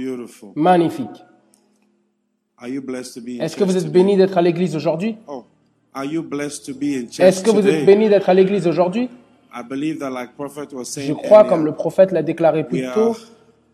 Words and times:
Beautiful. 0.00 0.52
Magnifique. 0.54 1.22
Are 2.58 2.68
you 2.68 2.80
blessed 2.80 3.14
to 3.14 3.20
be 3.20 3.38
in 3.38 3.44
Est-ce 3.44 3.56
que 3.56 3.64
vous 3.64 3.76
êtes 3.76 3.90
béni 3.90 4.16
d'être 4.16 4.36
à 4.38 4.42
l'église 4.42 4.74
aujourd'hui? 4.74 5.16
Oh, 5.28 5.44
are 5.94 6.04
you 6.04 6.22
blessed 6.22 6.64
to 6.66 6.74
be 6.74 6.94
in 6.94 7.06
church 7.10 7.20
Est-ce 7.20 7.42
que 7.42 7.50
vous 7.50 7.66
êtes 7.66 7.84
béni 7.84 8.08
d'être 8.08 8.28
à 8.28 8.34
l'église 8.34 8.66
aujourd'hui? 8.66 9.10
I 9.54 9.62
believe 9.68 9.98
that 9.98 10.10
like 10.10 10.34
prophet 10.36 10.72
was 10.72 10.84
saying 10.84 11.08
Je 11.08 11.12
crois, 11.12 11.44
comme 11.44 11.66
le 11.66 11.72
prophète 11.72 12.12
l'a 12.12 12.22
déclaré 12.22 12.66
plus 12.66 12.84
tôt, 12.94 13.14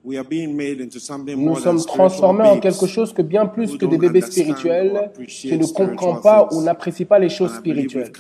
nous 0.04 1.56
sommes 1.56 1.84
transformés 1.84 2.48
en 2.48 2.58
quelque 2.60 2.86
chose 2.86 3.12
que 3.12 3.22
bien 3.22 3.46
plus 3.46 3.76
que 3.76 3.86
des 3.86 3.98
bébés 3.98 4.20
spirituels 4.20 5.10
qui 5.26 5.56
ne 5.56 5.64
spiritual 5.64 6.20
pas 6.22 6.48
ou 6.52 6.62
n'apprécient 6.62 7.06
pas 7.06 7.18
les 7.18 7.28
choses 7.28 7.54
spirituelles. 7.54 8.12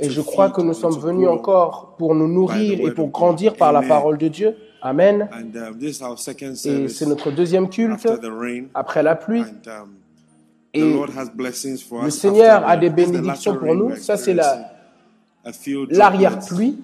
Et 0.00 0.10
je 0.10 0.20
crois 0.20 0.50
que 0.50 0.60
nous 0.60 0.74
sommes 0.74 0.98
venus 0.98 1.28
encore 1.28 1.94
pour 1.98 2.14
nous 2.14 2.28
nourrir 2.28 2.80
et 2.80 2.90
pour 2.92 3.08
grandir 3.08 3.54
par 3.54 3.72
la 3.72 3.82
parole 3.82 4.18
de 4.18 4.28
Dieu. 4.28 4.56
Amen. 4.82 5.28
And 5.32 5.56
um, 5.56 5.78
this 5.78 5.98
is 5.98 6.02
our 6.02 6.18
second 6.18 6.54
Et 6.64 6.88
c'est 6.88 7.06
notre 7.06 7.30
deuxième 7.30 7.68
culte 7.68 7.92
after 7.94 8.18
the 8.18 8.30
rain. 8.30 8.64
après 8.74 9.02
la 9.02 9.14
pluie. 9.14 9.42
And 9.42 9.68
um, 9.70 9.88
the 10.72 10.78
Et 10.78 10.92
Lord 10.92 11.10
has 11.16 11.30
blessings 11.34 11.78
for 11.82 12.04
le 12.04 12.10
Seigneur 12.10 12.66
a 12.66 12.76
des 12.76 12.90
bénédictions 12.90 13.56
pour 13.56 13.74
nous. 13.74 13.96
Ça, 13.96 14.16
c'est 14.16 14.34
la- 14.34 14.72
l'arrière-pluie, 15.90 16.78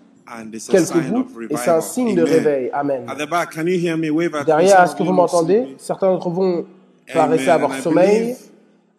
quelques 0.71 1.11
gouttes, 1.11 1.31
et 1.51 1.57
c'est 1.57 1.71
un 1.71 1.81
signe 1.81 2.15
de 2.15 2.23
Amen. 2.23 2.33
réveil. 2.33 2.71
Amen. 2.73 3.03
At 3.09 3.17
the 3.17 3.29
back, 3.29 3.55
can 3.55 3.67
you 3.67 3.79
hear 3.79 3.97
me? 3.97 4.11
Wave 4.11 4.35
at 4.35 4.41
me. 4.41 4.45
Derrière, 4.45 4.83
est-ce 4.83 4.93
of 4.93 4.99
que 4.99 5.03
vous 5.05 5.13
m'entendez? 5.13 5.61
me. 5.61 5.67
Certains 5.79 6.09
d'entre 6.09 6.31
vous 6.31 6.43
vont 6.43 6.67
paraître 7.13 7.49
avoir 7.49 7.75
sommeil. 7.81 8.37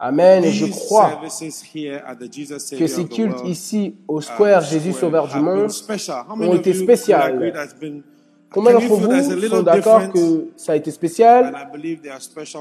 Amen. 0.00 0.44
Et 0.44 0.52
je 0.52 0.66
crois 0.66 1.20
que 1.22 1.28
ces 2.88 3.04
cultes 3.06 3.44
ici 3.44 3.96
au 4.06 4.20
uh, 4.20 4.22
Square 4.22 4.60
Jésus 4.62 4.92
Sauveur 4.92 5.26
du 5.26 5.40
Monde 5.40 5.70
ont 6.40 6.54
été 6.54 6.72
spéciales. 6.72 7.52
Combien 8.50 8.72
d'entre 8.72 8.94
vous 8.94 9.48
sont 9.48 9.62
d'accord 9.62 10.10
que 10.10 10.48
ça 10.56 10.72
a 10.72 10.76
été 10.76 10.90
spécial? 10.90 11.54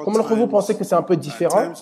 Combien 0.03 0.19
d'entre 0.19 0.35
vous 0.35 0.47
pensez 0.47 0.75
que 0.75 0.83
c'est 0.83 0.95
un 0.95 1.01
peu 1.01 1.15
différent? 1.15 1.73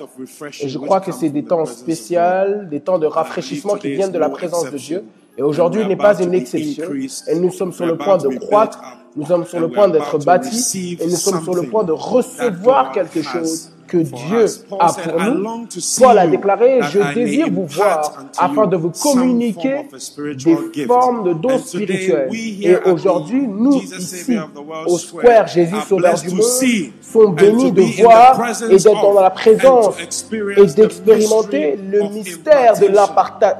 Et 0.62 0.70
je 0.70 0.78
crois 0.78 1.02
que 1.02 1.12
c'est 1.12 1.30
des 1.30 1.44
temps 1.44 1.62
presence 1.62 1.62
of 1.62 1.72
spéciaux, 1.72 2.66
des 2.70 2.80
temps 2.82 3.00
de 3.00 3.08
rafraîchissement 3.08 3.76
qui 3.76 3.92
viennent 3.94 4.12
de 4.12 4.20
la 4.20 4.30
présence 4.30 4.72
de. 4.72 4.78
Dieu. 4.78 5.04
Et 5.38 5.42
aujourd'hui 5.42 5.86
n'est 5.86 5.96
pas 5.98 6.22
une 6.22 6.34
exception. 6.34 6.86
Et 7.28 7.40
nous 7.40 7.52
sommes 7.52 7.74
sur 7.74 7.86
le 7.86 7.98
point 7.98 8.18
de 8.18 8.30
croître, 8.38 8.80
nous 9.16 9.26
sommes 9.26 9.46
sur 9.46 9.60
le 9.60 9.70
point 9.70 9.90
d'être 9.90 10.20
bâtis, 10.20 10.98
et 11.00 11.06
nous 11.06 11.16
sommes 11.16 11.44
sur 11.44 11.56
le 11.56 11.64
point 11.64 11.84
de 11.84 11.92
recevoir 11.92 12.92
quelque 12.92 13.22
chose 13.22 13.72
que 13.96 14.04
Dieu 14.04 14.46
a 14.80 14.94
pour 14.94 15.22
"I 15.22 15.32
nous. 15.36 15.68
Paul 16.00 16.18
a 16.18 16.28
déclaré, 16.28 16.82
je 16.94 17.00
désire 17.14 17.48
vous 17.52 17.66
voir 17.66 18.26
afin 18.38 18.68
de 18.68 18.78
vous 18.78 18.92
communiquer 18.92 19.88
des 20.18 20.40
gift." 20.40 20.88
formes 20.88 21.24
de 21.28 21.34
dons 21.34 21.60
spirituels. 21.60 22.30
Et 22.34 22.76
aujourd'hui, 22.92 23.48
nous, 23.48 23.82
ici, 23.82 24.38
au 24.88 24.98
Square, 24.98 25.48
Jésus 25.48 25.82
Sauveur 25.88 26.16
du 26.16 26.30
monde, 26.30 26.92
sont 27.02 27.30
bénis 27.30 27.72
de 27.72 27.84
voir 28.02 28.32
et 28.70 28.78
d'être 28.78 29.02
dans 29.02 29.22
la 29.22 29.30
présence 29.30 29.96
et 30.58 30.66
d'expérimenter 30.66 31.78
le 31.94 32.10
mystère 32.10 32.74
de 32.80 32.88
our 32.96 33.14
prophet, 33.14 33.56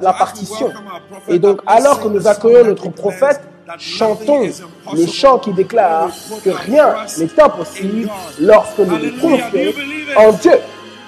Et 1.28 1.38
donc, 1.38 1.60
alors 1.66 2.00
que 2.00 2.08
nous 2.08 2.26
accueillons 2.26 2.64
notre 2.64 2.88
prophète, 2.90 3.40
chantons 3.78 4.48
le 4.92 5.06
impossible 5.06 5.06
chant 5.06 5.38
qui 5.38 5.52
déclare 5.52 6.10
que 6.44 6.50
rien 6.50 6.94
n'est 7.18 7.40
impossible 7.40 8.08
lorsque 8.40 8.78
nous 8.78 8.98
nous 8.98 9.18
confions 9.18 9.72
en 10.16 10.32
Dieu. 10.32 10.58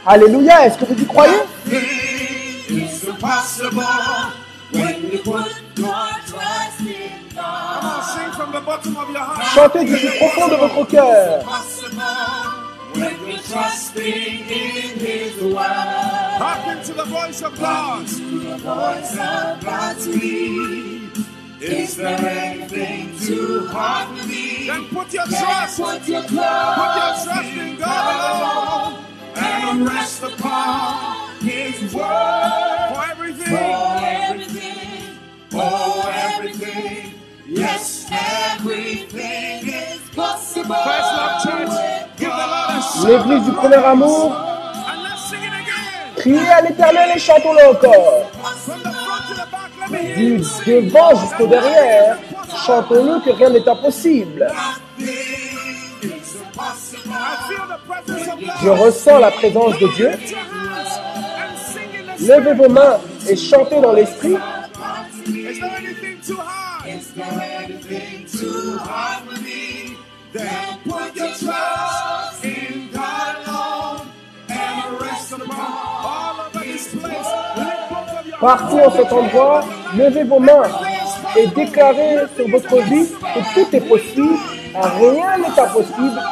Alléluia, 0.07 0.67
est-ce 0.67 0.79
que 0.79 0.85
vous 0.87 1.01
y 1.01 1.07
croyez? 1.07 1.35
Chantez 9.55 9.85
du 9.85 9.97
plus 9.97 10.11
profond 10.19 10.49
de 10.49 10.57
votre 10.57 10.85
cœur. 10.89 11.45
Hearken 16.39 16.83
to 16.85 16.93
the 16.95 17.05
voice 17.05 17.43
of 17.43 17.59
God. 17.59 18.07
Is 21.61 21.97
there 21.97 22.17
anything 22.19 23.19
too 23.19 23.67
hard 23.67 24.17
for 24.17 24.27
me? 24.29 24.67
Then 24.69 24.85
put 24.87 25.13
your 25.13 25.27
Then 25.27 25.43
trust, 25.43 25.81
put 25.81 26.09
your 26.09 26.23
put 26.23 26.31
your 26.33 27.15
trust 27.25 27.57
in 27.57 27.77
God 27.79 28.95
alone 28.95 29.05
and 29.37 29.85
rest 29.87 30.23
upon 30.23 31.31
His 31.41 31.93
word. 31.93 32.95
for 32.95 33.05
everything. 33.11 33.49
For 33.49 33.99
everything, 34.07 35.19
for 35.51 36.05
everything, 36.11 37.15
yes, 37.49 38.07
everything 38.11 39.67
is 39.69 40.01
possible. 40.15 40.77
First 40.77 41.11
Love 41.19 41.43
Church, 41.43 41.75
give 42.19 42.31
the 42.31 42.47
Lord 42.55 42.71
a 42.71 42.83
shout. 42.83 43.05
L'église 43.09 43.45
du 43.47 43.53
premier 43.53 43.75
amour, 43.85 44.37
criez 46.19 46.49
à 46.51 46.61
l'éternel 46.63 47.11
et 47.17 47.19
chantons-le 47.19 47.67
encore. 47.69 48.31
Du 50.19 50.39
devant 50.67 51.15
jusqu'au 51.15 51.47
derrière, 51.47 52.19
chantons-le 52.67 53.21
que 53.25 53.31
rien 53.31 53.51
n'est 53.51 53.69
impossible. 53.69 54.49
Je 58.65 58.69
ressens 58.69 59.19
la 59.21 59.31
présence 59.31 59.79
de 59.79 59.95
Dieu. 59.95 60.11
Levez 62.21 62.55
vos 62.55 62.69
mains 62.69 62.99
et 63.29 63.37
chantez 63.37 63.81
dans 63.81 63.93
l'esprit. 63.93 64.37
Partout 78.41 78.79
en 78.79 78.91
cet 78.91 79.13
endroit, 79.13 79.63
levez 79.97 80.23
vos 80.23 80.39
mains 80.39 80.63
et 81.37 81.49
déclarez 81.49 82.19
sur 82.37 82.49
votre 82.49 82.83
vie 82.85 83.09
que 83.35 83.55
tout 83.55 83.77
est 83.77 83.81
possible. 83.81 84.37
Rien 84.75 85.39
n'est 85.39 85.61
impossible. 85.61 86.23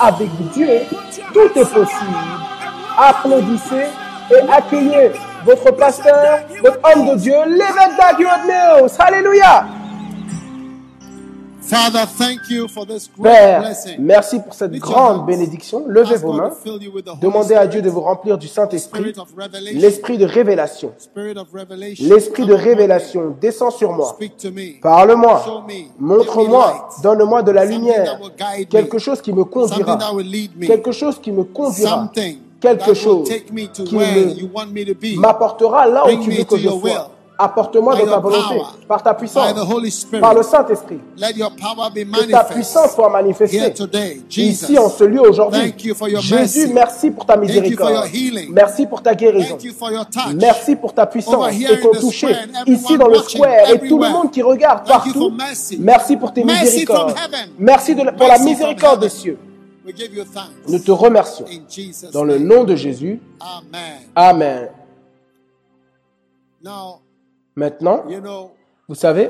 Avec 0.00 0.28
Dieu, 0.54 0.80
tout 1.34 1.58
est 1.58 1.72
possible. 1.74 2.16
Applaudissez 2.96 3.86
et 4.30 4.50
accueillez 4.50 5.12
votre 5.44 5.70
pasteur, 5.72 6.38
votre 6.62 6.78
homme 6.84 7.10
de 7.10 7.16
Dieu, 7.16 7.34
l'évêque 7.46 8.18
Mills. 8.46 8.90
Alléluia. 8.98 9.66
Father, 11.70 12.04
thank 12.04 12.50
you 12.50 12.66
for 12.66 12.84
this 12.84 13.08
great 13.16 13.32
Père, 13.32 13.60
blessing. 13.60 13.96
merci 14.00 14.40
pour 14.40 14.54
cette 14.54 14.72
grande 14.72 15.24
bénédiction. 15.24 15.84
Levez 15.86 16.16
vos 16.16 16.32
mains. 16.32 16.50
Demandez 17.20 17.54
à 17.54 17.68
Dieu 17.68 17.80
de 17.80 17.88
vous 17.88 18.00
remplir 18.00 18.36
du 18.38 18.48
Saint-Esprit, 18.48 19.14
l'esprit 19.72 20.18
de 20.18 20.24
révélation. 20.24 20.92
L'esprit 22.00 22.46
de 22.46 22.54
révélation 22.54 23.36
descend 23.40 23.70
sur 23.70 23.92
moi. 23.92 24.18
Parle-moi, 24.82 25.64
montre-moi, 26.00 26.88
donne-moi 27.04 27.44
de 27.44 27.52
la 27.52 27.64
lumière, 27.64 28.18
quelque 28.68 28.98
chose 28.98 29.22
qui 29.22 29.32
me 29.32 29.44
conduira, 29.44 29.96
quelque 30.66 30.90
chose 30.90 31.20
qui 31.20 31.30
me 31.30 31.44
conduira, 31.44 32.10
quelque 32.60 32.94
chose 32.94 33.30
qui 33.84 35.16
m'apportera 35.16 35.86
là 35.86 36.04
où 36.04 36.22
tu 36.22 36.30
me 36.30 36.36
veux 36.38 36.44
que 36.44 36.56
je 36.58 36.68
sois. 36.68 37.09
Apporte-moi 37.42 37.94
dans 37.94 38.04
ta 38.10 38.18
volonté, 38.18 38.54
par 38.86 39.02
ta 39.02 39.12
By 39.14 39.18
puissance, 39.18 39.44
par 40.20 40.34
le 40.34 40.42
Saint-Esprit. 40.42 41.00
Que 42.26 42.30
ta 42.30 42.44
puissance 42.44 42.92
soit 42.94 43.08
manifestée 43.08 43.72
today. 43.72 44.20
ici 44.50 44.78
en 44.78 44.90
ce 44.90 45.04
lieu 45.04 45.20
aujourd'hui. 45.22 45.60
Jésus, 46.20 46.68
merci 46.74 47.10
pour 47.10 47.24
ta 47.24 47.36
miséricorde. 47.38 47.92
Merci 48.50 48.86
pour 48.86 49.02
ta 49.02 49.14
guérison. 49.14 49.56
Thank 49.56 49.64
you 49.64 49.72
for 49.72 49.90
your 49.90 50.04
touch. 50.04 50.34
Merci 50.34 50.76
pour 50.76 50.92
ta 50.92 51.06
puissance 51.06 51.34
et 51.72 51.80
ton 51.80 51.92
toucher 52.00 52.26
ici 52.66 52.98
dans 52.98 53.06
le 53.08 53.18
square 53.18 53.70
et 53.70 53.78
tout 53.88 53.98
le 53.98 54.08
monde 54.12 54.30
qui 54.30 54.42
regarde 54.42 54.86
partout. 54.86 55.30
Merci 55.78 56.16
pour 56.18 56.32
tes 56.34 56.44
miséricordes. 56.44 57.14
Merci 57.58 57.94
de 57.94 58.02
la- 58.02 58.12
pour 58.12 58.26
la 58.28 58.38
miséricorde 58.38 59.00
des 59.00 59.08
cieux. 59.08 59.38
Nous 60.68 60.78
te 60.78 60.90
remercions. 60.90 61.46
Dans 62.12 62.24
le 62.24 62.38
nom 62.38 62.64
de 62.64 62.76
Jésus. 62.76 63.18
Amen. 63.40 63.98
Amen. 64.14 64.68
Now, 67.56 67.64
Maintenant, 67.64 68.08
you 68.08 68.20
know, 68.20 68.50
vous 68.88 68.94
savez, 68.94 69.28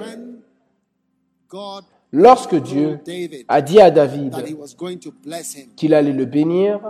Lorsque 2.13 2.57
Dieu 2.57 2.99
a 3.49 3.63
dit 3.63 3.81
à 3.81 3.91
David 3.91 4.35
qu'il 5.77 5.95
allait 5.95 6.13
le 6.13 6.25
bénir, 6.25 6.81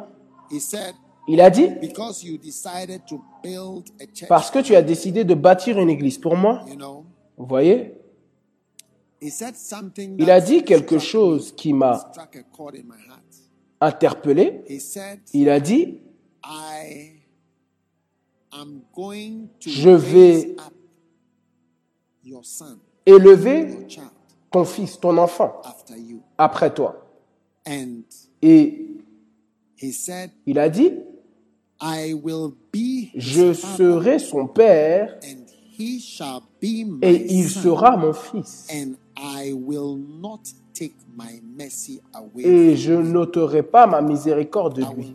il 1.28 1.40
a 1.40 1.50
dit, 1.50 1.68
Because 1.80 2.24
you 2.24 2.38
decided 2.38 3.02
to 3.06 3.20
build 3.42 3.88
a 4.00 4.04
church, 4.12 4.28
parce 4.28 4.50
que 4.50 4.60
tu 4.60 4.74
as 4.74 4.82
décidé 4.82 5.24
de 5.24 5.34
bâtir 5.34 5.78
une 5.78 5.90
église 5.90 6.18
pour 6.18 6.36
moi, 6.36 6.64
you 6.66 6.74
know, 6.74 7.04
vous 7.36 7.46
voyez, 7.46 7.94
il 9.20 10.30
a 10.30 10.40
dit 10.40 10.64
quelque 10.64 10.98
chose 10.98 11.52
qui 11.54 11.74
m'a 11.74 12.10
interpellé. 13.80 14.64
Il 15.34 15.48
a 15.50 15.60
dit, 15.60 15.98
Je 19.60 19.90
vais- 19.90 20.56
élever 23.06 23.86
ton 24.50 24.64
fils, 24.64 24.98
ton 24.98 25.16
enfant, 25.18 25.60
après 26.38 26.74
toi. 26.74 27.06
And 27.66 28.02
Et 28.42 28.96
he 29.76 29.92
said, 29.92 30.30
il 30.46 30.58
a 30.58 30.68
dit, 30.68 30.92
I 31.80 32.14
will 32.14 32.52
be 32.72 33.10
his 33.14 33.20
je 33.20 33.52
serai 33.52 34.18
son 34.18 34.46
père 34.46 35.18
et 35.22 35.36
il 37.34 37.48
sera 37.48 37.96
mon 37.96 38.12
fils. 38.12 38.66
and 38.72 38.94
I 39.16 39.52
will 39.52 39.96
not 39.96 40.40
take 40.74 40.94
my 41.16 41.40
mercy 41.56 42.00
away. 42.14 42.44
Et 42.44 42.76
je 42.76 42.94
n'ôterai 42.94 43.62
pas 43.62 43.86
ma 43.86 44.00
miséricorde 44.00 44.76
de 44.76 44.82
I 44.82 44.86
lui. 44.96 45.14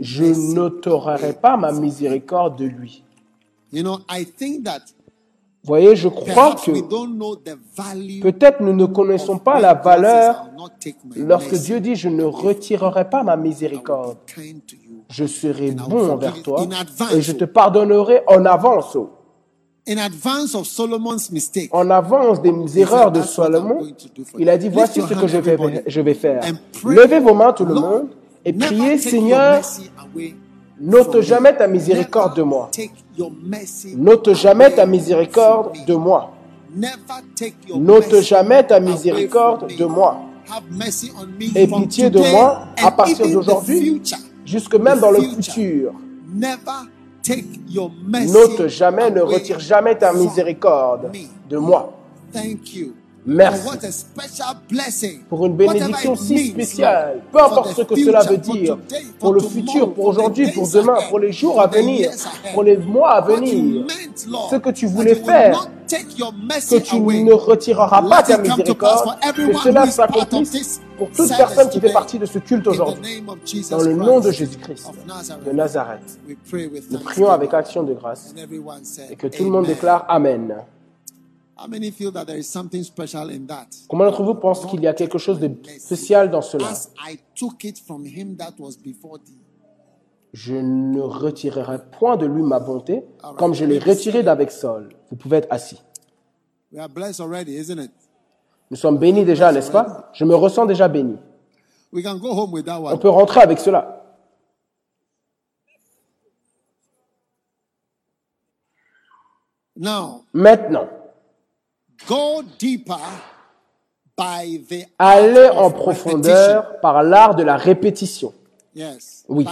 Je 0.00 0.54
n'ôterai 0.54 1.32
pas 1.34 1.56
ma 1.56 1.72
miséricorde 1.72 2.58
de 2.58 2.66
lui. 2.66 3.02
Voyez, 5.66 5.96
je 5.96 6.08
crois 6.08 6.54
que 6.54 6.70
peut-être 8.22 8.60
nous 8.60 8.72
ne 8.72 8.86
connaissons 8.86 9.38
pas 9.38 9.60
la 9.60 9.74
valeur 9.74 10.34
"I 10.34 10.38
will 10.48 10.56
not 10.56 10.68
take 10.80 10.96
my 11.04 11.22
lorsque 11.26 11.54
Dieu 11.54 11.80
dit, 11.80 11.96
je 11.96 12.08
ne 12.08 12.24
retirerai 12.24 13.08
pas 13.10 13.22
ma 13.22 13.36
miséricorde. 13.36 14.18
Je 15.10 15.24
serai 15.26 15.72
bon 15.72 16.10
envers 16.10 16.42
toi 16.42 16.66
et 17.14 17.20
je 17.20 17.32
te 17.32 17.44
pardonnerai 17.44 18.22
en 18.26 18.44
avance. 18.44 18.96
En 21.70 21.90
avance 21.90 22.42
des 22.42 22.78
erreurs 22.80 23.12
de 23.12 23.22
Salomon, 23.22 23.86
il 24.36 24.48
a 24.50 24.58
dit, 24.58 24.68
voici 24.68 25.00
ce 25.00 25.14
que 25.14 25.26
je 25.28 25.38
vais, 25.38 25.56
je 25.86 26.00
vais 26.00 26.14
faire. 26.14 26.42
Levez 26.84 27.20
vos 27.20 27.34
mains 27.34 27.52
tout 27.52 27.64
le 27.64 27.74
monde 27.74 28.08
et 28.44 28.52
priez, 28.52 28.98
Seigneur, 28.98 29.62
n'ôte 30.80 31.20
jamais 31.20 31.56
ta 31.56 31.66
miséricorde 31.66 32.36
de 32.36 32.42
moi. 32.42 32.70
N'ôte 33.96 34.32
jamais 34.34 34.74
ta 34.74 34.86
miséricorde 34.86 35.72
de 35.86 35.94
moi. 35.94 36.32
N'ôte 37.74 38.20
jamais 38.20 38.66
ta 38.66 38.80
miséricorde 38.80 39.74
de 39.76 39.84
moi. 39.84 40.20
Aie 41.54 41.66
pitié 41.66 42.10
de 42.10 42.20
moi 42.20 42.66
à 42.82 42.90
partir 42.90 43.28
d'aujourd'hui, 43.28 44.02
jusque 44.44 44.74
même 44.76 45.00
dans 45.00 45.10
le 45.10 45.20
futur. 45.22 45.92
N'ôte 48.26 48.68
jamais, 48.68 49.10
ne 49.10 49.20
retire 49.20 49.58
jamais 49.58 49.96
ta 49.98 50.12
miséricorde 50.12 51.10
de 51.48 51.58
moi. 51.58 51.92
Merci. 53.26 55.18
Pour 55.28 55.46
une 55.46 55.56
bénédiction 55.56 56.14
si 56.14 56.50
spéciale. 56.50 57.22
Peu 57.32 57.42
importe 57.42 57.74
ce 57.76 57.82
que 57.82 57.96
cela 57.96 58.22
veut 58.22 58.38
dire, 58.38 58.78
pour 59.18 59.32
le 59.32 59.40
futur, 59.40 59.92
pour 59.92 60.06
aujourd'hui, 60.06 60.52
pour 60.52 60.68
demain, 60.68 60.96
pour 61.08 61.18
les 61.18 61.32
jours 61.32 61.60
à 61.60 61.66
venir, 61.66 62.10
pour 62.54 62.62
les 62.62 62.76
mois 62.76 63.12
à 63.12 63.20
venir, 63.20 63.84
ce 64.14 64.56
que 64.56 64.70
tu 64.70 64.86
voulais 64.86 65.16
faire, 65.16 65.68
que 65.88 66.78
tu 66.78 67.00
ne 67.00 67.32
retireras 67.32 68.02
pas 68.02 68.22
ta 68.22 68.38
miséricorde, 68.38 69.16
que 69.34 69.56
cela 69.58 69.86
s'accomplisse 69.86 70.80
pour 70.96 71.10
toute 71.10 71.28
personne 71.36 71.68
qui 71.68 71.80
fait 71.80 71.92
partie 71.92 72.18
de 72.18 72.26
ce 72.26 72.38
culte 72.38 72.66
aujourd'hui. 72.66 73.24
Dans 73.70 73.82
le 73.82 73.94
nom 73.94 74.20
de 74.20 74.30
Jésus-Christ 74.30 74.90
de 75.44 75.52
Nazareth, 75.52 76.18
nous 76.90 76.98
prions 77.00 77.30
avec 77.30 77.52
action 77.54 77.82
de 77.82 77.94
grâce 77.94 78.34
et 79.10 79.16
que 79.16 79.26
tout 79.26 79.44
le 79.44 79.50
monde 79.50 79.66
déclare 79.66 80.04
Amen. 80.08 80.54
Combien 83.88 84.06
d'entre 84.06 84.22
vous 84.22 84.34
pensent 84.34 84.66
qu'il 84.66 84.80
y 84.82 84.86
a 84.86 84.92
quelque 84.92 85.16
chose 85.18 85.40
de 85.40 85.50
spécial 85.78 86.30
dans 86.30 86.42
cela? 86.42 86.68
As 86.68 86.90
I 87.08 87.18
took 87.34 87.64
it 87.64 87.78
from 87.78 88.04
him 88.04 88.36
that 88.36 88.52
was 88.58 88.76
before 88.76 89.18
thee. 89.18 89.38
Je 90.34 90.54
ne 90.54 91.00
retirerai 91.00 91.78
point 91.98 92.16
de 92.18 92.26
lui 92.26 92.42
ma 92.42 92.60
bonté, 92.60 93.04
comme 93.38 93.54
je 93.54 93.64
l'ai 93.64 93.78
retiré 93.78 94.22
d'avec 94.22 94.50
Saul. 94.50 94.90
Vous 95.10 95.16
pouvez 95.16 95.38
être 95.38 95.48
assis. 95.50 95.80
We 96.72 96.80
are 96.80 96.90
blessed 96.90 97.20
already, 97.20 97.54
isn't 97.56 97.78
it? 97.78 97.92
Nous 98.70 98.76
sommes 98.76 98.98
bénis 98.98 99.24
déjà, 99.24 99.50
n'est-ce 99.50 99.70
pas? 99.70 100.10
Je 100.12 100.24
me 100.26 100.34
ressens 100.34 100.66
déjà 100.66 100.88
béni. 100.88 101.16
We 101.92 102.02
can 102.04 102.18
go 102.18 102.32
home 102.34 102.52
with 102.52 102.66
that 102.66 102.78
On 102.80 102.84
one. 102.92 102.98
peut 102.98 103.08
rentrer 103.08 103.40
avec 103.40 103.58
cela. 103.60 104.02
Now, 109.76 110.24
Maintenant, 110.32 110.88
art 114.98 115.58
en 115.58 115.66
of 115.66 115.74
profondeur 115.74 116.80
par 116.80 117.02
l'art 117.02 117.34
de 117.34 117.42
la 117.42 117.56
répétition. 117.56 118.32
Oui. 119.28 119.46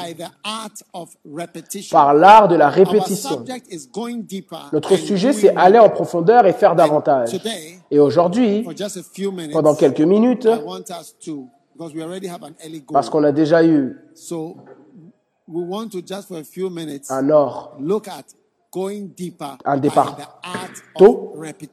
Par 1.91 2.15
l'art 2.15 2.49
de 2.49 2.56
la 2.56 2.69
répétition. 2.69 3.45
Notre 4.73 4.97
sujet, 4.97 5.33
c'est 5.33 5.56
aller 5.56 5.79
en 5.79 5.89
profondeur 5.89 6.47
et 6.47 6.53
faire 6.53 6.75
davantage. 6.75 7.41
Et 7.91 7.99
aujourd'hui, 7.99 8.67
pendant 9.53 9.75
quelques 9.75 10.01
minutes, 10.01 10.49
parce 12.93 13.11
qu'on 13.11 13.25
a 13.25 13.33
déjà 13.33 13.65
eu 13.65 13.97
un 17.09 17.31
or 17.31 17.77
Un 19.65 19.76
départ 19.76 20.17
tôt. 20.97 21.32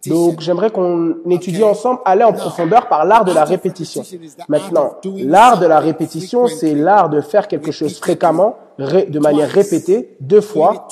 Donc 0.10 0.40
j'aimerais 0.42 0.70
qu'on 0.72 1.16
étudie 1.30 1.64
ensemble 1.64 2.00
aller 2.06 2.24
en 2.24 2.34
profondeur 2.34 2.88
par 2.88 3.06
l'art 3.06 3.26
de 3.26 3.32
la 3.34 3.44
répétition. 3.46 4.04
Maintenant, 4.48 4.96
l'art 5.26 5.60
de 5.60 5.66
la 5.66 5.80
répétition, 5.80 6.48
c'est 6.48 6.74
l'art 6.76 7.10
de 7.10 7.22
faire 7.22 7.48
quelque 7.48 7.72
chose 7.72 7.98
fréquemment, 8.00 8.56
ré- 8.78 9.06
de 9.06 9.20
manière 9.20 9.50
répétée, 9.50 10.16
deux 10.20 10.42
fois, 10.42 10.88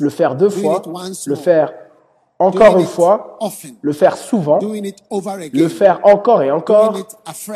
le 0.00 0.10
faire 0.10 0.34
deux 0.34 0.48
fois, 0.50 0.82
le 1.26 1.34
faire 1.36 1.72
encore 2.38 2.78
une 2.78 2.86
fois, 2.86 3.38
le 3.80 3.92
faire 3.92 4.16
souvent, 4.16 4.58
le 4.60 5.68
faire 5.68 6.00
encore 6.02 6.42
et 6.42 6.50
encore, 6.50 6.98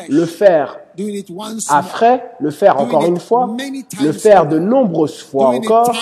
le 0.08 0.24
faire 0.24 0.78
more, 0.96 1.58
après, 1.68 2.32
le 2.38 2.50
faire 2.50 2.80
encore 2.80 3.04
une 3.04 3.18
fois, 3.18 3.56
le 4.00 4.12
faire 4.12 4.46
de 4.46 4.58
nombreuses 4.58 5.22
fois 5.22 5.48
encore, 5.48 5.94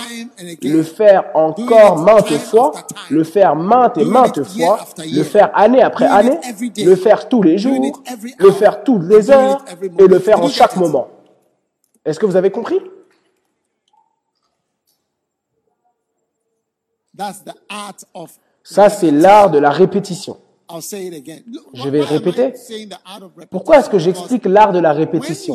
le 0.63 0.83
faire 0.83 1.25
encore 1.35 1.99
maintes 1.99 2.37
fois, 2.39 2.73
le 3.11 3.25
faire 3.25 3.57
maintes 3.57 3.99
et 3.99 4.05
maintes 4.05 4.43
fois, 4.43 4.81
le 4.99 5.23
faire 5.23 5.51
année 5.55 5.83
après 5.83 6.07
année, 6.07 6.39
le 6.77 6.97
faire 6.97 7.29
tous 7.29 7.43
les 7.43 7.57
jours, 7.57 8.03
le 8.39 8.51
faire 8.53 8.85
toutes 8.85 9.05
les 9.05 9.31
heures 9.31 9.65
et 9.99 10.07
le 10.07 10.19
faire 10.19 10.43
en 10.43 10.49
chaque 10.49 10.77
moment. 10.77 11.09
Est-ce 12.05 12.21
que 12.21 12.27
vous 12.27 12.37
avez 12.37 12.51
compris? 12.51 12.81
That's 17.17 17.43
the 17.43 17.55
art 17.71 18.05
of 18.15 18.39
Ça, 18.69 18.91
c'est 18.91 19.13
l'art 19.13 19.51
de 19.53 19.59
la 19.59 19.71
répétition. 19.71 20.39
Je 20.69 21.89
vais 21.89 22.01
répéter. 22.03 22.53
Pourquoi 23.49 23.79
est-ce 23.79 23.89
que 23.89 24.01
j'explique 24.01 24.45
l'art 24.45 24.73
de 24.73 24.81
la 24.81 24.93
répétition? 24.93 25.55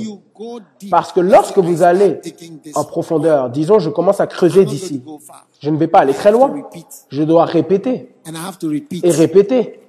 Parce 0.89 1.11
que 1.11 1.19
lorsque 1.19 1.57
vous 1.57 1.83
allez 1.83 2.19
en 2.75 2.83
profondeur, 2.83 3.49
disons, 3.49 3.79
je 3.79 3.89
commence 3.89 4.19
à 4.19 4.27
creuser 4.27 4.65
d'ici, 4.65 5.03
je 5.59 5.69
ne 5.69 5.77
vais 5.77 5.87
pas 5.87 5.99
aller 5.99 6.13
très 6.13 6.31
loin, 6.31 6.51
je 7.09 7.23
dois 7.23 7.45
répéter 7.45 8.09
et 9.03 9.11
répéter. 9.11 9.79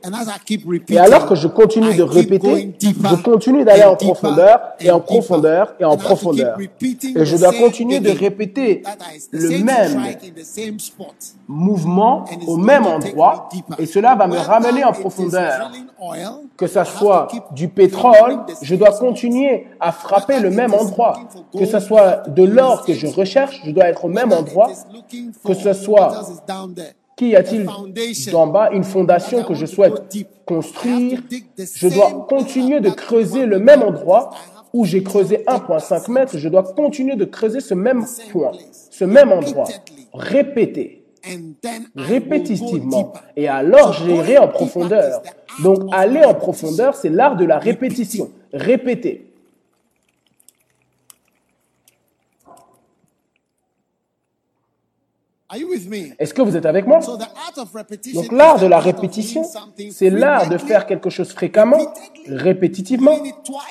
Et 0.88 0.98
alors 0.98 1.26
que 1.26 1.34
je 1.34 1.48
continue 1.48 1.94
de 1.94 2.02
répéter, 2.02 2.74
je 2.80 3.22
continue 3.22 3.64
d'aller 3.64 3.84
en 3.84 3.96
profondeur 3.96 4.60
et 4.80 4.90
en 4.90 5.00
profondeur 5.00 5.74
et 5.78 5.84
en 5.84 5.96
profondeur. 5.96 6.58
Et 6.60 7.24
je 7.24 7.36
dois 7.36 7.52
continuer 7.52 8.00
de 8.00 8.10
répéter 8.10 8.82
le 9.32 9.62
même 9.62 10.02
mouvement 11.46 12.24
au 12.46 12.56
même 12.56 12.86
endroit 12.86 13.48
et 13.78 13.86
cela 13.86 14.14
va 14.14 14.26
me 14.26 14.36
ramener 14.38 14.84
en 14.84 14.92
profondeur. 14.92 15.70
Que 16.56 16.66
ça 16.66 16.84
soit 16.84 17.28
du 17.52 17.68
pétrole, 17.68 18.40
je 18.60 18.74
dois 18.74 18.92
continuer 18.92 19.66
à 19.80 19.92
frapper 19.92 20.40
le 20.42 20.50
même 20.50 20.74
endroit. 20.74 21.18
Que 21.56 21.64
ce 21.64 21.80
soit 21.80 22.28
de 22.28 22.42
l'or 22.42 22.84
que 22.84 22.92
je 22.92 23.06
recherche, 23.06 23.60
je 23.64 23.70
dois 23.70 23.88
être 23.88 24.04
au 24.04 24.08
même 24.08 24.32
endroit. 24.32 24.70
Que 25.44 25.54
ce 25.54 25.72
soit. 25.72 26.22
Qu'y 27.16 27.36
a-t-il 27.36 27.66
d'en 28.32 28.46
bas 28.46 28.70
Une 28.72 28.84
fondation 28.84 29.44
que 29.44 29.54
je 29.54 29.66
souhaite 29.66 30.02
construire. 30.46 31.22
Je 31.58 31.88
dois 31.88 32.26
continuer 32.28 32.80
de 32.80 32.90
creuser 32.90 33.46
le 33.46 33.58
même 33.58 33.82
endroit 33.82 34.30
où 34.72 34.84
j'ai 34.84 35.02
creusé 35.02 35.44
1,5 35.46 36.10
mètres. 36.10 36.38
Je 36.38 36.48
dois 36.48 36.62
continuer 36.62 37.16
de 37.16 37.24
creuser 37.24 37.60
ce 37.60 37.74
même 37.74 38.04
point, 38.30 38.52
ce 38.90 39.04
même 39.04 39.32
endroit. 39.32 39.68
Répéter. 40.14 41.04
répétitivement. 41.94 43.12
Et 43.36 43.48
alors 43.48 43.92
j'irai 43.92 44.38
en 44.38 44.48
profondeur. 44.48 45.22
Donc 45.62 45.80
aller 45.92 46.24
en 46.24 46.34
profondeur, 46.34 46.94
c'est 46.94 47.10
l'art 47.10 47.36
de 47.36 47.44
la 47.44 47.58
répétition. 47.58 48.30
Répéter. 48.52 49.28
Are 52.44 52.56
you 52.56 52.62
with 52.62 52.72
me? 52.84 54.32
Est-ce 56.18 56.34
que 56.34 56.42
vous 56.42 56.56
êtes 56.56 56.66
avec 56.66 56.86
moi? 56.86 57.00
Donc 57.00 58.32
l'art 58.32 58.58
de 58.58 58.66
la 58.66 58.78
répétition, 58.78 59.44
c'est 59.90 60.10
l'art 60.10 60.48
de 60.48 60.58
faire 60.58 60.86
quelque 60.86 61.10
chose 61.10 61.30
fréquemment, 61.32 61.92
répétitivement, 62.26 63.16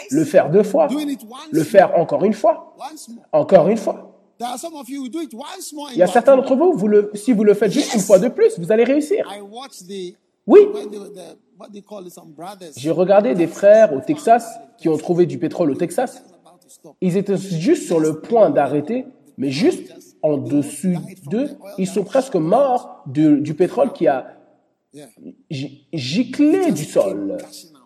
le 0.09 0.25
faire 0.25 0.49
deux 0.49 0.63
fois, 0.63 0.87
le 1.51 1.63
faire 1.63 1.97
encore 1.97 2.23
une 2.25 2.33
fois, 2.33 2.75
encore 3.31 3.67
une 3.67 3.77
fois. 3.77 4.07
There 4.37 4.49
are 4.49 4.57
some 4.57 4.73
of 4.73 4.89
you 4.89 5.03
who 5.03 5.07
do 5.07 5.21
it 5.21 5.31
once 5.35 5.71
more. 5.71 5.89
and 5.89 5.93
Il 5.93 5.99
y 5.99 6.01
a 6.01 6.07
certains 6.07 6.35
d'entre 6.35 6.55
vous, 6.55 6.73
vous 6.73 6.87
le, 6.87 7.11
si 7.13 7.31
vous 7.31 7.43
le 7.43 7.53
faites 7.53 7.71
juste 7.71 7.93
une 7.93 7.99
fois 7.99 8.17
de 8.17 8.27
plus, 8.27 8.57
vous 8.57 8.71
allez 8.71 8.83
réussir. 8.83 9.23
I 9.31 9.39
watched 9.39 9.87
the 9.87 10.17
Oui, 10.47 10.61
j'ai 12.75 12.89
regardé 12.91 13.35
des 13.35 13.45
frères 13.45 13.93
au 13.93 13.99
Texas 13.99 14.57
qui 14.79 14.89
ont 14.89 14.97
trouvé 14.97 15.27
du 15.27 15.37
pétrole 15.37 15.69
au 15.69 15.75
Texas. 15.75 16.23
Ils 17.01 17.17
étaient 17.17 17.37
juste 17.37 17.85
sur 17.85 17.99
le 17.99 18.19
point 18.19 18.49
d'arrêter, 18.49 19.05
mais 19.37 19.51
juste 19.51 19.93
en 20.23 20.37
dessus 20.37 20.97
d'eux, 21.29 21.49
ils 21.77 21.87
sont 21.87 22.03
presque 22.03 22.35
morts 22.35 23.03
du 23.05 23.53
pétrole 23.55 23.91
qui 23.93 24.07
a 24.07 24.27
giclé 25.93 26.71
du 26.71 26.83
sol. 26.85 27.37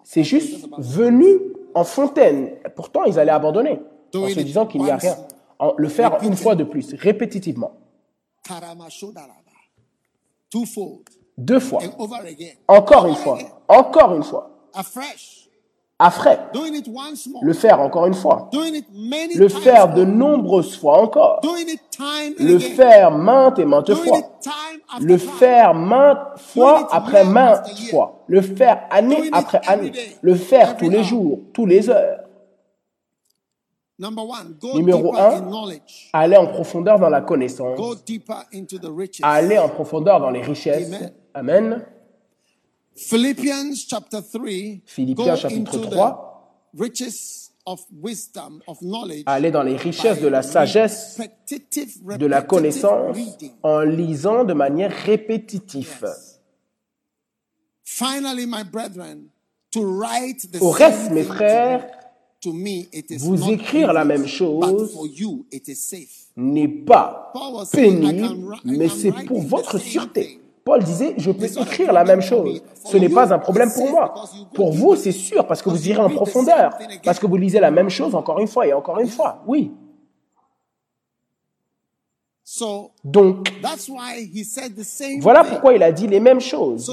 C'est 0.03 0.23
juste 0.23 0.67
venu 0.77 1.27
en 1.73 1.83
fontaine. 1.83 2.51
Pourtant, 2.75 3.03
ils 3.05 3.19
allaient 3.19 3.31
abandonner 3.31 3.79
en 4.15 4.27
se 4.29 4.39
disant 4.45 4.65
qu'il 4.65 4.81
n'y 4.81 4.89
a 4.91 4.97
rien. 4.97 5.15
En- 5.59 5.73
le 5.77 5.87
faire 5.89 6.17
une 6.23 6.35
fois 6.35 6.55
de 6.55 6.63
plus, 6.63 6.93
répétitivement, 6.95 7.71
deux 11.37 11.59
fois, 11.59 11.79
encore 12.67 13.07
une 13.07 13.15
fois, 13.15 13.37
encore 13.67 14.15
une 14.15 14.23
fois, 14.23 14.69
Once 15.97 17.27
more. 17.27 17.41
le 17.41 17.53
faire 17.53 17.79
encore 17.79 18.05
une 18.05 18.13
fois, 18.13 18.49
le 18.53 19.47
faire 19.47 19.93
de 19.93 20.03
nombreuses 20.03 20.77
fois 20.77 21.01
encore, 21.01 21.39
le 22.37 22.59
faire 22.59 23.11
maintes 23.11 23.59
et 23.59 23.65
maintes 23.65 23.93
fois, 23.93 24.17
le 24.99 25.17
faire 25.17 25.73
maintes 25.73 26.17
fois 26.37 26.89
après 26.91 27.23
maintes 27.23 27.69
fois, 27.89 28.25
le 28.27 28.41
faire 28.41 28.81
année 28.91 29.29
après 29.31 29.61
année, 29.67 29.93
le 30.21 30.35
faire 30.35 30.75
tous 30.75 30.89
les 30.89 31.01
jours, 31.03 31.39
tous 31.53 31.65
les 31.65 31.89
heures. 31.89 32.19
Number 33.97 34.25
one, 34.25 34.57
go 34.59 34.73
Numéro 34.75 35.11
deeper 35.13 35.21
un. 35.21 35.37
in 35.37 35.41
knowledge. 35.49 36.09
Aller 36.11 36.35
en 36.35 36.47
profondeur 36.47 36.99
dans 36.99 37.07
la 37.07 37.21
connaissance, 37.21 37.77
Go 37.77 37.95
deeper 37.95 38.43
into 38.53 38.77
the 38.77 38.91
riches. 38.93 39.21
aller 39.23 39.57
en 39.57 39.69
profondeur 39.69 40.19
dans 40.19 40.31
les 40.31 40.41
richesses. 40.41 40.91
Amen. 41.33 41.85
Philippians 42.95 43.75
chapter 43.87 44.21
3. 44.21 44.81
Philippiens 44.85 45.15
go 45.15 45.35
chapitre 45.35 45.59
into 45.59 45.79
3. 45.79 45.89
the 45.89 46.17
riches 46.73 47.51
of 47.67 47.81
wisdom, 47.91 48.61
of 48.67 48.81
knowledge. 48.81 49.23
Aller 49.25 49.51
dans 49.51 49.63
les 49.63 49.75
richesses 49.75 50.21
de 50.21 50.27
la 50.27 50.43
sagesse, 50.43 51.19
de 52.17 52.25
la 52.25 52.41
connaissance, 52.41 53.17
en 53.63 53.81
lisant 53.81 54.45
de 54.45 54.53
manière 54.53 54.91
répétitive. 54.91 56.05
Finally, 57.83 58.45
my 58.45 58.63
brethren, 58.63 59.29
to 59.71 59.83
write 59.83 60.51
the 60.51 60.61
Au 60.61 60.69
reste, 60.69 61.11
mes 61.11 61.23
frères, 61.23 61.87
to 62.41 62.53
me, 62.53 62.87
it 62.93 63.09
is 63.11 63.17
vous 63.17 63.49
écrire 63.49 63.91
la 63.93 64.05
même 64.05 64.27
chose 64.27 64.71
but 64.71 64.87
for 64.93 65.07
you, 65.07 65.45
it 65.51 65.67
is 65.67 65.75
safe. 65.75 66.27
n'est 66.37 66.67
pas 66.67 67.33
pénible, 67.71 68.55
mais 68.63 68.87
c'est 68.87 69.11
pour 69.11 69.41
votre 69.41 69.79
sûreté. 69.79 70.39
Paul 70.65 70.83
disait, 70.83 71.13
je 71.19 71.29
peux 71.29 71.45
écrire 71.45 71.93
la 71.93 72.03
même 72.03 72.21
chose. 72.21 72.63
Ce 72.85 72.97
n'est 72.97 73.07
pas 73.07 73.31
un 73.31 73.37
problème 73.37 73.71
pour 73.71 73.87
moi. 73.87 74.15
Pour 74.51 74.71
vous, 74.71 74.95
c'est 74.95 75.11
sûr, 75.11 75.45
parce 75.45 75.61
que 75.61 75.69
vous 75.69 75.87
irez 75.87 76.01
en 76.01 76.09
profondeur, 76.09 76.75
parce 77.03 77.19
que 77.19 77.27
vous 77.27 77.37
lisez 77.37 77.59
la 77.59 77.69
même 77.69 77.91
chose 77.91 78.15
encore 78.15 78.39
une 78.39 78.47
fois 78.47 78.65
et 78.65 78.73
encore 78.73 78.99
une 78.99 79.07
fois. 79.07 79.43
Oui. 79.45 79.71
So 82.43 82.91
Donc, 83.03 83.47
voilà 85.19 85.43
pourquoi 85.43 85.75
il 85.75 85.83
a 85.83 85.91
dit 85.91 86.07
les 86.07 86.19
mêmes 86.19 86.41
choses. 86.41 86.89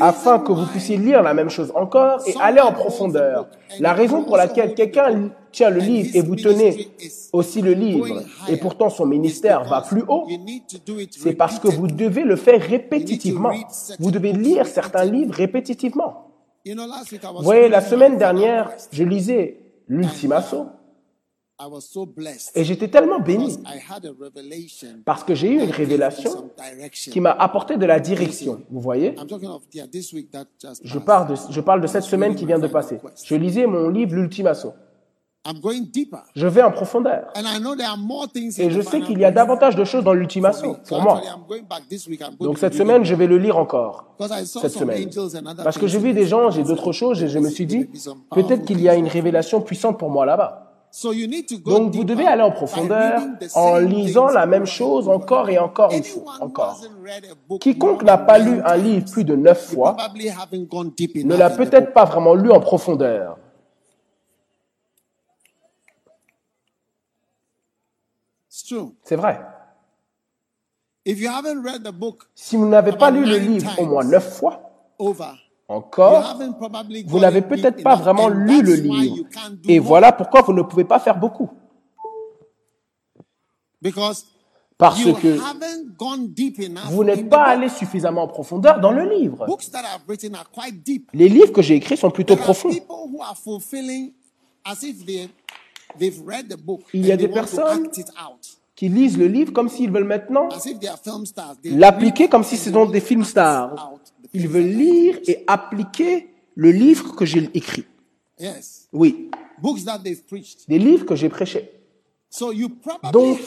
Afin 0.00 0.38
que 0.38 0.52
vous 0.52 0.66
puissiez 0.66 0.96
lire 0.96 1.22
la 1.22 1.34
même 1.34 1.50
chose 1.50 1.72
encore 1.74 2.22
et 2.26 2.34
aller 2.40 2.60
en 2.60 2.72
profondeur. 2.72 3.48
La 3.80 3.92
raison 3.92 4.24
pour 4.24 4.36
laquelle 4.36 4.74
quelqu'un 4.74 5.30
tient 5.52 5.70
le 5.70 5.80
livre 5.80 6.10
et 6.14 6.22
vous 6.22 6.36
tenez 6.36 6.88
aussi 7.32 7.62
le 7.62 7.72
livre, 7.72 8.22
et 8.48 8.56
pourtant 8.56 8.88
son 8.90 9.06
ministère 9.06 9.64
va 9.64 9.82
plus 9.82 10.04
haut, 10.08 10.26
c'est 11.10 11.34
parce 11.34 11.58
que 11.58 11.68
vous 11.68 11.86
devez 11.86 12.24
le 12.24 12.36
faire 12.36 12.60
répétitivement. 12.60 13.52
Vous 13.98 14.10
devez 14.10 14.32
lire 14.32 14.66
certains 14.66 15.04
livres 15.04 15.34
répétitivement. 15.34 16.32
Vous 16.66 17.42
voyez, 17.42 17.68
la 17.68 17.80
semaine 17.80 18.18
dernière, 18.18 18.70
je 18.92 19.04
lisais 19.04 19.58
l'Ultimaso 19.88 20.66
I 20.66 20.68
was 20.68 20.74
so 20.74 20.74
blessed 20.74 21.45
et 22.54 22.64
j'étais 22.64 22.88
tellement 22.88 23.18
béni 23.18 23.56
because 23.56 23.62
I 23.64 23.80
had 23.90 24.04
a 24.04 24.10
revelation 24.10 25.00
parce 25.06 25.24
que 25.24 25.34
j'ai 25.34 25.48
eu 25.48 25.62
une 25.62 25.70
révélation 25.70 26.50
qui 26.92 27.18
m'a 27.20 27.32
apporté 27.32 27.78
de 27.78 27.86
la 27.86 27.98
direction. 27.98 28.60
Vous 28.70 28.80
voyez? 28.80 29.14
I'm 29.18 29.26
talking 29.26 29.48
of 29.48 29.62
yeah, 29.72 29.86
this 29.86 30.12
week 30.12 30.30
that 30.32 30.44
just 30.60 30.82
je 30.84 30.98
parle, 30.98 31.28
de, 31.28 31.34
je 31.50 31.60
parle 31.60 31.80
de 31.80 31.86
cette 31.86 32.02
semaine 32.02 32.34
qui 32.34 32.44
vient 32.44 32.58
de 32.58 32.66
passer. 32.66 33.00
Je 33.24 33.34
lisais 33.36 33.66
mon 33.66 33.88
livre 33.88 34.14
L'Ultimaso. 34.14 34.74
I'm 35.46 35.60
going 35.60 35.82
deeper. 35.92 36.24
Je 36.34 36.46
vais 36.46 36.62
en 36.62 36.72
profondeur. 36.72 37.28
And 37.36 37.42
I 37.46 37.60
know 37.60 37.76
there 37.76 37.88
are 37.88 37.96
more 37.96 38.26
things 38.28 38.58
Et 38.58 38.70
je 38.70 38.80
sais 38.80 39.00
qu'il 39.00 39.18
y 39.18 39.24
a 39.24 39.30
davantage 39.30 39.76
de 39.76 39.84
choses 39.84 40.02
dans 40.02 40.10
for 40.10 40.14
me. 40.14 40.20
l'ultimatum 40.20 40.76
So 40.84 40.88
pour 40.88 41.02
moi. 41.02 41.22
Donc 42.40 42.58
cette 42.58 42.74
semaine, 42.74 43.04
je 43.04 43.14
vais 43.14 43.28
le 43.28 43.38
lire 43.38 43.56
encore. 43.56 44.16
Cette 44.44 44.72
semaine. 44.72 45.08
Parce 45.62 45.78
que 45.78 45.86
j'ai 45.86 46.00
vu 46.00 46.12
des 46.12 46.26
gens 46.26 46.50
et 46.50 46.64
d'autres 46.64 46.92
choses 46.92 47.22
et 47.22 47.28
je 47.28 47.38
me 47.38 47.48
suis 47.48 47.66
dit, 47.66 47.88
peut-être 48.32 48.64
qu'il 48.64 48.80
y 48.80 48.88
a 48.88 48.94
une 48.96 49.06
révélation 49.06 49.60
puissante 49.60 49.98
pour 49.98 50.10
moi 50.10 50.26
là-bas. 50.26 50.65
Donc 51.64 51.94
vous 51.94 52.04
devez 52.04 52.26
aller 52.26 52.42
en 52.42 52.50
profondeur 52.50 53.20
en 53.54 53.78
lisant 53.78 54.28
la 54.28 54.46
même 54.46 54.66
chose 54.66 55.08
encore 55.08 55.50
et 55.50 55.58
encore 55.58 55.92
une 55.92 56.04
fois. 56.04 56.36
Encore. 56.40 56.80
Quiconque 57.60 58.02
n'a 58.02 58.16
pas 58.16 58.38
lu 58.38 58.60
un 58.64 58.76
livre 58.76 59.10
plus 59.10 59.24
de 59.24 59.36
neuf 59.36 59.72
fois 59.72 59.96
ne 60.14 61.36
l'a 61.36 61.50
peut-être 61.50 61.92
pas 61.92 62.04
vraiment 62.04 62.34
lu 62.34 62.50
en 62.50 62.60
profondeur. 62.60 63.38
C'est 69.02 69.16
vrai. 69.16 69.40
Si 72.34 72.56
vous 72.56 72.66
n'avez 72.66 72.92
pas 72.92 73.10
lu 73.10 73.24
le 73.24 73.36
livre 73.36 73.70
au 73.78 73.86
moins 73.86 74.02
neuf 74.02 74.38
fois, 74.38 74.60
encore, 75.68 76.38
vous 77.06 77.18
n'avez 77.18 77.42
peut-être 77.42 77.82
pas 77.82 77.96
vraiment 77.96 78.28
lu 78.28 78.62
le 78.62 78.74
livre. 78.74 79.16
you 79.16 79.24
can't 79.24 79.50
do 79.50 79.68
Et 79.68 79.78
voilà 79.80 80.12
pourquoi 80.12 80.42
vous 80.42 80.52
ne 80.52 80.62
pouvez 80.62 80.84
pas 80.84 81.00
faire 81.00 81.18
beaucoup. 81.18 81.50
Because 83.82 84.26
Parce 84.78 85.00
you 85.00 85.14
que 85.14 85.38
haven't 85.40 85.96
gone 85.96 86.28
deep 86.28 86.60
enough 86.60 86.84
vous 86.90 87.02
n'êtes 87.02 87.28
pas 87.28 87.44
allé 87.44 87.68
suffisamment 87.68 88.24
en 88.24 88.28
profondeur 88.28 88.78
dans 88.78 88.92
le 88.92 89.08
livre. 89.08 89.46
Les 91.14 91.28
livres 91.28 91.52
que 91.52 91.62
j'ai 91.62 91.74
écrits 91.76 91.96
sont 91.96 92.10
plutôt 92.10 92.36
profonds. 92.36 92.70
Il 96.92 97.06
y 97.06 97.12
a 97.12 97.16
des 97.16 97.28
personnes 97.28 97.88
qui 98.74 98.88
lisent 98.88 99.16
le 99.16 99.26
livre 99.26 99.52
comme 99.52 99.68
s'ils 99.68 99.90
veulent 99.90 100.04
maintenant 100.04 100.48
l'appliquer 101.64 102.28
comme 102.28 102.44
si 102.44 102.56
ce 102.56 102.70
sont 102.70 102.86
des 102.86 103.00
films 103.00 103.24
stars. 103.24 103.94
Veulent 104.48 104.62
that 104.64 104.68
lire 104.76 105.18
et 105.26 105.44
appliquer 105.46 106.28
le 106.54 106.70
livre 106.70 107.14
que 107.14 107.24
j'ai 107.24 107.48
écrit. 107.54 107.84
Yes. 108.38 108.88
Oui, 108.92 109.30
Books 109.62 109.84
that 109.84 109.98
they've 110.04 110.22
preached. 110.24 110.68
des 110.68 110.78
livres 110.78 111.06
que 111.06 111.14
j'ai 111.14 111.28
prêchés. 111.28 111.70
So 112.28 112.52
you 112.52 112.68
probably 112.68 113.12
Donc, 113.12 113.38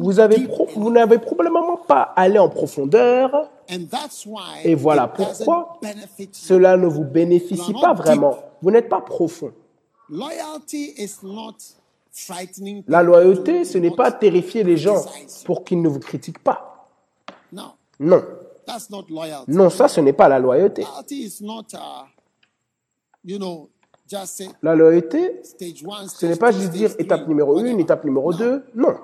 Vous 0.00 0.18
pro- 0.48 0.90
n'avez 0.90 1.18
probablement 1.18 1.76
pas 1.76 2.12
allé 2.16 2.38
en 2.38 2.48
profondeur. 2.48 3.50
And 3.70 3.84
that's 3.88 4.26
why 4.26 4.62
Et 4.64 4.74
voilà 4.74 5.06
pourquoi. 5.06 5.78
Cela 6.32 6.76
ne 6.76 6.86
vous 6.86 7.04
bénéficie 7.04 7.72
pas 7.74 7.92
vraiment. 7.92 8.36
Vous 8.62 8.70
n'êtes 8.72 8.88
pas 8.88 9.00
profond. 9.00 9.52
Loyalty 10.08 10.94
is 10.98 11.18
not 11.22 11.54
frightening. 12.10 12.82
La 12.88 13.02
loyauté, 13.02 13.64
ce 13.64 13.78
n'est 13.78 13.94
pas 13.94 14.10
terrifier 14.10 14.64
les 14.64 14.76
gens 14.76 15.04
pour 15.44 15.62
qu'ils 15.62 15.80
ne 15.80 15.88
vous 15.88 16.00
critiquent 16.00 16.42
pas. 16.42 16.88
No, 17.52 17.62
Non. 18.00 18.24
That's 18.72 18.90
not 18.90 19.04
loyalty. 19.08 19.50
Non, 19.52 19.70
ça, 19.70 19.88
ce 19.88 20.00
n'est 20.00 20.12
pas 20.12 20.28
la 20.28 20.38
loyauté. 20.38 20.82
Uh, 20.82 20.86
La 24.62 24.74
loyauté, 24.74 25.40
ce 25.42 26.26
n'est 26.26 26.36
pas 26.36 26.50
juste 26.52 26.70
dire 26.70 26.90
étape 26.98 27.28
numéro 27.28 27.58
1, 27.58 27.62
whatever. 27.62 27.80
étape 27.80 28.04
numéro 28.04 28.32
No. 28.32 28.38
2. 28.38 28.64
Non. 28.74 28.94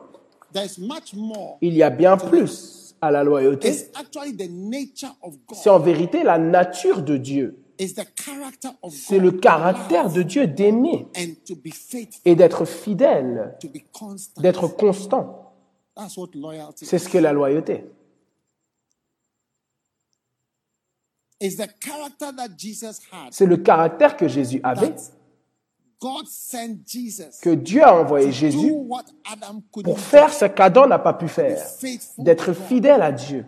Il 1.60 1.74
y 1.74 1.82
a 1.82 1.90
bien 1.90 2.16
plus 2.16 2.94
à 3.00 3.10
la 3.10 3.22
loyauté. 3.22 3.68
It's 3.68 3.90
actually 3.94 4.34
the 4.36 4.50
nature 4.50 5.14
of 5.22 5.34
God. 5.46 5.56
C'est 5.58 5.70
en 5.70 5.78
vérité 5.78 6.22
la 6.24 6.38
nature 6.38 7.02
de 7.02 7.16
Dieu. 7.18 7.62
c'est 7.78 9.18
God 9.18 9.18
le 9.18 9.32
caractère 9.32 10.10
de 10.10 10.22
Dieu 10.22 10.46
d'aimer 10.46 11.06
and 11.16 11.34
to 11.46 11.54
be 11.54 11.70
faithful, 11.72 12.22
et 12.24 12.34
d'être 12.34 12.64
fidèle, 12.64 13.54
to 13.60 13.68
be 13.68 13.82
constant. 13.92 14.40
d'être 14.40 14.66
constant. 14.68 15.52
That's 15.94 16.16
what 16.16 16.30
loyalty 16.34 16.86
C'est 16.86 16.98
ce 16.98 17.08
qu'est 17.08 17.20
la 17.20 17.32
loyauté. 17.34 17.74
is. 17.74 17.84
The 17.84 17.84
character 17.84 17.84
that 17.84 17.94
Jesus 20.62 21.22
had. 21.22 21.25
C'est 23.30 23.46
le 23.46 23.56
caractère 23.58 24.16
que 24.16 24.28
Jésus 24.28 24.60
avait, 24.62 24.90
That 24.90 25.12
God 26.00 26.26
sent 26.26 26.78
Jesus 26.86 27.40
que 27.42 27.54
Dieu 27.54 27.82
a 27.82 27.94
envoyé 27.94 28.32
Jésus 28.32 28.72
pour 29.84 29.98
faire 29.98 30.32
ce 30.32 30.44
qu'Adam 30.44 30.86
n'a 30.86 30.98
pas 30.98 31.14
pu 31.14 31.28
faire, 31.28 31.58
d'être 32.18 32.52
fidèle 32.52 33.02
à 33.02 33.12
Dieu. 33.12 33.44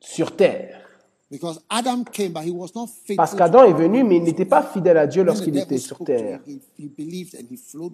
sur 0.00 0.34
terre. 0.36 0.89
Because 1.30 1.60
Adam 1.70 2.02
came, 2.02 2.32
but 2.32 2.42
he 2.42 2.50
was 2.50 2.70
not 2.74 2.88
faithful. 2.88 3.16
Parce 3.16 3.30
to 3.32 3.36
qu'Adam 3.36 3.62
est 3.62 3.72
venu, 3.72 4.02
mais 4.02 4.16
il 4.16 4.24
n'était 4.24 4.44
pas 4.44 4.64
fidèle 4.64 4.98
à 4.98 5.06
Dieu 5.06 5.22
lorsqu'il 5.22 5.56
était 5.56 5.78
sur 5.78 5.98
terre. 5.98 6.40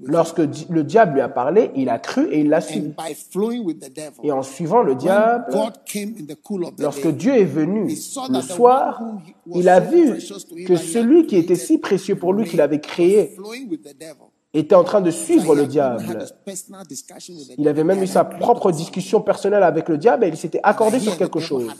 Lorsque 0.05 0.39
le 0.39 0.83
diable 0.83 1.15
lui 1.15 1.21
a 1.21 1.29
parlé, 1.29 1.71
il 1.77 1.91
a 1.91 1.99
cru 1.99 2.29
et 2.33 2.41
il 2.41 2.49
l'a 2.49 2.63
suivi. 2.63 2.95
Et 4.23 4.33
en 4.33 4.43
suivant 4.43 4.83
le 4.83 4.95
diable, 4.95 5.45
lorsque 6.79 7.09
Dieu 7.09 7.35
est 7.35 7.45
venu 7.45 7.95
le 8.31 8.41
soir, 8.41 9.03
il 9.55 9.69
a 9.69 9.81
vu 9.81 10.19
que 10.67 10.77
celui 10.77 11.27
qui 11.27 11.37
était 11.37 11.57
si 11.57 11.77
précieux 11.77 12.17
pour 12.17 12.33
lui 12.33 12.49
qu'il 12.49 12.63
avait 12.63 12.81
créé 12.81 13.37
était 14.55 14.75
en 14.75 14.85
train 14.85 15.03
de 15.03 15.11
suivre 15.11 15.55
le 15.55 15.67
diable. 15.67 16.27
Il 17.59 17.69
avait 17.69 17.85
même 17.85 18.03
eu 18.03 18.07
sa 18.07 18.25
propre 18.25 18.73
discussion 18.73 19.21
personnelle 19.21 19.63
avec 19.63 19.91
le 19.91 19.99
diable 19.99 20.25
et 20.25 20.29
il 20.29 20.37
s'était 20.37 20.61
accordé 20.63 20.99
sur 20.99 21.19
quelque 21.19 21.41
chose. 21.41 21.71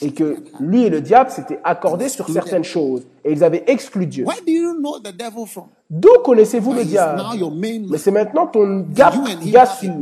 Et 0.00 0.12
que 0.12 0.36
lui 0.60 0.84
et 0.84 0.90
le 0.90 1.00
diable 1.00 1.30
s'étaient 1.30 1.60
accordés 1.64 2.08
sur 2.08 2.28
certaines 2.28 2.64
choses. 2.64 3.02
Et 3.24 3.32
ils 3.32 3.44
avaient 3.44 3.64
exclu 3.66 4.06
Dieu. 4.06 4.24
D'où 5.88 6.08
connaissez-vous 6.24 6.72
le 6.72 6.84
diable? 6.84 7.22
Mais 7.90 7.98
c'est 7.98 8.10
maintenant 8.10 8.46
ton 8.46 8.86
gars, 8.94 9.12
sûr. 9.78 9.92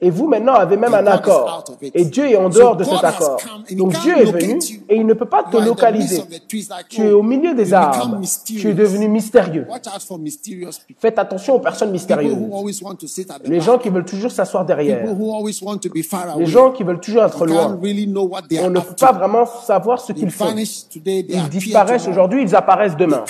Et 0.00 0.08
vous 0.10 0.26
maintenant 0.26 0.54
avez 0.54 0.76
même 0.76 0.94
un 0.94 1.06
accord. 1.06 1.64
Et 1.92 2.06
Dieu 2.06 2.30
est 2.30 2.36
en 2.36 2.48
dehors 2.48 2.76
de 2.76 2.84
cet 2.84 3.04
accord. 3.04 3.38
Donc 3.72 3.92
Dieu 4.00 4.16
est 4.16 4.24
venu 4.24 4.58
et 4.88 4.96
il 4.96 5.06
ne 5.06 5.12
peut 5.12 5.26
pas 5.26 5.44
te 5.44 5.58
localiser. 5.58 6.22
Tu 6.88 7.02
es 7.02 7.12
au 7.12 7.22
milieu 7.22 7.54
des 7.54 7.74
arbres. 7.74 8.20
Tu 8.44 8.70
es 8.70 8.74
devenu 8.74 9.08
mystérieux. 9.08 9.66
Faites 10.98 11.18
attention 11.18 11.56
aux 11.56 11.60
personnes 11.60 11.90
mystérieuses. 11.90 12.38
Les 13.44 13.60
gens 13.60 13.78
qui 13.78 13.90
veulent 13.90 14.04
toujours 14.04 14.32
s'asseoir 14.32 14.64
derrière. 14.64 15.06
Les 16.38 16.46
gens 16.46 16.72
qui 16.72 16.82
veulent 16.82 17.00
toujours 17.00 17.24
être 17.24 17.46
loin. 17.46 17.63
Can't 17.68 17.82
really 17.82 18.06
know 18.06 18.24
what 18.24 18.42
they 18.48 18.58
On 18.60 18.70
ne 18.70 18.80
peut 18.80 18.94
pas 18.98 19.12
vraiment 19.12 19.46
savoir 19.46 20.00
ce 20.00 20.12
qu'ils 20.12 20.30
font. 20.30 20.54
Ils 20.56 21.48
disparaissent 21.50 22.08
aujourd'hui, 22.08 22.42
ils 22.42 22.54
apparaissent 22.54 22.96
demain. 22.96 23.24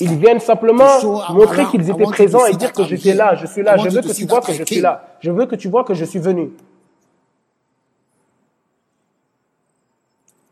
Ils 0.00 0.16
viennent 0.16 0.40
simplement 0.40 1.24
montrer 1.30 1.66
qu'ils 1.66 1.88
étaient 1.88 2.04
présents 2.04 2.46
et 2.46 2.54
dire 2.54 2.72
que 2.72 2.84
j'étais 2.84 3.14
là, 3.14 3.34
je 3.34 3.46
suis 3.46 3.62
là, 3.62 3.76
je 3.76 3.88
veux 3.88 4.02
que 4.02 4.12
tu 4.12 4.26
vois 4.26 4.40
que 4.40 4.52
je 4.52 4.64
suis 4.64 4.80
là. 4.80 5.04
Je 5.20 5.30
veux 5.30 5.46
que 5.46 5.56
tu 5.56 5.68
vois 5.68 5.84
que 5.84 5.94
je 5.94 6.04
suis 6.04 6.18
venu. 6.18 6.50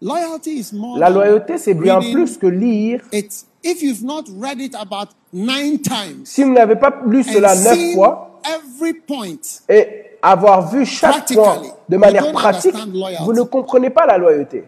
La 0.02 1.10
loyauté, 1.10 1.58
c'est 1.58 1.74
bien 1.74 2.00
plus 2.00 2.38
que 2.38 2.46
lire. 2.46 3.02
it. 3.12 3.44
If 3.62 3.82
you've 3.82 4.02
not 4.02 4.24
read 4.38 4.58
it 4.58 4.74
about 4.74 5.10
nine 5.32 5.78
times 5.82 6.24
Si 6.24 6.42
vous 6.42 6.52
n'avez 6.52 6.76
pas 6.76 7.02
lu 7.06 7.22
cela 7.22 7.54
neuf 7.54 7.94
fois 7.94 8.40
every 8.44 8.94
point, 8.94 9.36
et 9.68 10.09
avoir 10.22 10.68
vu 10.68 10.84
chaque 10.84 11.32
point 11.32 11.62
de 11.88 11.96
manière 11.96 12.32
pratique, 12.32 12.74
vous 13.24 13.32
ne 13.32 13.42
comprenez 13.42 13.90
pas 13.90 14.06
la 14.06 14.18
loyauté. 14.18 14.64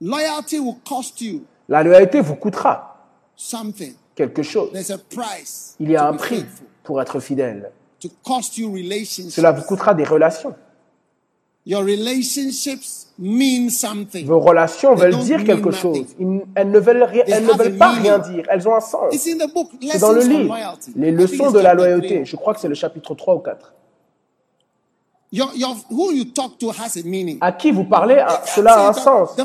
loyalty 0.00 0.60
will 0.60 0.76
cost 0.86 1.20
you 1.20 1.44
La 1.68 1.82
loyauté 1.82 2.20
vous 2.20 2.36
coûtera 2.36 2.96
something. 3.36 3.94
quelque 4.14 4.42
chose. 4.42 4.70
Il 5.80 5.90
y 5.90 5.96
a 5.96 6.06
un 6.08 6.14
prix 6.14 6.44
pour 6.82 7.00
être 7.02 7.20
fidèle. 7.20 7.70
Cela 8.00 9.52
vous 9.52 9.62
coûtera 9.62 9.94
des 9.94 10.04
relations. 10.04 10.54
Your 11.66 11.82
relationships. 11.82 13.07
Vos 13.18 14.38
relations 14.38 14.94
veulent 14.94 15.18
dire 15.18 15.42
quelque 15.42 15.72
chose. 15.72 16.06
Elles 16.54 16.70
ne 16.70 16.78
veulent, 16.78 17.02
rien, 17.02 17.24
They 17.24 17.34
elles 17.34 17.44
ne 17.44 17.50
have 17.50 17.60
a 17.60 17.64
veulent 17.64 17.76
pas 17.76 17.90
rien 17.90 18.18
dire. 18.18 18.44
Elles 18.48 18.68
ont 18.68 18.74
un 18.76 18.80
sens. 18.80 19.12
C'est 19.16 19.34
dans 19.98 20.12
le 20.12 20.22
livre. 20.22 20.56
Les 20.94 21.10
leçons 21.10 21.50
de 21.50 21.58
la 21.58 21.74
loyauté. 21.74 22.24
Je 22.24 22.36
crois 22.36 22.54
que 22.54 22.60
c'est 22.60 22.68
le 22.68 22.74
chapitre 22.74 23.14
3 23.14 23.34
ou 23.34 23.38
4. 23.40 23.74
Your, 25.30 25.50
your, 25.56 25.76
who 25.90 26.10
you 26.12 26.24
talk 26.24 26.56
to 26.58 26.70
has 26.70 26.96
a 26.96 27.02
meaning. 27.04 27.36
À 27.42 27.52
qui 27.52 27.70
vous 27.70 27.84
parlez, 27.84 28.24
cela 28.46 28.86
a 28.86 28.88
un 28.88 28.92
sens. 28.94 29.36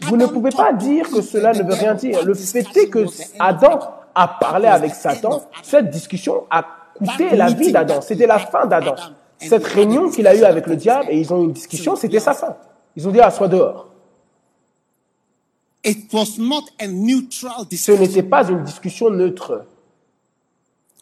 Vous 0.00 0.16
ne 0.16 0.26
pouvez 0.26 0.50
pas 0.50 0.72
dire 0.72 1.08
que 1.08 1.20
cela 1.20 1.52
ne 1.52 1.62
veut 1.62 1.74
rien 1.74 1.94
dire. 1.94 2.24
Le 2.24 2.34
fait 2.34 2.66
discussion 2.72 2.76
est 2.76 2.88
que 2.88 3.06
Adam 3.38 3.78
a 4.14 4.26
parlé 4.26 4.66
avec 4.66 4.94
Satan. 4.94 5.42
Cette 5.62 5.90
discussion 5.90 6.44
a 6.50 6.64
coûté 6.96 7.36
la 7.36 7.50
vie 7.50 7.70
d'Adam. 7.70 8.00
C'était 8.00 8.26
la 8.26 8.38
fin 8.38 8.62
with 8.62 8.70
d'Adam. 8.70 8.96
Cette 9.38 9.62
he 9.62 9.66
had 9.66 9.70
a 9.70 9.74
réunion 9.74 10.08
qu'il 10.10 10.26
a 10.26 10.34
eue 10.34 10.44
discussion 10.44 10.44
avec 10.44 10.66
le 10.66 10.76
diable 10.76 11.06
et 11.10 11.20
ils 11.20 11.32
ont 11.32 11.42
eu 11.42 11.44
une 11.44 11.52
discussion, 11.52 11.94
c'était 11.94 12.20
sa 12.20 12.32
fin. 12.32 12.56
Ils 12.96 13.06
ont 13.06 13.10
dit, 13.10 13.20
ah, 13.20 13.30
sois 13.30 13.48
dehors. 13.48 13.88
It 15.84 16.12
was 16.12 16.38
not 16.38 16.64
a 16.80 16.86
neutral 16.88 17.60
Ce 17.62 17.68
discussion. 17.68 18.00
n'était 18.02 18.22
pas 18.22 18.48
une 18.48 18.64
discussion 18.64 19.10
neutre. 19.10 19.64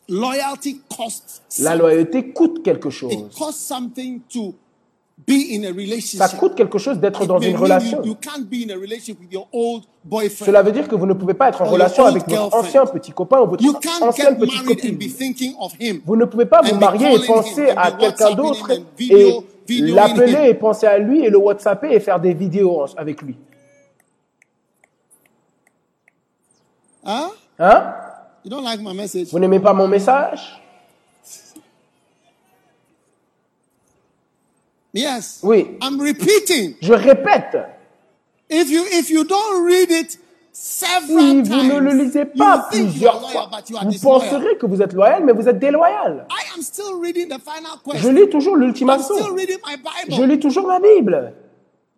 Loyalty 0.08 0.82
costs. 0.94 1.42
La 1.60 1.74
loyauté 1.76 2.32
coûte 2.32 2.62
quelque 2.62 2.88
It 2.88 2.92
chose. 2.92 3.28
costs 3.38 3.66
something 3.66 4.20
to 4.28 4.52
be 5.26 5.52
in 5.52 5.62
a 5.64 5.68
Ça 5.68 5.72
relationship. 5.72 6.38
coûte 6.38 6.54
quelque 6.54 6.76
chose 6.76 6.98
d'être 6.98 7.24
dans 7.24 7.38
une 7.38 7.56
relation. 7.56 8.02
You, 8.02 8.08
you 8.10 8.14
can't 8.20 8.42
be 8.44 8.66
in 8.68 8.70
a 8.74 8.76
relationship 8.78 9.18
with 9.20 9.32
your 9.32 9.48
old 9.52 9.84
boyfriend. 10.04 10.44
Cela 10.46 10.62
veut 10.62 10.72
dire 10.72 10.86
que 10.88 10.94
vous 10.96 11.06
ne 11.06 11.14
pouvez 11.14 11.32
pas 11.32 11.48
être 11.48 11.62
en 11.62 11.66
relation 11.70 12.04
avec 12.04 12.28
votre 12.28 12.54
ancien 12.54 12.84
petit 12.84 13.12
copain 13.12 13.40
ou 13.40 13.46
votre 13.48 13.64
You 13.64 13.72
can't 13.74 14.02
ancienne 14.02 14.34
get 14.34 14.40
petite 14.40 14.60
and 14.60 14.66
copine. 14.66 14.96
be 14.98 15.08
thinking 15.08 15.54
of 15.58 15.72
him. 15.80 16.02
Vous 16.04 16.16
ne 16.16 16.26
pouvez 16.26 16.44
pas 16.46 16.60
vous 16.60 16.74
marier 16.74 17.14
et 17.14 17.26
penser 17.26 17.70
à 17.74 17.92
quelqu'un 17.92 18.34
d'autre 18.34 18.70
et 18.98 19.36
l'appeler 19.68 20.50
et 20.50 20.54
penser 20.54 20.86
à 20.86 20.98
lui 20.98 21.24
et 21.24 21.30
le 21.30 21.38
WhatsApper 21.38 21.92
et 21.92 22.00
faire 22.00 22.20
des 22.20 22.34
vidéos 22.34 22.86
avec 22.96 23.22
lui. 23.22 23.36
Huh? 27.04 27.32
Hein? 27.58 27.94
You 28.44 28.50
don't 28.50 28.64
like 28.64 28.80
my 28.80 28.94
message? 28.94 29.28
Vous 29.30 29.38
n'aimez 29.38 29.60
pas 29.60 29.72
mon 29.72 29.88
message? 29.88 30.60
Yes. 34.92 35.40
Oui. 35.42 35.76
I'm 35.82 36.00
repeating. 36.00 36.76
Je 36.80 36.92
répète, 36.92 37.56
If 38.48 38.70
you 38.70 38.84
if 38.86 39.10
you 39.10 39.24
don't 39.24 39.64
read 39.64 39.90
it 39.90 40.18
si 40.56 40.84
vous 41.08 41.20
ne 41.64 41.78
le 41.80 41.90
lisez 42.04 42.24
pas 42.26 42.68
plusieurs 42.70 43.28
fois, 43.28 43.50
vous 43.82 43.98
penserez 44.00 44.56
que 44.56 44.66
vous 44.66 44.80
êtes 44.80 44.92
loyal, 44.92 45.24
mais 45.24 45.32
vous 45.32 45.48
êtes 45.48 45.58
déloyal. 45.58 46.26
I 46.30 46.56
am 46.56 46.62
still 46.62 46.94
reading 47.02 47.26
the 47.28 47.40
final 47.40 47.72
Je 47.86 47.90
question. 47.90 48.12
lis 48.12 48.28
toujours 48.30 48.54
I'm 48.54 48.60
l'ultimatum. 48.60 49.02
still 49.18 49.34
reading 49.34 49.58
my 49.66 49.74
Je 50.08 50.14
Bible. 50.16 50.26
lis 50.32 50.38
toujours 50.38 50.66
ma 50.68 50.78
Bible. 50.78 51.32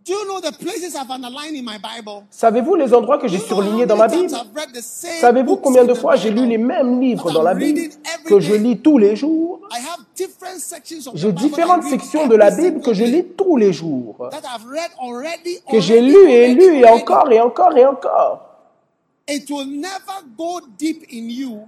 Do 0.07 0.13
you 0.13 0.25
know 0.25 0.41
the 0.41 0.57
places 0.57 0.95
I've 0.95 1.11
underlined 1.11 1.57
in 1.57 1.65
my 1.65 1.79
Bible? 1.79 2.23
Savez-vous 2.31 2.77
les 2.77 2.95
endroits 2.95 3.19
que 3.19 3.27
j'ai 3.29 3.41
surlignés 3.41 3.87
dans 3.87 3.97
ma 3.97 4.07
Bible? 4.07 4.33
I've 4.33 4.55
read 4.55 4.73
the 4.73 4.81
same 4.81 5.11
Savez-vous 5.21 5.57
combien 5.57 5.83
in 5.83 5.87
de 5.87 5.95
fois 5.95 6.15
j'ai 6.17 6.31
lu 6.31 6.37
Bible? 6.43 6.49
les 6.49 6.59
mêmes 6.59 7.01
livres 7.01 7.27
that 7.29 7.35
dans 7.35 7.43
la 7.43 7.55
Bible 7.55 7.81
que 8.25 8.39
je 8.41 8.53
day? 8.53 8.59
lis 8.59 8.79
tous 8.79 8.99
les 8.99 9.17
jours? 9.17 9.61
I 9.73 9.81
have 9.81 10.05
different 10.17 10.61
sections 10.61 11.09
of 11.09 11.15
the 11.15 11.17
J'ai 11.19 11.33
Bible 11.33 11.41
différentes 11.41 11.83
I 11.85 11.91
read 11.91 12.01
sections 12.01 12.27
de 12.29 12.37
la 12.37 12.49
every 12.49 12.71
Bible 12.71 12.83
que 12.83 12.95
je 12.95 13.03
lis 13.05 13.25
tous 13.37 13.57
les 13.57 13.73
jours, 13.73 14.29
That 14.31 14.39
I've 14.45 14.65
read 14.71 14.91
already, 15.03 15.59
que 15.69 15.81
j'ai 15.81 16.01
lu 16.01 16.17
et 16.31 16.55
lu 16.55 16.77
et 16.79 16.87
encore 16.89 17.31
et 17.33 17.41
encore 17.41 17.77
et 17.77 17.85
encore. 17.85 18.46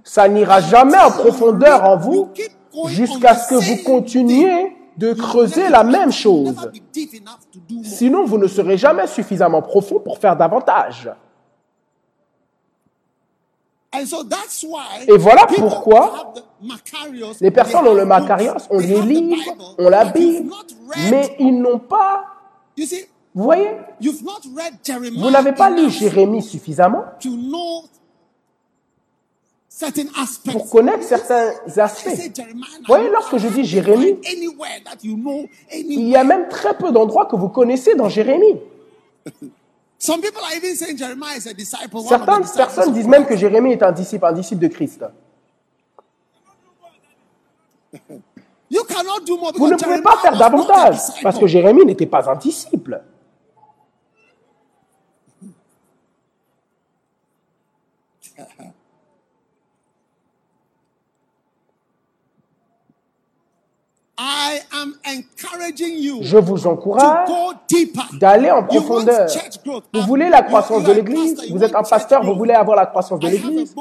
Ça 0.03 0.27
n'ira 0.29 0.61
jamais 0.61 0.97
en 0.97 1.11
profondeur 1.11 1.83
en 1.83 1.97
vous 1.97 2.29
jusqu'à 2.87 3.33
on 3.33 3.35
ce 3.35 3.49
que 3.49 3.55
vous 3.55 4.03
thing. 4.03 4.71
de 4.95 5.13
creuser 5.13 5.69
la 5.69 5.83
même 5.83 6.11
chose. 6.11 6.55
Sinon, 7.83 8.25
vous 8.25 8.37
ne 8.37 8.47
serez 8.47 8.77
jamais 8.77 9.07
suffisamment 9.07 9.61
profond 9.61 9.99
pour 9.99 10.17
faire 10.17 10.35
davantage. 10.35 11.09
And 13.91 14.05
so 14.05 14.23
that's 14.23 14.63
why 14.63 15.05
Et 15.07 15.17
voilà 15.17 15.47
pourquoi 15.47 16.13
have 16.13 16.33
the 16.35 16.43
Macarios, 16.61 17.37
Les 17.41 17.49
personnes 17.49 17.87
ont 17.87 17.95
le 17.95 18.05
Macarios, 18.05 18.67
they 18.69 19.01
les 19.01 19.01
Bible, 19.01 19.35
ont 19.79 19.89
la 19.89 20.05
Bible, 20.05 20.51
mais 21.09 21.35
ils 21.39 21.59
n'ont 21.59 21.79
pas, 21.79 22.25
vous 23.35 23.43
voyez, 23.43 23.69
vous 24.01 25.29
n'avez 25.29 25.51
pas 25.51 25.69
lu 25.69 25.89
Jérémie 25.89 26.41
suffisamment 26.41 27.03
pour 30.51 30.69
connaître 30.69 31.03
certains 31.03 31.51
aspects. 31.77 32.09
Vous 32.09 32.85
voyez, 32.87 33.09
lorsque 33.09 33.37
je 33.37 33.47
dis 33.47 33.63
Jérémie, 33.63 34.17
il 35.73 36.09
y 36.09 36.15
a 36.15 36.23
même 36.23 36.49
très 36.49 36.77
peu 36.77 36.91
d'endroits 36.91 37.27
que 37.27 37.35
vous 37.35 37.49
connaissez 37.49 37.95
dans 37.95 38.09
Jérémie. 38.09 38.59
Certaines 39.99 40.31
personnes 42.55 42.93
disent 42.93 43.07
même 43.07 43.25
que. 43.25 43.35
Jérémie 43.35 43.73
est 43.73 43.83
un 43.83 43.91
disciple, 43.91 44.25
un 44.25 44.33
disciple 44.33 44.61
de 44.61 44.67
Christ. 44.67 45.05
Vous 47.91 49.67
ne 49.67 49.75
pouvez 49.75 50.01
pas 50.01 50.17
faire 50.17 50.37
davantage 50.37 50.97
parce 51.21 51.37
que 51.37 51.47
Jérémie 51.47 51.85
n'était 51.85 52.05
pas 52.05 52.29
un 52.29 52.35
disciple. 52.35 53.01
I 58.37 58.41
am 58.41 58.41
encouraging 58.41 58.57
you 58.57 58.73
Je 66.21 66.37
vous 66.37 66.67
encourage 66.67 67.29
d'aller 68.19 68.51
en 68.51 68.63
profondeur. 68.63 69.27
Vous 69.65 69.99
Um, 70.01 70.05
voulez 70.07 70.29
la 70.29 70.41
croissance 70.43 70.83
de 70.83 70.91
l'Église 70.91 71.41
Vous 71.51 71.63
êtes 71.63 71.75
un 71.75 71.83
pasteur, 71.83 72.23
vous 72.23 72.35
voulez 72.35 72.53
avoir 72.53 72.75
la 72.77 72.85
croissance 72.85 73.19
de 73.19 73.27
l'Église 73.27 73.73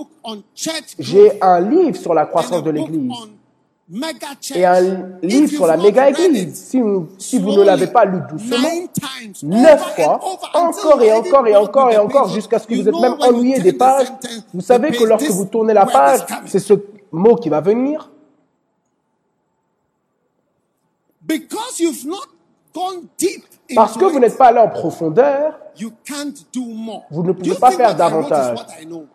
J'ai 0.98 1.42
un 1.42 1.60
livre 1.60 1.96
sur 1.96 2.14
la 2.14 2.26
croissance 2.26 2.62
de 2.62 2.70
l'Église 2.70 3.12
et 4.54 4.64
un 4.66 4.80
livre 5.22 5.48
sur 5.48 5.66
la 5.66 5.76
not 5.76 5.82
méga 5.84 6.04
read 6.04 6.18
Église. 6.20 6.42
it, 6.42 6.56
Si, 6.56 6.80
vous- 6.80 7.08
si 7.18 7.38
vous 7.38 7.52
ne 7.52 7.62
l'avez 7.62 7.86
pas 7.86 8.04
lu 8.04 8.18
doucement, 8.30 8.68
neuf 9.42 9.94
fois, 9.96 10.20
encore 10.54 11.02
et 11.02 11.12
encore 11.12 11.46
et 11.46 11.56
encore 11.56 11.90
et 11.90 11.96
encore 11.96 12.28
jusqu'à 12.28 12.58
ce 12.58 12.66
que 12.66 12.74
vous 12.74 12.86
êtes 12.88 12.94
même 13.00 13.16
ennuyé 13.20 13.58
des 13.60 13.72
pages. 13.72 14.08
Vous 14.52 14.60
savez 14.60 14.90
que 14.92 15.04
lorsque 15.04 15.30
vous 15.30 15.46
tournez 15.46 15.72
la 15.72 15.86
page, 15.86 16.20
c'est 16.46 16.58
ce 16.58 16.74
mot 17.10 17.34
qui 17.36 17.48
va 17.48 17.60
venir. 17.62 18.10
Because 21.17 21.17
you've 21.17 21.17
not 21.17 21.17
gone 21.17 21.17
deep 21.17 21.17
Parce 23.74 23.96
que 23.96 24.04
vous 24.04 24.18
n'êtes 24.18 24.38
pas 24.38 24.46
allé 24.46 24.58
en 24.58 24.68
profondeur, 24.68 25.58
you 25.78 25.92
can't 26.04 26.34
do 26.54 26.64
more. 26.64 27.04
vous 27.10 27.22
ne 27.22 27.32
pouvez 27.32 27.54
pas 27.54 27.70
faire 27.70 27.94
davantage. 27.94 28.58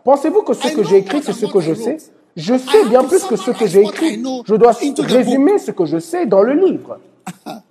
Pensez-vous 0.03 0.43
que 0.43 0.53
ce 0.53 0.67
que 0.69 0.83
j'ai 0.83 0.97
écrit, 0.97 1.21
c'est 1.23 1.33
ce 1.33 1.45
what 1.45 1.51
que 1.51 1.59
I 1.59 1.61
je 1.61 1.73
sais 1.73 1.97
Je 2.35 2.57
sais 2.57 2.85
bien 2.85 3.03
plus 3.03 3.23
que 3.23 3.35
ce 3.35 3.51
que 3.51 3.67
j'ai 3.67 3.81
écrit. 3.81 4.23
Je 4.45 4.55
dois 4.55 4.73
résumer 4.99 5.57
ce 5.57 5.71
que 5.71 5.85
je 5.85 5.99
sais 5.99 6.25
dans 6.25 6.41
le 6.41 6.53
livre. 6.53 6.99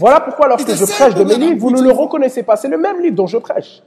Voilà 0.00 0.20
pourquoi 0.20 0.48
lorsque 0.48 0.74
je 0.74 0.84
prêche 0.84 1.14
de 1.14 1.24
mes 1.24 1.36
livres, 1.36 1.60
vous 1.60 1.70
ne 1.70 1.80
le 1.80 1.92
reconnaissez 1.92 2.42
pas. 2.42 2.56
C'est 2.56 2.68
le 2.68 2.78
même 2.78 3.00
livre 3.00 3.14
dont 3.16 3.26
je 3.26 3.38
prêche. 3.38 3.82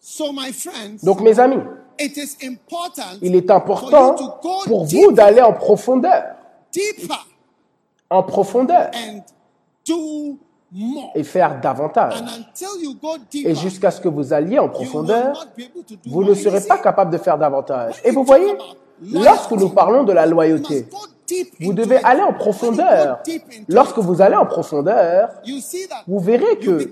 friends, 0.00 0.01
Donc 1.02 1.20
mes 1.20 1.38
amis, 1.40 1.62
it 1.98 2.16
is 2.16 2.36
important 2.46 3.18
il 3.20 3.34
est 3.34 3.46
for 3.46 3.56
important 3.56 4.16
you 4.16 4.18
to 4.18 4.32
go 4.42 4.50
pour 4.66 4.84
vous 4.84 5.12
d'aller 5.12 5.40
en 5.42 5.52
profondeur. 5.52 6.24
En 8.10 8.22
profondeur. 8.22 8.90
Et 11.14 11.22
faire 11.22 11.60
davantage. 11.60 12.14
And 12.20 12.24
until 12.24 12.82
you 12.82 12.94
go 12.94 13.16
Et 13.16 13.18
deeper, 13.30 13.54
jusqu'à 13.56 13.90
ce 13.90 14.00
que 14.00 14.08
vous 14.08 14.32
alliez 14.32 14.58
en 14.58 14.64
you 14.64 14.68
will 14.68 14.72
profondeur, 14.72 15.28
not 15.34 15.46
be 15.56 15.62
able 15.62 15.84
to 15.84 15.94
do 15.96 16.10
vous 16.10 16.20
more. 16.20 16.30
ne 16.30 16.34
serez 16.34 16.60
You 16.60 16.66
pas 16.66 16.78
capable 16.78 17.10
de 17.12 17.18
faire 17.18 17.36
davantage. 17.36 18.00
Et 18.04 18.08
you 18.08 18.14
vous 18.14 18.24
voyez, 18.24 18.54
lorsque 19.02 19.50
nous 19.52 19.68
parlons 19.68 20.04
de 20.04 20.12
la 20.12 20.24
loyauté, 20.26 20.86
vous 21.60 21.72
devez 21.72 21.96
aller 22.04 22.22
en 22.22 22.32
profondeur. 22.32 23.22
Lorsque 23.68 23.98
vous 23.98 24.20
allez 24.20 24.36
en 24.36 24.46
profondeur, 24.46 25.30
vous 26.06 26.18
verrez 26.18 26.58
que 26.58 26.90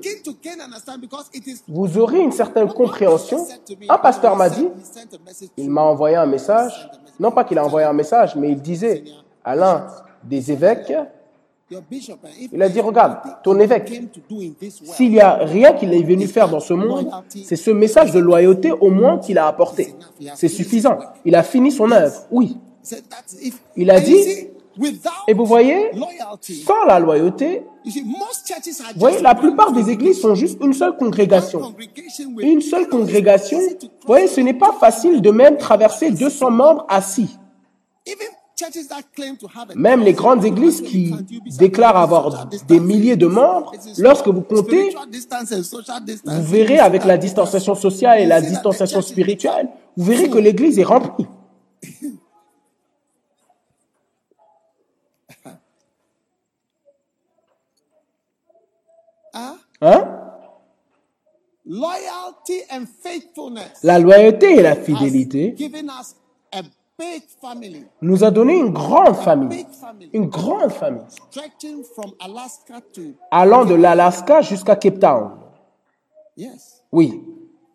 vous 1.69 1.99
aurez 1.99 2.21
une 2.21 2.33
certaine 2.33 2.73
compréhension. 2.73 3.47
Un 3.89 3.99
pasteur 3.99 4.37
m'a 4.37 4.49
dit, 4.49 4.69
il 5.57 5.71
m'a 5.71 5.83
envoyé 5.83 6.17
un 6.17 6.27
message, 6.27 6.91
non 7.19 7.31
pas 7.31 7.45
qu'il 7.45 7.59
a 7.59 7.65
envoyé 7.65 7.87
un 7.87 7.93
message, 7.93 8.37
mais 8.37 8.51
il 8.51 8.61
disait 8.61 9.05
à 9.45 9.55
l'un 9.55 9.87
des 10.23 10.53
évêques, 10.53 10.93
il 12.53 12.61
a 12.63 12.69
dit, 12.69 12.81
regarde, 12.81 13.19
ton 13.45 13.59
évêque, 13.61 14.03
s'il 14.83 15.13
n'y 15.13 15.21
a 15.21 15.35
rien 15.37 15.73
qu'il 15.73 15.95
est 15.95 16.03
venu 16.03 16.27
faire 16.27 16.49
dans 16.49 16.59
ce 16.59 16.75
monde, 16.75 17.09
c'est 17.45 17.57
ce 17.57 17.71
message 17.71 18.11
de 18.13 18.19
loyauté 18.19 18.73
au 18.73 18.91
moins 18.91 19.19
qu'il 19.19 19.39
a 19.39 19.47
apporté. 19.47 19.95
C'est 20.35 20.49
suffisant. 20.49 20.99
Il 21.25 21.37
a 21.37 21.43
fini 21.43 21.71
son 21.71 21.91
œuvre, 21.93 22.27
oui. 22.31 22.59
Il 23.77 23.91
a 23.91 24.01
dit, 24.01 24.49
Et 25.29 25.35
vous 25.35 25.45
voyez, 25.45 25.91
sans 26.65 26.85
la 26.87 26.99
loyauté, 26.99 27.63
vous 27.85 28.97
voyez, 28.97 29.21
la 29.21 29.35
plupart 29.35 29.73
des 29.73 29.91
églises 29.91 30.21
sont 30.21 30.35
juste 30.35 30.59
une 30.63 30.73
seule 30.73 30.97
congrégation. 30.97 31.75
Une 32.39 32.61
seule 32.61 32.89
congrégation. 32.89 33.59
Vous 33.59 33.89
voyez, 34.07 34.27
ce 34.27 34.41
n'est 34.41 34.55
pas 34.55 34.73
facile 34.73 35.21
de 35.21 35.31
même 35.31 35.57
traverser 35.57 36.11
200 36.11 36.51
membres 36.51 36.87
assis. 36.89 37.39
Même 39.75 40.03
les 40.03 40.13
grandes 40.13 40.45
églises 40.45 40.83
qui 40.83 41.15
déclarent 41.59 41.97
avoir 41.97 42.47
des 42.69 42.81
milliers 42.81 43.17
de 43.17 43.27
membres, 43.27 43.73
lorsque 43.99 44.29
vous 44.29 44.43
comptez, 44.43 44.95
vous 46.25 46.43
verrez 46.43 46.79
avec 46.79 47.05
la 47.05 47.17
distanciation 47.17 47.75
sociale 47.75 48.21
et 48.21 48.27
la 48.27 48.41
distanciation 48.41 49.01
spirituelle, 49.01 49.69
vous 49.97 50.05
verrez 50.05 50.29
que 50.29 50.39
l'église 50.39 50.79
est 50.79 50.85
remplie. 50.85 51.27
Hein? 59.81 60.05
Loyalty 61.67 62.63
and 62.71 62.87
faithfulness 63.03 63.83
La 63.83 63.99
loyauté 63.99 64.57
et 64.57 64.63
la 64.63 64.75
fidélité 64.77 65.55
given 65.57 65.87
us 65.87 66.15
a 66.53 66.63
big 66.99 67.23
family, 67.41 67.85
nous 68.03 68.25
a 68.25 68.31
donné 68.31 68.57
une 68.59 68.71
grande 68.73 69.17
famille. 69.17 69.65
Une 70.13 70.27
grande 70.29 70.73
famille. 70.73 71.05
stretching 71.09 71.83
from 71.95 72.13
Alaska 72.21 72.81
to 72.93 73.15
Allant 73.31 73.65
de 73.67 73.75
l'Alaska 73.75 74.43
jusqu'à 74.43 74.77
Cape 74.77 74.99
Town. 74.99 75.33
yes, 76.37 76.83
Oui. 76.93 77.23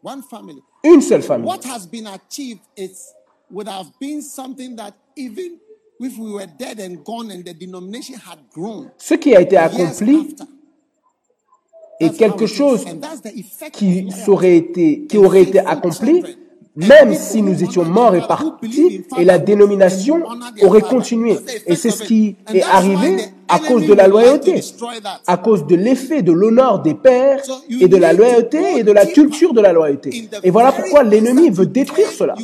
one 0.04 0.22
family. 0.24 0.62
Une 0.84 1.02
seule 1.02 1.22
famille. 1.24 1.48
What 1.48 1.64
has 1.66 1.88
been 1.88 2.06
achieved 2.08 2.62
is 2.78 3.14
would 3.50 3.68
have 3.68 3.88
been 4.00 4.22
something 4.22 4.76
that 4.76 4.94
even 5.16 5.58
if 6.00 6.18
we 6.20 6.32
were 6.34 6.48
dead 6.60 6.80
and 6.80 7.04
gone 7.04 7.32
and 7.32 7.44
the 7.44 7.54
denomination 7.54 8.16
had 8.16 8.40
grown 8.54 8.92
Ce 8.98 9.14
qui 9.16 9.36
a 9.36 9.42
été 9.42 9.58
accompli 9.58 10.36
how 12.02 12.10
quelque 12.10 12.46
chose 12.46 12.86
qui, 13.72 14.12
saurait 14.12 14.58
été, 14.58 15.06
qui 15.08 15.18
aurait 15.18 15.44
été 15.44 15.60
accompli 15.60 16.24
même 16.76 17.14
si 17.14 17.42
nous 17.42 17.64
étions 17.64 17.86
morts 17.86 18.16
et 18.16 18.22
partis 18.22 19.06
et 19.18 19.24
la 19.24 19.40
dénomination 19.40 20.24
aurait 20.62 20.82
continué. 20.82 21.38
Et 21.68 21.76
c'est 21.76 21.92
ce 21.92 22.04
qui 22.04 22.36
est 22.54 22.64
arrivé 22.64 23.18
à 23.48 23.60
cause 23.60 23.86
de 23.86 23.94
la 23.94 24.08
loyauté, 24.08 24.62
à 25.28 25.38
cause 25.38 25.66
de 25.68 25.76
l'effet 25.76 26.22
de 26.22 26.32
l'honneur 26.32 26.82
des 26.82 26.96
pères 26.96 27.42
et 27.70 27.88
de 27.88 27.96
la 27.96 28.12
loyauté 28.12 28.80
et 28.80 28.84
de 28.84 28.92
la 28.92 29.06
culture 29.06 29.54
de 29.54 29.62
la 29.62 29.72
loyauté. 29.72 30.30
Et 30.44 30.50
voilà 30.50 30.72
pourquoi 30.72 31.04
l'ennemi 31.04 31.50
veut 31.50 31.68
détruire 31.68 32.10
cela. 32.10 32.36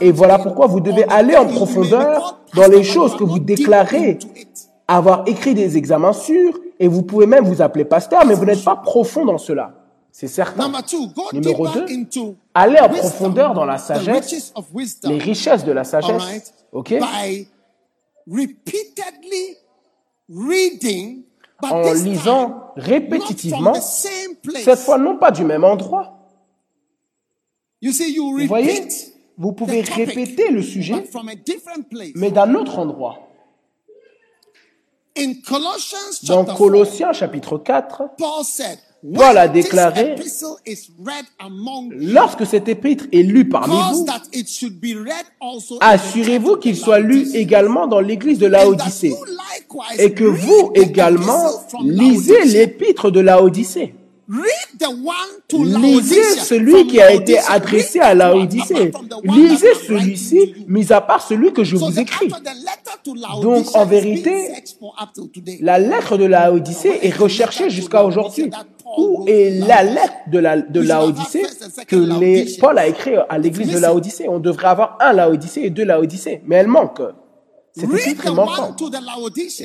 Et 0.00 0.12
voilà 0.12 0.38
pourquoi 0.38 0.66
vous 0.66 0.80
devez 0.80 1.04
aller 1.08 1.36
en 1.36 1.46
profondeur 1.46 2.40
dans 2.54 2.68
les 2.68 2.84
choses 2.84 3.16
que 3.16 3.24
vous 3.24 3.40
déclarez 3.40 4.18
avoir 4.96 5.22
écrit 5.26 5.54
des 5.54 5.76
examens 5.76 6.12
sûrs 6.12 6.58
et 6.80 6.88
vous 6.88 7.02
pouvez 7.02 7.26
même 7.26 7.44
vous 7.44 7.62
appeler 7.62 7.84
pasteur, 7.84 8.26
mais 8.26 8.34
vous 8.34 8.44
n'êtes 8.44 8.64
pas 8.64 8.76
profond 8.76 9.24
dans 9.24 9.38
cela. 9.38 9.74
C'est 10.10 10.26
certain. 10.26 10.72
Numéro 11.32 11.68
deeper 11.68 11.86
deux, 11.86 11.94
into 11.94 12.36
Allez 12.52 12.80
en 12.80 12.88
profondeur 12.88 13.54
dans 13.54 13.64
la 13.64 13.78
sagesse, 13.78 14.52
les 15.04 15.18
richesses 15.18 15.64
de 15.64 15.70
la 15.70 15.84
sagesse, 15.84 16.52
ok, 16.72 16.94
en 21.62 21.92
lisant 21.92 22.72
répétitivement, 22.76 23.74
cette 23.74 24.78
fois 24.78 24.98
non 24.98 25.18
pas 25.18 25.30
du 25.30 25.44
même 25.44 25.62
endroit. 25.62 26.16
Vous 27.80 27.92
voyez, 28.48 28.72
repeat, 28.72 29.14
vous 29.38 29.52
pouvez 29.52 29.82
répéter 29.82 30.50
le 30.50 30.62
sujet, 30.62 31.04
mais 32.16 32.32
d'un 32.32 32.54
autre 32.56 32.80
endroit. 32.80 33.29
In 35.16 35.34
Colossians 35.46 36.20
Dans 36.22 36.44
chapter 36.44 36.52
4, 36.52 36.56
Colossiens 36.56 37.12
chapitre 37.12 37.58
4, 37.58 38.02
Paul 38.16 38.44
said, 38.44 38.78
Paul 39.14 39.38
a 39.38 39.48
déclaré, 39.48 40.14
lorsque 41.90 42.46
cet 42.46 42.68
épître 42.68 43.06
est 43.12 43.22
lu 43.22 43.48
parmi 43.48 43.74
vous, 43.92 44.04
that 44.04 44.22
it 44.32 44.48
should 44.48 44.78
be 44.78 44.94
read 44.94 45.24
also 45.40 45.76
in 45.76 45.78
the 45.78 45.82
assurez-vous 45.94 46.56
qu'il 46.56 46.76
soit 46.76 47.00
lu 47.00 47.26
également 47.34 47.86
dans 47.86 48.00
l'église 48.00 48.38
de 48.38 48.46
Laodicée, 48.46 49.14
et 49.98 50.12
que 50.12 50.24
vous 50.24 50.72
également 50.74 51.48
lisez 51.82 52.44
l'épître 52.44 53.10
de 53.10 53.20
Laodicée. 53.20 53.94
Lisez 55.52 56.22
celui 56.22 56.86
qui 56.86 57.00
a 57.00 57.12
été 57.12 57.38
adressé 57.38 58.00
à 58.00 58.14
Laodicée. 58.14 58.92
Lisez 59.24 59.74
celui-ci, 59.86 60.54
mis 60.68 60.92
à 60.92 61.00
part 61.00 61.22
celui 61.22 61.52
que 61.52 61.64
je 61.64 61.76
vous 61.76 61.98
écris. 61.98 62.28
Donc, 63.42 63.66
en 63.74 63.86
vérité. 63.86 64.48
La 65.60 65.78
lettre 65.78 66.16
de 66.16 66.24
Laodicée 66.24 67.00
est 67.02 67.16
recherchée 67.16 67.70
jusqu'à 67.70 68.04
aujourd'hui. 68.04 68.50
Où 68.96 69.24
est 69.26 69.50
la 69.50 69.82
lettre 69.84 70.14
de 70.32 70.38
la 70.38 70.60
de 70.60 70.80
Laodicée 70.80 71.46
que 71.86 71.96
les, 71.96 72.56
Paul 72.58 72.76
a 72.78 72.88
écrit 72.88 73.14
à 73.28 73.38
l'église 73.38 73.72
de 73.72 73.78
Laodicée? 73.78 74.28
On 74.28 74.40
devrait 74.40 74.68
avoir 74.68 74.98
un 75.00 75.12
Laodicée 75.12 75.64
et 75.64 75.70
deux 75.70 75.84
Laodicées, 75.84 76.42
mais 76.44 76.56
elle 76.56 76.66
manque. 76.66 77.00
Cet 77.72 77.84
épître 77.84 77.92
Read 77.92 78.18
est 78.18 78.30
the 78.30 78.34
manquant. 78.34 78.76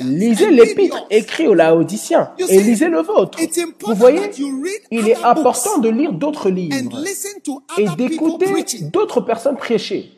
Lisez 0.04 0.50
l'épître 0.50 1.06
écrit 1.10 1.48
aux 1.48 1.54
Laodiciens 1.54 2.30
et 2.48 2.60
lisez 2.60 2.88
le 2.88 3.02
vôtre. 3.02 3.38
Vous 3.84 3.94
voyez, 3.94 4.30
il 4.90 5.08
est 5.08 5.22
important 5.24 5.78
de 5.78 5.88
lire 5.88 6.12
d'autres 6.12 6.50
livres 6.50 6.76
et 7.78 7.86
d'écouter 7.96 8.46
d'autres 8.92 9.20
personnes 9.20 9.56
prêcher. 9.56 10.12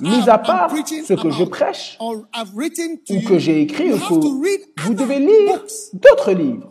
Mis 0.00 0.28
à 0.28 0.38
part 0.38 0.70
ce 0.70 1.14
que 1.14 1.30
je 1.30 1.44
prêche 1.44 1.98
ou 2.00 3.20
que 3.28 3.38
j'ai 3.38 3.62
écrit, 3.62 3.90
vous 3.90 4.94
devez 4.94 5.18
lire 5.20 5.62
d'autres 5.92 6.32
livres 6.32 6.68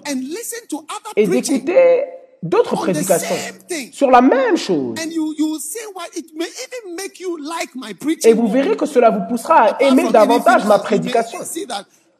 et 1.15 1.27
d'écouter 1.27 2.03
d'autres 2.45 2.75
prédications 2.75 3.35
sur 3.91 4.09
la 4.11 4.21
même 4.21 4.55
chose. 4.55 4.95
Et 8.23 8.33
vous 8.33 8.47
verrez 8.47 8.77
que 8.77 8.85
cela 8.85 9.09
vous 9.09 9.27
poussera 9.27 9.63
à 9.63 9.81
aimer 9.83 10.09
davantage 10.11 10.65
ma 10.65 10.79
prédication. 10.79 11.39
Vous 11.39 11.73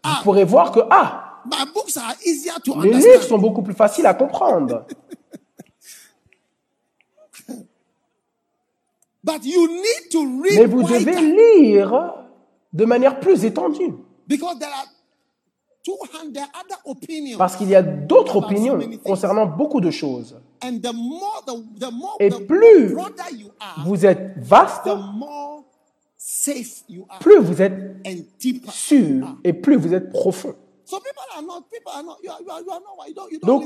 ah, 0.03 0.21
pourrez 0.23 0.43
voir 0.43 0.71
que, 0.71 0.81
ah, 0.89 1.41
les 2.81 2.93
livres 2.93 3.23
sont 3.23 3.38
beaucoup 3.38 3.61
plus 3.61 3.73
faciles 3.73 4.05
à 4.05 4.13
comprendre. 4.13 4.85
But 9.23 9.43
you 9.43 9.67
need 9.67 10.09
to 10.11 10.23
Mais 10.23 10.49
read 10.59 10.69
vous 10.69 10.83
devez 10.83 11.19
lire 11.19 12.13
de 12.71 12.85
manière 12.85 13.19
plus 13.19 13.43
étendue. 13.43 13.95
because 14.27 14.59
there 14.59 14.69
are 14.69 14.85
200 14.85 14.85
other 14.85 14.85
opinions. 14.85 14.94
Parce 17.37 17.55
qu'il 17.55 17.69
y 17.69 17.75
a 17.75 17.81
d'autres 17.81 18.37
opinions 18.37 18.79
concernant 19.03 19.45
beaucoup 19.45 19.81
de 19.81 19.91
choses. 19.91 20.35
Et 22.19 22.29
plus 22.29 22.95
Vous 23.85 24.05
êtes 24.05 24.33
vaste, 24.37 24.89
plus 27.19 27.39
vous 27.39 27.61
êtes 27.61 28.07
sûr 28.69 29.37
et 29.43 29.53
plus 29.53 29.75
vous 29.75 29.93
êtes 29.93 30.09
profond. 30.11 30.55
Donc. 33.43 33.65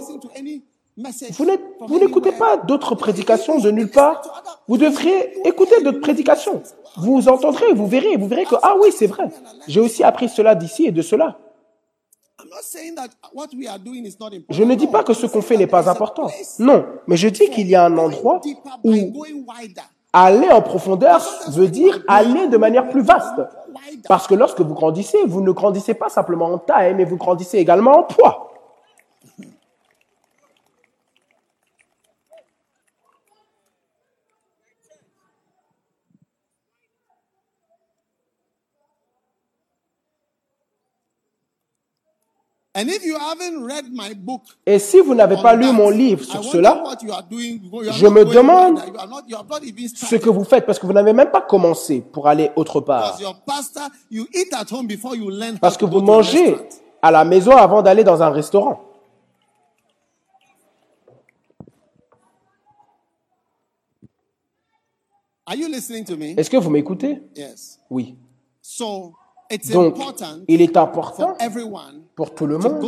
Vous 1.87 1.99
n'écoutez 1.99 2.33
pas 2.33 2.57
d'autres 2.57 2.93
prédications 2.95 3.57
de 3.59 3.71
nulle 3.71 3.89
part. 3.89 4.21
Vous 4.67 4.77
devriez 4.77 5.47
écouter 5.47 5.81
d'autres 5.81 6.01
prédications. 6.01 6.61
Vous 6.97 7.29
entendrez, 7.29 7.73
vous 7.73 7.87
verrez, 7.87 8.17
vous 8.17 8.27
verrez 8.27 8.43
que, 8.43 8.55
ah 8.61 8.75
oui, 8.81 8.89
c'est 8.91 9.07
vrai. 9.07 9.29
J'ai 9.67 9.79
aussi 9.79 10.03
appris 10.03 10.27
cela 10.27 10.55
d'ici 10.55 10.87
et 10.87 10.91
de 10.91 11.01
cela. 11.01 11.39
Je 14.49 14.63
ne 14.63 14.75
dis 14.75 14.87
pas 14.87 15.03
que 15.03 15.13
ce 15.13 15.25
qu'on 15.25 15.41
fait 15.41 15.57
n'est 15.57 15.67
pas 15.67 15.89
important. 15.89 16.27
Non, 16.59 16.85
mais 17.07 17.17
je 17.17 17.27
dis 17.27 17.49
qu'il 17.49 17.67
y 17.67 17.75
a 17.75 17.85
un 17.85 17.97
endroit 17.97 18.41
où 18.83 18.93
aller 20.11 20.49
en 20.49 20.61
profondeur 20.61 21.21
veut 21.49 21.67
dire 21.67 22.03
aller 22.07 22.47
de 22.47 22.57
manière 22.57 22.89
plus 22.89 23.01
vaste. 23.01 23.41
Parce 24.07 24.27
que 24.27 24.35
lorsque 24.35 24.61
vous 24.61 24.73
grandissez, 24.73 25.19
vous 25.25 25.41
ne 25.41 25.51
grandissez 25.51 25.93
pas 25.93 26.09
simplement 26.09 26.47
en 26.47 26.57
taille, 26.57 26.95
mais 26.95 27.05
vous 27.05 27.17
grandissez 27.17 27.57
également 27.57 27.99
en 27.99 28.03
poids. 28.03 28.49
And 42.68 42.68
if 42.68 42.68
you 42.68 42.68
haven't 42.68 42.68
read 42.68 42.68
my 42.68 42.68
book, 42.68 42.68
Et 44.65 44.79
si 44.79 44.99
vous 44.99 45.15
n'avez 45.15 45.37
pas 45.41 45.55
lu 45.55 45.71
mon 45.71 45.89
livre 45.89 46.23
sur 46.23 46.43
cela, 46.43 46.83
je 47.91 48.07
me 48.07 48.25
demande 48.25 48.79
ce 49.95 50.15
que 50.15 50.29
vous 50.29 50.43
faites, 50.43 50.65
parce 50.65 50.79
que 50.79 50.85
vous 50.85 50.93
n'avez 50.93 51.13
même 51.13 51.31
pas 51.31 51.41
commencé 51.41 52.01
pour 52.01 52.27
aller 52.27 52.51
autre 52.55 52.81
part. 52.81 53.17
Parce 55.61 55.77
que 55.77 55.85
vous 55.85 56.01
mangez 56.01 56.57
à 57.01 57.11
la 57.11 57.25
maison 57.25 57.51
avant 57.51 57.81
d'aller 57.81 58.03
dans 58.03 58.21
un 58.21 58.29
restaurant. 58.29 58.83
Are 65.45 65.55
you 65.55 65.67
listening 65.67 66.05
to 66.05 66.15
me? 66.15 66.39
Est-ce 66.39 66.47
que 66.47 66.57
vous 66.57 66.69
m'écoutez? 66.69 67.23
Yes. 67.35 67.79
Oui. 67.89 68.15
Donc, 69.73 69.95
il 70.47 70.61
est 70.61 70.77
important 70.77 71.35
pour 72.15 72.35
tout 72.35 72.45
le 72.45 72.57
monde 72.57 72.85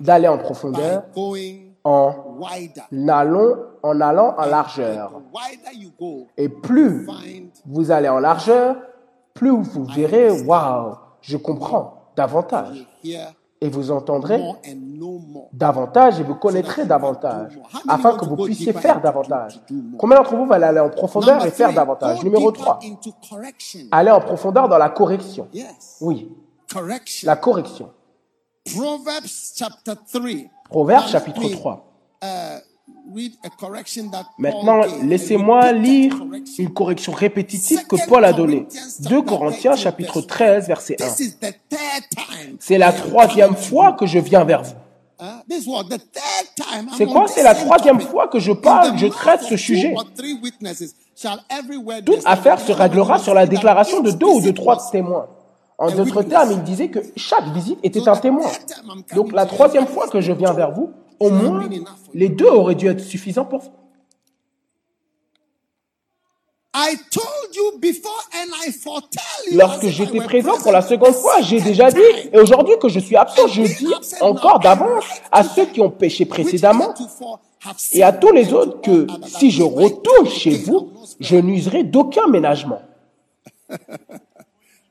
d'aller 0.00 0.28
en 0.28 0.38
profondeur 0.38 1.04
en 1.84 2.14
allant 3.08 3.56
en, 3.82 4.00
allant 4.00 4.34
en 4.36 4.46
largeur. 4.46 5.20
Et 6.36 6.48
plus 6.48 7.06
vous 7.64 7.90
allez 7.90 8.08
en 8.08 8.18
largeur, 8.18 8.76
plus 9.34 9.50
vous 9.50 9.84
verrez, 9.84 10.30
waouh, 10.42 10.94
je 11.20 11.36
comprends 11.36 12.12
davantage. 12.16 12.86
Et 13.60 13.68
vous 13.68 13.90
entendrez 13.90 14.40
davantage 15.52 16.20
et 16.20 16.22
vous 16.22 16.36
connaîtrez 16.36 16.84
davantage 16.84 17.58
afin 17.88 18.16
que 18.16 18.24
vous 18.24 18.36
puissiez 18.36 18.72
faire 18.72 19.00
davantage. 19.00 19.60
Combien 19.98 20.18
d'entre 20.18 20.36
vous 20.36 20.46
veulent 20.46 20.62
aller 20.62 20.78
en 20.78 20.90
profondeur 20.90 21.44
et 21.44 21.50
faire 21.50 21.72
davantage? 21.72 22.22
Numéro 22.22 22.52
deeper 22.52 22.78
3, 22.78 22.78
into 22.84 23.12
correction. 23.28 23.80
aller 23.90 24.10
en 24.12 24.20
profondeur 24.20 24.68
dans 24.68 24.78
la 24.78 24.90
correction. 24.90 25.48
Oui, 26.00 26.30
la 27.24 27.36
correction. 27.36 27.90
Proverbs 28.64 29.54
chapter 29.56 29.94
3. 30.12 30.22
Proverbe 30.70 31.06
chapitre 31.08 31.40
let 31.40 31.48
me, 31.48 31.56
3. 31.56 31.84
Maintenant, 34.38 34.80
laissez-moi 35.02 35.72
lire 35.72 36.14
une 36.58 36.72
correction 36.72 37.12
répétitive 37.12 37.86
que 37.86 37.96
Paul 38.06 38.24
a 38.24 38.32
donnée. 38.32 38.66
2 39.00 39.22
Corinthiens 39.22 39.76
chapitre 39.76 40.20
13 40.20 40.68
verset 40.68 40.96
1. 41.00 41.06
This 41.06 41.20
is 41.20 41.36
the 41.36 41.54
third 41.68 42.08
time. 42.10 42.56
C'est 42.60 42.78
la 42.78 42.92
troisième 42.92 43.56
fois 43.56 43.92
que 43.92 44.06
je 44.06 44.18
viens 44.18 44.44
vers 44.44 44.62
vous. 44.62 44.74
Huh? 45.20 45.42
This 45.48 45.66
was 45.66 45.84
the 45.84 45.98
third 45.98 46.54
time. 46.54 46.88
I'm 46.88 46.94
C'est 46.96 47.06
quoi? 47.06 47.26
C'est 47.26 47.42
la 47.42 47.54
troisième 47.54 48.00
fois 48.00 48.28
que 48.28 48.38
je 48.38 48.52
parle, 48.52 48.96
je 48.98 49.06
traite 49.06 49.42
ce 49.42 49.56
sujet. 49.56 49.94
Toute 52.04 52.22
affaire 52.24 52.60
se 52.60 52.72
réglera 52.72 53.18
sur 53.18 53.34
la 53.34 53.46
déclaration 53.46 54.00
de 54.00 54.10
deux 54.10 54.26
ou 54.26 54.40
de 54.40 54.50
trois 54.50 54.76
témoins. 54.90 55.28
En 55.78 55.88
a 55.88 55.92
d'autres 55.92 56.22
termes, 56.22 56.52
il 56.52 56.62
disait 56.62 56.88
que 56.88 56.98
chaque 57.16 57.46
visite 57.54 57.78
était 57.82 58.06
un 58.08 58.16
témoin. 58.16 58.50
Donc 59.14 59.32
la 59.32 59.46
troisième 59.46 59.86
fois 59.86 60.08
que 60.08 60.20
je 60.20 60.32
viens 60.32 60.52
vers 60.52 60.72
vous, 60.72 60.90
au 61.20 61.30
moins, 61.30 61.68
les 62.14 62.28
deux 62.28 62.48
auraient 62.48 62.74
dû 62.74 62.88
être 62.88 63.00
suffisants 63.00 63.44
pour 63.44 63.60
vous. 63.60 63.72
I 66.74 66.96
told 67.10 67.56
you 67.56 67.78
before 67.80 68.28
and 68.34 68.50
I 68.64 68.70
foretell 68.70 69.50
you 69.50 69.58
Lorsque 69.58 69.88
j'étais 69.88 70.20
présent 70.20 70.50
present 70.50 70.62
pour 70.62 70.72
la 70.72 70.82
seconde 70.82 71.14
the 71.14 71.18
fois, 71.18 71.40
j'ai 71.40 71.60
déjà 71.60 71.90
dit, 71.90 72.00
et 72.32 72.38
aujourd'hui 72.38 72.74
que 72.80 72.88
je 72.88 73.00
suis 73.00 73.16
absent, 73.16 73.48
je 73.48 73.62
dis 73.62 73.92
encore 74.20 74.60
d'avance 74.60 75.04
à 75.32 75.42
ceux 75.42 75.66
qui 75.66 75.80
ont 75.80 75.90
péché 75.90 76.24
précédemment 76.24 76.94
et 77.92 78.02
à 78.02 78.12
tous 78.12 78.32
les 78.32 78.52
autres 78.52 78.80
que 78.80 79.06
si 79.26 79.50
je 79.50 79.62
retourne 79.62 80.28
chez 80.28 80.56
vous, 80.58 80.92
je 81.18 81.36
n'userai 81.36 81.82
d'aucun 81.82 82.28
ménagement. 82.28 82.82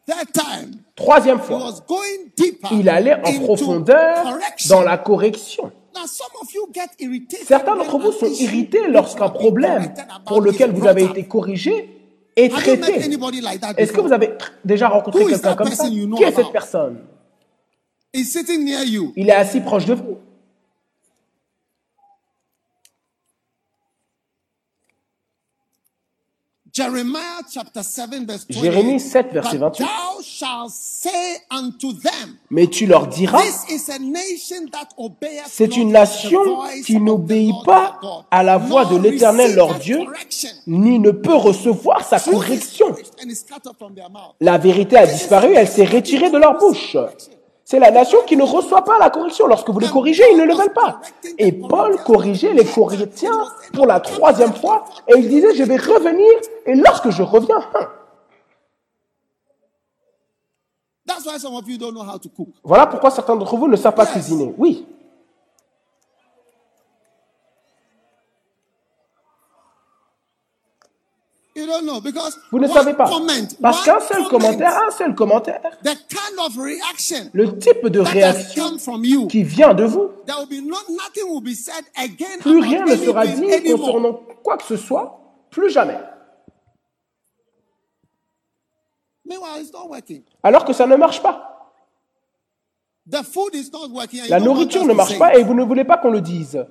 That 0.08 0.26
time, 0.34 0.72
Troisième 0.96 1.40
fois, 1.40 1.74
il 2.72 2.90
allait 2.90 3.16
en 3.24 3.40
profondeur 3.44 4.38
dans 4.70 4.82
la 4.82 4.98
correction. 4.98 5.72
Certains 7.46 7.76
d'entre 7.76 7.98
vous 7.98 8.12
sont 8.12 8.28
irrités 8.28 8.88
lorsqu'un 8.88 9.30
problème 9.30 9.94
pour 10.26 10.42
lequel 10.42 10.72
vous 10.72 10.88
avez 10.88 11.06
été 11.06 11.28
corrigé 11.28 11.90
est 12.36 12.50
traité. 12.50 12.94
Est-ce 13.78 13.92
que 13.92 14.02
vous 14.02 14.14
avez 14.14 14.34
déjà 14.64 14.90
rencontré 14.90 15.26
quelqu'un 15.26 15.56
comme 15.56 15.72
ça 15.72 15.88
Qui 15.88 16.24
est 16.24 16.32
cette 16.32 16.52
personne 16.52 17.04
He's 18.14 18.32
sitting 18.32 18.64
near 18.64 18.84
you. 18.84 19.14
Il 19.16 19.30
est 19.30 19.34
assis 19.34 19.60
proche 19.60 19.86
de 19.86 19.94
vous. 19.94 20.18
Jeremiah 26.67 26.67
chapter 26.67 26.67
7 26.67 26.67
verse 26.67 26.67
28. 26.67 26.67
Jérémie 28.50 29.00
7, 29.00 29.34
verset 29.34 29.58
But 29.58 29.60
28. 29.60 29.86
thou 29.86 30.22
shalt 30.22 30.70
say 30.70 31.38
unto 31.50 31.94
them, 31.94 32.36
Mais 32.50 32.68
tu 32.68 32.86
leur 32.86 33.08
diras, 33.08 33.42
This 33.42 33.66
is 33.70 33.92
a 33.92 34.00
nation 34.00 34.70
that 34.72 34.90
obeyeth 34.98 35.48
c'est 35.48 35.76
une 35.78 35.92
nation 35.92 36.40
qui 36.86 37.00
n'obéit 37.00 37.56
pas 37.66 38.00
à 38.30 38.44
la 38.44 38.58
voix 38.58 38.86
de 38.86 38.98
l'Éternel 38.98 39.56
leur 39.56 39.80
Dieu, 39.80 40.00
ni 40.68 41.00
ne 41.00 41.12
peut 41.12 41.36
recevoir 41.36 42.06
sa 42.06 42.20
correction. 42.20 42.96
La 44.40 44.58
vérité 44.58 44.98
a 44.98 45.08
disparu, 45.08 45.54
elle 45.56 45.68
s'est 45.68 45.86
retirée 45.86 46.30
de 46.30 46.38
leur 46.38 46.58
bouche. 46.58 46.96
C'est 47.70 47.80
la 47.80 47.92
nation 47.92 48.20
qui 48.26 48.38
ne 48.38 48.44
reçoit 48.44 48.86
pas 48.86 48.98
la 48.98 49.10
correction. 49.10 49.46
Lorsque 49.46 49.70
vous 49.70 49.80
les 49.80 49.90
corrigez, 49.90 50.24
ils 50.32 50.38
ne 50.38 50.46
le 50.46 50.54
veulent 50.54 50.72
pas. 50.72 51.02
Et 51.38 51.52
Paul 51.52 51.98
corrigeait 51.98 52.54
les 52.54 52.64
Corinthiens 52.64 53.44
pour 53.74 53.86
la 53.86 54.00
troisième 54.00 54.54
fois 54.54 54.86
et 55.10 55.20
il 55.20 55.28
disait, 55.28 55.54
je 55.54 55.64
vais 55.64 55.76
revenir 55.76 56.32
et 56.66 56.76
lorsque 56.76 57.10
je 57.10 57.22
reviens, 57.24 57.60
hein. 57.76 57.90
That's 61.06 61.26
why 61.26 61.38
some 61.38 61.56
of 61.56 61.68
you 61.68 61.78
don't 61.78 61.92
know 61.92 62.04
how 62.04 62.18
to 62.18 62.30
cook. 62.30 62.48
voilà 62.64 62.88
pourquoi 62.88 63.12
certains 63.12 63.36
d'entre 63.36 63.58
vous 63.58 63.68
ne 63.68 63.76
savent 63.76 63.96
pas 63.96 64.06
cuisiner. 64.06 64.54
Oui, 64.58 64.86
You 66.20 66.24
don't 66.24 66.46
know 66.46 66.54
because 71.44 71.47
Vous 72.52 72.60
ne 72.60 72.68
savez 72.68 72.94
pas. 72.94 73.10
Parce 73.62 73.84
qu'un 73.84 74.00
seul 74.00 74.24
comment, 74.30 74.48
commentaire, 74.48 74.84
un 74.88 74.92
seul 74.92 75.16
commentaire, 75.16 75.62
le 77.34 77.58
type 77.58 77.88
de 77.88 78.00
réaction 78.00 78.78
qui 79.28 79.44
vient 79.44 79.74
de 79.74 79.84
vous, 79.84 80.12
plus 82.42 82.60
rien 82.60 82.86
ne 82.86 82.96
sera 82.96 83.26
dit 83.26 83.72
concernant 83.72 84.14
quoi 84.44 84.58
que 84.58 84.66
ce 84.66 84.78
soit, 84.78 85.20
plus 85.50 85.72
jamais. 85.72 85.98
Alors 90.44 90.64
que 90.64 90.74
ça 90.74 90.86
ne 90.86 90.96
marche 90.96 91.22
pas. 91.22 91.74
La 94.30 94.40
nourriture 94.40 94.86
ne 94.86 94.94
marche 94.94 95.18
pas 95.18 95.38
et 95.38 95.44
vous 95.44 95.54
ne 95.54 95.64
voulez 95.64 95.86
pas 95.86 95.98
qu'on 95.98 96.12
le 96.12 96.22
dise. 96.22 96.64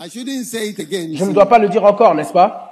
I 0.02 0.08
shouldn't 0.08 0.44
say 0.44 0.70
it 0.70 0.78
again. 0.78 1.10
you 1.10 1.18
Je 1.18 1.24
ne 1.24 1.32
dois 1.34 1.46
pas 1.46 1.58
le 1.58 1.68
dire 1.68 1.84
encore, 1.84 2.14
n'est-ce 2.14 2.32
pas? 2.32 2.70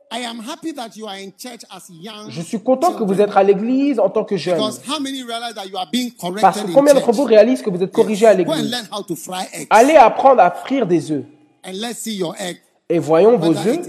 Je 2.30 2.42
suis 2.42 2.60
content 2.60 2.94
que 2.94 3.04
vous 3.04 3.20
êtes 3.20 3.36
à 3.36 3.44
l'église 3.44 4.00
en 4.00 4.10
tant 4.10 4.24
que 4.24 4.38
jeune. 4.38 4.56
Because 4.56 4.82
how 4.88 5.00
many 5.02 5.24
realize 5.24 5.54
that 5.56 5.66
you 5.66 5.78
are 5.78 5.90
being 5.92 6.12
corrected 6.12 6.42
Parce 6.42 6.62
que 6.62 6.72
combien 6.72 6.94
d'entre 6.94 7.12
vous 7.12 7.24
réalisent 7.24 7.62
que 7.62 7.70
vous 7.70 7.84
êtes 7.84 7.92
corrigés 7.92 8.26
à 8.26 8.34
l'église? 8.34 8.74
Allez 9.70 9.96
apprendre 9.96 10.42
à 10.42 10.52
frire 10.52 10.88
des 10.88 11.12
œufs. 11.12 11.26
Et 12.90 13.00
voyons 13.00 13.38
vos 13.38 13.52
œufs 13.52 13.80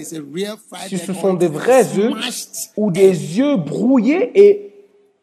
si 0.89 0.99
ce 0.99 1.13
sont 1.13 1.35
des 1.35 1.47
is 1.47 1.51
vrais 1.51 1.99
œufs 1.99 2.71
ou 2.77 2.91
des 2.91 3.41
œufs 3.41 3.57
brouillés 3.57 4.33
et 4.35 4.75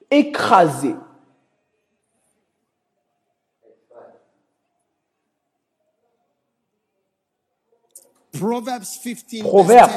écrasés. 0.10 0.96
Proverbe 8.40 8.84
verse 8.84 9.00
10. 9.28 9.44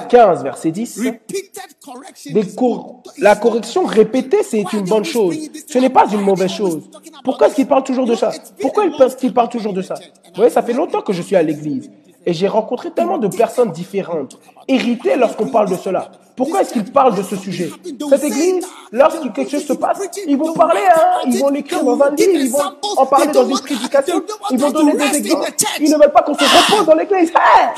15, 0.09 0.43
verset 0.43 0.71
10. 0.71 0.99
Repeated 0.99 1.63
correction 1.85 2.33
Des 2.35 2.41
is 2.41 2.55
cor- 2.55 3.03
good. 3.05 3.13
La 3.19 3.37
correction 3.37 3.85
répétée, 3.85 4.43
c'est 4.43 4.65
une 4.73 4.85
bonne 4.85 5.05
chose. 5.05 5.37
Ce 5.67 5.79
n'est 5.79 5.91
pas 5.91 6.07
une 6.13 6.21
mauvaise 6.21 6.51
chose. 6.51 6.81
Pourquoi 7.25 7.47
est-ce 7.49 7.57
qu'il 7.57 7.67
parle 7.67 7.85
toujours 7.85 8.07
de 8.07 8.15
ça? 8.15 8.31
Pourquoi 8.61 8.85
pense 8.97 9.15
qu'il 9.17 9.33
parle 9.35 9.49
toujours 9.49 9.73
de 9.73 9.83
ça? 9.83 9.95
Vous 9.95 10.35
voyez, 10.37 10.51
ça 10.51 10.63
fait 10.63 10.73
longtemps 10.73 11.03
que 11.03 11.13
je 11.13 11.23
suis 11.23 11.37
à 11.37 11.43
l'église. 11.43 11.91
Et 12.29 12.35
j'ai 12.35 12.47
rencontré 12.47 12.91
tellement 12.91 13.17
de 13.17 13.27
personnes 13.27 13.73
différentes, 13.73 14.39
irritées 14.69 15.17
lorsqu'on 15.17 15.47
parle 15.47 15.71
de 15.71 15.77
cela. 15.77 16.11
Pourquoi 16.37 16.61
est-ce 16.61 16.75
qu'ils 16.75 16.93
parlent 16.93 17.15
de 17.15 17.23
ce 17.23 17.37
sujet? 17.37 17.71
Cette 18.11 18.23
église, 18.23 18.67
lorsque 18.93 19.33
quelque 19.33 19.51
chose 19.51 19.65
se 19.65 19.73
passe, 19.73 19.99
ils 20.27 20.37
vont 20.37 20.53
parler, 20.53 20.83
hein, 20.95 21.23
ils 21.25 21.39
vont 21.39 21.49
l'écrire 21.49 21.83
dans 21.83 21.99
un 22.03 22.11
livre, 22.11 22.31
ils 22.35 22.51
vont 22.51 22.61
en 22.99 23.07
parler 23.07 23.29
dans 23.29 23.49
une 23.49 23.59
prédication, 23.59 24.23
ils 24.51 24.59
vont 24.59 24.71
donner 24.71 24.93
des 24.93 25.17
exemples. 25.17 25.55
Ils 25.81 25.91
ne 25.91 25.97
veulent 25.97 26.13
pas 26.13 26.21
qu'on 26.21 26.35
se 26.35 26.45
repose 26.45 26.85
dans 26.85 26.97
l'église. 26.97 27.31
Hey? 27.31 27.71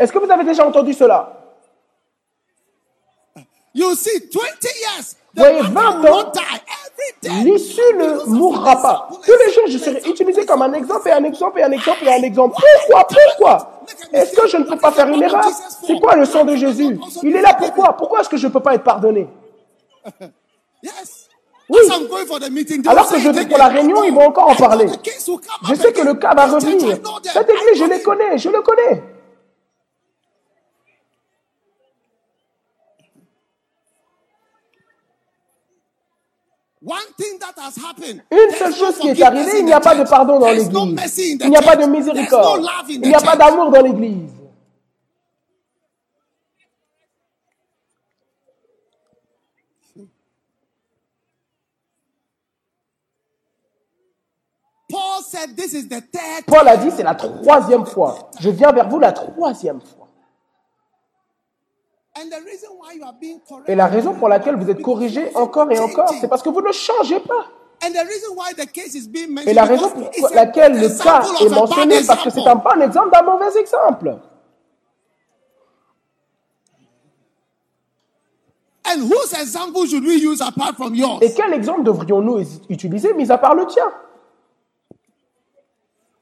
Est-ce 0.00 0.10
que 0.12 0.18
vous 0.18 0.28
avez 0.32 0.42
déjà 0.42 0.66
entendu 0.66 0.92
cela? 0.92 1.32
You 3.76 3.94
see, 3.94 4.28
20 4.34 4.40
years. 4.42 5.14
The 5.36 5.38
Voyez, 5.38 5.62
man 5.70 6.00
20 6.00 6.02
will 6.02 6.10
ans, 6.10 6.32
L'issue 7.44 7.80
ne 7.96 8.24
mourra 8.26 8.76
pas. 8.80 9.08
Tous 9.24 9.32
les 9.46 9.52
jours, 9.52 9.64
je 9.68 9.78
serai 9.78 10.02
utilisé 10.08 10.46
comme 10.46 10.62
un 10.62 10.72
exemple 10.72 11.08
et 11.08 11.12
un 11.12 11.24
exemple 11.24 11.60
et 11.60 11.62
un 11.62 11.70
exemple 11.72 12.04
et 12.04 12.12
un 12.12 12.22
exemple. 12.22 12.56
Pourquoi 12.56 13.06
Pourquoi? 13.06 13.82
Est-ce 14.12 14.36
que 14.36 14.48
je 14.48 14.56
ne 14.56 14.64
peux 14.64 14.78
pas 14.78 14.90
faire 14.92 15.08
une 15.08 15.22
erreur? 15.22 15.44
C'est 15.86 15.98
quoi 16.00 16.16
le 16.16 16.24
sang 16.24 16.44
de 16.44 16.56
Jésus? 16.56 16.98
Il 17.22 17.36
est 17.36 17.42
là 17.42 17.54
pourquoi? 17.54 17.96
Pourquoi 17.96 18.20
est-ce 18.20 18.28
que 18.28 18.36
je 18.36 18.46
ne 18.46 18.52
peux 18.52 18.60
pas 18.60 18.74
être 18.74 18.84
pardonné? 18.84 19.28
Oui. 21.68 21.80
Alors 22.86 23.08
que 23.08 23.18
je 23.18 23.28
vais 23.28 23.46
pour 23.46 23.58
la 23.58 23.68
réunion, 23.68 24.04
ils 24.04 24.14
vont 24.14 24.26
encore 24.26 24.50
en 24.50 24.54
parler. 24.54 24.86
Je 25.68 25.74
sais 25.74 25.92
que 25.92 26.02
le 26.02 26.14
cas 26.14 26.34
va 26.34 26.46
revenir. 26.46 26.98
Cette 27.24 27.50
église, 27.50 27.78
je 27.78 27.84
les 27.84 28.02
connais, 28.02 28.38
je 28.38 28.48
le 28.48 28.62
connais. 28.62 29.02
One 34.48 34.62
thing 34.62 34.82
that 34.82 34.94
has 34.94 35.02
happened. 35.02 36.65
Une 36.82 38.54
seule 38.58 38.74
chose 38.74 38.98
qui 38.98 39.08
est 39.08 39.22
arrivée, 39.22 39.60
il 39.60 39.64
n'y 39.64 39.72
a 39.72 39.80
pas 39.80 39.94
de 39.94 40.08
pardon 40.08 40.38
dans 40.38 40.50
l'église. 40.50 40.70
Il 41.40 41.50
n'y 41.50 41.56
a 41.56 41.62
pas 41.62 41.76
de 41.76 41.86
miséricorde. 41.86 42.66
Il 42.88 43.00
n'y 43.00 43.14
a 43.14 43.20
pas 43.20 43.36
d'amour 43.36 43.70
dans 43.70 43.82
l'église. 43.82 44.30
Paul 56.46 56.68
a 56.68 56.76
dit, 56.76 56.90
c'est 56.94 57.02
la 57.02 57.14
troisième 57.14 57.86
fois. 57.86 58.30
Je 58.38 58.50
viens 58.50 58.72
vers 58.72 58.88
vous 58.88 58.98
la 58.98 59.12
troisième 59.12 59.80
fois. 59.80 60.06
And 62.05 62.05
the 62.05 62.05
reason 62.05 62.05
why 62.05 62.05
you 62.05 62.05
are 62.05 62.05
being 62.05 62.05
corrected. 62.05 62.05
Et 63.66 63.74
la 63.74 63.86
raison 63.86 64.14
pour 64.14 64.28
laquelle 64.28 64.56
vous 64.56 64.70
êtes 64.70 64.82
corrigé 64.82 65.30
encore 65.34 65.70
et 65.70 65.78
encore, 65.78 66.08
c'est 66.20 66.28
parce 66.28 66.42
que 66.42 66.48
vous 66.48 66.62
ne 66.62 66.72
changez 66.72 67.20
pas. 67.20 67.46
And 67.84 67.92
the 67.92 68.06
reason 68.06 68.34
why 68.34 68.54
the 68.54 68.66
case 68.66 68.94
is 68.94 69.06
being 69.06 69.28
mentioned 69.28 69.50
Et 69.50 69.54
la 69.54 69.64
raison 69.64 69.90
pour 69.90 70.30
laquelle 70.34 70.80
le 70.80 70.88
cas 71.02 71.22
est 71.40 71.48
mentionné, 71.50 71.98
parce 72.06 72.24
que 72.24 72.30
c'est 72.30 72.46
un 72.46 72.54
bon 72.54 72.80
exemple 72.80 73.10
d'un 73.12 73.22
mauvais 73.22 73.58
exemple. 73.60 74.16
And 78.88 79.02
whose 79.02 79.32
example 79.34 79.86
should 79.86 80.04
we 80.04 80.22
use 80.22 80.40
apart 80.40 80.74
from 80.76 80.94
yours? 80.94 81.18
Et 81.20 81.34
quel 81.34 81.52
exemple 81.52 81.82
devrions-nous 81.82 82.40
utiliser, 82.70 83.12
mis 83.14 83.30
à 83.30 83.36
part 83.36 83.54
le 83.54 83.66
tien? 83.66 83.92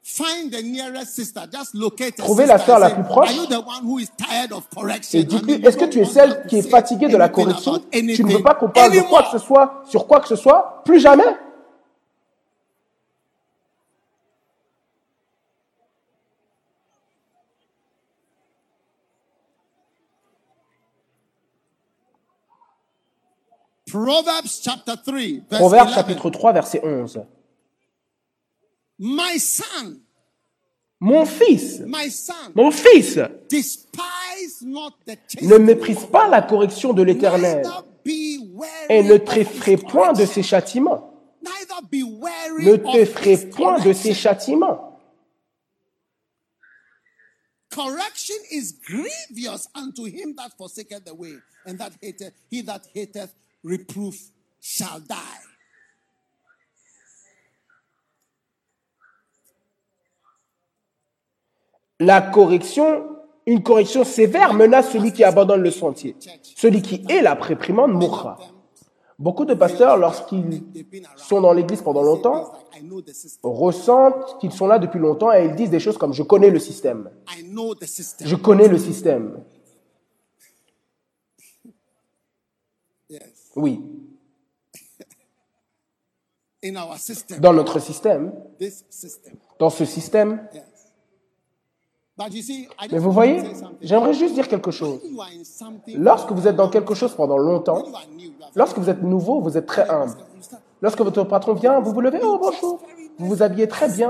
Find 0.07 0.51
the 0.51 0.61
nearest 0.61 1.15
sister. 1.15 1.41
Just 1.51 1.73
locate 1.73 2.19
a 2.19 2.23
Trouvez 2.23 2.45
la 2.45 2.59
sœur 2.59 2.77
la 2.77 2.91
plus 2.91 3.03
proche. 3.03 3.27
Are 3.27 3.35
you 3.35 3.47
the 3.47 3.57
one 3.57 3.83
who 3.83 3.97
is 3.97 4.07
tired 4.15 4.51
of 4.51 4.69
correction? 4.69 5.17
Et 5.17 5.23
dites-lui, 5.23 5.53
est-ce 5.53 5.77
que 5.77 5.85
tu 5.85 5.99
es 5.99 6.05
celle 6.05 6.45
qui 6.45 6.57
est 6.57 6.69
fatiguée 6.69 7.07
de 7.07 7.17
la 7.17 7.27
correction? 7.27 7.79
Tu 7.91 8.23
ne 8.23 8.33
veux 8.33 8.43
pas 8.43 8.53
qu'on 8.53 8.69
parle 8.69 8.91
de 8.91 8.99
quoi 9.01 9.23
que 9.23 9.31
ce 9.31 9.39
soit, 9.39 9.81
sur 9.89 10.05
quoi 10.05 10.19
que 10.19 10.27
ce 10.27 10.35
soit? 10.35 10.83
Plus 10.85 10.99
jamais 10.99 11.23
Proverbs 23.87 24.61
chapter 24.61 24.93
3, 25.03 25.13
verse 25.49 25.59
Proverbe 25.59 25.87
11. 25.87 25.95
chapitre 25.95 26.29
3, 26.29 26.53
verset 26.53 26.81
11. 26.83 27.25
My 28.97 29.37
son, 29.37 29.99
Mon 31.01 31.25
fils, 31.25 31.81
my 31.85 32.09
son, 32.09 32.33
mon 32.55 32.71
fils, 32.71 33.19
despise 33.49 34.61
not 34.61 34.91
the 35.05 35.17
ne 35.41 35.57
méprise 35.57 36.05
pas 36.09 36.29
la 36.29 36.41
correction 36.41 36.93
de 36.93 37.03
l'Éternel 37.03 37.63
et 38.05 39.03
ne 39.03 39.17
t'effraie 39.17 39.77
point 39.77 40.13
de 40.13 40.25
ses 40.25 40.41
châtiments. 40.41 41.11
Neither 41.43 41.81
be 41.91 42.03
weary 42.03 42.65
Ne 42.65 42.77
t'effraie 42.77 43.49
point 43.49 43.79
de 43.79 43.91
ses 43.91 44.13
châtiments. 44.13 44.97
Correction 47.69 48.37
is 48.51 48.71
grievous 48.71 49.67
unto 49.75 50.05
him 50.05 50.33
that 50.37 50.51
forsaketh 50.57 51.03
the 51.03 51.13
way, 51.13 51.35
and 51.65 51.77
that 51.77 51.91
hateth 52.01 52.31
he 52.49 52.61
that 52.61 52.87
hateth 52.95 53.33
reproof 53.63 54.15
shall 54.61 55.01
die. 55.01 55.41
La 61.99 62.21
correction, 62.21 63.07
une 63.45 63.63
correction 63.63 64.03
sévère 64.03 64.53
menace 64.53 64.91
celui 64.91 65.13
qui 65.13 65.23
abandonne 65.23 65.61
le 65.61 65.71
sentier. 65.71 66.15
Celui 66.55 66.81
qui 66.81 67.05
est 67.09 67.21
la 67.21 67.35
réprimande 67.35 67.93
mourra. 67.93 68.37
Beaucoup 69.17 69.45
de 69.45 69.53
pasteurs, 69.53 69.95
lorsqu'ils 69.95 70.61
sont 71.15 71.39
dans 71.39 71.53
l'église 71.53 71.81
pendant 71.81 72.03
longtemps, 72.03 72.51
ressentent 73.43 74.39
qu'ils 74.39 74.51
sont 74.51 74.67
là 74.67 74.77
depuis 74.77 74.99
longtemps 74.99 75.31
et 75.31 75.45
ils 75.45 75.55
disent 75.55 75.69
des 75.69 75.79
choses 75.79 75.97
comme 75.97 76.13
je 76.13 76.23
connais 76.23 76.49
le 76.49 76.59
système. 76.59 77.09
Je 78.21 78.35
connais 78.35 78.67
le 78.67 78.77
système. 78.77 79.41
Oui, 83.55 83.81
dans 87.39 87.53
notre 87.53 87.79
système, 87.79 88.33
dans 89.59 89.69
ce 89.69 89.85
système, 89.85 90.45
Yes. 90.53 90.65
But 90.65 90.73
you 90.73 90.73
see, 90.75 90.83
I 91.89 92.04
Mais 92.17 92.97
vous 92.97 93.11
voyez, 93.11 93.43
j'aimerais 93.81 94.13
juste 94.13 94.35
dire 94.35 94.47
quelque 94.47 94.71
chose. 94.71 94.99
Lorsque 95.87 96.31
vous 96.31 96.47
êtes 96.47 96.55
dans 96.55 96.69
quelque 96.69 96.93
chose 96.93 97.13
pendant 97.13 97.37
longtemps, 97.37 97.83
lorsque 98.55 98.77
vous 98.77 98.89
êtes 98.89 99.03
nouveau, 99.03 99.41
vous 99.41 99.57
êtes 99.57 99.65
très 99.65 99.89
humble. 99.89 100.15
Lorsque 100.81 101.01
votre 101.01 101.23
patron 101.25 101.53
vient, 101.53 101.79
vous 101.81 101.91
vous 101.91 102.01
levez, 102.01 102.19
oh 102.23 102.39
bonjour, 102.41 102.79
vous 103.17 103.27
vous 103.27 103.43
habillez 103.43 103.67
très 103.67 103.89
bien. 103.89 104.09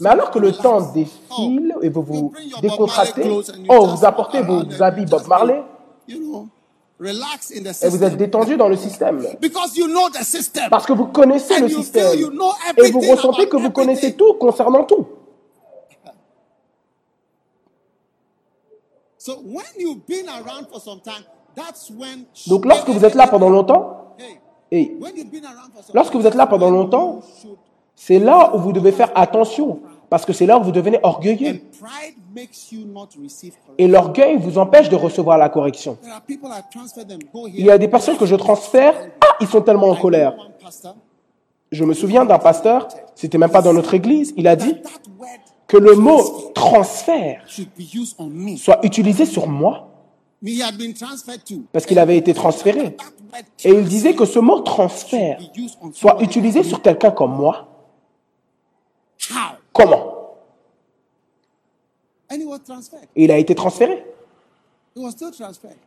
Mais 0.00 0.10
alors 0.10 0.30
que 0.30 0.38
le 0.38 0.52
temps 0.52 0.82
défile 0.92 1.74
et 1.80 1.88
vous 1.88 2.02
vous 2.02 2.32
décontractez, 2.60 3.30
oh, 3.70 3.86
vous 3.86 4.04
apportez 4.04 4.42
vos 4.42 4.82
habits 4.82 5.06
Bob 5.06 5.26
Marley 5.26 5.62
et 6.08 7.88
vous 7.88 8.04
êtes 8.04 8.16
détendu 8.18 8.56
dans 8.58 8.68
le 8.68 8.76
système. 8.76 9.24
Because 9.40 9.76
you 9.76 9.86
know 9.86 10.10
the 10.10 10.22
system. 10.22 10.68
Parce 10.70 10.84
que 10.84 10.92
vous 10.92 11.06
connaissez 11.06 11.58
le 11.58 11.68
système 11.68 12.18
et 12.76 12.90
vous 12.90 13.00
ressentez 13.00 13.48
que 13.48 13.56
vous 13.56 13.70
connaissez 13.70 14.14
tout 14.14 14.34
concernant 14.34 14.84
tout. 14.84 15.06
So 15.18 15.24
when 15.24 15.24
you've 15.24 15.24
been 18.36 19.15
around 19.15 19.15
for 19.15 19.15
some 19.15 19.15
time, 19.15 19.15
that's 19.15 19.15
when. 19.15 19.15
Donc 22.46 22.64
lorsque 22.64 22.88
vous 22.88 23.04
êtes 23.04 23.14
là 23.14 23.26
pendant 23.26 23.48
longtemps, 23.48 24.06
Hey, 24.18 24.38
et 24.70 24.96
when 25.00 25.14
you've 25.16 25.30
been 25.30 25.44
around 25.44 25.72
for 25.72 25.82
some 25.82 25.94
lorsque 25.94 26.14
vous 26.14 26.26
êtes 26.26 26.34
là 26.34 26.46
pendant 26.46 26.70
longtemps, 26.70 27.20
c'est 27.94 28.18
là 28.18 28.54
où 28.54 28.58
vous 28.58 28.72
devez 28.72 28.92
faire 28.92 29.12
attention. 29.14 29.80
Parce 30.08 30.24
que 30.24 30.32
c'est 30.32 30.46
là 30.46 30.58
où 30.58 30.62
vous 30.62 30.72
devenez 30.72 30.98
orgueilleux. 31.02 31.60
Et 33.78 33.88
l'orgueil 33.88 34.36
vous 34.38 34.58
empêche 34.58 34.88
de 34.88 34.96
recevoir 34.96 35.38
la 35.38 35.48
correction. 35.48 35.98
Il 36.28 37.64
y 37.64 37.70
a 37.70 37.78
des 37.78 37.88
personnes 37.88 38.16
que 38.16 38.26
je 38.26 38.36
transfère, 38.36 38.94
ah, 39.20 39.36
ils 39.40 39.48
sont 39.48 39.62
tellement 39.62 39.88
en 39.88 39.96
colère. 39.96 40.36
Je 41.72 41.84
me 41.84 41.94
souviens 41.94 42.24
d'un 42.24 42.38
pasteur, 42.38 42.86
c'était 43.14 43.38
même 43.38 43.50
pas 43.50 43.62
dans 43.62 43.72
notre 43.72 43.94
église, 43.94 44.32
il 44.36 44.46
a 44.46 44.54
dit 44.54 44.76
que 45.66 45.76
le 45.76 45.94
mot 45.96 46.50
transfert 46.54 47.44
soit 48.56 48.84
utilisé 48.84 49.26
sur 49.26 49.46
moi, 49.48 49.88
parce 51.72 51.86
qu'il 51.86 51.98
avait 51.98 52.16
été 52.16 52.34
transféré. 52.34 52.96
Et 53.64 53.70
il 53.70 53.84
disait 53.84 54.14
que 54.14 54.24
ce 54.24 54.38
mot 54.38 54.60
transfert 54.60 55.38
soit 55.92 56.22
utilisé 56.22 56.62
sur 56.62 56.82
quelqu'un 56.82 57.10
comme 57.10 57.34
moi. 57.34 57.68
Comment? 59.72 60.38
Il 63.14 63.30
a 63.30 63.38
été 63.38 63.54
transféré. 63.54 64.04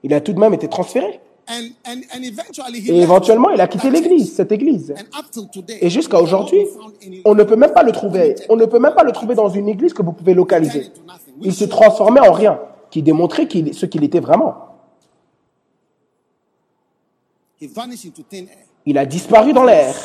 Il 0.03 0.13
a 0.13 0.21
tout 0.21 0.33
de 0.33 0.39
même 0.39 0.53
été 0.53 0.67
transféré. 0.67 1.19
And 1.49 1.71
and 1.83 2.01
and 2.13 2.23
eventually 2.23 2.79
he 2.79 2.91
Et 2.91 3.01
éventuellement, 3.01 3.49
il 3.49 3.59
a 3.59 3.67
quitté 3.67 3.89
l'église, 3.89 4.35
cette 4.35 4.51
église. 4.51 4.93
Et 5.81 5.89
jusqu'à 5.89 6.21
aujourd'hui, 6.21 6.59
on 7.25 7.33
ne 7.33 7.43
peut 7.43 7.55
même 7.55 7.73
pas 7.73 7.81
le 7.81 7.91
trouver. 7.91 8.35
On 8.49 8.55
ne 8.55 8.65
peut 8.65 8.77
même 8.77 8.93
pas 8.93 9.03
le 9.03 9.11
trouver 9.11 9.33
dans 9.33 9.49
une 9.49 9.67
église 9.67 9.93
que 9.93 10.03
vous 10.03 10.13
pouvez 10.13 10.35
localiser. 10.35 10.91
Il 11.41 11.53
se 11.53 11.65
transformait 11.65 12.19
en 12.21 12.33
rien, 12.33 12.59
qui 12.91 13.01
démontrait 13.01 13.47
ce 13.71 13.85
qu'il 13.87 14.03
était 14.03 14.19
vraiment. 14.19 14.69
Il 18.85 18.97
a 18.97 19.05
disparu 19.05 19.51
dans 19.51 19.63
l'air. 19.63 19.95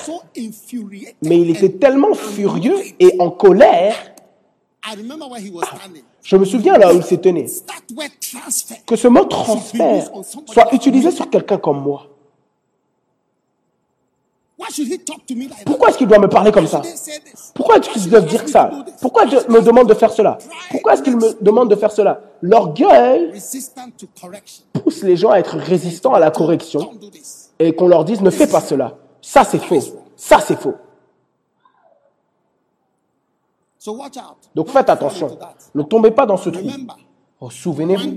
Mais 1.22 1.40
il 1.40 1.50
était 1.50 1.72
tellement 1.72 2.14
furieux 2.14 2.78
et 2.98 3.16
en 3.18 3.30
colère. 3.30 3.94
Je 6.24 6.36
me 6.36 6.44
souviens 6.46 6.78
là 6.78 6.92
où 6.92 6.96
il 6.96 7.04
s'est 7.04 7.18
tenu. 7.18 7.46
Que 8.86 8.96
ce 8.96 9.08
mot 9.08 9.24
transfert 9.26 10.10
soit 10.46 10.74
utilisé 10.74 11.10
sur 11.10 11.28
quelqu'un 11.28 11.58
comme 11.58 11.82
moi. 11.82 12.08
Pourquoi 15.66 15.90
est-ce 15.90 15.98
qu'il 15.98 16.06
doit 16.06 16.18
me 16.18 16.28
parler 16.28 16.50
comme 16.50 16.66
ça? 16.66 16.80
Pourquoi 17.54 17.76
est-ce 17.76 17.90
qu'il 17.90 18.08
doit 18.08 18.22
dire 18.22 18.48
ça? 18.48 18.70
Pourquoi 19.02 19.24
il 19.24 19.52
me 19.52 19.60
demande 19.60 19.86
de 19.86 19.94
faire 19.94 20.10
cela? 20.10 20.38
Pourquoi 20.70 20.94
est-ce 20.94 21.02
qu'il 21.02 21.16
me 21.16 21.42
demande 21.42 21.68
de 21.68 21.76
faire 21.76 21.92
cela? 21.92 22.22
L'orgueil 22.40 23.32
pousse 24.72 25.02
les 25.02 25.16
gens 25.16 25.30
à 25.30 25.38
être 25.38 25.58
résistants 25.58 26.14
à 26.14 26.20
la 26.20 26.30
correction 26.30 26.90
et 27.58 27.74
qu'on 27.74 27.88
leur 27.88 28.06
dise 28.06 28.22
ne 28.22 28.30
fais 28.30 28.46
pas 28.46 28.62
cela. 28.62 28.96
Ça 29.20 29.44
c'est 29.44 29.62
faux. 29.62 29.80
Ça 30.16 30.38
c'est 30.40 30.58
faux. 30.58 30.74
So 33.73 33.73
watch 33.73 33.73
out. 33.73 33.73
Donc 34.54 34.68
faites 34.68 34.88
attention. 34.88 35.38
Ne 35.74 35.82
tombez 35.82 36.10
pas 36.10 36.26
dans 36.26 36.36
ce 36.36 36.50
trou. 36.50 36.68
Oh, 37.40 37.50
Souvenez-vous, 37.50 38.16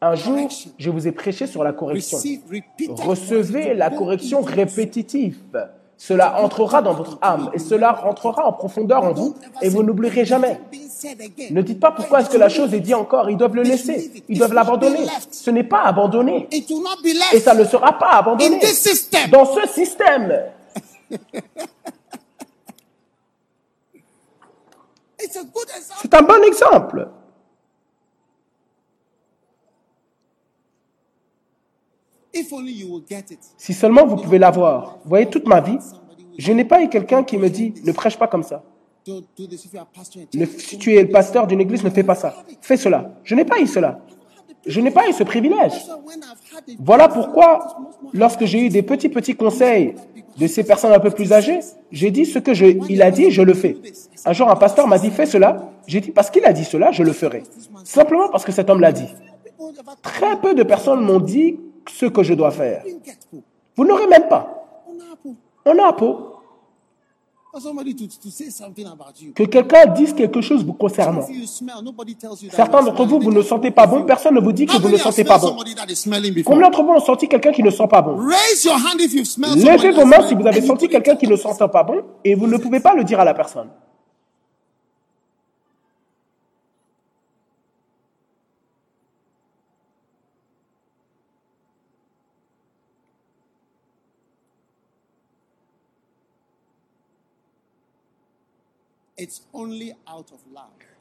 un 0.00 0.14
jour, 0.14 0.48
je 0.78 0.90
vous 0.90 1.06
ai 1.06 1.12
prêché 1.12 1.46
sur 1.46 1.62
la 1.62 1.72
correction. 1.72 2.18
Recevez 2.88 3.74
la 3.74 3.90
correction 3.90 4.40
répétitive. 4.40 5.38
Cela 5.98 6.42
entrera 6.42 6.82
dans 6.82 6.92
votre 6.92 7.18
âme 7.22 7.50
et 7.54 7.58
cela 7.58 7.92
rentrera 7.92 8.46
en 8.46 8.52
profondeur 8.52 9.02
en 9.02 9.12
vous 9.12 9.34
et 9.62 9.68
vous 9.68 9.82
n'oublierez 9.82 10.24
jamais. 10.24 10.60
Ne 11.50 11.62
dites 11.62 11.80
pas 11.80 11.90
pourquoi 11.90 12.20
est-ce 12.20 12.30
que 12.30 12.36
la 12.36 12.48
chose 12.48 12.72
est 12.74 12.80
dit 12.80 12.94
encore. 12.94 13.28
Ils 13.30 13.36
doivent 13.36 13.56
le 13.56 13.62
laisser. 13.62 14.12
Ils 14.28 14.38
doivent 14.38 14.54
l'abandonner. 14.54 15.06
Ce 15.30 15.50
n'est 15.50 15.64
pas 15.64 15.82
abandonné. 15.82 16.48
Et 17.32 17.40
ça 17.40 17.54
ne 17.54 17.64
sera 17.64 17.98
pas 17.98 18.12
abandonné. 18.12 18.60
Dans 19.30 19.46
ce 19.46 19.66
système, 19.68 20.44
It's 25.15 25.15
a 25.15 25.15
good 25.15 25.15
example. 25.15 25.15
C'est 26.00 26.14
un 26.14 26.22
bon 26.22 26.42
exemple. 26.44 27.08
Si 33.56 33.72
seulement 33.72 34.06
vous 34.06 34.16
pouvez 34.16 34.38
l'avoir. 34.38 34.98
Vous 35.04 35.08
voyez, 35.08 35.26
toute 35.26 35.46
ma 35.46 35.60
vie, 35.60 35.78
je 36.36 36.52
n'ai 36.52 36.64
pas 36.64 36.82
eu 36.82 36.88
quelqu'un 36.88 37.24
qui 37.24 37.38
me 37.38 37.48
dit 37.48 37.72
ne 37.84 37.92
prêche 37.92 38.18
pas 38.18 38.28
comme 38.28 38.42
ça. 38.42 38.62
Ne- 40.34 40.46
si 40.46 40.78
tu 40.78 40.94
es 40.94 41.02
le 41.02 41.08
pasteur 41.10 41.46
d'une 41.46 41.60
église, 41.60 41.82
ne 41.84 41.90
fais 41.90 42.02
pas 42.02 42.14
ça. 42.14 42.34
Fais 42.60 42.76
cela. 42.76 43.12
Je 43.24 43.34
n'ai 43.34 43.44
pas 43.44 43.58
eu 43.60 43.66
cela. 43.66 44.00
Je 44.66 44.80
n'ai 44.80 44.90
pas 44.90 45.08
eu 45.08 45.12
ce 45.12 45.22
privilège. 45.22 45.86
Voilà 46.80 47.08
pourquoi, 47.08 47.76
lorsque 48.12 48.44
j'ai 48.44 48.66
eu 48.66 48.68
des 48.68 48.82
petits 48.82 49.08
petits 49.08 49.36
conseils 49.36 49.94
de 50.36 50.46
ces 50.46 50.64
personnes 50.64 50.92
un 50.92 50.98
peu 50.98 51.10
plus 51.10 51.32
âgées, 51.32 51.60
j'ai 51.92 52.10
dit 52.10 52.26
ce 52.26 52.38
que 52.38 52.52
il 52.90 53.02
a 53.02 53.10
dit, 53.10 53.30
je 53.30 53.42
le 53.42 53.54
fais. 53.54 53.76
Un 54.24 54.32
jour, 54.32 54.50
un 54.50 54.56
pasteur 54.56 54.88
m'a 54.88 54.98
dit 54.98 55.10
fais 55.10 55.26
cela. 55.26 55.70
J'ai 55.86 56.00
dit 56.00 56.10
parce 56.10 56.30
qu'il 56.30 56.44
a 56.44 56.52
dit 56.52 56.64
cela, 56.64 56.90
je 56.90 57.04
le 57.04 57.12
ferai. 57.12 57.44
Simplement 57.84 58.28
parce 58.28 58.44
que 58.44 58.52
cet 58.52 58.68
homme 58.68 58.80
l'a 58.80 58.92
dit. 58.92 59.08
Très 60.02 60.40
peu 60.40 60.54
de 60.54 60.64
personnes 60.64 61.00
m'ont 61.00 61.20
dit 61.20 61.60
ce 61.88 62.06
que 62.06 62.22
je 62.24 62.34
dois 62.34 62.50
faire. 62.50 62.82
Vous 63.76 63.84
n'aurez 63.84 64.08
même 64.08 64.28
pas. 64.28 64.66
On 65.64 65.78
a 65.78 65.88
un 65.88 65.92
pot. 65.92 66.32
For 66.34 66.34
somebody 66.34 66.34
to, 66.34 66.34
to 66.34 66.34
say 66.34 66.34
something 66.34 66.34
about 66.34 67.44
you. 67.44 67.45
Que 69.34 69.44
quelqu'un 69.44 69.86
dise 69.86 70.12
quelque 70.12 70.40
chose 70.42 70.64
vous 70.64 70.74
concernant. 70.74 71.26
Certains 72.50 72.82
d'entre 72.82 73.04
vous, 73.06 73.18
vous 73.20 73.32
ne 73.32 73.42
sentez 73.42 73.70
pas 73.70 73.86
bon. 73.86 74.04
Personne 74.04 74.34
ne 74.34 74.40
vous 74.40 74.52
dit 74.52 74.66
que 74.66 74.76
vous 74.76 74.88
ne 74.90 74.96
sentez 74.96 75.24
pas 75.24 75.38
bon. 75.38 75.56
Combien 76.44 76.68
d'entre 76.68 76.82
vous 76.82 76.90
ont 76.92 77.00
senti 77.00 77.28
quelqu'un 77.28 77.52
qui 77.52 77.62
ne 77.62 77.70
sent 77.70 77.88
pas 77.88 78.02
bon? 78.02 78.18
Levez 78.18 79.90
vos 79.92 80.04
mains 80.04 80.26
si 80.28 80.34
vous 80.34 80.46
avez 80.46 80.60
senti 80.60 80.88
quelqu'un 80.88 81.16
qui 81.16 81.26
ne 81.28 81.36
sent 81.36 81.48
pas 81.72 81.82
bon 81.82 82.02
et 82.24 82.34
vous 82.34 82.46
ne 82.46 82.58
pouvez 82.58 82.80
pas 82.80 82.94
le 82.94 83.04
dire 83.04 83.20
à 83.20 83.24
la 83.24 83.32
personne. 83.34 83.68
It's 83.68 83.84
only 98.58 98.84
out 98.84 98.86
of 98.86 98.86
love. 98.88 99.05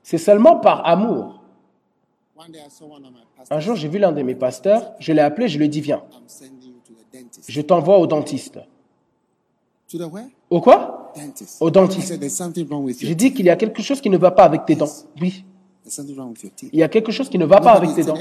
C'est 0.03 0.18
seulement 0.18 0.57
par 0.57 0.86
amour. 0.88 1.41
Un 3.49 3.59
jour, 3.59 3.76
j'ai 3.76 3.88
vu 3.88 3.97
l'un 3.97 4.11
de 4.11 4.22
mes 4.22 4.36
pasteurs, 4.36 4.93
je 4.99 5.13
l'ai 5.13 5.22
appelé, 5.22 5.47
je 5.47 5.57
lui 5.57 5.66
ai 5.66 5.70
dit, 5.70 5.82
viens, 5.82 6.03
je 7.47 7.61
t'envoie 7.61 7.97
au 7.97 8.07
dentiste. 8.07 8.59
Au 10.49 10.61
quoi? 10.61 11.13
Au 11.61 11.72
dentiste. 11.72 12.20
J'ai 12.99 13.16
dit 13.16 13.34
qu'il 13.34 13.45
y 13.45 13.49
a 13.49 13.55
quelque 13.55 13.82
chose 13.82 14.01
qui 14.01 14.09
ne 14.09 14.18
va 14.18 14.32
pas 14.32 14.43
avec 14.43 14.66
tes 14.66 14.76
dents. 14.76 14.89
Oui, 15.22 15.45
il 16.74 16.80
y 16.80 16.84
a 16.84 16.89
quelque 16.89 17.11
chose 17.11 17.30
qui 17.30 17.38
ne 17.38 17.45
va 17.45 17.61
pas 17.61 17.74
avec 17.74 17.93
tes 17.93 18.03
dents. 18.03 18.18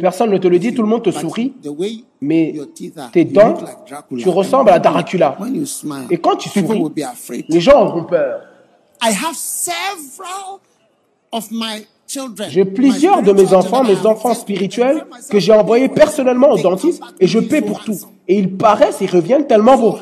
Personne 0.00 0.30
ne 0.30 0.38
te 0.38 0.46
le 0.46 0.58
dit, 0.58 0.72
tout 0.72 0.82
le 0.82 0.88
monde 0.88 1.02
te 1.02 1.10
sourit, 1.10 1.52
mais 2.20 2.54
tes 3.12 3.24
dents, 3.24 3.54
tu 4.16 4.28
ressembles 4.28 4.70
à 4.70 4.78
Dracula. 4.78 5.36
Et 6.08 6.18
quand 6.18 6.36
tu 6.36 6.48
souris, 6.48 6.82
les 7.48 7.60
gens 7.60 7.84
auront 7.84 8.04
peur. 8.04 8.42
I 9.02 9.10
have 9.12 9.34
several 9.36 10.60
of 11.32 11.50
my 11.50 11.86
children. 12.06 12.48
J'ai 12.50 12.64
plusieurs 12.64 13.22
de 13.22 13.32
mes 13.32 13.54
enfants, 13.54 13.84
mes 13.84 14.06
enfants 14.06 14.34
spirituels, 14.34 15.04
que 15.30 15.38
j'ai 15.38 15.52
envoyés 15.52 15.88
personnellement 15.88 16.50
au 16.50 16.58
dentiste 16.58 17.02
et 17.20 17.26
je 17.26 17.38
paie 17.38 17.62
pour 17.62 17.80
tout. 17.84 17.98
Et 18.26 18.38
ils 18.38 18.56
paraissent 18.56 19.00
et 19.02 19.06
reviennent 19.06 19.46
tellement 19.46 19.76
beaux. 19.76 19.98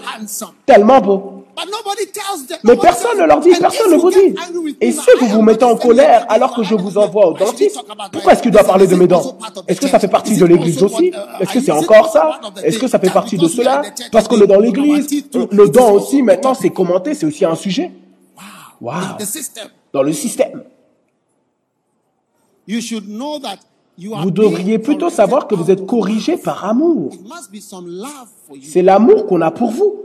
Tellement 0.65 1.01
beaux. 1.01 1.33
Mais 2.65 2.77
personne 2.77 3.19
ne 3.19 3.25
leur 3.25 3.41
dit, 3.41 3.51
personne 3.59 3.91
ne 3.91 3.97
vous 3.97 4.11
dit. 4.11 4.35
Et 4.81 4.93
si 4.93 5.09
vous 5.21 5.27
vous 5.27 5.43
mettez 5.43 5.65
en 5.65 5.77
colère 5.77 6.27
alors 6.29 6.55
que 6.55 6.63
je 6.63 6.75
vous 6.75 6.99
envoie 6.99 7.29
au 7.29 7.33
dentiste, 7.33 7.81
pourquoi 8.13 8.33
est-ce 8.33 8.43
qu'il 8.43 8.51
doit 8.51 8.65
parler 8.65 8.87
de 8.87 8.95
mes 8.95 9.07
dents 9.07 9.39
Est-ce 9.67 9.81
que 9.81 9.89
ça 9.89 9.99
fait 9.99 10.09
partie 10.09 10.37
de 10.37 10.45
l'église 10.45 10.83
aussi 10.83 11.13
Est-ce 11.41 11.53
que 11.53 11.61
c'est 11.61 11.73
encore 11.73 12.11
ça 12.13 12.41
Est-ce 12.63 12.79
que 12.79 12.89
ça 12.89 12.99
fait 12.99 13.11
partie 13.11 13.39
de 13.39 13.49
cela 13.49 13.83
Parce 14.13 14.29
qu'on 14.29 14.41
est 14.41 14.47
dans 14.47 14.61
l'église, 14.61 15.25
le 15.51 15.69
dent 15.69 15.93
aussi, 15.93 16.23
maintenant 16.23 16.55
c'est 16.55 16.71
commenté, 16.71 17.15
c'est 17.15 17.27
aussi 17.27 17.45
un 17.45 17.57
sujet. 17.57 17.91
Wow. 18.81 18.93
Wow. 18.93 19.16
The 19.18 19.24
system. 19.24 19.68
Dans 19.93 20.03
le 20.03 20.12
système. 20.12 20.64
You 22.66 22.81
should 22.81 23.07
know 23.09 23.39
that 23.39 23.59
you 23.97 24.14
are 24.14 24.22
Vous 24.22 24.31
devriez 24.31 24.79
plutôt 24.79 25.09
savoir 25.11 25.47
que 25.47 25.55
vous 25.55 25.70
êtes 25.70 25.87
corrigé 25.87 26.37
par 26.37 26.64
amour. 26.64 27.12
C'est 28.62 28.83
l'amour 28.83 29.27
qu'on 29.27 29.41
a 29.41 29.51
pour 29.51 29.70
vous. 29.70 30.03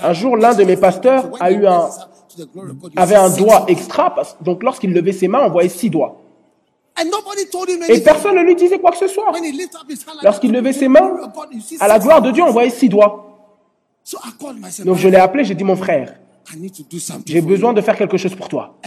Un 0.00 0.12
jour, 0.12 0.36
l'un 0.36 0.54
de 0.54 0.64
mes 0.64 0.76
pasteurs 0.76 1.24
a 1.40 1.50
eu 1.50 1.66
un- 1.66 1.88
avait 2.96 3.14
un 3.16 3.30
doigt 3.30 3.64
extra, 3.68 4.14
donc 4.40 4.62
lorsqu'il 4.62 4.92
levait 4.92 5.12
ses 5.12 5.26
mains, 5.28 5.40
on 5.44 5.50
voyait 5.50 5.68
six 5.68 5.90
doigts. 5.90 6.20
Et 7.88 8.00
personne 8.00 8.36
ne 8.36 8.42
lui 8.42 8.54
disait 8.54 8.78
quoi 8.78 8.92
que 8.92 8.98
ce 8.98 9.08
soit. 9.08 9.32
Lorsqu'il 10.22 10.52
levait 10.52 10.72
ses 10.72 10.86
mains, 10.88 11.16
à 11.80 11.88
la 11.88 11.98
gloire 11.98 12.22
de. 12.22 12.30
Dieu, 12.30 12.44
on 12.44 12.52
voyait 12.52 12.70
six 12.70 12.88
doigts. 12.88 13.33
Donc 14.84 14.96
je 14.98 15.08
l'ai 15.08 15.16
appelé, 15.16 15.44
j'ai 15.44 15.54
dit 15.54 15.64
mon 15.64 15.76
frère, 15.76 16.18
j'ai 17.26 17.40
besoin 17.40 17.72
de 17.72 17.80
faire 17.80 17.96
quelque 17.96 18.18
chose 18.18 18.34
pour 18.34 18.48
toi. 18.48 18.78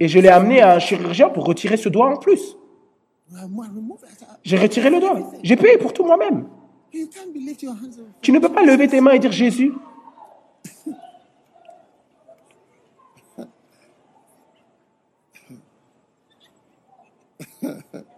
Et 0.00 0.08
je 0.08 0.18
l'ai 0.18 0.28
amené 0.28 0.60
à 0.62 0.74
un 0.74 0.78
chirurgien 0.78 1.28
pour 1.28 1.44
retirer 1.44 1.76
ce 1.76 1.88
doigt 1.88 2.10
en 2.10 2.16
plus. 2.16 2.56
J'ai 4.42 4.56
retiré 4.56 4.90
le 4.90 5.00
doigt. 5.00 5.32
J'ai 5.42 5.56
payé 5.56 5.76
pour 5.78 5.92
tout 5.92 6.04
moi-même. 6.04 6.46
Tu 8.20 8.32
ne 8.32 8.38
peux 8.38 8.48
pas 8.48 8.64
lever 8.64 8.88
tes 8.88 9.00
mains 9.00 9.12
et 9.12 9.18
dire 9.18 9.32
Jésus. 9.32 9.72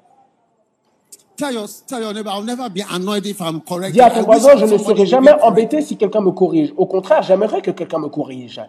Tell 1.36 1.52
your, 1.52 1.66
tell 1.86 2.00
your 2.00 2.12
neighbor, 2.12 2.30
I'll 2.30 2.42
never 2.42 2.68
be 2.68 2.82
annoyed 2.82 3.26
if 3.26 3.40
I'm 3.40 3.60
corrected. 3.62 3.94
Dis 3.94 4.00
à 4.00 4.10
ton 4.10 4.22
voisin, 4.22 4.56
je 4.56 4.66
ne 4.66 4.76
serai 4.78 5.06
jamais 5.06 5.32
embêté 5.42 5.80
si 5.80 5.96
quelqu'un 5.96 6.20
me 6.20 6.30
corrige. 6.30 6.72
Au 6.76 6.86
contraire, 6.86 7.22
j'aimerais 7.22 7.62
que 7.62 7.70
quelqu'un 7.70 7.98
me 7.98 8.08
corrige. 8.08 8.60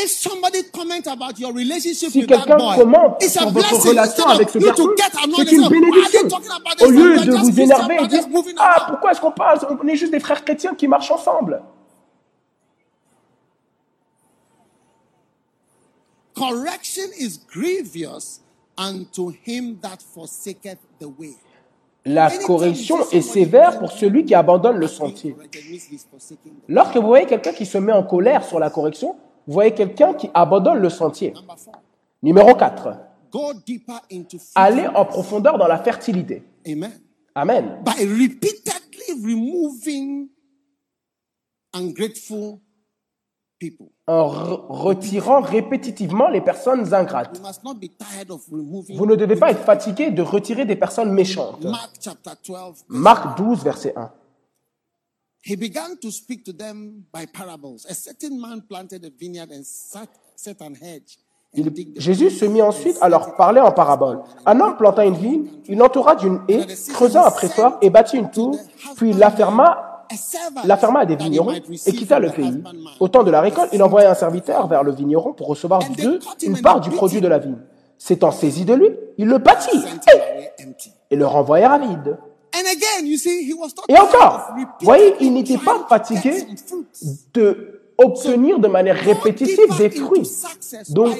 If 0.00 0.10
somebody 0.10 0.62
comment 0.72 1.06
about 1.06 1.38
your 1.40 1.52
relationship 1.52 2.10
Si 2.12 2.20
with 2.20 2.28
that 2.28 2.44
quelqu'un 2.46 2.56
boy, 2.56 2.76
commente 2.76 3.22
it's 3.22 3.36
a 3.36 3.40
sur 3.40 3.50
votre 3.50 3.68
blessing. 3.70 3.88
relation 3.90 4.26
avec 4.26 4.48
ce 4.50 4.58
garçon, 4.58 4.74
c'est 4.78 4.82
une 4.82 5.34
and 5.34 5.46
say, 5.46 5.56
"Why 5.58 5.62
are 5.62 5.70
bénédiction. 5.70 6.28
Au 6.80 6.90
lieu 6.90 7.16
de 7.18 7.32
just 7.32 7.50
vous 7.50 7.60
énerver 7.60 7.96
et 8.02 8.06
dire 8.08 8.24
Ah, 8.58 8.74
along." 8.76 8.86
pourquoi 8.90 9.10
est-ce 9.12 9.20
qu'on 9.20 9.32
parle? 9.32 9.58
On 9.82 9.88
est 9.88 9.96
juste 9.96 10.12
des 10.12 10.20
frères 10.20 10.44
chrétiens 10.44 10.74
qui 10.74 10.86
marchent 10.86 11.10
ensemble. 11.10 11.62
Correction 16.34 17.08
is 17.18 17.40
grievous 17.52 18.40
unto 18.78 19.30
him 19.44 19.78
that 19.82 19.98
forsaketh 20.14 20.78
the 21.00 21.06
way. 21.18 21.34
La 22.04 22.30
correction 22.30 22.96
est 23.12 23.20
sévère 23.20 23.78
pour 23.78 23.92
celui 23.92 24.24
qui 24.24 24.34
abandonne 24.34 24.78
le 24.78 24.86
sentier. 24.86 25.36
Lorsque 26.68 26.96
vous 26.96 27.06
voyez 27.06 27.26
quelqu'un 27.26 27.52
qui 27.52 27.66
se 27.66 27.76
met 27.76 27.92
en 27.92 28.02
colère 28.02 28.44
sur 28.44 28.58
la 28.58 28.70
correction, 28.70 29.16
vous 29.46 29.52
voyez 29.52 29.72
quelqu'un 29.72 30.14
qui 30.14 30.30
abandonne 30.32 30.78
le 30.78 30.88
sentier. 30.88 31.34
Numéro 32.22 32.54
4. 32.54 33.08
go 33.30 33.52
deeper 33.66 34.00
into 34.10 34.38
Aller 34.54 34.86
en 34.86 35.04
profondeur 35.04 35.58
dans 35.58 35.66
la 35.66 35.78
fertilité. 35.78 36.42
Amen. 36.66 36.92
Amen. 37.34 37.82
By 37.84 38.04
repeatedly 38.04 39.22
removing 39.22 40.28
ungrateful 41.74 42.60
people. 43.58 43.92
En 44.08 44.26
re- 44.26 44.64
retirant 44.70 45.42
répétitivement 45.42 46.28
les 46.28 46.40
personnes 46.40 46.94
ingrates. 46.94 47.38
Vous 48.50 49.04
ne 49.06 49.14
devez 49.14 49.36
pas 49.36 49.50
être 49.50 49.62
fatigué 49.64 50.10
de 50.10 50.22
retirer 50.22 50.64
des 50.64 50.76
personnes 50.76 51.12
méchantes. 51.12 51.62
Mark 51.62 51.90
chapter 52.00 52.30
12. 52.46 52.84
Marc 52.88 53.36
12, 53.36 53.62
verset 53.62 53.92
1. 53.94 54.10
He 55.44 55.56
began 55.56 55.96
to 56.00 56.10
speak 56.10 56.42
to 56.44 56.52
them 56.52 57.02
by 57.14 57.26
parables. 57.26 57.86
A 57.88 57.94
certain 57.94 58.38
man 58.40 58.62
planted 58.66 59.04
a 59.04 59.10
vineyard 59.10 59.50
and 59.52 59.62
sat, 59.64 60.08
set 60.34 60.60
an 60.62 60.72
hedge. 60.72 61.18
and 61.56 61.62
Il- 61.76 61.92
Jésus 61.96 62.30
se 62.30 62.44
mit 62.46 62.60
ensuite 62.62 62.96
à 63.02 63.08
leur 63.10 63.34
parler 63.36 63.60
en 63.60 63.72
parabole. 63.72 64.20
Un 64.46 64.58
homme 64.60 64.76
planta 64.76 65.04
une 65.04 65.14
vigne, 65.16 65.48
il 65.66 65.76
l'entoura 65.78 66.14
d'une 66.16 66.40
haie, 66.48 66.66
creusa 66.92 67.26
un 67.26 67.30
pressoir 67.30 67.78
et 67.82 67.90
bâtit 67.90 68.16
une 68.16 68.30
tour, 68.30 68.56
puis 68.96 69.12
la 69.12 69.30
ferma, 69.30 69.64
A 69.70 69.72
servant 69.72 69.87
la 70.64 70.76
ferma 70.76 71.00
à 71.00 71.06
des 71.06 71.16
vignerons 71.16 71.52
et 71.52 71.92
quitta 71.92 72.18
le 72.18 72.30
pays. 72.30 72.62
Au 73.00 73.08
temps 73.08 73.24
de 73.24 73.30
la 73.30 73.40
récolte, 73.40 73.70
il 73.72 73.82
envoya 73.82 74.10
un 74.10 74.14
serviteur 74.14 74.66
vers 74.66 74.82
le 74.82 74.92
vigneron 74.92 75.32
pour 75.32 75.48
recevoir 75.48 75.80
d'eux 75.96 76.18
une 76.42 76.60
part 76.60 76.80
du 76.80 76.90
produit 76.90 77.20
de 77.20 77.28
la 77.28 77.38
vigne. 77.38 77.58
S'étant 77.98 78.30
saisi 78.30 78.64
de 78.64 78.74
lui, 78.74 78.90
il 79.16 79.26
le 79.26 79.38
battit 79.38 79.80
et 81.10 81.16
le 81.16 81.26
renvoyèrent 81.26 81.78
vide. 81.78 82.18
And 82.54 82.60
again, 82.60 83.06
you 83.06 83.18
see, 83.18 83.44
he 83.44 83.52
was 83.52 83.68
not 83.76 83.84
Et 83.88 83.98
encore, 83.98 84.54
voyez, 84.80 85.14
il 85.20 85.34
n'était 85.34 85.58
pas 85.58 85.84
fatigué 85.88 86.46
de 87.34 87.82
obtenir 87.98 88.58
de 88.58 88.68
manière 88.68 88.96
répétitive 88.96 89.76
des 89.76 89.90
fruits. 89.90 90.30
Donc, 90.88 91.14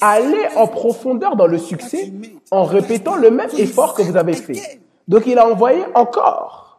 Allez 0.00 0.46
en 0.56 0.68
profondeur 0.68 1.36
dans 1.36 1.46
le 1.46 1.58
succès 1.58 2.12
en 2.50 2.64
répétant 2.64 3.16
le 3.16 3.30
même 3.30 3.50
effort 3.58 3.94
que 3.94 4.02
vous 4.02 4.16
avez 4.16 4.34
fait. 4.34 4.80
Donc 5.08 5.24
il 5.26 5.38
a 5.38 5.48
envoyé 5.48 5.82
encore. 5.94 6.64
Another 6.64 6.76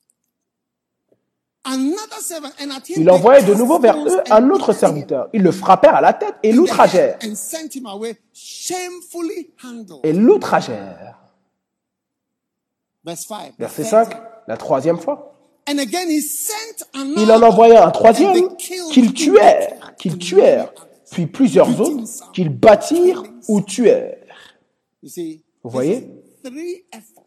servant, 0.00 0.02
and 0.86 1.22
at 1.24 1.52
him 1.52 1.53
Il 2.96 3.10
envoyait 3.10 3.42
de 3.42 3.54
nouveau 3.54 3.78
vers 3.78 3.96
eux 3.96 4.20
un 4.30 4.50
autre 4.50 4.72
serviteur. 4.72 5.28
Ils 5.32 5.42
le 5.42 5.52
frappèrent 5.52 5.96
à 5.96 6.00
la 6.00 6.12
tête 6.12 6.34
et 6.42 6.52
l'outragèrent. 6.52 7.18
Et 10.02 10.12
l'outragèrent. 10.12 11.18
Verse 13.04 13.26
5. 13.26 13.54
Verset 13.58 13.82
the 13.82 13.86
5, 13.86 14.08
third 14.08 14.10
time. 14.10 14.22
la 14.48 14.56
troisième 14.56 14.98
fois. 14.98 15.34
And 15.68 15.78
again 15.78 16.08
he 16.08 16.20
sent 16.20 16.84
another. 16.94 17.22
Il 17.22 17.32
en 17.32 17.42
envoya 17.42 17.86
un 17.86 17.90
troisième 17.90 18.56
qu'ils 18.56 19.12
tuèrent, 19.14 19.94
qu'ils 19.96 20.18
tuèrent, 20.18 20.72
puis 21.10 21.26
plusieurs 21.26 21.80
autres 21.80 22.32
qu'ils 22.32 22.50
battirent 22.50 23.22
ou 23.48 23.60
tuèrent. 23.60 24.16
Vous 25.02 25.70
voyez? 25.70 26.10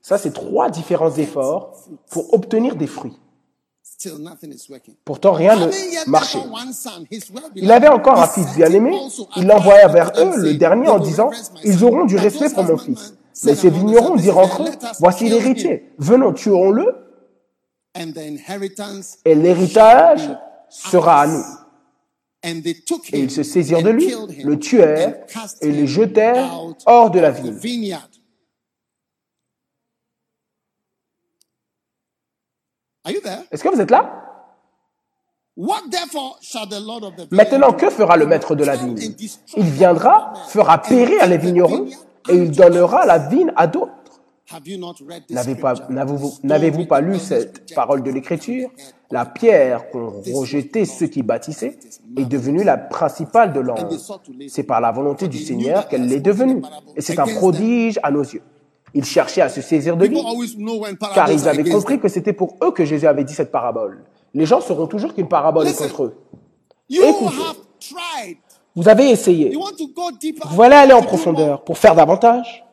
Ça, 0.02 0.18
c'est 0.18 0.32
trois 0.32 0.70
différents 0.70 1.16
efforts 1.16 1.76
pour 2.12 2.34
obtenir 2.34 2.76
des 2.76 2.88
fruits. 2.88 3.18
Pourtant, 5.06 5.32
rien 5.34 5.56
ne 5.56 6.10
marchait. 6.10 6.38
Il 7.56 7.72
avait 7.72 7.88
encore 7.88 8.22
un 8.22 8.28
fils 8.28 8.46
bien-aimé, 8.56 8.96
il 9.36 9.48
l'envoya 9.48 9.88
vers 9.88 10.12
eux, 10.18 10.38
le 10.38 10.54
dernier, 10.54 10.86
"They 10.86 10.92
en 10.92 11.00
disant, 11.00 11.32
ils 11.64 11.80
son." 11.80 11.86
auront 11.86 12.06
du 12.06 12.16
respect 12.16 12.50
pour 12.52 12.64
mon 12.64 12.78
fils. 12.78 13.16
Mais 13.44 13.56
ces 13.56 13.70
vignerons 13.70 14.16
dirent 14.16 14.38
entre 14.38 14.64
eux, 14.64 14.70
"Let 14.70 14.78
us 14.84 15.00
voici 15.00 15.30
l'héritier, 15.30 15.92
venons, 15.98 16.34
tuons-le, 16.34 16.96
et 19.26 19.36
l'héritage 19.36 20.30
sera 20.70 21.22
à 21.22 21.28
nous. 21.28 21.46
Et 22.44 23.20
ils 23.20 23.32
se 23.32 23.42
saisirent 23.42 23.82
de 23.82 23.90
lui, 23.90 24.14
le 24.44 24.60
tuèrent 24.60 25.26
et 25.62 25.72
le 25.72 25.86
jetèrent 25.88 26.62
hors 26.86 27.10
de 27.10 27.20
la 27.20 27.32
ville. 27.32 27.52
vineyard. 27.52 28.04
Are 28.04 28.06
you 28.06 28.12
there? 32.84 32.97
Est-ce 33.52 33.64
que 33.64 33.70
vous 33.70 33.82
êtes 33.82 33.92
là? 33.92 34.24
Maintenant, 37.32 37.74
que 37.74 37.90
fera 37.90 38.16
le 38.16 38.28
maître 38.28 38.54
de 38.56 38.64
la 38.64 38.76
vigne? 38.76 39.16
Il 39.56 39.66
viendra, 39.66 40.34
fera 40.50 40.78
périr 40.80 41.26
les 41.26 41.38
vignerons, 41.38 41.88
et 42.30 42.36
il 42.36 42.52
donnera 42.52 43.06
la 43.06 43.18
vigne 43.18 43.52
à 43.56 43.66
d'autres. 43.66 43.92
Pas-? 45.60 45.74
N'avez-vous 46.44 46.86
pas 46.86 47.02
lu 47.02 47.18
cette 47.18 47.74
parole 47.74 48.04
de 48.04 48.12
l'Écriture? 48.12 48.70
La 49.10 49.26
pierre 49.26 49.90
qu'ont 49.90 50.22
rejetée 50.34 50.86
ceux 50.86 51.08
qui 51.08 51.24
bâtissaient 51.24 51.80
est 52.18 52.26
devenue 52.26 52.64
la 52.64 52.78
principale 52.78 53.52
de 53.52 53.60
l'angle. 53.62 53.98
C'est 54.48 54.64
par 54.64 54.80
la 54.80 54.92
volonté 54.92 55.28
du 55.28 55.38
Seigneur 55.38 55.88
qu'elle 55.88 56.08
l'est 56.08 56.20
devenue. 56.20 56.62
Et 56.96 57.02
c'est 57.02 57.18
un 57.20 57.26
prodige 57.26 58.00
à 58.04 58.12
nos 58.12 58.24
yeux. 58.24 58.44
Ils 58.98 59.06
cherchaient 59.06 59.42
à 59.42 59.50
se 59.50 59.62
saisir 59.62 59.96
de 59.96 60.08
lui, 60.08 60.20
car 61.14 61.32
ils 61.32 61.48
avaient 61.48 61.70
compris 61.70 62.00
que 62.00 62.08
c'était 62.08 62.34
pour 62.34 62.58
eux 62.64 62.72
que 62.72 62.84
Jésus 62.84 63.06
avait 63.06 63.24
dit 63.24 63.36
cette 63.36 63.52
parabole. 63.52 64.04
Les 64.34 64.48
gens 64.48 64.60
sauront 64.60 64.88
toujours 64.88 65.14
qu'une 65.14 65.28
parabole 65.28 65.68
est 65.68 65.78
contre 65.78 66.06
eux. 66.06 66.18
Écoutez. 66.90 67.36
Vous 68.76 68.90
avez 68.90 69.12
essayé. 69.12 69.56
Vous 69.56 70.56
voulez 70.56 70.76
aller 70.76 70.94
en 70.94 71.04
profondeur 71.04 71.64
pour 71.64 71.78
faire 71.78 71.94
davantage. 71.94 72.66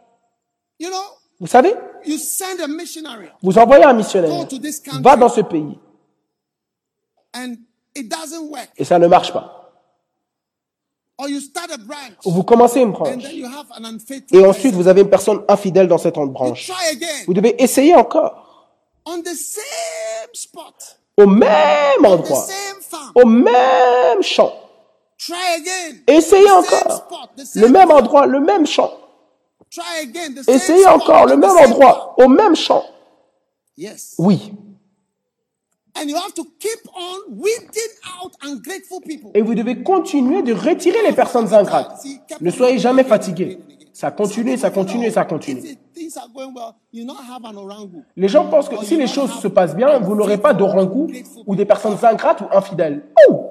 Vous 1.38 1.46
savez, 1.46 1.74
vous 3.42 3.58
envoyez 3.58 3.84
un 3.84 3.92
missionnaire, 3.92 4.46
va 5.02 5.16
dans 5.16 5.28
ce 5.28 5.42
pays, 5.42 5.78
et 8.76 8.84
ça 8.84 8.98
ne 8.98 9.08
marche 9.08 9.30
pas. 9.30 9.60
Or 9.66 9.72
you 9.72 9.72
start 10.14 10.72
a 10.72 10.72
branch 10.86 11.03
Ou 12.24 12.30
vous 12.32 12.42
commencez 12.42 12.80
une 12.80 12.90
branche, 12.92 13.24
et 14.32 14.44
ensuite 14.44 14.74
vous 14.74 14.88
avez 14.88 15.02
une 15.02 15.10
personne 15.10 15.42
infidèle 15.48 15.86
dans 15.86 15.98
cette 15.98 16.16
branche. 16.16 16.66
try 16.66 16.88
again. 16.90 17.24
Vous 17.26 17.34
devez 17.34 17.62
essayer 17.62 17.94
encore, 17.94 18.68
on 19.06 19.20
the 19.20 19.34
same 19.34 20.30
spot, 20.32 20.98
au 21.16 21.26
même 21.26 22.02
the 22.02 22.06
endroit, 22.06 22.46
au 23.14 23.26
même 23.26 24.22
champ. 24.22 24.52
Try 25.18 25.36
again. 25.56 25.98
Essayez 26.08 26.50
encore, 26.50 27.04
le 27.54 27.68
même 27.68 27.90
endroit, 27.90 28.26
le 28.26 28.40
même 28.40 28.66
champ. 28.66 28.92
Essayez 30.48 30.86
encore, 30.86 31.26
le 31.26 31.36
the 31.36 31.38
même 31.38 31.56
endroit, 31.56 32.14
au 32.18 32.28
même 32.28 32.56
champ. 32.56 32.84
Oui, 34.18 34.52
Et 39.34 39.42
vous 39.42 39.54
devez 39.54 39.82
continuer 39.82 40.42
de 40.42 40.52
retirer 40.52 41.02
les 41.06 41.12
personnes 41.12 41.52
ingrates. 41.54 42.04
Ne 42.40 42.50
soyez 42.50 42.78
jamais 42.78 43.04
fatigués. 43.04 43.58
Ça 43.92 44.10
continue, 44.10 44.56
ça 44.56 44.70
continue, 44.70 45.10
ça 45.10 45.24
continue. 45.24 45.62
Les 48.16 48.28
gens 48.28 48.50
pensent 48.50 48.68
que 48.68 48.84
si 48.84 48.96
les 48.96 49.06
choses 49.06 49.32
se 49.34 49.46
passent 49.46 49.76
bien, 49.76 50.00
vous 50.00 50.16
n'aurez 50.16 50.38
pas 50.38 50.52
d'orangou 50.52 51.08
ou 51.46 51.54
des 51.54 51.64
personnes 51.64 51.96
ingrates 52.02 52.40
ou 52.40 52.46
infidèles. 52.50 53.04
Oh 53.28 53.50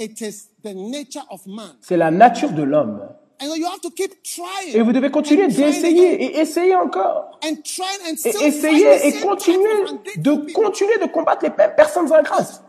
It 0.00 0.20
is 0.20 0.50
the 0.62 0.74
nature 0.74 1.26
of 1.28 1.44
man. 1.46 1.72
C'est 1.80 1.96
la 1.96 2.12
nature 2.12 2.52
de 2.52 2.62
l'homme. 2.62 3.00
And 3.40 3.54
you 3.56 3.66
have 3.66 3.80
to 3.82 3.90
keep 3.90 4.12
trying. 4.24 4.74
Et 4.74 4.82
vous 4.82 4.92
devez 4.92 5.10
continuer 5.10 5.46
d'essayer 5.46 6.24
et 6.24 6.40
essayer 6.40 6.74
encore. 6.74 7.38
And 7.44 7.54
trying 7.62 8.02
and 8.10 8.16
Et 8.24 8.46
essayer 8.46 9.06
et 9.06 9.12
continuer 9.20 9.68
de 10.16 10.52
continuer 10.52 10.98
de 11.00 11.06
combattre 11.06 11.44
les 11.44 11.50
pe- 11.50 11.74
personnes 11.76 12.12
ingrates. 12.12 12.64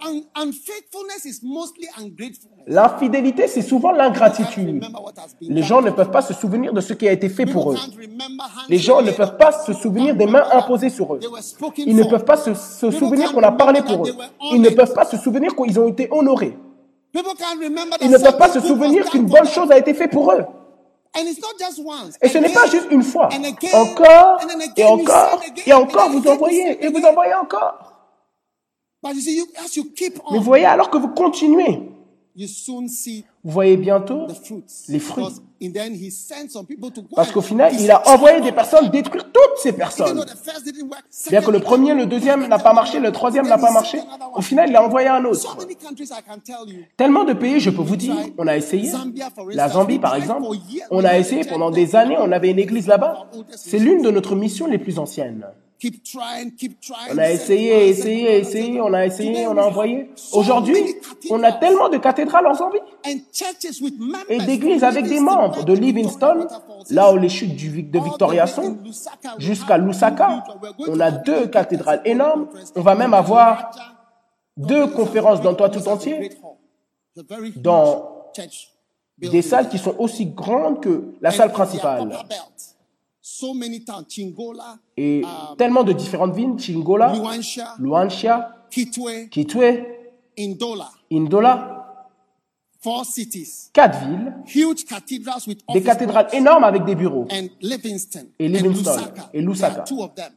L'infidélité, 2.68 3.48
c'est 3.48 3.62
souvent 3.64 3.92
l'ingratitude. 3.92 4.84
Les 5.42 5.64
gens 5.64 5.82
ne 5.82 5.90
peuvent 5.90 6.12
pas 6.12 6.22
se 6.22 6.34
souvenir 6.36 6.72
de 6.72 6.82
ce 6.82 6.94
qui 6.94 7.08
a 7.08 7.12
été 7.14 7.30
fait 7.30 7.48
pour 7.48 7.72
eux. 7.72 7.78
Les 8.70 8.78
gens 8.78 9.02
ne 9.02 9.12
peuvent 9.12 9.38
pas 9.38 9.52
se 9.52 9.74
souvenir 9.74 10.16
des 10.16 10.28
mains 10.28 10.46
imposées 10.52 10.90
sur 10.92 11.16
eux. 11.16 11.20
Ils 11.78 11.96
ne 11.96 12.04
peuvent 12.04 12.26
pas 12.26 12.38
se, 12.38 12.54
se 12.54 12.92
souvenir 12.92 13.34
qu'on 13.34 13.42
a 13.44 13.52
parlé 13.52 13.82
pour 13.82 14.06
eux. 14.08 14.12
Ils 14.52 14.62
ne 14.62 14.70
peuvent 14.70 14.94
pas 14.94 15.06
se 15.06 15.18
souvenir 15.18 15.56
qu'ils 15.56 15.80
ont 15.80 15.88
été 15.88 16.08
honorés. 16.12 16.56
Ils 18.02 18.12
ne 18.12 18.18
peuvent 18.24 18.38
pas 18.38 18.50
se 18.50 18.60
souvenir 18.60 19.10
qu'une 19.10 19.26
bonne 19.26 19.48
chose 19.48 19.72
a 19.72 19.78
été 19.80 19.96
faite 19.96 20.12
pour 20.12 20.32
eux. 20.32 20.46
Et 21.16 22.30
ce 22.30 22.38
n'est 22.38 22.54
pas 22.54 22.68
juste 22.68 22.88
une 22.92 23.04
fois. 23.04 23.30
Encore 23.74 24.40
and 24.42 24.48
then 24.48 24.62
again, 24.62 24.74
et 24.78 24.84
encore 24.86 25.42
et 25.66 25.74
encore 25.74 26.10
vous 26.12 26.28
envoyez 26.28 26.84
et 26.84 26.88
vous 26.90 27.04
envoyez 27.04 27.34
encore. 27.34 27.94
Mais 29.04 29.14
vous 30.30 30.42
voyez, 30.42 30.66
alors 30.66 30.90
que 30.90 30.98
vous 30.98 31.10
continuez, 31.10 31.82
vous 33.44 33.52
voyez 33.52 33.78
bientôt 33.78 34.28
les 34.90 35.00
fruits. 35.00 35.26
Parce 37.16 37.32
qu'au 37.32 37.42
final, 37.42 37.74
il 37.80 37.90
a 37.92 38.08
envoyé 38.10 38.42
des 38.42 38.52
personnes 38.52 38.90
détruire 38.90 39.26
toutes 39.32 39.58
ces 39.62 39.74
personnes. 39.74 40.24
Bien 41.30 41.42
que 41.42 41.52
le 41.52 41.60
premier, 41.60 41.94
le 41.94 42.06
deuxième 42.06 42.48
n'a 42.48 42.60
pas 42.60 42.74
marché, 42.74 43.00
le 43.00 43.12
troisième 43.12 43.48
n'a 43.48 43.58
pas 43.58 43.72
marché, 43.72 44.00
au 44.36 44.42
final, 44.42 44.70
il 44.70 44.76
a 44.76 44.84
envoyé 44.84 45.08
un 45.08 45.24
autre. 45.26 45.58
Tellement 46.98 47.24
de 47.24 47.34
pays, 47.34 47.60
je 47.60 47.70
peux 47.70 47.82
vous 47.82 47.96
dire, 47.96 48.16
on 48.38 48.48
a 48.48 48.58
essayé. 48.58 48.92
La 49.52 49.70
Zambie, 49.70 50.00
par 50.00 50.16
exemple, 50.16 50.48
on 50.92 51.04
a 51.06 51.18
essayé 51.18 51.44
pendant 51.46 51.72
des 51.72 51.96
années, 51.96 52.18
on 52.20 52.32
avait 52.32 52.52
une 52.52 52.60
église 52.60 52.88
là-bas. 52.88 53.30
C'est 53.56 53.80
l'une 53.80 54.02
de 54.02 54.12
notre 54.12 54.36
missions 54.36 54.68
les 54.68 54.78
plus 54.78 55.00
anciennes. 55.00 55.46
Keep 55.80 56.04
trying, 56.04 56.52
keep 56.58 56.82
trying. 56.82 57.14
On 57.14 57.18
a 57.18 57.32
essayé, 57.32 57.88
essayé, 57.88 58.40
essayé, 58.40 58.82
on 58.82 58.94
a 58.94 59.06
essayé, 59.06 59.48
on 59.48 59.58
a 59.58 59.64
envoyé. 59.64 60.10
Aujourd'hui, 60.34 60.96
on 61.30 61.42
a 61.42 61.54
tellement 61.54 61.88
de 61.88 61.98
cathédrales 61.98 62.48
en 62.48 62.54
Zambie 62.54 62.80
et 64.28 64.40
d'églises 64.40 64.84
avec 64.84 65.08
des 65.08 65.22
membres 65.22 65.64
de 65.64 65.72
Livingston, 65.72 66.48
là 66.90 67.14
où 67.14 67.18
les 67.18 67.30
chutes 67.30 67.56
de 67.56 68.00
Victoria 68.00 68.46
sont, 68.46 68.78
jusqu'à 69.38 69.78
Lusaka. 69.78 70.44
On 70.86 71.00
a 71.00 71.12
deux 71.12 71.48
cathédrales 71.48 72.02
énormes. 72.04 72.50
On 72.76 72.82
va 72.82 72.96
même 72.96 73.14
avoir 73.14 73.72
deux 74.58 74.88
conférences 74.88 75.40
dans 75.40 75.52
le 75.52 75.56
toit 75.56 75.70
tout 75.70 75.88
entier, 75.88 76.32
dans 77.56 78.32
des 79.18 79.42
salles 79.42 79.70
qui 79.70 79.78
sont 79.78 79.96
aussi 79.98 80.26
grandes 80.26 80.82
que 80.84 81.14
la 81.22 81.32
salle 81.32 81.54
principale. 81.54 82.18
So 82.18 82.18
many 82.18 82.18
towns, 82.18 83.19
Chingola, 83.19 83.19
Et 84.98 85.22
tellement 85.58 85.84
de 85.84 85.94
différentes 85.94 86.34
villes, 86.36 86.58
Chingola, 86.58 87.14
Luansha, 87.80 88.52
Kitwe, 88.70 89.30
Kitwe, 89.30 89.86
Indola, 90.38 90.90
Indola, 91.12 91.76
four 92.82 93.06
cities, 93.06 93.70
quatre 93.74 94.00
villes, 94.06 94.34
des 95.74 95.82
cathédrales 95.84 96.28
énormes 96.34 96.64
avec 96.64 96.86
des 96.86 96.96
bureaux. 96.96 97.28
and 97.32 97.48
Livingston, 97.62 98.28
Et 98.40 98.48
Livingston 98.48 98.92
Lusaka. 98.96 99.30
et 99.34 99.42
Lusaka. 99.42 99.84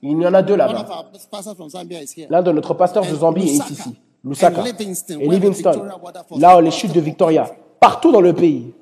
Il 0.02 0.20
y 0.20 0.26
en 0.26 0.34
a 0.34 0.42
deux 0.42 0.56
là-bas. 0.56 0.86
L'un 2.30 2.42
de 2.42 2.52
notre 2.52 2.74
pasteur 2.74 3.04
de 3.06 3.14
Zambie 3.14 3.48
est 3.48 3.70
ici, 3.70 3.94
Lusaka, 4.24 4.64
et 4.66 5.28
Livingston, 5.28 5.88
là 6.36 6.58
où 6.58 6.60
les 6.60 6.70
chutes 6.70 6.92
de 6.92 7.00
Victoria, 7.00 7.50
partout 7.80 8.12
dans 8.12 8.20
le 8.20 8.32
pays. 8.32 8.72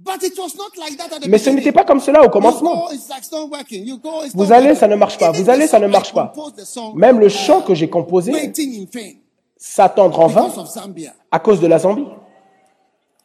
But 0.00 0.22
it 0.22 0.38
was 0.38 0.54
not 0.56 0.76
like 0.76 0.96
that 0.96 1.12
at 1.16 1.20
the 1.20 1.28
Mais 1.28 1.38
ce 1.38 1.50
n'était 1.50 1.72
pas 1.72 1.84
comme 1.84 1.98
cela 1.98 2.20
au 2.20 2.24
You 2.26 2.30
commencement. 2.30 2.86
go, 2.86 2.92
it's 2.92 3.08
like 3.08 3.18
it's 3.18 3.32
not 3.32 3.48
working. 3.50 3.84
You 3.84 3.98
go, 3.98 4.22
it's 4.24 4.34
Vous 4.34 4.44
not 4.46 4.52
allez, 4.52 4.66
working. 4.68 4.80
ça 4.80 4.86
ne 4.88 4.94
marche 4.96 5.18
pas. 5.18 5.32
Vous 5.32 5.50
allez, 5.50 5.66
ça 5.66 5.80
ne 5.80 5.88
marche 5.88 6.12
pas. 6.14 6.32
Même 6.94 7.18
le 7.18 7.28
chant 7.28 7.62
que 7.62 7.74
j'ai 7.74 7.90
composé, 7.90 8.32
waiting 8.32 8.82
in 8.82 8.86
vain 8.92 9.12
s'attendre 9.56 10.20
en 10.20 10.28
vain 10.28 10.48
à 11.32 11.40
cause 11.40 11.60
de 11.60 11.66
la 11.66 11.78
Zambie. 11.80 12.06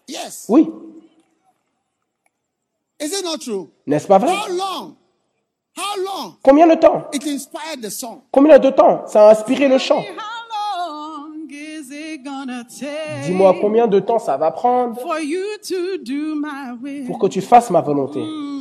Yes. 0.07 0.45
Oui, 0.49 0.67
Is 2.99 3.07
it 3.13 3.24
not 3.24 3.38
true? 3.39 3.69
n'est-ce 3.86 4.07
pas 4.07 4.17
vrai? 4.17 4.32
How 4.34 4.49
long? 4.49 4.95
How 5.78 5.97
long? 6.01 6.34
Combien 6.43 6.67
de 6.67 6.76
temps? 6.76 7.03
It 7.13 7.24
inspired 7.28 7.82
the 7.82 7.89
song. 7.89 8.21
Combien 8.32 8.57
de 8.59 8.69
temps 8.71 9.05
ça 9.07 9.28
a 9.28 9.32
inspiré 9.32 9.67
le 9.67 9.78
chant? 9.78 10.01
Dis-moi 13.26 13.55
combien 13.61 13.88
de 13.88 13.99
temps 13.99 14.20
ça 14.20 14.38
va 14.38 14.51
prendre 14.51 14.99
for 14.99 15.20
you 15.20 15.41
to 15.68 15.97
do 16.03 16.36
my 16.36 16.72
will? 16.82 17.05
pour 17.07 17.20
que 17.20 17.28
tu 17.28 17.41
fasses 17.41 17.70
ma 17.72 17.82
volonté. 17.82 18.20
Mm. 18.20 18.53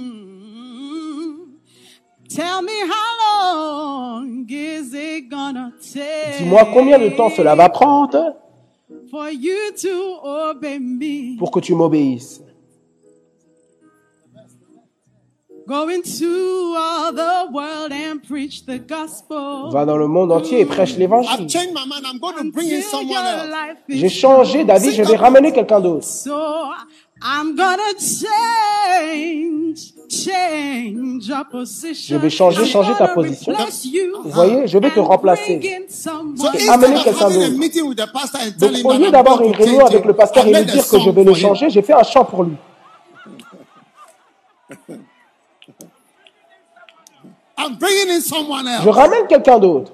Tell 2.29 2.63
me 2.63 2.73
how 2.89 4.17
long 4.17 4.47
is 4.49 4.95
it 4.95 5.29
gonna 5.29 5.73
take 5.81 6.39
Dis-moi 6.39 6.65
combien 6.73 6.99
de 6.99 7.11
temps 7.11 7.29
cela 7.31 7.55
va 7.55 7.69
prendre 7.69 8.37
for 9.11 9.29
you 9.31 9.55
to 9.81 10.19
obey 10.51 10.79
me? 10.79 11.37
pour 11.39 11.51
que 11.51 11.61
tu 11.61 11.75
m'obéisses. 11.75 12.43
Go 15.73 15.89
into 15.89 16.75
all 16.77 17.13
the 17.15 17.47
world 17.51 17.93
and 17.93 18.21
preach 18.29 18.67
the 18.67 18.79
gospel. 18.79 19.71
Va 19.73 19.87
dans 19.87 19.97
le 19.97 20.07
monde 20.07 20.31
entier 20.31 20.61
et 20.61 20.67
prêche 20.67 20.91
I've 20.93 20.99
l'évangile. 20.99 21.49
changed 21.49 21.73
my 21.73 21.87
mind. 21.87 22.05
I'm 22.05 22.19
going 22.21 22.35
to 22.37 22.53
bring 22.53 22.69
in 22.69 22.75
Until 22.77 22.91
someone 22.91 23.09
your 23.09 23.25
else. 23.25 23.49
life 23.51 23.79
is 23.89 23.99
J'ai 24.01 24.09
changé 24.11 24.65
d'avis, 24.65 24.93
je 24.93 25.03
vais 25.03 25.17
ramener 25.17 25.51
quelqu'un 25.51 25.81
d'autre. 25.81 26.05
So 26.05 26.35
I'm 27.25 27.57
gonna 27.57 27.95
change, 27.99 29.95
change 30.11 31.27
your 31.29 31.45
position. 31.51 32.17
Je 32.17 32.21
vais 32.21 32.29
changer, 32.29 32.61
I'm 32.65 32.67
changer 32.69 32.93
ta 32.99 33.09
position. 33.09 33.53
replace 33.53 33.85
you 33.87 34.13
Vous 34.25 34.31
voyez, 34.31 34.67
je 34.67 34.77
vais 34.77 34.91
te 34.91 35.01
remplacer. 35.01 35.59
Et 35.63 36.69
amener 36.69 37.03
quelqu'un 37.03 37.29
having 37.29 37.43
a 37.43 37.47
d'autre. 37.49 37.59
meeting 37.59 37.85
with 37.89 37.97
the 37.97 38.13
pastor 38.13 38.41
and 38.43 38.53
tell 38.59 38.69
Donc 38.69 38.77
him 38.79 38.85
au 38.87 38.91
that 38.93 38.99
lieu 38.99 39.07
I'm 39.07 39.13
d'avoir 39.13 39.39
going 39.39 39.49
une 39.49 39.57
réunion 39.57 39.87
avec 39.87 40.05
le 40.05 40.13
pasteur 40.13 40.47
et 40.47 40.53
lui 40.53 40.65
dire 40.67 40.87
que 40.87 40.99
je 40.99 41.09
vais 41.09 41.25
le 41.25 41.33
changer, 41.33 41.71
j'ai 41.71 41.81
fait 41.81 41.95
un 41.95 42.03
chant 42.03 42.27
pour 42.27 42.43
lui. 42.45 42.57
I'm 47.63 47.77
bringing 47.79 48.11
in 48.17 48.21
someone 48.21 48.67
Je 48.67 48.89
else. 48.89 48.97
ramène 48.97 49.27
quelqu'un 49.29 49.59
d'autre. 49.59 49.93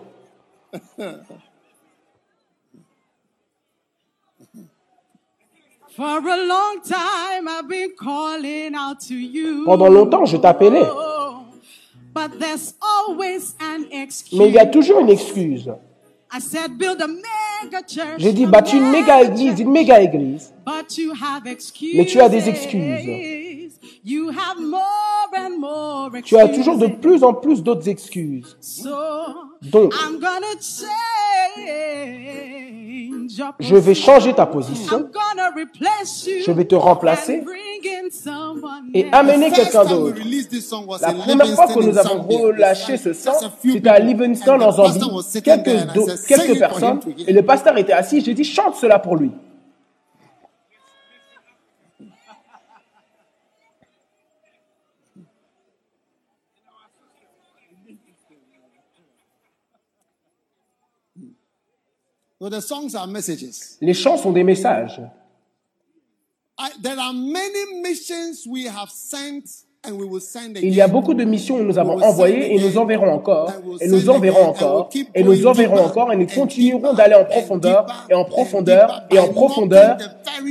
For 5.97 6.05
a 6.05 6.47
long 6.47 6.81
time 6.85 7.49
I've 7.49 7.69
been 7.69 7.91
calling 7.99 8.75
out 8.75 9.01
to 9.09 9.15
you. 9.15 9.65
Pendant 9.65 9.89
longtemps, 9.89 10.25
je 10.27 10.37
t'appelais. 10.37 10.87
But 12.15 12.39
there's 12.39 12.75
always 12.81 13.55
an 13.61 13.85
excuse. 13.91 14.39
Mais 14.39 14.49
il 14.49 14.55
y 14.55 14.59
a 14.59 14.67
toujours 14.67 15.01
une 15.01 15.11
excuse. 15.11 15.69
I 16.31 16.41
said 16.41 16.77
build 16.79 17.01
a 17.01 17.07
mega 17.09 17.83
church. 17.87 18.19
J'ai 18.19 18.33
dit 18.33 18.47
bâtis 18.47 18.77
une 18.77 18.91
méga 18.91 19.23
église, 19.23 19.59
une 19.61 19.71
méga 19.71 20.01
église. 20.01 20.53
But 20.65 20.97
you 20.99 21.13
have 21.13 21.47
excuses. 21.47 21.95
Mais 21.97 22.05
tu 22.05 22.21
as 22.21 22.29
des 22.29 22.49
excuses. 22.49 22.83
Tu 26.25 26.37
as 26.39 26.49
toujours 26.49 26.79
de 26.79 26.87
plus 26.87 27.23
en 27.23 27.35
plus 27.35 27.63
d'autres 27.63 27.89
excuses. 27.89 28.57
So 28.61 28.89
Donc, 29.63 29.93
I'm 29.95 30.19
gonna 30.19 30.55
change 30.61 30.89
your 33.39 33.53
je 33.61 33.75
vais 33.77 33.81
position. 33.93 34.13
changer 34.15 34.35
ta 34.35 34.47
position 34.47 34.97
I'm 34.99 35.11
gonna 35.13 35.51
replace 35.57 36.27
you 36.27 36.43
Je 36.45 36.51
vais 36.53 36.65
te 36.65 36.75
remplacer 36.75 37.45
et 38.95 39.07
amener 39.13 39.51
The 39.51 39.55
first 39.55 39.71
quelqu'un 39.73 39.85
time 39.85 40.03
we 40.03 40.13
d'autre. 40.13 40.19
released 40.25 40.51
this 40.51 40.69
song 40.69 40.87
was 40.87 40.99
La 41.03 41.11
in 41.11 41.15
première 41.15 41.47
fois 41.55 41.67
que 41.67 41.81
nous 41.83 41.99
avons 41.99 42.23
relâché 42.23 42.97
ce 42.97 43.13
sang, 43.13 43.33
Just 43.33 43.45
a 43.45 43.51
few 43.51 43.73
c'était 43.75 43.89
à 43.89 43.95
people. 43.95 44.07
Livingston 44.09 44.53
And 44.55 44.63
en 44.63 44.73
the 44.73 44.77
pastor 44.77 45.01
Zambie. 45.03 45.15
was 45.15 45.23
sitting 45.25 45.43
there 45.45 45.63
Quelques, 45.65 45.83
and 45.83 45.91
I 45.91 45.95
do- 45.95 46.07
said, 46.07 46.17
"Sing 46.19 46.37
quelques 46.37 46.49
it 46.49 46.59
for 46.59 46.65
him 46.65 46.71
personnes. 46.71 47.01
to 47.01 47.11
hear." 47.11 47.29
Et 47.29 47.33
le 47.33 47.43
pasteur 47.43 47.77
était 47.79 47.93
assis. 47.93 48.21
J'ai 48.23 48.35
dit, 48.35 48.45
chante 48.45 48.77
cela 48.77 48.99
pour 48.99 49.17
lui. 49.17 49.31
So 51.91 52.05
the 52.05 52.15
songs 52.15 52.47
are 52.53 52.81
messages. 57.87 58.09
Les 62.41 63.95
chants 63.95 64.17
sont 64.17 64.33
des 64.33 64.45
messages. 64.45 65.01
I, 66.61 66.71
there 66.83 66.99
are 66.99 67.13
many 67.13 67.83
missions 67.83 68.47
we 68.49 68.67
have 68.67 68.91
sent 68.91 69.65
and 69.85 69.93
we 69.93 70.05
will 70.05 70.21
send 70.21 70.57
Il 70.61 70.75
y 70.75 70.81
a 70.81 70.89
beaucoup 70.89 71.15
de 71.15 71.25
missions 71.25 71.57
où 71.57 71.63
nous 71.63 71.79
avons 71.79 72.01
envoyé 72.03 72.55
et 72.55 72.59
nous 72.59 72.79
enverrons 72.79 73.13
encore, 73.13 73.53
et 73.81 73.89
nous 73.89 74.09
enverrons 74.11 74.49
encore, 74.49 74.89
et 75.15 75.23
nous 75.23 75.47
enverrons 75.47 75.85
encore, 75.85 76.13
et 76.13 76.17
nous 76.17 76.27
continuerons 76.27 76.95
d'aller 76.95 77.15
en 77.15 77.25
profondeur, 77.25 77.87
et 78.11 78.15
en 78.15 78.25
profondeur, 78.25 79.05
et 79.11 79.19
en 79.19 79.29
profondeur, 79.29 79.97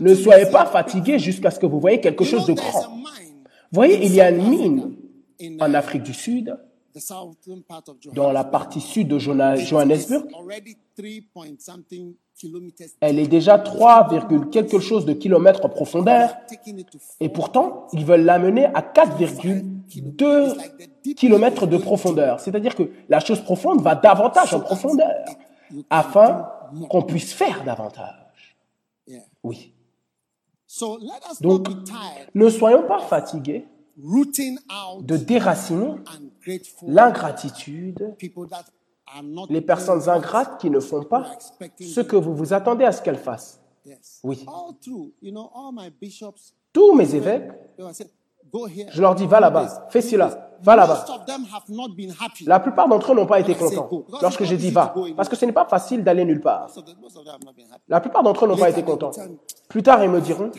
Ne 0.00 0.14
soyez 0.14 0.46
pas 0.46 0.66
fatigués 0.66 1.18
jusqu'à 1.18 1.50
ce 1.50 1.58
que 1.58 1.66
vous 1.66 1.80
voyez 1.80 2.00
quelque 2.00 2.24
chose 2.24 2.46
de 2.46 2.54
grand. 2.54 2.84
Voyez, 3.70 4.04
il 4.04 4.14
y 4.14 4.20
a 4.20 4.30
une 4.30 4.48
mine 4.48 4.96
in 5.40 5.56
en 5.60 5.72
uh, 5.72 5.76
Afrique 5.76 6.02
du 6.02 6.14
Sud, 6.14 6.56
dans 8.14 8.30
la 8.30 8.44
partie 8.44 8.80
sud 8.80 9.08
de 9.08 9.18
Johannesburg. 9.18 10.26
Elle 13.00 13.18
est 13.18 13.26
déjà 13.26 13.58
3, 13.58 14.08
quelque 14.52 14.78
chose 14.78 15.04
de 15.04 15.12
kilomètres 15.12 15.64
en 15.64 15.68
profondeur. 15.68 16.36
Et 17.18 17.28
pourtant, 17.28 17.88
ils 17.92 18.04
veulent 18.04 18.24
l'amener 18.24 18.66
à 18.66 18.80
4,2 18.80 21.14
km 21.16 21.66
de 21.66 21.78
profondeur. 21.78 22.38
C'est-à-dire 22.38 22.76
que 22.76 22.84
la 23.08 23.18
chose 23.18 23.40
profonde 23.40 23.82
va 23.82 23.96
davantage 23.96 24.54
en 24.54 24.60
profondeur 24.60 25.24
afin 25.90 26.48
qu'on 26.88 27.02
puisse 27.02 27.32
faire 27.32 27.64
davantage. 27.64 28.23
Oui. 29.44 29.72
Donc, 31.40 31.68
ne 32.34 32.48
soyons 32.48 32.86
pas 32.86 32.98
fatigués 32.98 33.66
de 33.96 35.16
déraciner 35.16 35.94
l'ingratitude, 36.82 38.14
les 39.48 39.60
personnes 39.60 40.08
ingrates 40.08 40.60
qui 40.60 40.70
ne 40.70 40.80
font 40.80 41.04
pas 41.04 41.38
ce 41.80 42.00
que 42.00 42.16
vous 42.16 42.34
vous 42.34 42.52
attendez 42.52 42.84
à 42.84 42.92
ce 42.92 43.02
qu'elles 43.02 43.18
fassent. 43.18 43.60
Oui. 44.24 44.44
Tous 46.72 46.94
mes 46.94 47.14
évêques, 47.14 47.52
je 48.90 49.00
leur 49.00 49.14
dis, 49.14 49.26
va 49.26 49.40
là-bas, 49.40 49.86
fais 49.90 50.00
cela, 50.00 50.50
va 50.62 50.76
là-bas. 50.76 51.04
La 52.46 52.60
plupart 52.60 52.88
d'entre 52.88 53.12
eux 53.12 53.16
n'ont 53.16 53.26
pas 53.26 53.40
été 53.40 53.54
contents 53.54 53.88
lorsque 54.22 54.44
j'ai 54.44 54.56
dit 54.56 54.70
va, 54.70 54.94
parce 55.16 55.28
que 55.28 55.36
ce 55.36 55.44
n'est 55.44 55.52
pas 55.52 55.66
facile 55.66 56.04
d'aller 56.04 56.24
nulle 56.24 56.40
part. 56.40 56.70
La 57.88 58.00
plupart 58.00 58.22
d'entre 58.22 58.44
eux 58.44 58.48
n'ont 58.48 58.56
pas 58.56 58.70
été 58.70 58.82
contents. 58.82 59.10
Plus 59.68 59.82
tard, 59.82 60.04
ils 60.04 60.10
me 60.10 60.20
diront, 60.20 60.52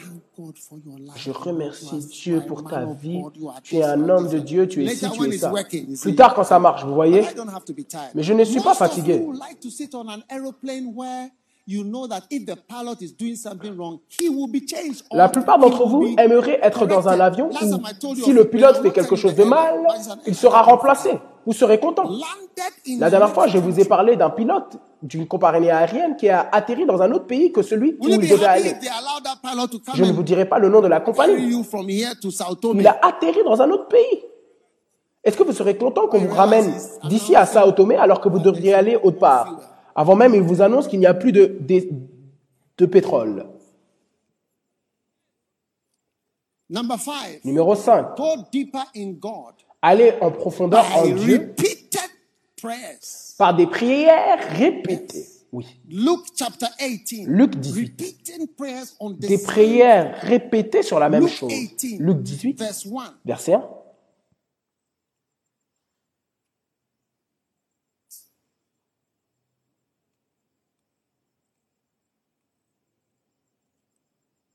je 1.16 1.32
remercie 1.32 2.00
Dieu 2.08 2.44
pour 2.46 2.64
ta 2.64 2.86
vie, 2.86 3.24
tu 3.64 3.78
es 3.78 3.84
un 3.84 4.10
homme 4.10 4.28
de 4.28 4.40
Dieu, 4.40 4.68
tu 4.68 4.84
es 4.84 4.90
ci, 4.90 5.10
tu 5.10 5.34
es 5.34 5.38
ça. 5.38 5.54
Plus 6.02 6.16
tard, 6.16 6.34
quand 6.34 6.44
ça 6.44 6.60
marche, 6.60 6.84
vous 6.84 6.96
voyez. 6.96 7.24
Mais 8.14 8.24
je 8.24 8.34
ne 8.34 8.44
suis 8.44 8.62
pas 8.62 8.74
fatigué. 8.74 9.26
You 11.68 11.84
like 11.84 11.86
to 11.86 11.86
sit 11.86 11.86
on 11.86 11.86
an 11.86 11.86
aeroplane 11.86 11.86
where 11.86 11.86
you 11.86 11.86
know 11.86 12.08
that 12.08 12.24
if 12.30 12.46
the 12.46 12.56
pilot 12.56 13.02
is 13.02 13.12
doing 13.14 13.36
something 13.36 13.76
wrong, 13.78 14.00
he 14.20 14.30
will 14.30 14.48
be 14.48 14.66
changed. 14.66 15.04
or 15.10 15.18
la 15.18 15.30
plupart 15.30 15.60
d'entre 15.60 15.88
vous 15.88 16.16
aimeraient 16.18 16.60
être 16.62 16.86
dans 16.86 17.08
un 17.08 17.20
avion 17.20 17.50
Last 17.50 17.64
où, 17.64 17.78
time 17.78 17.86
I 17.86 18.00
told 18.00 18.18
you 18.18 18.24
si 18.24 18.34
le 18.34 18.46
pilote 18.46 18.82
fait 18.82 18.92
quelque 18.92 19.16
chose 19.16 19.36
de 19.36 19.44
mal, 19.44 19.76
il 20.26 20.36
sera 20.36 20.62
remplacé. 20.62 21.12
Vous 21.46 21.54
serez 21.54 21.80
content. 21.80 22.10
La 22.98 23.10
dernière 23.12 23.30
fois, 23.30 23.46
je 23.48 23.60
vous 23.60 23.80
ai 23.80 23.86
parlé 23.86 24.16
d'un 24.16 24.32
pilote 24.32 24.78
d'une 25.04 25.28
compagnie 25.28 25.70
aérienne 25.70 26.16
qui 26.16 26.28
a 26.28 26.50
atterri 26.52 26.88
dans 26.88 27.02
un 27.04 27.12
autre 27.12 27.28
pays 27.28 27.52
que 27.52 27.62
celui 27.62 27.96
où 28.00 28.08
il 28.08 28.18
devait 28.18 28.46
aller. 28.46 28.74
Je 29.94 30.04
ne 30.04 30.12
vous 30.12 30.24
dirai 30.24 30.46
pas 30.46 30.58
le 30.58 30.70
nom 30.70 30.82
de 30.82 30.88
la 30.88 31.02
compagnie. 31.02 31.56
Il 32.74 32.88
a 32.88 33.00
atterri 33.04 33.44
dans 33.44 33.62
un 33.62 33.70
autre 33.70 33.88
pays. 33.88 34.24
Est-ce 35.24 35.38
que 35.38 35.44
vous 35.44 35.54
serez 35.54 35.78
content 35.78 36.08
qu'on 36.08 36.20
vous 36.20 36.34
ramène 36.34 36.74
d'ici 37.04 37.36
à 37.36 37.46
Sao 37.46 37.72
Tomé 37.74 37.96
alors 37.96 38.22
que 38.22 38.30
vous 38.30 38.40
devriez 38.40 38.74
aller 38.74 38.96
autre 38.96 39.20
part? 39.20 39.75
Avant 39.96 40.16
même, 40.16 40.36
il 40.36 40.42
vous 40.42 40.62
annonce 40.62 40.88
qu'il 40.88 41.00
n'y 41.00 41.06
a 41.06 41.14
plus 41.14 41.32
de, 41.32 41.58
de, 41.62 41.88
de 42.78 42.86
pétrole. 42.86 43.46
Number 46.70 46.98
five, 47.00 47.40
Numéro 47.44 47.76
5. 47.76 48.18
go 48.18 48.24
deeper 48.52 48.84
in 48.96 49.12
God 49.14 49.54
Allez 49.82 50.14
en 50.20 50.32
profondeur 50.32 50.84
en 50.98 51.06
Dieu 51.06 51.38
repeated 51.38 52.10
prayers. 52.60 53.36
par 53.38 53.56
des 53.56 53.68
prières 53.68 54.40
répétées. 54.58 55.28
Oui. 55.52 55.80
Luke 55.88 56.26
chapter 56.36 56.66
18. 56.80 57.26
Luc 57.28 57.56
18. 57.56 57.82
Repeating 58.02 58.48
prayers 58.58 58.84
on 59.00 59.12
the 59.14 59.20
Des 59.20 59.38
prières 59.38 60.20
répétées 60.22 60.82
sur 60.82 61.00
la 61.00 61.08
même 61.08 61.28
chose. 61.28 61.50
18, 61.50 62.00
Luc 62.00 62.18
18, 62.24 62.58
verse 62.60 62.86
1. 62.88 63.14
verset 63.24 63.54
1. 63.54 63.60
And 63.60 63.60
he 63.60 63.84
spake 74.40 74.55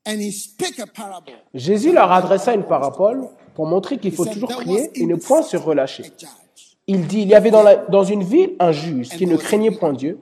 Jésus 1.53 1.91
leur 1.91 2.11
adressa 2.11 2.53
une 2.53 2.63
parabole 2.63 3.27
pour 3.55 3.65
montrer 3.65 3.97
qu'il 3.97 4.11
faut 4.13 4.25
toujours 4.25 4.49
prier 4.49 4.89
et 4.95 5.05
ne 5.05 5.15
point 5.15 5.41
se 5.41 5.57
relâcher. 5.57 6.03
Il 6.87 7.05
dit, 7.07 7.21
il 7.21 7.27
y 7.27 7.35
avait 7.35 7.51
dans, 7.51 7.63
la- 7.63 7.75
dans 7.77 8.03
une 8.03 8.23
ville 8.23 8.55
un 8.59 8.71
juge 8.71 9.09
qui 9.09 9.25
ne 9.27 9.37
craignait 9.37 9.71
point 9.71 9.93
Dieu. 9.93 10.19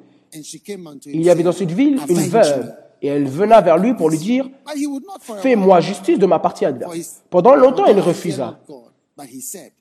Il 1.06 1.22
y 1.22 1.30
avait 1.30 1.44
dans 1.44 1.52
cette 1.52 1.72
ville 1.72 2.00
une 2.08 2.18
veuve 2.28 2.76
et 3.02 3.08
elle 3.08 3.28
venait 3.28 3.62
vers 3.62 3.78
lui 3.78 3.94
pour 3.94 4.10
lui 4.10 4.18
dire, 4.18 4.48
fais-moi 5.42 5.80
justice 5.80 6.20
de 6.20 6.26
ma 6.26 6.38
partie 6.40 6.66
adverse. 6.66 7.22
Pendant 7.30 7.56
longtemps, 7.56 7.86
feared 7.86 8.00
refusa. 8.04 8.46
not 8.46 8.58
God. 8.68 8.84
But 9.18 9.28
he 9.34 9.42
said, 9.42 9.72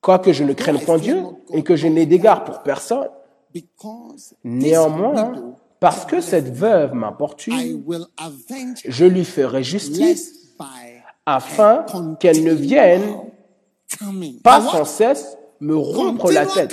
Quoique 0.00 0.32
je 0.32 0.44
ne 0.44 0.52
craigne 0.52 0.78
point 0.80 0.98
Dieu 0.98 1.22
et 1.52 1.62
que 1.62 1.74
je 1.76 1.88
n'ai 1.88 2.04
d'égard 2.06 2.44
pour 2.44 2.62
personne, 2.62 3.08
néanmoins, 4.44 5.54
parce 5.80 6.04
que 6.06 6.20
cette 6.20 6.54
veuve 6.54 6.94
m'importune, 6.94 7.82
je 8.86 9.04
lui 9.04 9.24
ferai 9.24 9.62
justice 9.62 10.32
afin 11.24 11.84
qu'elle 12.18 12.42
ne 12.44 12.52
vienne 12.52 13.02
pas 14.42 14.60
sans 14.62 14.84
cesse 14.84 15.36
me 15.60 15.76
rompre 15.76 16.30
la 16.30 16.46
tête. 16.46 16.72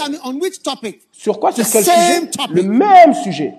Sur 1.12 1.40
quoi? 1.40 1.52
Sur 1.52 1.66
quel 1.72 1.84
sujet? 1.84 2.30
Le 2.50 2.64
même 2.64 3.14
sujet. 3.14 3.54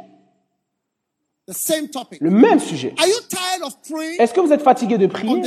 Le 1.46 2.30
même 2.30 2.58
sujet. 2.58 2.94
Are 2.98 3.06
you 3.06 3.14
tired 3.28 3.62
of 3.62 3.76
praying 3.86 4.18
Est-ce 4.18 4.32
que 4.32 4.40
vous 4.40 4.52
êtes 4.52 4.62
fatigué 4.62 4.96
de 4.96 5.06
prier 5.06 5.42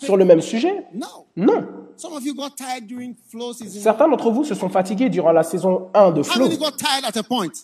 sur 0.00 0.16
le 0.16 0.24
même 0.24 0.40
sujet? 0.40 0.86
No. 0.94 1.06
Non. 1.36 1.66
Some 1.98 2.14
of 2.14 2.24
you 2.24 2.34
got 2.34 2.56
tired 2.56 2.86
during 2.86 3.14
flow 3.30 3.52
season. 3.52 3.80
Certains 3.80 4.08
d'entre 4.08 4.30
vous 4.30 4.44
se 4.44 4.54
sont 4.54 4.70
fatigués 4.70 5.10
durant 5.10 5.32
la 5.32 5.42
saison 5.42 5.88
1 5.92 6.12
de 6.12 6.22
Flow. 6.22 6.48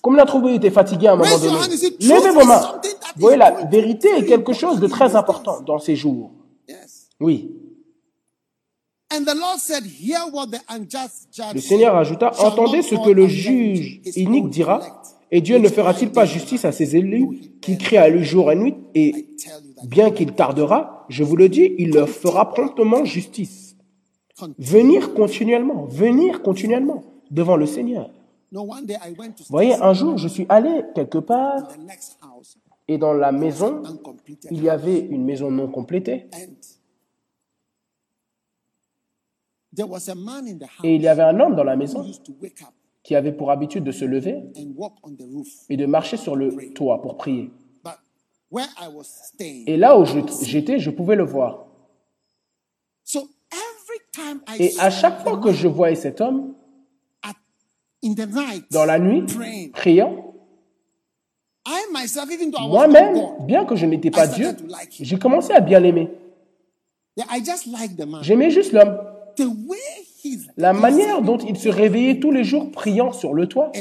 Combien 0.02 0.24
d'entre 0.24 0.38
vous 0.38 0.48
étaient 0.48 0.70
fatigués 0.70 1.08
à 1.08 1.12
un 1.12 1.16
moment 1.16 1.38
donné 1.38 1.52
Levez 2.00 2.30
vos 2.30 2.44
mains. 2.44 2.80
Vous 3.16 3.20
voyez, 3.20 3.38
la 3.38 3.64
vérité 3.64 4.08
est 4.18 4.26
quelque 4.26 4.52
chose 4.52 4.78
de 4.78 4.86
très 4.86 5.16
important 5.16 5.60
dans 5.62 5.78
ces 5.78 5.96
jours. 5.96 6.30
Oui. 7.20 7.50
And 9.14 9.24
the 9.24 9.34
Lord 9.34 9.58
said, 9.58 9.84
Hear 9.84 10.20
what 10.32 10.46
the 10.46 10.60
unjust 10.68 11.28
judge 11.30 11.54
Le 11.54 11.60
Seigneur 11.60 11.94
ajouta, 11.96 12.32
entendez 12.38 12.80
ce 12.80 12.94
que 12.94 13.10
le 13.10 13.26
juge 13.26 14.00
inique 14.16 14.48
dira, 14.48 15.01
et 15.32 15.40
Dieu 15.40 15.58
ne 15.58 15.68
fera-t-il 15.68 16.12
pas 16.12 16.26
justice 16.26 16.66
à 16.66 16.72
ses 16.72 16.94
élus 16.94 17.40
qui 17.62 17.78
crient 17.78 17.96
à 17.96 18.08
lui 18.10 18.22
jour 18.22 18.52
et 18.52 18.54
nuit, 18.54 18.76
et 18.94 19.28
bien 19.84 20.10
qu'il 20.10 20.34
tardera, 20.34 21.06
je 21.08 21.24
vous 21.24 21.36
le 21.36 21.48
dis, 21.48 21.74
il 21.78 21.94
leur 21.94 22.08
fera 22.08 22.52
promptement 22.52 23.04
justice. 23.06 23.74
Venir 24.58 25.14
continuellement, 25.14 25.86
venir 25.86 26.42
continuellement 26.42 27.02
devant 27.30 27.56
le 27.56 27.64
Seigneur. 27.64 28.10
Voyez, 29.48 29.74
un 29.74 29.94
jour, 29.94 30.18
je 30.18 30.28
suis 30.28 30.44
allé 30.50 30.82
quelque 30.94 31.18
part, 31.18 31.66
et 32.86 32.98
dans 32.98 33.14
la 33.14 33.32
maison, 33.32 33.82
il 34.50 34.62
y 34.62 34.68
avait 34.68 34.98
une 34.98 35.24
maison 35.24 35.50
non 35.50 35.68
complétée, 35.68 36.26
et 40.84 40.94
il 40.94 41.00
y 41.00 41.08
avait 41.08 41.22
un 41.22 41.40
homme 41.40 41.56
dans 41.56 41.64
la 41.64 41.76
maison 41.76 42.04
qui 43.03 43.14
avait 43.14 43.32
pour 43.32 43.50
habitude 43.50 43.84
de 43.84 43.92
se 43.92 44.05
lever 44.05 44.42
et 45.68 45.76
de 45.76 45.86
marcher 45.86 46.16
sur 46.16 46.36
le 46.36 46.72
toit 46.72 47.03
pour 47.03 47.16
prier. 47.16 47.50
Et 49.66 49.76
là 49.76 49.98
où 49.98 50.05
j'étais, 50.05 50.78
je 50.78 50.90
pouvais 50.90 51.16
le 51.16 51.24
voir. 51.24 51.66
Et 54.59 54.72
à 54.78 54.90
chaque 54.90 55.20
the 55.20 55.22
fois 55.22 55.38
que 55.38 55.53
je 55.53 55.68
voyais 55.68 55.96
cet 55.96 56.20
homme, 56.20 56.55
dans 58.70 58.84
la 58.84 58.98
nuit, 58.98 59.24
priant, 59.72 60.34
moi-même, 62.68 63.46
bien 63.46 63.64
que 63.64 63.76
je 63.76 63.86
n'étais 63.86 64.11
pas 64.11 64.26
Dieu, 64.26 64.48
j'ai 64.90 65.18
commencé 65.18 65.53
à 65.53 65.61
bien 65.61 65.80
l'aimer. 65.80 66.11
J'aimais 68.22 68.50
juste 68.50 68.72
l'homme. 68.72 68.98
La 70.56 70.72
manière 70.72 71.22
dont 71.22 71.38
il 71.38 71.56
se 71.58 71.68
réveillait 71.68 72.20
tous 72.20 72.30
les 72.30 72.44
jours 72.44 72.70
priant 72.70 73.12
sur 73.12 73.34
le 73.34 73.46
toit, 73.48 73.72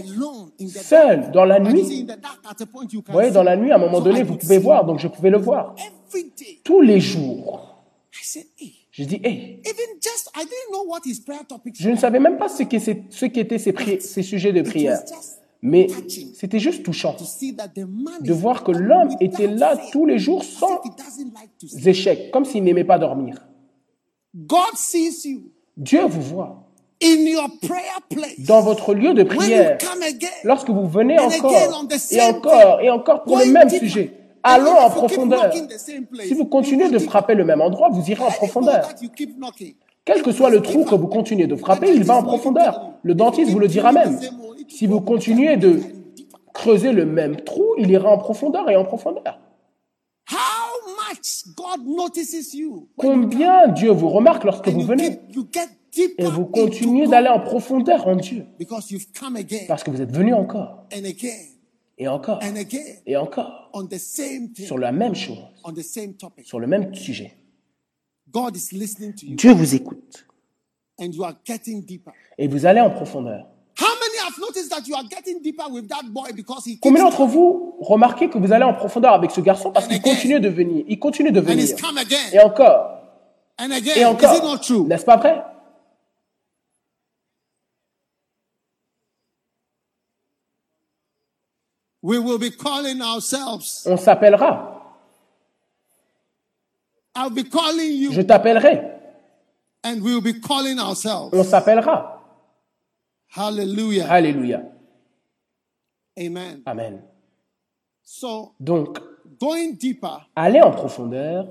seul, 0.68 1.32
dans 1.32 1.46
la 1.46 1.60
nuit. 1.60 2.08
Vous 2.08 3.02
voyez, 3.14 3.32
dans 3.32 3.44
la 3.44 3.56
nuit, 3.58 3.72
à 3.72 3.76
un 3.76 3.80
moment 3.80 4.02
donné, 4.02 4.24
vous 4.24 4.38
pouvez 4.38 4.58
voir, 4.58 4.86
donc 4.86 5.00
je 5.00 5.08
pouvais 5.08 5.30
le 5.30 5.38
voir. 5.38 5.76
Tous 6.64 6.82
les 6.82 7.00
jours. 7.00 7.68
I 8.14 8.24
said, 8.24 8.44
hey, 8.60 8.74
Je 8.92 9.04
Je 9.04 9.08
dis, 9.08 9.22
hey, 9.24 9.62
Even 9.66 9.96
just, 10.02 10.30
I 10.36 10.44
didn't 10.44 10.72
know 10.72 10.86
what 10.86 11.00
his 11.06 11.22
prayer 11.22 11.44
topics 11.48 11.76
je 11.80 11.90
ne 11.90 11.96
savais 11.96 12.20
même 12.20 12.38
pas 12.38 12.50
ce 12.50 12.64
qu'étaient 12.64 13.58
ce 13.58 13.70
pri- 13.70 14.02
ces 14.02 14.22
sujets 14.22 14.52
de 14.52 14.60
It 14.60 14.66
prière. 14.66 15.00
was 15.00 15.16
just 15.16 15.40
Mais 15.62 15.88
touching 15.88 16.34
c'était 16.34 16.60
juste 16.60 16.84
touchant 16.84 17.14
to 17.14 17.24
see 17.24 17.56
that 17.56 17.70
the 17.70 17.86
man 17.88 18.22
de 18.22 18.34
voir 18.34 18.64
que 18.66 18.72
l'homme 18.74 19.12
était 19.22 19.48
là 19.48 19.78
tous 19.94 20.06
les 20.06 20.20
jours 20.20 20.44
sans 20.44 20.82
échecs, 21.86 22.32
comme 22.32 22.44
s'il 22.44 22.64
n'aimait 22.66 22.84
pas 22.84 23.00
dormir. 23.00 23.48
Dieu 25.82 26.06
vous 26.06 26.22
voit 26.22 26.58
in 27.02 27.26
your 27.26 27.50
prayer 27.60 28.00
place. 28.08 28.40
dans 28.46 28.62
votre 28.62 28.94
lieu 28.94 29.16
de 29.16 29.24
prière. 29.24 29.80
Lorsque 30.44 30.70
vous 30.70 30.88
venez 30.88 31.18
encore 31.18 31.88
et 32.12 32.22
encore 32.22 32.82
et 32.82 32.90
encore 32.92 33.24
pour 33.24 33.40
le 33.40 33.46
même 33.46 33.68
sujet, 33.68 34.14
allons 34.44 34.78
en 34.78 34.92
profondeur. 34.92 35.52
Si 36.24 36.36
vous 36.36 36.46
continuez 36.46 36.90
de 36.90 37.00
frapper 37.00 37.34
le 37.34 37.46
même 37.46 37.62
endroit, 37.62 37.90
vous 37.90 38.08
irez 38.12 38.24
en 38.24 38.30
profondeur. 38.32 38.88
Quel 40.06 40.22
que 40.22 40.32
soit 40.32 40.52
le 40.52 40.62
trou 40.62 40.86
que 40.86 40.94
vous 40.94 41.08
continuez 41.08 41.48
de 41.48 41.56
frapper, 41.56 41.92
il 41.92 42.04
va 42.04 42.18
en 42.18 42.24
profondeur. 42.24 42.92
Le 43.02 43.16
dentiste 43.16 43.52
vous 43.52 43.60
le 43.60 43.68
dira 43.68 43.92
même. 43.92 44.20
Si 44.70 44.86
vous 44.86 45.02
continuez 45.02 45.58
de 45.58 45.82
creuser 46.54 46.92
le 46.92 47.08
même 47.08 47.38
trou, 47.38 47.66
il 47.80 47.90
ira 47.90 48.10
en 48.10 48.20
profondeur 48.20 48.70
et 48.70 48.76
en 48.76 48.84
profondeur. 48.84 49.40
How 50.30 50.36
much 50.36 50.38
God 50.38 50.38
notices 50.38 50.92
you 50.92 51.01
Combien 52.98 53.68
Dieu 53.68 53.92
vous 53.92 54.10
remarque 54.10 54.44
lorsque 54.44 54.68
vous 54.70 54.82
venez 54.82 55.20
et 56.18 56.26
vous 56.26 56.46
continuez 56.46 57.08
d'aller 57.08 57.28
en 57.28 57.40
profondeur 57.40 58.08
en 58.08 58.16
Dieu. 58.16 58.46
parce 59.68 59.84
que 59.84 59.92
vous 59.92 60.02
êtes 60.02 60.12
venu 60.16 60.34
encore. 60.34 60.86
et 61.98 62.08
encore. 62.08 62.40
et 63.06 63.18
encore. 63.18 63.70
sur 64.66 64.78
la 64.78 64.92
même 64.92 65.16
chose, 65.16 65.38
sur 66.44 66.60
le 66.60 66.68
même 66.68 66.94
sujet. 66.96 67.38
Dieu 69.36 69.52
vous 69.54 69.76
écoute. 69.76 70.26
Et 72.38 72.48
vous 72.48 72.66
allez 72.66 72.80
en 72.80 72.90
profondeur. 72.92 73.48
Combien 76.82 77.04
d'entre 77.04 77.26
vous 77.26 77.76
remarquez 77.80 78.30
que 78.30 78.38
vous 78.38 78.52
allez 78.52 78.64
en 78.64 78.74
profondeur 78.74 79.14
avec 79.14 79.32
ce 79.32 79.42
garçon 79.42 79.72
parce 79.72 79.88
qu'il 79.88 80.02
continue 80.02 80.40
de 80.40 80.50
venir, 80.50 80.84
il 80.88 81.00
continue 81.00 81.32
de 81.32 81.40
venir 81.40 81.68
et 82.34 82.40
encore 82.40 82.98
et 83.96 84.06
encore. 84.06 84.88
N'est-ce 84.88 85.06
pas 85.06 85.18
vrai? 85.18 85.44
We 92.04 92.18
will 92.18 92.40
be 92.40 92.50
calling 92.50 93.02
ourselves. 93.02 93.84
On 93.86 93.98
s'appellera. 93.98 94.78
I'll 97.16 97.30
be 97.30 97.44
calling 97.44 97.92
you 97.92 98.12
Je 98.12 98.22
t'appellerai. 98.22 99.00
and 99.84 100.02
we 100.02 100.14
will 100.14 100.22
be 100.22 100.40
calling 100.40 100.80
ourselves. 100.80 101.34
On 101.34 101.44
s'appellera. 101.44 102.21
Hallelujah. 103.36 104.08
Alléluia. 104.12 104.62
Amen. 106.20 106.62
Amen. 106.66 107.02
So 108.04 108.54
Donc, 108.60 109.00
going 109.40 109.74
deeper 109.80 110.30
aller 110.36 110.62
en 110.62 110.72
profondeur 110.72 111.48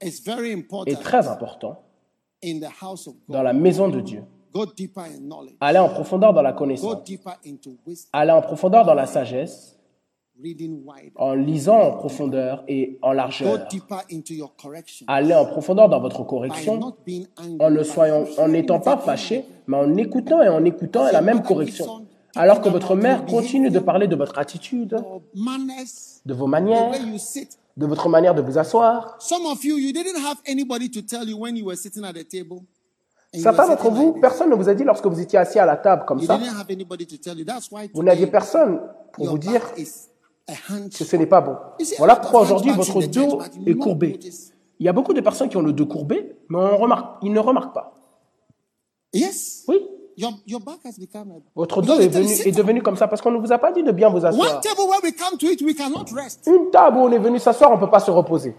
is 0.00 0.20
very 0.24 0.52
est 0.86 1.02
très 1.02 1.26
important 1.26 1.78
in 2.42 2.60
the 2.60 2.70
house 2.80 3.08
of 3.08 3.14
God. 3.26 3.36
dans 3.36 3.42
la 3.42 3.52
maison 3.52 3.88
de 3.88 4.00
Dieu. 4.00 4.22
Go 4.52 4.66
deeper 4.66 5.02
in 5.06 5.18
knowledge. 5.20 5.56
Aller 5.60 5.80
en 5.80 5.88
profondeur 5.88 6.32
dans 6.32 6.42
la 6.42 6.52
Go 6.52 6.58
connaissance. 6.58 7.02
deeper 7.04 7.36
into 7.44 7.76
wisdom. 7.84 8.10
Aller 8.12 8.30
en 8.30 8.40
profondeur 8.42 8.84
dans 8.84 8.94
la 8.94 9.06
sagesse. 9.06 9.73
En 11.16 11.34
lisant 11.34 11.80
en 11.80 11.92
profondeur 11.92 12.64
et 12.66 12.98
en 13.02 13.12
largeur. 13.12 13.66
Aller 15.06 15.34
en 15.34 15.46
profondeur 15.46 15.88
dans 15.88 16.00
votre 16.00 16.24
correction. 16.24 16.94
En 17.60 17.70
ne 17.70 17.82
soyant, 17.82 18.24
en 18.38 18.48
n'étant 18.48 18.80
pas 18.80 18.96
fâché, 18.98 19.44
mais 19.68 19.76
en 19.76 19.96
écoutant 19.96 20.42
et 20.42 20.48
en 20.48 20.64
écoutant 20.64 21.04
la 21.12 21.22
même 21.22 21.42
correction. 21.42 22.06
Alors 22.36 22.60
que 22.60 22.68
votre 22.68 22.96
mère 22.96 23.24
continue 23.26 23.70
de 23.70 23.78
parler 23.78 24.08
de 24.08 24.16
votre 24.16 24.38
attitude, 24.38 24.96
de 26.26 26.34
vos 26.34 26.46
manières, 26.48 26.90
de 27.76 27.86
votre 27.86 28.08
manière 28.08 28.34
de 28.34 28.42
vous 28.42 28.58
asseoir. 28.58 29.16
Certains 33.32 33.66
d'entre 33.68 33.90
vous, 33.90 34.12
personne 34.20 34.50
ne 34.50 34.54
vous 34.54 34.68
a 34.68 34.74
dit 34.74 34.84
lorsque 34.84 35.06
vous 35.06 35.20
étiez 35.20 35.38
assis 35.38 35.58
à 35.60 35.66
la 35.66 35.76
table 35.76 36.04
comme 36.06 36.20
ça, 36.20 36.38
vous 37.94 38.02
n'aviez 38.02 38.26
personne 38.26 38.80
pour 39.12 39.26
vous 39.26 39.38
dire 39.38 39.62
que 40.46 41.04
ce 41.04 41.16
n'est 41.16 41.26
pas 41.26 41.40
bon. 41.40 41.56
Voilà 41.98 42.16
pourquoi 42.16 42.42
aujourd'hui 42.42 42.72
votre 42.72 43.00
dos 43.06 43.40
est 43.66 43.74
courbé. 43.74 44.18
Il 44.78 44.86
y 44.86 44.88
a 44.88 44.92
beaucoup 44.92 45.14
de 45.14 45.20
personnes 45.20 45.48
qui 45.48 45.56
ont 45.56 45.62
le 45.62 45.72
dos 45.72 45.86
courbé, 45.86 46.36
mais 46.48 46.58
on 46.58 46.76
remarque, 46.76 47.18
ils 47.22 47.32
ne 47.32 47.38
remarquent 47.40 47.74
pas. 47.74 47.94
Oui, 49.68 49.80
votre 51.54 51.82
dos 51.82 51.98
est, 51.98 52.08
venu, 52.08 52.52
devenu 52.52 52.82
comme 52.82 52.96
ça 52.96 53.08
parce 53.08 53.20
qu'on 53.20 53.30
ne 53.30 53.38
vous 53.38 53.52
a 53.52 53.58
pas 53.58 53.72
dit 53.72 53.82
de 53.82 53.92
bien 53.92 54.08
vous 54.10 54.24
asseoir. 54.24 54.60
table 54.60 54.80
where 54.80 55.00
we 55.02 55.12
come 55.12 55.38
to 55.38 55.46
it, 55.46 55.60
we 55.62 55.74
cannot 55.74 56.04
rest. 56.14 56.46
Une 56.46 56.70
table 56.70 56.98
où 56.98 57.00
on 57.00 57.10
est 57.10 57.18
venu 57.18 57.38
s'asseoir, 57.38 57.70
on 57.72 57.76
ne 57.76 57.80
peut 57.80 57.90
pas 57.90 58.00
se 58.00 58.10
reposer. 58.10 58.54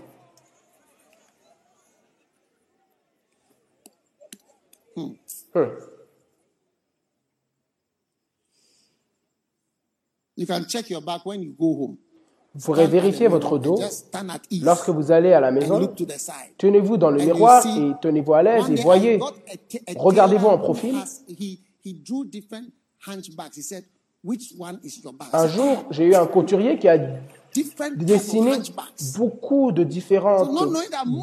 Hmm. 4.96 5.12
You 10.38 10.46
can 10.46 10.64
check 10.68 10.90
your 10.90 11.02
back 11.02 11.26
when 11.26 11.42
you 11.42 11.54
go 11.58 11.66
home. 11.84 11.96
Vous 12.54 12.62
pourrez 12.66 12.88
vérifier 12.88 13.28
votre 13.28 13.58
dos 13.58 13.78
lorsque 14.62 14.90
vous 14.90 15.12
allez 15.12 15.34
à 15.34 15.42
la 15.42 15.52
maison. 15.52 15.80
Tenez-vous 16.58 16.96
dans 16.98 17.10
le 17.10 17.18
miroir 17.24 17.66
et 17.68 17.92
tenez-vous 18.02 18.34
à 18.34 18.44
l'aise 18.44 18.64
et 18.70 18.76
voyez. 18.76 19.20
Regardez-vous 19.98 20.48
en 20.48 20.58
profil. 20.58 20.96
has- 20.96 21.22
He, 21.28 21.60
he 21.84 21.94
drew 21.94 22.24
different 22.26 22.68
hunchbacks. 23.06 23.58
He 23.58 23.62
said, 23.62 23.84
which 24.24 24.54
one 24.58 24.80
is 24.84 25.02
your 25.04 25.12
back? 25.14 25.28
Un 25.34 25.48
jour, 25.50 25.84
j'ai 25.92 26.06
eu 26.06 26.16
un 26.16 26.26
couturier 26.28 26.78
qui 26.80 26.88
a 26.88 26.98
dessiné 27.98 28.52
beaucoup 29.18 29.72
de 29.74 29.84
différentes 29.84 30.50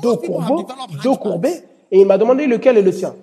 dos 0.02 0.16
courbés, 0.18 0.64
dos 1.02 1.16
courbés, 1.16 1.62
et 1.90 2.00
il 2.00 2.06
m'a 2.06 2.18
demandé 2.18 2.46
lequel 2.46 2.76
est 2.76 2.82
le 2.82 2.92
tien. 2.92 3.14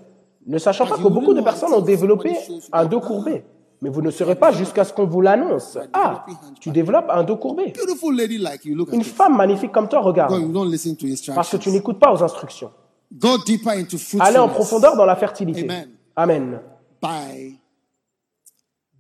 Ne 0.48 0.58
sachant 0.58 0.88
pas 0.88 0.98
que 0.98 1.08
beaucoup 1.08 1.34
de 1.36 1.42
personnes 1.42 1.74
ont 1.74 1.82
développé 1.82 2.36
un 2.72 2.86
dos 2.86 3.02
courbé. 3.02 3.44
Mais 3.82 3.90
vous 3.90 4.02
ne 4.02 4.12
saurez 4.12 4.36
pas 4.36 4.52
jusqu'à 4.52 4.84
ce 4.84 4.92
qu'on 4.92 5.06
vous 5.06 5.22
l'annonce. 5.22 5.78
Ah, 5.94 6.26
tu 6.60 6.70
développes 6.70 7.10
un 7.10 7.24
dos 7.24 7.38
courbé. 7.38 7.74
Une 8.92 9.04
femme 9.04 9.38
magnifique 9.38 9.72
comme 9.72 9.88
toi, 9.88 10.02
regarde. 10.02 10.34
you 10.40 10.52
don't 10.52 10.70
listen 10.70 10.96
to 10.96 11.08
Parce 11.08 11.22
que 11.22 11.30
instructions. 11.32 11.60
tu 11.60 11.72
n'écoutes 11.72 12.00
pas 12.00 12.12
aux 12.12 12.22
instructions. 12.22 12.72
Go 13.12 13.38
deeper 13.46 13.72
into 13.72 13.98
Allez 14.20 14.38
en 14.38 14.50
profondeur 14.50 14.96
dans 14.96 15.06
la 15.06 15.16
fertilité. 15.16 15.64
Amen. 15.64 15.90
Amen. 16.16 16.60
by 17.02 17.58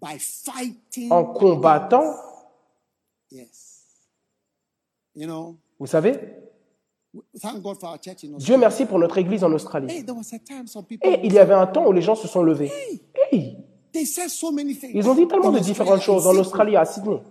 by 0.01 0.17
fighting. 0.17 1.11
En 1.11 1.25
combattant, 1.25 2.15
Yes. 3.31 3.83
You 5.13 5.27
know, 5.27 5.57
vous 5.79 5.85
savez, 5.85 6.17
thank 7.39 7.61
God 7.61 7.77
for 7.79 7.89
our 7.89 7.99
church 8.01 8.23
in 8.23 8.29
Dieu 8.29 8.35
Australia. 8.37 8.57
merci 8.57 8.85
pour 8.85 8.97
notre 8.97 9.17
église 9.17 9.43
en 9.43 9.51
Australie. 9.51 10.03
Et 11.03 11.19
il 11.23 11.33
y 11.33 11.37
avait 11.39 11.53
un 11.53 11.67
temps 11.67 11.85
où 11.87 11.91
les 11.91 12.01
gens 12.01 12.15
se 12.15 12.27
sont 12.27 12.41
levés. 12.41 12.71
Hey, 13.31 13.57
ils 13.93 15.09
ont 15.09 15.15
dit 15.15 15.27
tellement 15.27 15.51
de 15.51 15.59
différentes 15.59 16.01
choses 16.01 16.27
en. 16.27 16.35
Australie, 16.35 16.75
à 16.75 16.85
Sydney. 16.85 17.21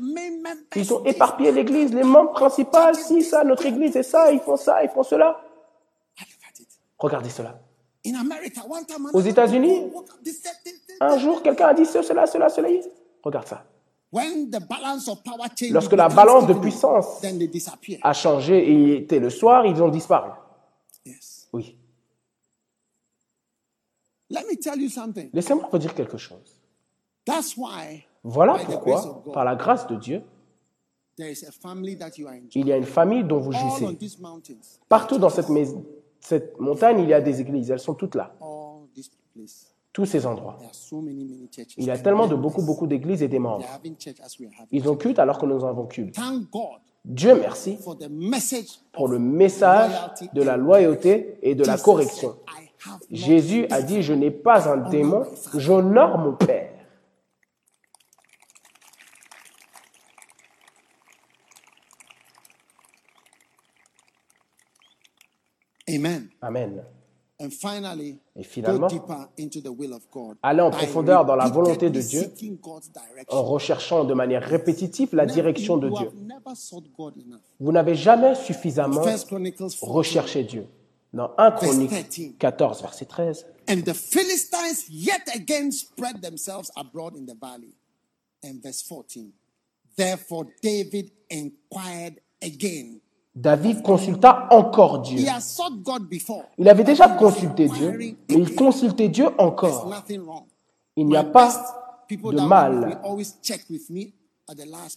Members. 0.00 0.56
ils 0.74 0.92
ont 0.92 1.04
éparpillé 1.04 1.52
l'église, 1.52 1.94
les 1.94 2.02
membres 2.02 2.32
principaux, 2.32 2.92
si 2.94 3.22
ça, 3.22 3.44
notre 3.44 3.64
église 3.66 3.96
est 3.96 4.02
ça, 4.02 4.30
ils 4.32 4.40
font 4.40 4.56
ça, 4.56 4.82
ils 4.82 4.90
font 4.90 5.02
cela. 5.02 5.40
Regardez 6.98 7.30
cela. 7.30 7.60
Aux 9.12 9.20
États-Unis, 9.20 9.90
Un 11.00 11.18
jour, 11.18 11.42
quelqu'un 11.42 11.68
a 11.68 11.74
dit 11.74 11.86
ce, 11.86 12.02
cela, 12.02 12.26
cela, 12.26 12.48
cela. 12.48 12.68
Regarde 13.22 13.46
ça. 13.46 13.64
Lorsque 15.70 15.92
la 15.92 16.08
balance 16.08 16.46
de 16.46 16.54
puissance. 16.54 17.22
A 18.02 18.12
changé 18.12 18.70
et 18.70 18.96
était 18.98 19.18
le 19.18 19.30
soir, 19.30 19.66
ils 19.66 19.82
ont 19.82 19.88
disparu. 19.88 20.30
Oui. 21.52 21.76
Let 24.30 24.42
me 24.50 24.56
tell 24.56 24.80
you 24.80 24.88
something. 24.88 25.30
Laissez-moi 25.32 25.68
vous 25.70 25.78
dire 25.78 25.94
quelque 25.94 26.18
chose. 26.18 26.60
That's 27.24 27.56
why 27.56 28.04
Voilà 28.24 28.56
pourquoi, 28.64 29.22
God. 29.24 29.32
par 29.32 29.44
la 29.44 29.54
grâce 29.54 29.86
de 29.86 29.96
Dieu, 29.96 30.22
there 31.16 31.30
is 31.30 31.44
a 31.46 31.52
family 31.52 31.96
that 31.96 32.10
you 32.18 32.26
are 32.26 32.34
enjoying. 32.34 32.50
il 32.54 32.66
y 32.66 32.72
a 32.72 32.76
une 32.76 32.84
famille 32.84 33.24
dont 33.24 33.38
vous 33.38 33.52
jouissez. 33.52 33.86
Partout 34.88 35.18
dans 35.18 35.30
cette, 35.30 35.46
cette 36.20 36.58
montagne, 36.58 37.00
il 37.00 37.08
y 37.08 37.14
a 37.14 37.20
des 37.20 37.40
églises. 37.40 37.70
Elles 37.70 37.78
sont 37.80 37.94
toutes 37.94 38.14
là. 38.16 38.34
Tous 39.92 40.04
ces 40.04 40.26
endroits. 40.26 40.56
There 40.58 40.68
are 40.68 40.74
so 40.74 41.00
many, 41.00 41.24
many 41.24 41.48
churches. 41.50 41.74
Il 41.78 41.84
y 41.84 41.90
a 41.90 41.96
tellement 41.98 42.26
de 42.26 42.34
beaucoup, 42.34 42.62
beaucoup 42.62 42.86
d'églises 42.86 43.22
et 43.22 43.28
des 43.28 43.38
membres. 43.38 43.64
Ils 44.70 44.88
ont 44.88 44.96
culte 44.96 45.18
alors 45.18 45.38
que 45.38 45.46
nous 45.46 45.64
avons 45.64 45.86
culte. 45.86 46.14
Thank 46.16 46.50
God 46.50 46.80
Dieu 47.04 47.36
merci 47.36 47.76
for 47.76 47.96
the 47.96 48.10
message 48.10 48.80
pour 48.92 49.06
le 49.06 49.20
message 49.20 49.92
de 50.34 50.42
la 50.42 50.56
loyauté 50.56 51.38
et 51.40 51.54
de 51.54 51.64
la 51.64 51.78
correction. 51.78 52.34
Jésus 53.10 53.66
a 53.70 53.82
dit, 53.82 54.02
je 54.02 54.12
n'ai 54.12 54.30
pas 54.30 54.68
un 54.68 54.88
démon, 54.88 55.24
j'honore 55.54 56.18
mon 56.18 56.32
Père. 56.32 56.72
Amen. 65.88 66.28
Amen. 66.42 66.82
Et 67.38 68.42
finalement, 68.42 68.88
go 68.88 68.94
deeper 68.94 69.28
into 69.38 69.60
the 69.60 69.68
will 69.68 69.92
of 69.92 70.02
God. 70.10 70.38
aller 70.42 70.62
en 70.62 70.70
profondeur 70.70 71.26
dans 71.26 71.36
la 71.36 71.48
volonté 71.48 71.90
de 71.90 72.00
Dieu, 72.00 72.32
en 73.28 73.42
recherchant 73.42 74.04
de 74.04 74.14
manière 74.14 74.42
répétitive 74.42 75.14
la 75.14 75.26
direction 75.26 75.76
de 75.76 75.90
Dieu. 75.90 76.10
Vous 77.60 77.72
n'avez 77.72 77.94
jamais 77.94 78.34
suffisamment 78.34 79.02
First 79.02 79.26
Chronicles 79.26 79.58
14. 79.58 79.78
recherché 79.82 80.44
Dieu. 80.44 80.66
Dans 81.16 81.30
1 81.38 81.50
Chronique 81.52 82.38
14, 82.38 82.82
verset 82.82 83.06
13, 83.06 83.44
And 83.70 83.82
the 83.84 83.94
Philistines 83.94 84.84
yet 84.90 85.22
again 85.34 85.72
spread 85.72 86.20
themselves 86.20 86.70
abroad 86.76 87.16
in 87.16 87.24
the 87.24 87.34
valley. 87.40 87.74
And 88.44 88.60
verse 88.62 88.82
14. 88.82 89.32
Therefore 89.96 90.44
David 90.62 91.10
inquired 91.30 92.20
again. 92.42 93.00
David 93.34 93.82
consulta 93.82 94.46
encore 94.50 95.02
He 95.06 95.16
Dieu. 95.16 95.28
has 95.30 95.40
sought 95.40 95.82
God 95.82 96.06
before. 96.08 96.44
Il 96.58 96.68
avait 96.68 96.84
déjà 96.84 97.08
consulté 97.08 97.66
Dieu, 97.68 97.92
mais 97.96 98.14
il 98.28 98.54
consultait 98.54 99.08
Dieu 99.08 99.28
encore. 99.38 99.88
nothing 99.88 100.20
wrong. 100.20 100.44
Il 100.96 101.06
n'y 101.06 101.16
a 101.16 101.24
pas 101.24 101.50
de 102.10 102.40
mal. 102.46 103.00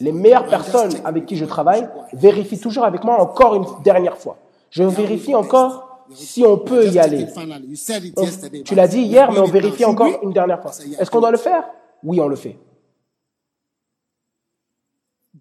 Les 0.02 0.12
meilleures 0.12 0.48
personnes 0.48 0.94
avec 1.06 1.26
qui 1.26 1.38
je 1.38 1.46
travaille 1.46 1.90
vérifient 2.14 2.60
toujours 2.60 2.84
avec 2.84 3.04
moi 3.06 3.22
encore 3.22 3.56
une 3.56 3.66
dernière 3.84 4.18
fois. 4.18 4.38
Je 4.70 4.84
vérifie 4.84 5.34
encore 5.34 5.89
si 6.14 6.44
on 6.46 6.58
peut 6.58 6.88
y 6.88 7.00
aller. 7.00 7.28
yesterday, 7.68 8.64
tu 8.64 8.76
l'as 8.76 8.88
dit 8.88 9.02
hier, 9.02 9.32
mais 9.32 9.40
on 9.40 9.46
vérifie 9.46 9.86
encore 9.86 10.20
une 10.24 10.34
dernière 10.34 10.62
fois. 10.62 10.72
Est-ce 11.00 11.10
qu'on 11.10 11.22
doit 11.22 11.32
le 11.32 11.38
faire? 11.38 11.64
Oui, 12.04 12.20
on 12.20 12.28
le 12.28 12.36
fait. 12.36 12.58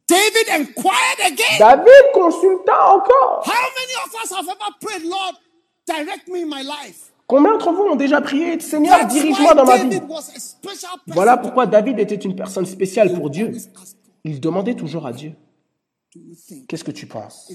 David 0.09 0.49
inquired 0.51 1.21
again. 1.27 1.59
David 1.59 2.13
consulta 2.15 2.95
encore. 2.95 3.43
How 3.45 3.69
many 3.77 3.95
of 4.05 4.15
us 4.23 4.33
have 4.33 4.49
ever 4.49 4.75
prayed, 4.81 5.05
Lord, 5.05 5.35
direct 5.87 6.29
me 6.29 6.43
in 6.43 6.49
my 6.49 6.63
life? 6.63 7.13
Combien 7.27 7.53
d'entre 7.53 7.73
vous 7.73 7.83
ont 7.83 7.97
déjà 7.97 8.23
prié, 8.23 8.59
Seigneur, 8.59 9.05
dirige-moi 9.05 9.53
dans 9.53 9.67
ma 9.67 9.77
vie. 9.77 10.01
Voilà 11.09 11.37
pourquoi 11.37 11.67
David 11.67 11.99
était 11.99 12.15
une 12.15 12.35
personne 12.35 12.65
spéciale 12.65 13.13
pour 13.13 13.29
Dieu. 13.29 13.53
Il 14.25 14.41
demandait 14.41 14.75
toujours 14.75 15.07
à 15.07 15.13
Dieu? 15.13 15.35
Qu'est-ce 16.69 16.85
que 16.85 16.91
tu 16.91 17.07
penses? 17.07 17.53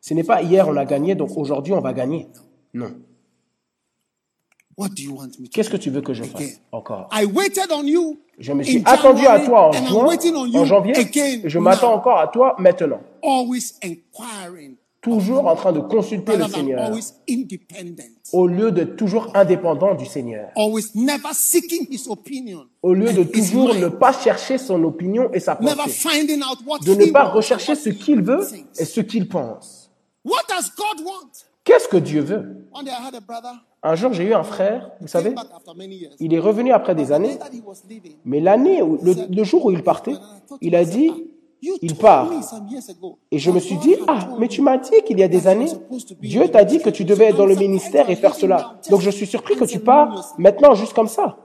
Ce 0.00 0.14
n'est 0.14 0.24
pas 0.24 0.42
hier 0.42 0.68
on 0.68 0.76
a 0.76 0.84
gagné, 0.84 1.14
donc 1.14 1.36
aujourd'hui 1.36 1.72
on 1.72 1.80
va 1.80 1.92
gagner. 1.92 2.28
Non. 2.74 2.92
Qu'est-ce 5.52 5.70
que 5.70 5.78
tu 5.78 5.88
veux 5.88 6.02
que 6.02 6.12
je 6.12 6.22
fasse? 6.24 6.60
Encore. 6.70 7.08
Je 8.38 8.52
me 8.52 8.62
suis 8.62 8.82
attendu 8.84 9.26
à 9.26 9.40
toi 9.40 9.68
en 9.68 9.72
juin, 9.72 10.16
en 10.54 10.64
janvier, 10.66 10.92
et 10.98 11.48
je 11.48 11.58
m'attends 11.58 11.94
encore 11.94 12.18
à 12.18 12.28
toi 12.28 12.54
maintenant. 12.58 13.00
Toujours 15.06 15.46
en 15.46 15.54
train 15.54 15.72
de 15.72 15.78
consulter 15.78 16.36
le 16.36 16.48
Seigneur, 16.48 16.90
au 18.32 18.48
lieu 18.48 18.72
de 18.72 18.82
toujours 18.82 19.30
indépendant 19.34 19.94
du 19.94 20.04
Seigneur. 20.04 20.48
Au 22.82 22.92
lieu 22.92 23.12
de 23.12 23.22
toujours 23.22 23.72
ne 23.76 23.86
pas 23.86 24.12
chercher 24.12 24.58
son 24.58 24.82
opinion 24.82 25.30
et 25.32 25.38
sa 25.38 25.54
pensée. 25.54 25.76
De 26.84 26.94
ne 26.94 27.12
pas 27.12 27.24
rechercher 27.26 27.76
what 27.76 27.76
ce 27.76 27.90
qu'il 27.90 28.20
veut 28.20 28.44
et 28.80 28.84
ce 28.84 29.00
qu'il 29.00 29.28
pense. 29.28 29.92
What 30.24 30.42
does 30.48 30.72
God 30.76 31.06
want? 31.06 31.30
Qu'est-ce 31.62 31.86
que 31.86 31.98
Dieu 31.98 32.22
veut? 32.22 32.66
Un 33.84 33.94
jour, 33.94 34.12
j'ai 34.12 34.24
eu 34.24 34.34
un 34.34 34.42
frère, 34.42 34.90
vous 35.00 35.06
savez, 35.06 35.32
il 36.18 36.34
est 36.34 36.40
revenu 36.40 36.72
après 36.72 36.96
des 36.96 37.12
années, 37.12 37.38
mais 38.24 38.40
l'année, 38.40 38.80
le, 38.80 39.14
le 39.32 39.44
jour 39.44 39.66
où 39.66 39.70
il 39.70 39.84
partait, 39.84 40.14
il 40.60 40.74
a 40.74 40.84
dit, 40.84 41.10
"Ah, 41.12 41.16
you 41.16 41.35
il 41.82 41.96
part. 41.96 42.30
Et 43.30 43.38
je 43.38 43.50
me 43.50 43.60
suis 43.60 43.76
dit, 43.76 43.96
ah, 44.06 44.28
mais 44.38 44.48
tu 44.48 44.62
m'as 44.62 44.78
dit 44.78 45.02
qu'il 45.06 45.18
y 45.18 45.22
a 45.22 45.28
des 45.28 45.46
années, 45.46 45.70
Dieu 46.20 46.48
t'a 46.48 46.64
dit 46.64 46.80
que 46.80 46.90
tu 46.90 47.04
devais 47.04 47.26
être 47.26 47.36
dans 47.36 47.46
le 47.46 47.54
ministère 47.56 48.08
et 48.10 48.16
faire 48.16 48.34
cela. 48.34 48.78
Donc 48.90 49.00
je 49.00 49.10
suis 49.10 49.26
surpris 49.26 49.56
que 49.56 49.64
tu 49.64 49.78
pars 49.78 50.34
maintenant 50.38 50.74
juste 50.74 50.92
comme 50.92 51.08
ça. 51.08 51.36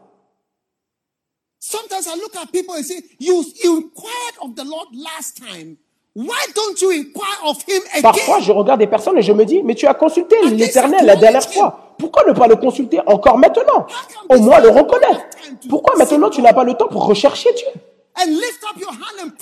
Sometimes 1.60 2.08
I 2.08 2.20
look 2.20 2.36
at 2.36 2.52
people 2.52 2.74
and 2.76 2.84
say, 2.84 3.04
you, 3.20 3.44
you 3.64 3.78
inquired 3.78 4.36
of 4.42 4.56
the 4.56 4.68
Lord 4.68 4.88
last 4.94 5.38
time. 5.38 5.78
Why 6.14 6.46
don't 6.54 6.82
you 6.82 6.92
inquire 6.92 7.40
of 7.46 7.58
him 7.68 7.82
again? 7.92 8.02
Parfois, 8.02 8.40
je 8.40 8.52
regarde 8.52 8.80
des 8.80 8.88
personnes 8.88 9.18
et 9.18 9.22
je 9.22 9.32
me 9.32 9.46
dis, 9.46 9.64
mais 9.64 9.76
tu 9.76 9.88
as 9.88 9.94
consulté 9.94 10.36
l'Éternel 10.50 11.06
la 11.06 11.16
dernière 11.16 11.48
fois. 11.48 11.96
Pourquoi 11.98 12.24
ne 12.28 12.34
pas 12.34 12.48
le 12.48 12.56
consulter 12.56 13.00
encore 13.06 13.38
maintenant? 13.38 13.86
Au 14.30 14.40
moins 14.40 14.60
le 14.60 14.70
reconnaître. 14.70 15.22
Pourquoi 15.70 15.96
maintenant 15.96 16.30
tu 16.30 16.42
n'as 16.42 16.52
pas 16.52 16.64
le 16.64 16.74
temps 16.74 16.88
pour 16.88 17.06
rechercher 17.06 17.54
Dieu? 17.54 17.82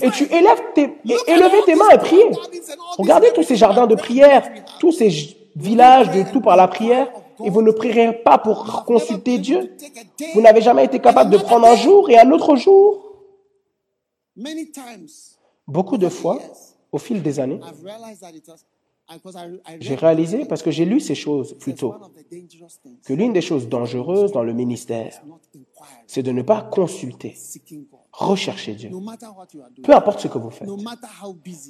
Et 0.02 0.12
tu 0.12 0.24
élèves 0.26 0.62
tes, 0.74 0.96
élevez 1.28 1.62
tes 1.66 1.76
mains 1.76 1.90
et 1.90 1.98
prier. 1.98 2.26
Regardez 2.98 3.32
tous 3.34 3.44
ces 3.44 3.56
jardins 3.56 3.88
de 3.88 3.96
prière, 3.96 4.50
tous 4.80 4.92
ces 4.92 5.10
villages 5.56 6.12
de 6.12 6.32
tout 6.32 6.42
par 6.42 6.56
la 6.56 6.68
prière, 6.68 7.12
et 7.44 7.50
vous 7.50 7.62
ne 7.62 7.72
prierez 7.72 8.22
pas 8.24 8.38
pour 8.38 8.86
consulter 8.86 9.38
Dieu. 9.38 9.76
Vous 10.34 10.42
n'avez 10.42 10.62
jamais 10.62 10.86
été 10.86 11.00
capable 11.00 11.32
de 11.32 11.38
prendre 11.38 11.68
un 11.68 11.76
jour 11.76 12.10
et 12.10 12.18
un 12.18 12.32
autre 12.32 12.56
jour. 12.56 13.06
Many 14.36 14.72
times. 14.72 15.08
Beaucoup 15.68 15.98
de 15.98 16.10
fois, 16.10 16.40
au 16.92 16.98
fil 16.98 17.22
des 17.22 17.40
années, 17.40 17.60
j'ai 19.80 19.96
réalisé, 19.96 20.46
parce 20.46 20.62
que 20.62 20.72
j'ai 20.72 20.86
lu 20.86 21.00
ces 21.00 21.16
choses 21.16 21.56
plus 21.60 21.74
tôt, 21.76 21.96
que 23.06 23.14
l'une 23.14 23.34
des 23.34 23.42
choses 23.42 23.68
dangereuses 23.68 24.32
dans 24.32 24.44
le 24.44 24.54
ministère, 24.54 25.22
c'est 26.08 26.24
de 26.24 26.32
ne 26.32 26.42
pas 26.42 26.62
consulter, 26.62 27.36
rechercher 28.20 28.74
Dieu. 28.74 28.92
Peu 29.84 29.96
importe 29.96 30.20
ce 30.20 30.28
que 30.28 30.38
vous 30.38 30.50
faites, 30.50 30.70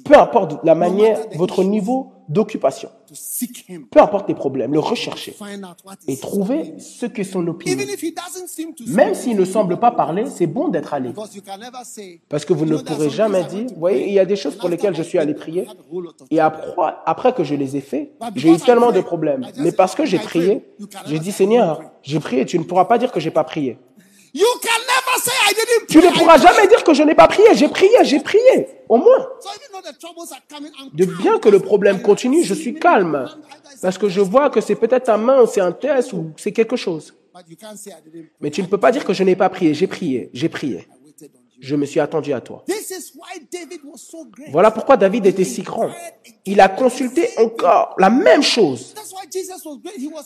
peu 0.04 0.18
importe 0.18 0.58
la 0.64 0.74
manière, 0.74 1.18
votre 1.36 1.62
niveau 1.64 2.12
d'occupation, 2.28 2.90
peu 3.90 4.00
importe 4.00 4.28
les 4.28 4.34
problèmes, 4.34 4.72
le 4.72 4.80
rechercher 4.80 5.34
what 5.40 5.94
et 6.06 6.16
trouver 6.16 6.74
ce 6.78 7.06
qu'est 7.06 7.24
son 7.24 7.46
opinion. 7.46 7.84
Même 8.88 9.14
s'il 9.14 9.36
ne 9.36 9.44
semble 9.44 9.78
pas 9.78 9.90
parler, 9.92 10.26
c'est 10.26 10.46
bon 10.46 10.68
d'être 10.68 10.94
allé. 10.94 11.12
Parce 12.28 12.44
que 12.44 12.52
vous 12.52 12.66
ne 12.66 12.76
pourrez 12.76 13.10
jamais 13.10 13.44
dire, 13.44 13.66
vous 13.68 13.80
voyez, 13.80 14.08
il 14.08 14.14
y 14.14 14.18
a 14.18 14.26
des 14.26 14.36
choses 14.36 14.56
pour 14.56 14.68
lesquelles 14.68 14.94
je 14.94 15.02
suis 15.02 15.18
allé 15.18 15.34
prier. 15.34 15.66
Et 16.30 16.40
après, 16.40 16.70
après 17.06 17.32
que 17.32 17.44
je 17.44 17.54
les 17.54 17.76
ai 17.76 17.80
faits, 17.80 18.12
But 18.20 18.32
j'ai 18.36 18.52
eu 18.52 18.58
tellement 18.58 18.92
de 18.92 19.00
problèmes. 19.00 19.46
Mais 19.58 19.72
parce 19.72 19.94
que 19.94 20.04
j'ai 20.04 20.18
prié, 20.18 20.64
j'ai 21.06 21.18
dit, 21.18 21.32
Seigneur, 21.32 21.80
j'ai 22.02 22.20
prié, 22.20 22.44
tu 22.44 22.58
ne 22.58 22.64
pourras 22.64 22.86
pas 22.86 22.98
dire 22.98 23.12
que 23.12 23.20
j'ai 23.20 23.30
pas 23.30 23.44
prié. 23.44 23.78
You 24.32 24.46
can 24.62 24.80
never 24.94 25.16
say 25.20 25.32
I 25.48 25.54
didn't 25.54 25.86
Tu 25.88 25.98
ne 25.98 26.16
pourras 26.16 26.38
jamais 26.38 26.66
dire 26.68 26.84
que 26.84 26.94
je 26.94 27.02
n'ai 27.02 27.14
pas 27.14 27.26
prié. 27.26 27.48
J'ai 27.54 27.68
prié, 27.68 27.90
j'ai 28.02 28.20
prié. 28.20 28.68
Au 28.88 28.96
moins. 28.96 29.28
De 30.94 31.04
bien 31.04 31.38
que 31.38 31.48
le 31.48 31.58
problème 31.60 32.00
continue, 32.02 32.44
je 32.44 32.54
suis 32.54 32.74
calme. 32.74 33.28
Parce 33.82 33.98
que 33.98 34.08
je 34.08 34.20
vois 34.20 34.50
que 34.50 34.60
c'est 34.60 34.76
peut-être 34.76 35.04
ta 35.06 35.16
main, 35.16 35.42
ou 35.42 35.46
c'est 35.46 35.60
un 35.60 35.72
test, 35.72 36.12
ou 36.12 36.32
c'est 36.36 36.52
quelque 36.52 36.76
chose. 36.76 37.14
Mais 38.40 38.50
tu 38.50 38.62
ne 38.62 38.66
peux 38.66 38.78
pas 38.78 38.92
dire 38.92 39.04
que 39.04 39.12
je 39.12 39.24
n'ai 39.24 39.36
pas 39.36 39.48
prié. 39.48 39.74
J'ai 39.74 39.86
prié, 39.86 40.30
j'ai 40.32 40.48
prié. 40.48 40.78
I 40.78 40.86
waited 41.04 41.30
on 41.34 41.40
you. 41.40 41.49
Je 41.60 41.76
me 41.76 41.84
suis 41.84 42.00
attendu 42.00 42.32
à 42.32 42.40
toi. 42.40 42.64
Voilà 44.50 44.70
pourquoi 44.70 44.96
David 44.96 45.26
était 45.26 45.44
si 45.44 45.62
grand. 45.62 45.90
Il 46.46 46.60
a 46.60 46.68
consulté 46.68 47.28
encore 47.38 47.94
la 47.98 48.10
même 48.10 48.42
chose. 48.42 48.94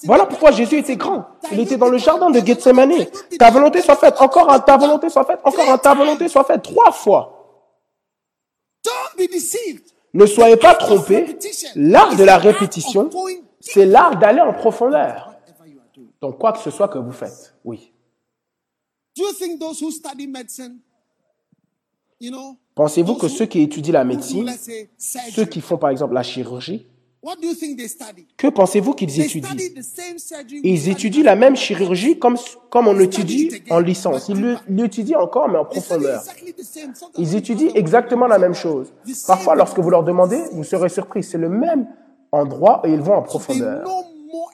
Voilà 0.05 0.26
pourquoi. 0.26 0.53
Jésus 0.53 0.78
était 0.78 0.97
grand. 0.97 1.26
Il 1.53 1.61
était 1.61 1.76
dans 1.76 1.89
le 1.89 1.99
jardin 1.99 2.30
de 2.30 2.39
Gethsemane. 2.45 3.07
Ta 3.39 3.51
volonté 3.51 3.82
soit 3.82 3.97
faite, 3.97 4.14
encore 4.20 4.51
un 4.51 4.61
ta 4.61 4.76
volonté 4.76 5.09
soit 5.09 5.24
faite, 5.24 5.41
encore 5.45 5.68
un 5.68 5.78
ta 5.78 5.95
volonté 5.95 6.28
soit 6.28 6.45
faite, 6.45 6.62
trois 6.62 6.93
fois. 6.93 7.30
Ne 10.12 10.26
soyez 10.26 10.57
pas 10.57 10.74
trompés. 10.74 11.37
L'art 11.74 12.16
de 12.16 12.24
la 12.24 12.39
répétition, 12.39 13.11
c'est 13.61 13.87
l'art 13.87 14.18
d'aller 14.18 14.41
en 14.41 14.53
profondeur. 14.53 15.35
Donc 16.20 16.39
quoi 16.39 16.53
que 16.53 16.61
ce 16.61 16.70
soit 16.70 16.89
que 16.89 16.99
vous 16.99 17.12
faites, 17.12 17.55
oui. 17.64 17.93
Do 19.16 19.24
you 19.24 19.32
think 19.32 19.61
those 19.61 19.80
who 19.80 19.91
study 19.91 20.26
medicine, 20.26 20.80
you 22.14 22.14
know, 22.14 22.14
Pensez-vous 22.75 23.14
que 23.14 23.29
ceux 23.29 23.47
qui 23.47 23.61
étudient 23.62 23.93
la 23.93 24.05
médecine, 24.05 24.51
ceux 24.99 25.45
qui 25.45 25.61
font 25.61 25.77
par 25.77 25.91
exemple 25.91 26.14
la 26.14 26.22
chirurgie, 26.22 26.87
que 28.37 28.49
pensez-vous 28.49 28.93
qu'ils 28.93 29.20
étudient? 29.20 29.49
ils 30.62 30.89
étudient 30.91 31.22
la 31.22 31.37
même 31.37 31.57
chirurgie 31.57 32.18
comme, 32.18 32.37
comme 32.68 32.87
on 32.87 32.99
étudie 33.01 33.51
en 33.70 33.79
licence. 33.79 34.29
Ils 34.29 34.59
l'étudient 34.68 35.20
encore, 35.20 35.49
mais 35.49 35.59
en 35.59 35.64
profondeur. 35.64 36.22
Ils 37.16 37.35
étudient 37.35 37.70
exactement 37.75 38.27
la 38.27 38.39
même 38.39 38.55
chose. 38.55 38.93
Parfois, 39.27 39.55
lorsque 39.55 39.79
vous 39.79 39.91
leur 39.91 40.05
demandez, 40.05 40.41
vous 40.53 40.64
serez 40.64 40.89
surpris. 40.89 41.22
C'est 41.22 41.39
le 41.39 41.49
même 41.49 41.87
endroit 42.31 42.83
et 42.85 42.91
ils 42.93 43.01
vont 43.01 43.14
en 43.14 43.22
profondeur. 43.22 43.89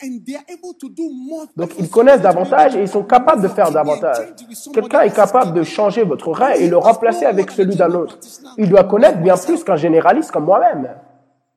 Know 0.00 0.08
more 0.08 0.18
and 0.18 0.24
they 0.24 0.36
are 0.36 0.44
able 0.48 0.74
to 0.74 0.88
do 0.88 1.08
more. 1.10 1.46
Donc, 1.56 1.72
ils 1.78 1.88
connaissent 1.90 2.20
davantage 2.20 2.76
et 2.76 2.82
ils 2.82 2.88
sont 2.88 3.04
capables 3.04 3.42
de 3.42 3.48
faire 3.48 3.70
davantage. 3.70 4.34
Quelqu'un 4.72 5.02
est 5.02 5.14
capable 5.14 5.52
de 5.52 5.62
changer 5.62 6.02
votre 6.04 6.30
rein 6.32 6.52
et 6.52 6.68
le 6.68 6.76
remplacer 6.76 7.26
avec 7.26 7.50
celui 7.50 7.76
d'un 7.76 7.92
autre. 7.92 8.18
Il 8.58 8.68
doit 8.68 8.84
connaître 8.84 9.18
bien 9.18 9.36
plus 9.36 9.62
qu'un 9.64 9.76
généraliste 9.76 10.30
comme 10.30 10.44
moi-même. 10.44 10.96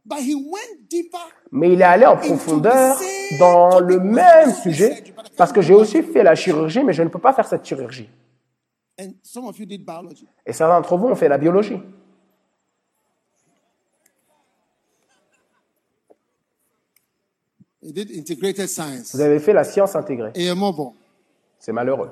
But 0.06 0.20
he 0.20 0.36
went 0.36 0.88
deeper. 0.90 1.20
Mais 1.52 1.72
il 1.72 1.82
est 1.82 1.86
allé 1.86 2.06
en 2.06 2.18
profondeur 2.18 2.98
dans 3.40 3.80
le 3.80 4.00
même 4.00 4.52
sujet 4.52 5.04
parce 5.38 5.52
que 5.54 5.62
j'ai 5.62 5.74
aussi 5.74 6.02
fait 6.04 6.24
la 6.24 6.36
chirurgie, 6.36 6.84
mais 6.84 6.94
je 6.94 7.04
ne 7.04 7.10
peux 7.10 7.20
pas 7.20 7.32
faire 7.32 7.46
cette 7.46 7.66
chirurgie. 7.66 8.10
And 9.00 9.14
some 9.24 9.46
of 9.46 9.58
you 9.58 9.66
did 9.66 9.86
biology. 9.86 10.28
Et 10.46 10.54
certains 10.54 10.76
d'entre 10.76 10.98
vous 10.98 11.08
ont 11.08 11.16
fait 11.16 11.30
la 11.30 11.38
biologie. 11.38 11.80
You 11.80 11.82
did 13.40 13.62
integrated 13.64 13.82
science. 16.84 17.73
Vous 17.84 19.22
avez 19.22 19.40
fait 19.40 19.54
la 19.54 19.64
science 19.64 19.96
intégrée. 19.96 20.32
C'est 21.60 21.72
malheureux. 21.74 22.12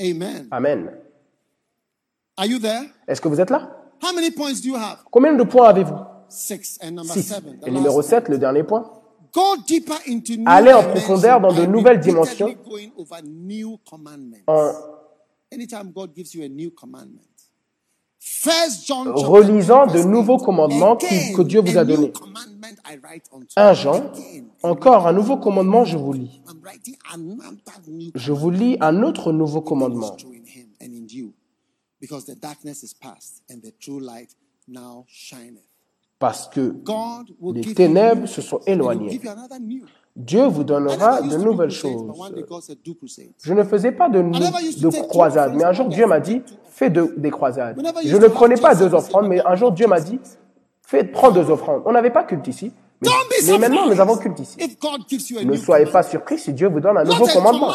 Amen. 0.00 0.48
Amen. 0.50 0.90
Are 2.36 2.46
you 2.46 2.58
there? 2.58 2.90
Est-ce 3.06 3.20
que 3.20 3.28
vous 3.28 3.40
êtes 3.40 3.50
là? 3.50 3.70
How 4.02 4.12
many 4.12 4.30
points 4.30 4.60
do 4.60 4.68
you 4.68 4.76
have? 4.76 4.98
Combien 5.10 5.34
de 5.34 5.44
points 5.44 5.68
avez-vous? 5.68 5.98
Six. 6.28 6.78
And 6.82 6.92
number 6.92 7.14
6. 7.14 7.22
seven. 7.22 7.60
the 7.60 7.68
Et 7.68 7.70
numéro 7.70 7.98
last 7.98 8.08
7, 8.08 8.28
le 8.30 8.38
dernier 8.38 8.64
point? 8.64 8.90
Go 9.32 9.56
deeper 9.66 9.96
into 10.08 10.34
new 10.36 10.44
Allez 10.46 10.72
en 10.72 10.82
profondeur 10.82 11.40
dans 11.40 11.52
de 11.52 11.64
nouvelles 11.66 12.00
dimensions. 12.00 12.54
En 14.46 14.70
relisant 18.44 19.86
de 19.86 20.02
nouveaux 20.02 20.38
8. 20.38 20.44
commandements 20.44 20.96
que 20.96 21.42
Dieu 21.42 21.60
vous 21.60 21.76
a 21.76 21.84
donnés. 21.84 22.12
commandment 22.12 22.76
I 22.88 22.98
write 23.02 23.24
unto 23.32 23.46
1 23.56 23.68
you. 23.70 23.74
Jean, 23.74 24.12
encore 24.62 25.06
un 25.06 25.12
nouveau 25.12 25.36
commandement, 25.36 25.84
je 25.84 25.96
vous 25.96 26.12
lis. 26.12 26.42
Je 28.14 28.32
vous 28.32 28.50
lis 28.50 28.76
un 28.80 29.02
autre 29.02 29.32
nouveau 29.32 29.60
commandement. 29.60 30.16
true 30.16 30.32
in 30.32 30.44
him 30.46 30.68
and 30.80 30.92
in 30.92 31.06
you. 31.08 31.32
Because 32.00 32.24
the 32.26 32.38
darkness 32.38 32.82
is 32.82 32.94
past 32.94 33.42
and 33.50 33.60
the 33.60 33.72
true 33.78 34.00
light 34.00 34.30
now 34.68 35.04
shineth. 35.08 35.62
Parce 36.18 36.48
que 36.48 36.76
les 37.52 37.74
ténèbres 37.74 38.28
se 38.28 38.42
sont 38.42 38.60
éloignées. 38.66 39.20
Dieu 40.14 40.44
vous 40.44 40.62
donnera 40.62 41.22
de 41.22 41.36
nouvelles 41.36 41.70
choses. 41.70 42.12
Je 43.42 43.54
ne 43.54 43.64
faisais 43.64 43.92
pas 43.92 44.08
de, 44.08 44.20
de 44.20 45.02
croisades, 45.08 45.54
mais 45.56 45.64
un 45.64 45.72
jour 45.72 45.88
Dieu 45.88 46.06
m'a 46.06 46.20
dit, 46.20 46.42
fais 46.74 46.90
de- 46.90 47.14
des 47.16 47.30
croisades. 47.30 47.76
Je 48.04 48.16
ne 48.16 48.26
prenais 48.28 48.56
pas 48.56 48.74
deux 48.74 48.94
offrandes, 48.94 49.28
mais 49.28 49.40
un 49.46 49.54
jour 49.54 49.72
Dieu 49.72 49.86
m'a 49.86 50.00
dit, 50.00 50.18
fais, 50.86 51.04
prends 51.04 51.30
deux 51.30 51.50
offrandes. 51.50 51.82
On 51.84 51.92
n'avait 51.92 52.10
pas 52.10 52.24
culte 52.24 52.48
ici, 52.48 52.72
mais, 53.02 53.58
maintenant 53.58 53.88
nous 53.88 54.00
avons 54.00 54.16
culte 54.16 54.38
ici. 54.38 54.56
Ne 55.44 55.56
soyez 55.56 55.86
pas 55.86 56.02
surpris 56.04 56.38
si 56.38 56.52
Dieu 56.52 56.68
vous 56.68 56.78
donne 56.80 56.96
un 56.96 57.02
nouveau 57.04 57.26
commandement. 57.26 57.72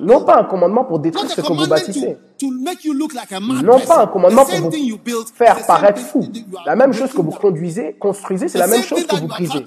Non 0.00 0.24
pas 0.24 0.38
un 0.40 0.44
commandement 0.44 0.84
pour 0.84 0.98
détruire 0.98 1.30
ce 1.30 1.40
que 1.42 1.46
vous 1.52 1.66
bâtissez. 1.68 2.16
to, 2.38 2.46
to 2.48 2.52
make 2.64 2.84
you 2.84 2.94
look 2.94 3.12
like 3.12 3.30
a 3.32 3.38
mad 3.40 3.62
Non 3.64 3.78
pas 3.80 4.02
un 4.02 4.06
commandement 4.06 4.44
pour 4.46 4.70
vous 4.70 4.70
faire 5.34 5.66
paraître 5.66 6.00
fou. 6.00 6.24
La 6.64 6.74
même 6.74 6.92
chose 6.94 7.12
que 7.12 7.20
vous 7.20 7.32
conduisez, 7.32 7.96
construisez, 8.00 8.48
c'est 8.48 8.58
la 8.58 8.66
même 8.66 8.82
chose 8.82 9.06
que 9.06 9.16
vous 9.16 9.26
brisez. 9.28 9.64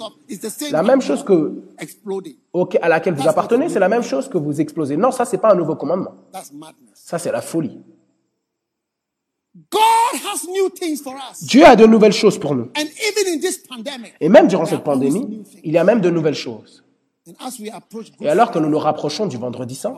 La 0.71 0.81
même 0.83 1.01
chose 1.01 1.23
que, 1.23 1.61
auquel- 2.51 2.81
à 2.83 2.89
laquelle 2.89 3.13
vous 3.13 3.27
appartenez, 3.27 3.69
c'est 3.69 3.79
la 3.79 3.89
même 3.89 4.03
chose 4.03 4.27
que 4.27 4.37
vous 4.39 4.59
explosez. 4.59 4.97
Non, 4.97 5.11
ça 5.11 5.25
c'est 5.25 5.37
pas 5.37 5.51
un 5.51 5.55
nouveau 5.55 5.75
commandement. 5.75 6.15
That's 6.33 6.51
madness. 6.51 6.75
Ça 6.95 7.19
c'est 7.19 7.31
la 7.31 7.41
folie. 7.41 7.77
God 7.77 7.79
has 7.79 7.79
new 7.79 7.79
things 7.79 7.87
for 9.21 9.37
us. 9.37 9.40
Dieu 11.41 11.65
a 11.65 11.75
de 11.75 11.85
nouvelles 11.85 12.13
choses 12.13 12.37
pour 12.39 12.55
nous. 12.55 12.69
And 12.77 12.83
even 12.83 13.33
in 13.33 13.39
this 13.39 13.57
pandemic, 13.57 14.13
Et 14.21 14.29
même 14.29 14.47
durant 14.47 14.65
cette 14.65 14.83
pandémie, 14.83 15.43
il 15.63 15.73
y 15.73 15.77
a 15.77 15.83
même 15.83 15.99
de 15.99 16.09
nouvelles 16.09 16.35
choses. 16.35 16.83
And 17.27 17.33
as 17.39 17.59
we 17.59 17.69
approach 17.69 18.11
Good 18.11 18.25
Et 18.25 18.29
alors 18.29 18.51
que 18.51 18.59
nous 18.59 18.69
nous 18.69 18.79
rapprochons 18.79 19.27
du 19.27 19.37
vendredi 19.37 19.73
I 19.73 19.77
saint, 19.77 19.95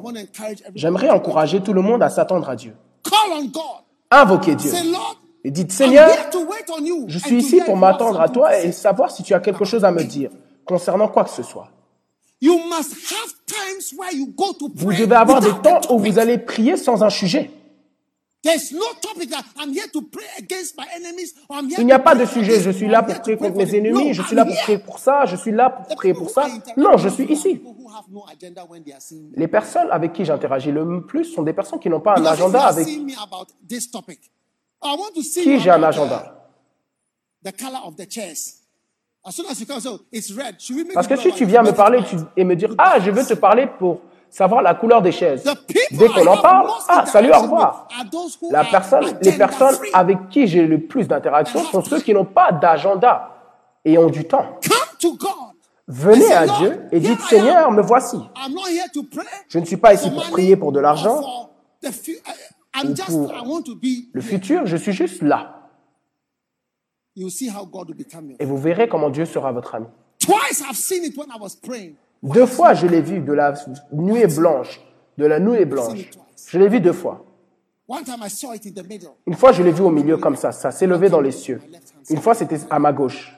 j'aimerais 0.76 1.10
encourager 1.10 1.62
tout 1.62 1.74
le 1.74 1.82
monde 1.82 2.01
à 2.01 2.10
s'attendre 2.10 2.49
à 2.49 2.56
Dieu. 2.56 2.76
Call 3.04 3.32
on 3.38 3.45
God. 3.45 3.84
Invoquez 4.10 4.56
Dieu. 4.56 4.72
Et 5.43 5.51
dites, 5.51 5.72
Seigneur, 5.72 6.10
je 7.08 7.20
suis 7.20 7.38
ici 7.38 7.62
pour 7.66 7.78
m'attendre 7.78 8.20
à 8.22 8.30
toi 8.30 8.51
to 8.51 8.68
et 8.68 8.72
savoir 8.72 9.12
si 9.12 9.24
tu 9.24 9.34
as 9.34 9.39
quelque 9.39 9.66
chose 9.66 9.86
à 9.86 9.91
me 9.91 10.04
dire 10.04 10.32
concernant 10.66 11.10
quoi 11.10 11.26
que 11.26 11.30
ce 11.30 11.43
soit. 11.43 11.70
You 12.41 12.58
must 12.58 12.91
have 12.91 13.34
times 13.45 13.97
where 13.97 14.14
you 14.14 14.28
go 14.36 14.54
to 14.54 14.70
Vous 14.76 14.88
pray 14.88 14.99
devez 14.99 15.16
avoir 15.16 15.39
des 15.39 15.47
without 15.47 15.68
a 15.68 15.80
temps 15.80 15.93
où 15.93 15.99
vous 15.99 16.20
allez 16.20 16.38
prier 16.38 16.76
sans 16.76 17.04
un 17.04 17.10
sujet. 17.10 17.49
Il 21.78 21.86
n'y 21.86 21.91
a 21.94 22.00
pas 22.00 22.14
de 22.16 22.26
sujet. 22.26 22.60
Je 22.60 22.72
suis 22.72 22.88
là 22.89 23.00
I'm 23.00 23.06
pour 23.06 23.16
here 23.16 23.22
prier 23.22 23.38
to 23.38 23.39
pray 23.39 23.52
contre 23.52 23.58
mes 23.58 23.76
ennemis. 23.76 24.14
Je 24.14 24.22
suis 24.22 24.36
là 24.36 24.44
pour 24.44 24.56
prier 24.56 24.78
pour 24.80 25.00
ça. 25.00 25.26
Je 25.26 25.38
suis 25.38 25.52
là 25.52 25.70
pour 25.70 25.96
prier 25.96 26.14
pour 26.14 26.30
ça. 26.30 26.48
Non, 26.76 26.98
je 26.98 27.08
suis 27.08 27.24
ici. 27.32 27.62
Les 29.36 29.48
personnes 29.48 29.88
avec 29.91 30.12
qui 30.12 30.26
j'interagis 30.26 30.72
le 30.72 31.06
plus 31.06 31.24
sont 31.26 31.44
des 31.44 31.54
personnes 31.54 31.80
qui 31.80 31.89
n'ont 31.89 32.02
pas 32.02 32.18
un 32.18 32.26
agenda 32.26 32.66
avec 32.66 32.86
qui 32.86 33.06
j'ai 35.60 35.70
un 35.70 35.84
agenda? 35.84 36.36
Parce 40.94 41.08
que 41.08 41.16
si 41.16 41.32
tu 41.32 41.46
viens 41.46 41.64
me 41.64 41.72
parler 41.72 42.00
et 42.36 42.44
me 42.44 42.56
dire, 42.56 42.76
ah, 42.78 43.00
je 43.00 43.10
veux 43.10 43.26
te 43.26 43.36
parler 43.36 43.68
pour 43.80 44.02
savoir 44.34 44.64
la 44.64 44.74
couleur 44.74 45.02
des 45.02 45.12
chaises. 45.12 45.44
Dès 45.92 46.08
qu'on 46.10 46.26
en 46.26 46.42
parle, 46.42 46.68
ah, 46.90 47.06
salut, 47.06 47.32
au 47.32 47.40
revoir. 47.40 47.88
La 48.50 48.66
personne, 48.66 49.18
les 49.22 49.32
personnes 49.34 49.78
avec 49.94 50.30
qui 50.30 50.48
j'ai 50.48 50.66
le 50.66 50.80
plus 50.80 51.08
d'interaction 51.08 51.60
sont 51.64 51.84
ceux 51.84 52.02
qui 52.02 52.14
n'ont 52.14 52.26
pas 52.26 52.52
d'agenda 52.52 53.30
et 53.86 53.98
ont 53.98 54.10
du 54.10 54.26
temps. 54.26 54.60
Venez 55.88 56.34
à 56.34 56.48
Dieu 56.48 56.82
et 56.92 57.00
dites. 57.00 57.20
Seigneur, 57.22 57.70
me 57.72 57.82
voici. 57.82 58.18
Je 59.50 59.60
ne 59.60 59.66
suis 59.66 59.78
pas 59.78 59.94
ici 59.94 60.10
pour 60.10 60.24
prier 60.32 60.56
pour 60.56 60.72
de 60.72 60.80
l'argent, 60.80 61.50
ou 61.84 62.96
just, 62.96 63.10
pour 63.10 63.32
le 64.14 64.22
futur, 64.22 64.66
je 64.66 64.78
suis 64.78 64.94
juste 64.94 65.22
là. 65.22 65.70
Et 68.40 68.46
vous 68.46 68.58
verrez 68.58 68.88
comment 68.88 69.12
Dieu 69.12 69.26
sera 69.26 69.52
votre 69.52 69.76
ami. 69.76 69.86
Deux 72.24 72.46
fois, 72.46 72.74
je 72.74 72.88
l'ai 72.88 73.02
vu 73.02 73.20
de 73.20 73.34
la 73.34 73.54
nuée 73.92 74.28
blanche, 74.28 74.82
de 75.18 75.26
la 75.26 75.40
nuée 75.40 75.66
blanche. 75.66 76.10
Je 76.48 76.58
l'ai 76.58 76.70
vu 76.70 76.80
deux 76.80 76.94
fois. 76.94 77.26
Une 79.28 79.36
fois, 79.36 79.52
je 79.52 79.62
l'ai 79.62 79.72
vu 79.72 79.82
au 79.82 79.90
milieu 79.90 80.18
comme 80.18 80.38
ça, 80.38 80.54
ça 80.54 80.72
s'élevait 80.72 81.10
dans 81.10 81.20
les 81.20 81.32
cieux. 81.32 81.62
Une 82.10 82.22
fois, 82.22 82.34
c'était 82.34 82.60
à 82.70 82.80
ma 82.80 82.94
gauche, 82.94 83.38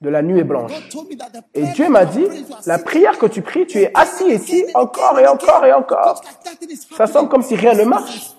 de 0.00 0.08
la 0.08 0.22
nuée 0.22 0.44
blanche. 0.44 0.72
Et 1.54 1.66
Dieu 1.72 1.88
m'a 1.88 2.04
dit, 2.04 2.24
la 2.66 2.78
prière 2.78 3.18
que 3.18 3.26
tu 3.26 3.42
pries, 3.42 3.66
tu 3.66 3.78
es 3.78 3.90
assis 3.94 4.28
ici 4.28 4.64
encore 4.74 5.18
et 5.18 5.26
encore 5.26 5.64
et 5.66 5.72
encore. 5.72 6.22
Ça 6.96 7.08
semble 7.08 7.28
comme 7.28 7.42
si 7.42 7.56
rien 7.56 7.74
ne 7.74 7.84
marche. 7.84 8.36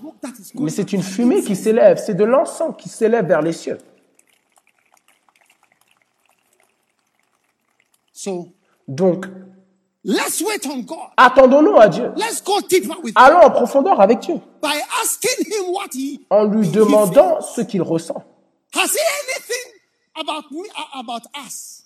Mais 0.55 0.69
c'est 0.69 0.93
une 0.93 1.03
fumée 1.03 1.41
qui 1.41 1.55
s'élève, 1.57 1.97
c'est 1.97 2.13
de 2.13 2.23
l'encens 2.23 2.75
qui 2.77 2.87
s'élève 2.87 3.25
vers 3.27 3.41
les 3.41 3.53
cieux. 3.53 3.77
Donc, 8.87 9.25
let's 10.05 10.41
wait 10.41 10.65
on 10.67 10.79
God. 10.79 11.09
attendons-nous 11.17 11.75
à 11.77 11.89
Dieu. 11.89 12.11
Let's 12.15 12.41
go 12.43 12.61
deeper 12.61 12.95
with 13.03 13.11
him 13.11 13.13
Allons 13.15 13.41
en 13.41 13.51
profondeur 13.51 13.99
avec 13.99 14.19
Dieu, 14.19 14.35
by 14.61 14.79
asking 15.03 15.45
him 15.45 15.73
what 15.73 15.89
he 15.93 16.21
en 16.29 16.45
lui 16.45 16.67
he 16.67 16.71
demandant 16.71 17.41
ce 17.41 17.61
qu'il 17.61 17.81
ressent. 17.81 18.23
Has 18.73 18.91
he 18.93 18.99
anything 19.23 19.73
about 20.15 20.49
me 20.51 20.63
about 20.93 21.23
us? 21.45 21.83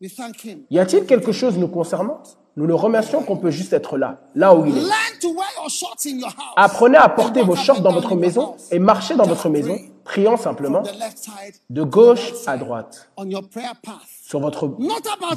We 0.00 0.08
thank 0.14 0.44
him. 0.44 0.64
Y 0.70 0.78
a-t-il 0.78 1.06
quelque 1.06 1.32
chose 1.32 1.56
nous 1.56 1.68
concernant? 1.68 2.22
Nous 2.56 2.66
le 2.66 2.74
remercions 2.74 3.22
qu'on 3.22 3.36
peut 3.36 3.50
juste 3.50 3.72
être 3.72 3.96
là, 3.96 4.20
là 4.36 4.54
où 4.54 4.64
il 4.64 4.76
est. 4.76 4.80
Learn 4.80 5.18
to 5.20 5.32
wear 5.32 5.48
your 5.56 5.68
shorts 5.68 6.06
in 6.06 6.18
your 6.18 6.28
house. 6.28 6.54
Apprenez 6.56 6.98
à 6.98 7.08
porter 7.08 7.42
vos 7.42 7.56
shorts 7.56 7.80
dans 7.80 7.92
votre 7.92 8.14
maison 8.14 8.56
et 8.70 8.78
marchez 8.78 9.16
dans 9.16 9.26
votre 9.26 9.48
maison, 9.48 9.76
priant 10.04 10.36
simplement 10.36 10.82
de 11.70 11.82
gauche 11.82 12.32
à 12.46 12.56
droite 12.56 13.08
on 13.16 13.28
your 13.28 13.48
prayer 13.48 13.72
path. 13.82 14.13
Sur 14.26 14.40
votre 14.40 14.66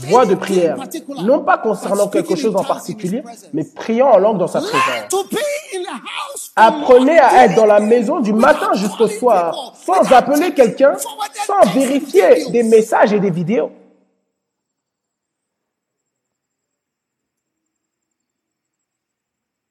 voie 0.08 0.26
de 0.26 0.36
prière, 0.36 0.78
non 1.24 1.44
pas 1.44 1.58
concernant 1.58 2.08
quelque 2.08 2.36
chose 2.38 2.56
en 2.56 2.64
particulier, 2.64 3.22
mais 3.52 3.66
priant 3.66 4.08
en 4.08 4.18
langue 4.18 4.38
dans 4.38 4.48
sa 4.48 4.62
présence. 4.62 5.26
Apprenez 6.56 7.20
à 7.20 7.46
être 7.46 7.56
dans 7.56 7.66
la 7.66 7.82
maison 7.82 8.22
du 8.22 8.32
matin 8.32 8.74
jusqu'au 8.76 9.10
soir, 9.10 9.74
sans 9.76 10.12
appeler 10.14 10.54
quelqu'un, 10.54 10.96
sans 11.46 11.70
vérifier 11.74 12.50
des 12.50 12.64
messages 12.64 13.12
et 13.12 13.20
des 13.20 13.30
vidéos. 13.30 13.72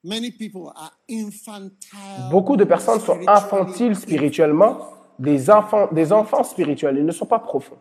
Many 0.05 0.31
people 0.31 0.71
are 0.77 0.93
infantile. 1.11 2.29
Beaucoup 2.31 2.57
de 2.57 2.65
personnes 2.65 3.01
sont 3.01 3.19
infantiles 3.27 3.97
spirituellement, 3.97 4.79
des 5.19 5.51
enfants, 5.51 5.89
des 5.91 6.13
enfants 6.13 6.45
spirituels. 6.45 6.99
Ils 6.99 7.07
ne 7.07 7.11
sont 7.13 7.27
pas 7.27 7.41
profonds. 7.41 7.79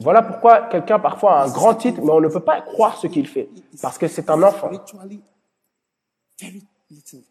Voilà 0.00 0.22
pourquoi 0.22 0.68
quelqu'un 0.68 0.98
parfois 1.00 1.40
a 1.40 1.44
un 1.44 1.50
grand 1.50 1.74
titre, 1.74 2.00
mais 2.02 2.10
on 2.12 2.20
ne 2.20 2.28
peut 2.28 2.38
pas 2.44 2.60
croire 2.62 2.96
ce 2.98 3.08
qu'il 3.08 3.26
fait, 3.26 3.48
parce 3.82 3.98
que 3.98 4.06
c'est 4.06 4.30
un 4.30 4.40
enfant. 4.42 4.70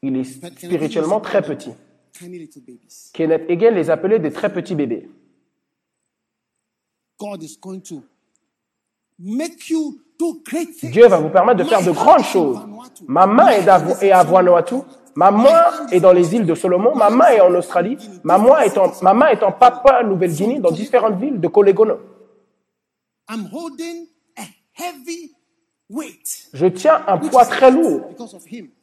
Il 0.01 0.17
est 0.17 0.23
spirituellement 0.69 1.19
très 1.21 1.41
petit. 1.41 1.71
Kenneth 3.13 3.49
Hagin 3.49 3.71
les 3.71 3.89
appelait 3.89 4.19
des 4.19 4.31
très 4.31 4.51
petits 4.51 4.75
bébés. 4.75 5.09
Dieu 10.91 11.07
va 11.07 11.19
vous 11.19 11.29
permettre 11.29 11.59
de 11.59 11.63
faire 11.63 11.83
de 11.83 11.91
grandes 11.91 12.23
choses. 12.23 12.57
Ma 13.07 13.25
main 13.27 13.49
est 13.49 13.63
d'Avo- 13.63 13.95
est 14.01 14.11
à 14.11 14.23
Vanuatu, 14.23 14.75
ma 15.15 15.31
main 15.31 15.87
est 15.91 15.99
dans 15.99 16.11
les 16.13 16.35
îles 16.35 16.45
de 16.45 16.55
Solomon, 16.55 16.95
ma 16.95 17.09
main 17.09 17.27
est 17.29 17.41
en 17.41 17.53
Australie, 17.55 17.97
ma 18.23 18.37
main 18.37 18.59
est 18.59 18.77
en, 18.77 18.91
ma 19.01 19.13
main 19.13 19.27
est 19.27 19.43
en 19.43 19.51
Papua 19.51 20.03
Nouvelle-Guinée, 20.03 20.59
dans 20.59 20.71
différentes 20.71 21.19
villes 21.19 21.39
de 21.39 21.47
Colégono. 21.47 21.97
Je 26.53 26.67
tiens 26.67 27.03
un 27.07 27.17
poids 27.17 27.45
très 27.45 27.71
lourd, 27.71 28.09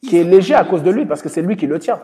qui 0.02 0.16
est 0.18 0.24
léger 0.24 0.54
à 0.54 0.64
cause 0.64 0.82
de 0.82 0.90
lui, 0.90 1.06
parce 1.06 1.22
que 1.22 1.28
c'est 1.28 1.42
lui 1.42 1.56
qui 1.56 1.66
le 1.66 1.78
tient. 1.78 2.00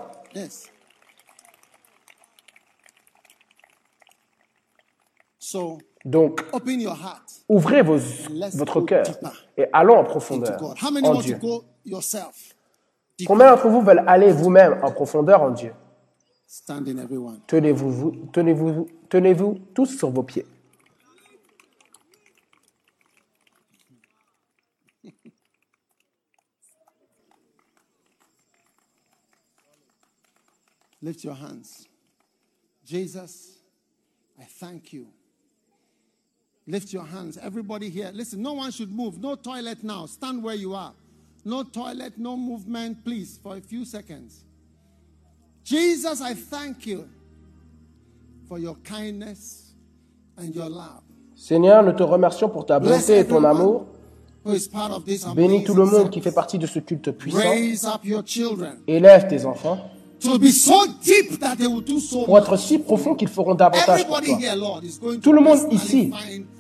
Donc, 6.05 6.45
ouvrez 7.49 7.83
vos- 7.83 7.99
votre 8.55 8.81
cœur 8.81 9.05
et 9.57 9.67
allons 9.73 9.97
en 9.99 10.05
profondeur 10.05 10.57
en 11.05 11.15
Dieu. 11.21 11.39
Combien 13.27 13.51
d'entre 13.51 13.69
vous 13.69 13.83
veulent 13.83 14.05
aller 14.07 14.33
vous-même 14.33 14.81
en 14.83 14.91
profondeur 14.91 15.43
en 15.43 15.51
Dieu? 15.51 15.73
Standing, 16.47 16.99
everyone. 16.99 17.41
Tenez-vous 17.47 17.91
vous- 17.91 18.27
tenez-vous 18.33 18.87
tenez-vous 19.09 19.59
tous 19.75 19.87
sur 19.87 20.11
vos 20.11 20.23
pieds. 20.23 20.47
Lift 31.01 31.25
your 31.25 31.35
hands. 31.35 31.87
Jesus, 32.85 33.59
I 34.41 34.45
thank 34.45 34.93
you. 34.93 35.07
Lift 36.67 36.93
your 36.93 37.05
hands. 37.05 37.39
Everybody 37.39 37.89
here, 37.91 38.11
listen, 38.13 38.41
no 38.43 38.53
one 38.53 38.71
should 38.71 38.91
move. 38.91 39.19
No 39.19 39.35
toilet 39.35 39.83
now. 39.83 40.07
Stand 40.07 40.43
where 40.43 40.55
you 40.55 40.75
are. 40.75 40.93
No 41.45 41.65
toilet, 41.65 42.13
no 42.19 42.37
movement, 42.37 43.03
please, 43.05 43.39
for 43.43 43.57
a 43.57 43.61
few 43.61 43.85
seconds. 43.85 44.45
Jesus, 45.65 46.21
I 46.21 46.35
thank 46.35 46.87
you 46.87 47.09
for 48.49 48.59
your 48.59 48.77
kindness 48.85 49.75
and 50.37 50.55
your 50.55 50.69
love. 50.69 51.03
Seigneur, 51.35 51.83
nous 51.83 51.93
te 51.93 52.03
remercions 52.03 52.49
pour 52.49 52.67
ta 52.67 52.79
bonté 52.79 53.19
et 53.19 53.27
ton 53.27 53.43
amour. 53.45 53.87
who 54.45 54.53
is 54.53 54.69
part 54.69 54.91
of 54.91 55.05
this 55.05 55.25
Bénis 55.35 55.65
tout 55.65 55.75
le 55.75 55.85
monde 55.85 56.11
qui 56.11 56.21
fait 56.21 56.33
partie 56.33 56.59
de 56.59 56.67
ce 56.67 56.81
culte 56.81 57.13
puissant. 57.13 57.39
Raise 57.39 57.85
up 57.85 58.05
your 58.05 58.23
children 58.25 58.79
Élève 58.87 59.29
tes 59.29 59.45
enfants 59.45 59.79
to 60.23 60.39
be 60.39 60.51
so 60.53 60.87
deep 61.03 61.39
that 61.41 61.57
they 61.57 61.67
will 61.67 61.81
do 61.83 61.99
so 61.99 62.25
pour 62.25 62.39
être 62.39 62.57
si 62.57 62.79
profonds 62.79 63.15
qu'ils 63.15 63.29
feront 63.29 63.55
davantage 63.55 64.07
pour 64.07 64.19
Everybody 64.19 64.27
toi. 64.27 64.39
here, 64.51 64.57
Lord, 64.57 64.85
is 64.85 64.99
going 65.01 65.15
to 65.17 65.21
Tout 65.21 65.33
le 65.33 65.41
monde 65.41 65.59
ici 65.73 66.11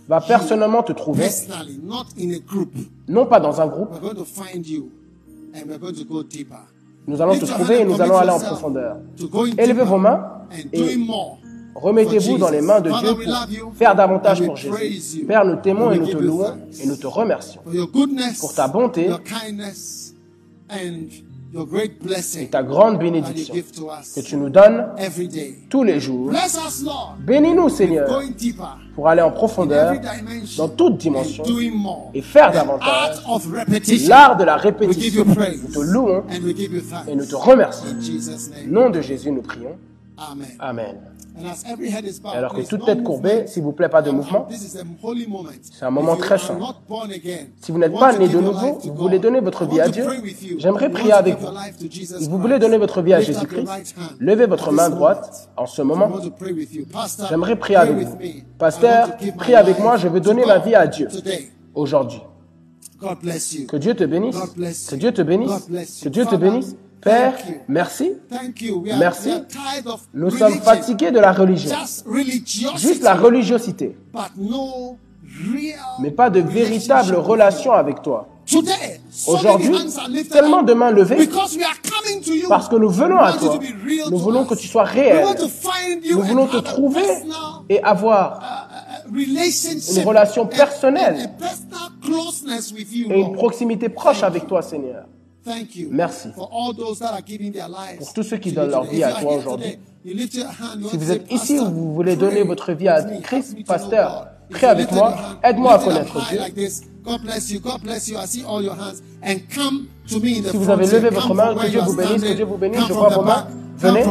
va 0.09 0.21
personnellement 0.21 0.83
te 0.83 0.93
trouver, 0.93 1.25
personally, 1.25 1.81
not 1.83 2.07
in 2.21 2.33
a 2.35 2.39
group. 2.39 2.73
non 3.09 3.27
pas 3.27 3.41
dans 3.41 3.61
un 3.61 3.67
groupe. 3.67 3.91
We're 3.93 4.01
going 4.15 4.17
to 4.17 4.25
find 4.25 4.67
you 4.67 4.91
and 5.55 5.67
we're 5.69 5.79
going 5.79 5.95
to 5.95 6.05
go 6.05 6.23
deeper. 6.23 6.59
Nous 7.07 7.21
allons 7.21 7.39
te 7.39 7.45
trouver 7.45 7.81
et 7.81 7.85
nous 7.85 8.01
allons 8.01 8.17
aller 8.17 8.31
en 8.31 8.39
profondeur. 8.41 8.97
Élevez 9.59 9.85
vos 9.85 9.99
mains 9.99 10.25
et 10.73 10.97
remettez-vous 11.75 12.39
dans 12.39 12.51
les 12.51 12.61
mains 12.61 12.81
de 12.81 12.91
Dieu 13.01 13.61
pour 13.63 13.75
faire 13.75 13.95
davantage 13.97 14.45
pour 14.45 14.57
Jésus. 14.57 15.25
Père, 15.25 15.45
nous 15.45 15.57
t'aimons 15.57 15.91
et 15.91 15.99
nous 15.99 16.07
te 16.07 16.17
louons 16.17 16.55
et 16.81 16.87
nous 16.87 16.97
te 16.97 17.07
remercions. 17.07 17.63
Pour 18.41 18.55
ta 18.55 18.69
bonté, 18.69 19.11
ta 22.51 22.63
grande 22.63 22.99
that 22.99 23.05
you 23.05 23.13
bénédiction 23.13 23.55
que 24.15 24.21
tu 24.21 24.37
nous 24.37 24.49
donnes 24.49 24.87
every 24.97 25.29
day. 25.29 25.55
tous 25.69 25.85
les 25.85 26.01
jours. 26.01 26.31
Bless 26.31 26.55
us, 26.67 26.83
Lord, 26.85 27.17
Bénis-nous, 27.21 27.69
Seigneur, 27.69 28.09
pour 28.95 29.09
aller 29.09 29.23
en 29.23 29.31
profondeur 29.31 29.95
dans 30.57 30.69
toute 30.69 30.97
dimension 30.99 31.45
et 32.15 32.23
faire 32.23 32.53
davantage. 32.53 33.23
L'art 34.09 34.37
de 34.37 34.45
la 34.45 34.57
We 34.57 34.63
give 34.63 34.73
répétition. 34.81 35.25
you 35.25 35.35
praise 35.35 35.63
Nous 35.69 35.75
te 35.75 35.81
louons 35.81 36.19
and 36.31 36.43
we 36.45 36.57
give 36.57 36.73
you 36.73 36.81
thanks. 36.81 37.09
et 37.09 37.15
nous 37.15 37.27
te 37.27 37.35
remercions. 37.35 37.89
Au 37.89 37.93
name. 37.95 38.71
nom 38.71 38.91
de 38.91 39.01
Jésus, 39.01 39.31
nous 39.31 39.43
prions. 39.43 39.77
Amen. 40.17 40.49
Amen. 40.59 40.97
And 41.39 41.47
as 41.47 41.65
every 41.65 41.91
head 41.91 42.05
is 42.05 42.21
bowed, 42.21 42.37
Alors 42.37 42.53
que 42.53 42.61
toute 42.61 42.85
tête 42.85 43.03
courbée, 43.03 43.47
s'il 43.47 43.63
vous 43.63 43.73
plaît, 43.73 43.89
pas 43.89 44.03
de 44.03 44.11
mouvement. 44.11 44.45
This 44.51 44.75
is 44.75 44.79
a 44.79 44.83
holy 45.03 45.27
moment. 45.27 45.49
C'est 45.63 45.85
un 45.85 45.91
moment 45.91 46.17
très 46.17 46.37
saint. 46.39 46.59
Si 47.63 47.73
vous 47.73 47.79
n'êtes 47.79 47.93
you 47.93 47.99
pas 47.99 48.13
né 48.19 48.29
de 48.29 48.33
your 48.35 48.43
nouveau, 48.43 48.79
vous 48.85 48.95
voulez 48.95 49.19
donner 49.19 49.41
votre 49.41 49.65
vie 49.65 49.81
à 49.81 49.89
Dieu, 49.89 50.05
j'aimerais 50.59 50.91
prier 50.91 51.13
avec 51.13 51.39
vous. 51.39 51.49
Si 51.79 51.89
vous 51.89 51.89
Christ. 51.89 52.31
voulez 52.31 52.59
donner 52.59 52.77
votre 52.77 53.01
vie 53.01 53.15
à 53.15 53.21
Jésus-Christ, 53.21 53.95
levez 54.21 54.47
votre 54.47 54.73
main 54.73 54.89
this 54.89 54.97
droite 54.97 55.49
moment. 55.57 55.63
en 55.63 55.67
ce 55.67 55.83
moment. 55.83 56.09
want 56.09 56.21
to 56.21 56.31
pray 56.31 56.53
with 56.53 56.75
you. 56.75 56.85
Pastor, 56.93 57.29
J'aimerais 57.29 57.57
prier 57.57 57.77
avec 57.77 57.97
vous. 57.97 58.19
Pasteur, 58.59 59.17
prie 59.39 59.55
avec 59.55 59.79
moi, 59.79 59.97
je 59.97 60.09
veux 60.09 60.21
donner 60.21 60.45
ma 60.45 60.59
vie 60.59 60.75
à 60.75 60.87
Dieu 60.87 61.09
aujourd'hui. 61.75 62.21
Que 63.69 63.77
Dieu 63.79 63.95
te 63.95 64.05
bénisse. 64.05 64.37
God 64.37 64.55
bless 64.55 64.87
Que 64.87 64.95
you. 64.95 65.01
Dieu 65.01 65.13
te 65.13 65.23
bénisse. 65.23 65.69
Que. 66.03 66.09
Dieu 66.09 66.27
te 66.27 66.37
bénisse. 66.37 66.77
Père, 67.03 67.35
merci. 67.69 68.13
Merci. 68.99 69.31
Nous 70.15 70.31
sommes 70.31 70.61
fatigués 70.61 71.11
de 71.11 71.19
la 71.19 71.33
religion. 71.33 71.75
Juste 72.77 73.03
la 73.03 73.15
religiosité, 73.15 73.97
mais 76.01 76.11
pas 76.13 76.31
de 76.31 76.41
véritable 76.41 77.17
relation 77.17 77.73
avec 77.73 78.03
toi. 78.03 78.29
Aujourd'hui, 79.27 79.73
tellement 80.31 80.63
de 80.63 80.75
mains 80.75 80.91
levées 80.91 81.17
because 81.17 81.57
we 81.57 81.65
are 81.65 81.77
coming 81.83 82.21
to 82.23 82.35
you. 82.35 82.49
parce 82.49 82.69
que 82.69 82.77
nous 82.77 82.91
venons 82.91 83.19
à 83.19 83.33
toi. 83.33 83.59
Nous 84.11 84.19
voulons 84.19 84.45
que 84.45 84.55
tu 84.55 84.67
sois 84.67 84.85
réel. 84.85 85.25
Nous 86.11 86.23
voulons 86.23 86.47
te 86.47 86.57
trouver 86.59 87.05
et 87.69 87.83
avoir 87.83 88.41
uh, 88.41 89.09
uh, 89.09 89.27
relationship, 89.27 89.97
Une 89.97 90.05
relation 90.09 90.47
personnelle. 90.47 91.31
et 93.11 93.21
une 93.21 93.33
proximité 93.33 93.89
proche 93.89 94.23
avec 94.23 94.47
toi, 94.47 94.61
Seigneur. 94.61 95.05
Thank 95.45 95.75
you. 95.75 95.89
Merci. 95.91 96.29
For 96.35 96.49
all 96.53 96.73
those 96.73 97.01
that 97.01 97.13
are 97.13 97.23
giving 97.27 97.53
their 97.53 97.69
lives 97.69 97.99
Pour 97.99 98.13
tous 98.13 98.23
ceux 98.23 98.37
qui 98.37 98.53
donnent 98.53 98.71
leur 98.71 98.85
vie 98.85 99.03
à 99.03 99.13
toi 99.13 99.37
aujourd'hui. 99.37 99.79
Si 100.05 100.97
vous 100.97 101.11
êtes 101.11 101.31
ici 101.31 101.59
ou 101.59 101.67
vous 101.67 101.95
voulez 101.95 102.17
donner 102.17 102.43
votre 102.43 102.73
vie 102.73 102.89
à 102.89 103.03
Christ, 103.23 103.57
pasteur, 103.65 104.29
prie 104.51 104.67
avec 104.67 104.91
moi, 104.93 105.15
aide-moi 105.45 105.75
à 105.75 105.79
connaître 105.79 106.21
Dieu. 106.29 106.41
Si 110.07 110.17
vous 110.57 110.71
avez 110.71 110.87
levé 110.87 111.11
votre 111.11 111.35
main, 111.35 111.55
que 111.55 111.67
Dieu 111.69 111.81
vous 111.81 111.97
bénisse, 111.97 112.23
que. 112.23 112.35
Dieu 112.35 112.45
vous 112.45 112.59
bénisse. 112.59 112.87
Je 112.89 112.93
vois 112.93 113.09
vos 113.11 113.23
mains. 113.23 113.47
Venez. 113.77 114.05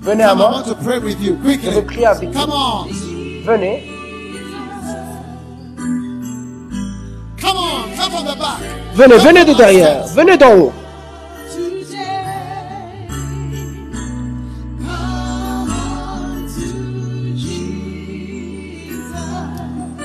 Venez 0.00 0.24
à 0.24 0.34
moi. 0.34 0.62
Je 0.66 1.70
veux 1.70 1.84
prier 1.84 2.06
avec 2.06 2.30
vous. 2.30 2.40
Come 2.40 2.52
on. 2.52 2.86
Venez, 3.44 3.84
venez, 8.94 9.16
venez 9.18 9.44
de 9.44 9.52
derrière, 9.54 10.06
venez 10.06 10.36
d'en 10.36 10.54
haut. 10.54 10.72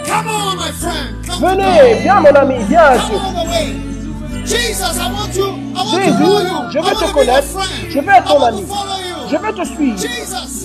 Come 0.06 0.28
on, 0.28 0.56
my 0.58 0.72
friend. 0.72 1.26
Come 1.26 1.50
Venez, 1.50 2.02
viens 2.02 2.20
mon 2.20 2.36
ami, 2.36 2.56
viens 2.68 2.94
Jésus, 4.46 4.84
je 6.72 6.80
veux 6.80 6.96
te 6.96 7.14
connaître. 7.14 7.48
Je 7.90 8.00
veux 8.00 8.10
être 8.10 8.26
ton 8.26 8.44
ami. 8.44 8.66
Je 9.30 9.38
veux 9.38 9.54
te 9.54 9.64
suivre. 9.66 10.00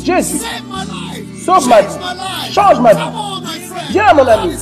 Jésus, 0.04 0.40
sauve 1.44 1.68
ma 1.68 1.82
vie. 1.82 1.94
Change 2.52 2.80
ma 2.80 2.94
vie. 2.94 2.98
Come 3.00 3.14
on, 3.16 3.40
my 3.40 3.60
friend. 3.60 3.90
Viens, 3.90 4.14
mon 4.14 4.26
ami. 4.26 4.56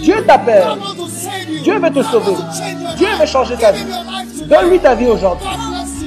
Dieu 0.00 0.24
t'appelle. 0.26 0.64
Dieu 1.62 1.78
veut 1.78 1.90
te 1.90 2.02
sauver. 2.02 2.36
Dieu 2.96 3.08
veut 3.18 3.26
changer 3.26 3.56
ta 3.56 3.72
vie. 3.72 3.84
Donne-lui 4.48 4.78
ta 4.78 4.94
vie 4.94 5.06
aujourd'hui. 5.06 5.48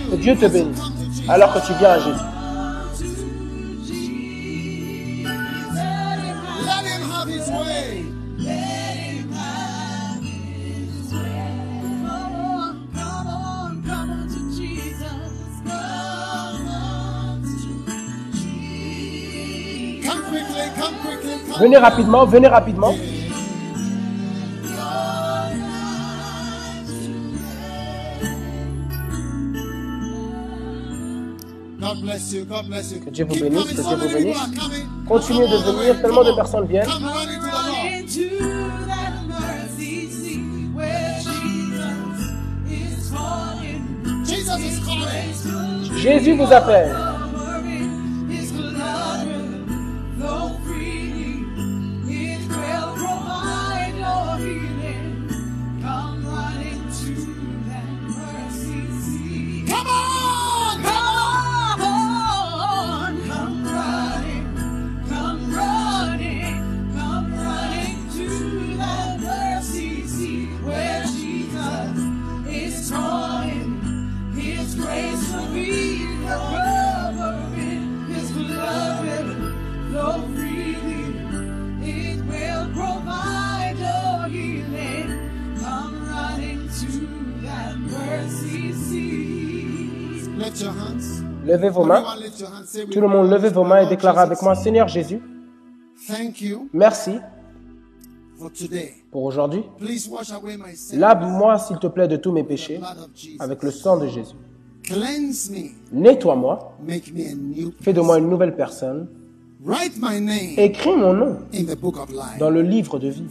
Que 0.10 0.16
Dieu 0.16 0.36
te 0.36 0.46
bénisse. 0.46 0.82
Alors 1.28 1.54
que 1.54 1.66
tu 1.66 1.74
viens 1.80 1.92
à 1.92 2.00
Jésus. 2.00 2.20
Venez 21.60 21.78
rapidement, 21.78 22.26
venez 22.26 22.48
rapidement. 22.48 22.94
Que 32.14 33.10
Dieu 33.10 33.26
vous 33.26 33.40
bénisse, 33.40 33.58
coming, 33.58 33.76
que 33.76 33.82
Dieu 33.82 33.96
vous 33.96 34.14
bénisse. 34.14 34.38
Continuez 35.08 35.48
de 35.48 35.58
venir, 35.58 36.00
tellement 36.02 36.24
de 36.24 36.30
on. 36.30 36.36
personnes 36.36 36.68
viennent. 36.68 36.86
Come 36.86 37.06
running 37.06 38.06
to 38.08 38.14
Levez 91.46 91.70
vos 91.70 91.84
mains. 91.84 92.04
Tout 92.92 93.02
le 93.02 93.08
monde, 93.08 93.30
levez 93.30 93.50
vos 93.50 93.64
mains 93.64 93.82
et 93.82 93.88
déclarez 93.88 94.22
avec 94.22 94.42
moi, 94.42 94.56
Seigneur 94.56 94.88
Jésus, 94.88 95.22
merci. 96.74 97.20
pour 99.12 99.24
aujourd'hui. 99.24 99.64
Lave-moi, 100.94 101.60
s'il 101.60 101.78
te 101.80 101.88
plaît, 101.88 102.08
de 102.08 102.18
tous 102.18 102.32
mes 102.32 102.44
péchés 102.44 102.80
avec 103.40 103.64
le 103.64 103.72
sang 103.72 103.98
de 103.98 104.08
Jésus. 104.08 104.36
Nettoie-moi, 105.92 106.78
fais 107.82 107.94
de 107.94 108.02
moi 108.02 108.18
une 108.20 108.30
nouvelle 108.30 108.56
personne. 108.56 109.08
Écris 110.58 110.96
mon 110.96 111.14
nom 111.14 111.38
dans 112.38 112.50
le 112.50 112.62
livre 112.62 113.00
de 113.00 113.08
vie. 113.08 113.24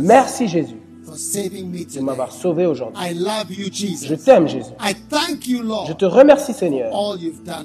Merci 0.00 0.48
Jésus 0.48 0.80
de 1.16 2.00
m'avoir 2.00 2.32
sauvé 2.32 2.66
aujourd'hui. 2.66 2.96
I 3.00 3.14
love 3.14 3.50
you, 3.50 3.68
Je 3.72 4.14
t'aime 4.14 4.48
Jésus. 4.48 4.70
I 4.80 4.94
thank 5.08 5.46
you, 5.46 5.62
Lord, 5.62 5.86
Je 5.86 5.92
te 5.92 6.04
remercie 6.04 6.52
Seigneur 6.52 6.92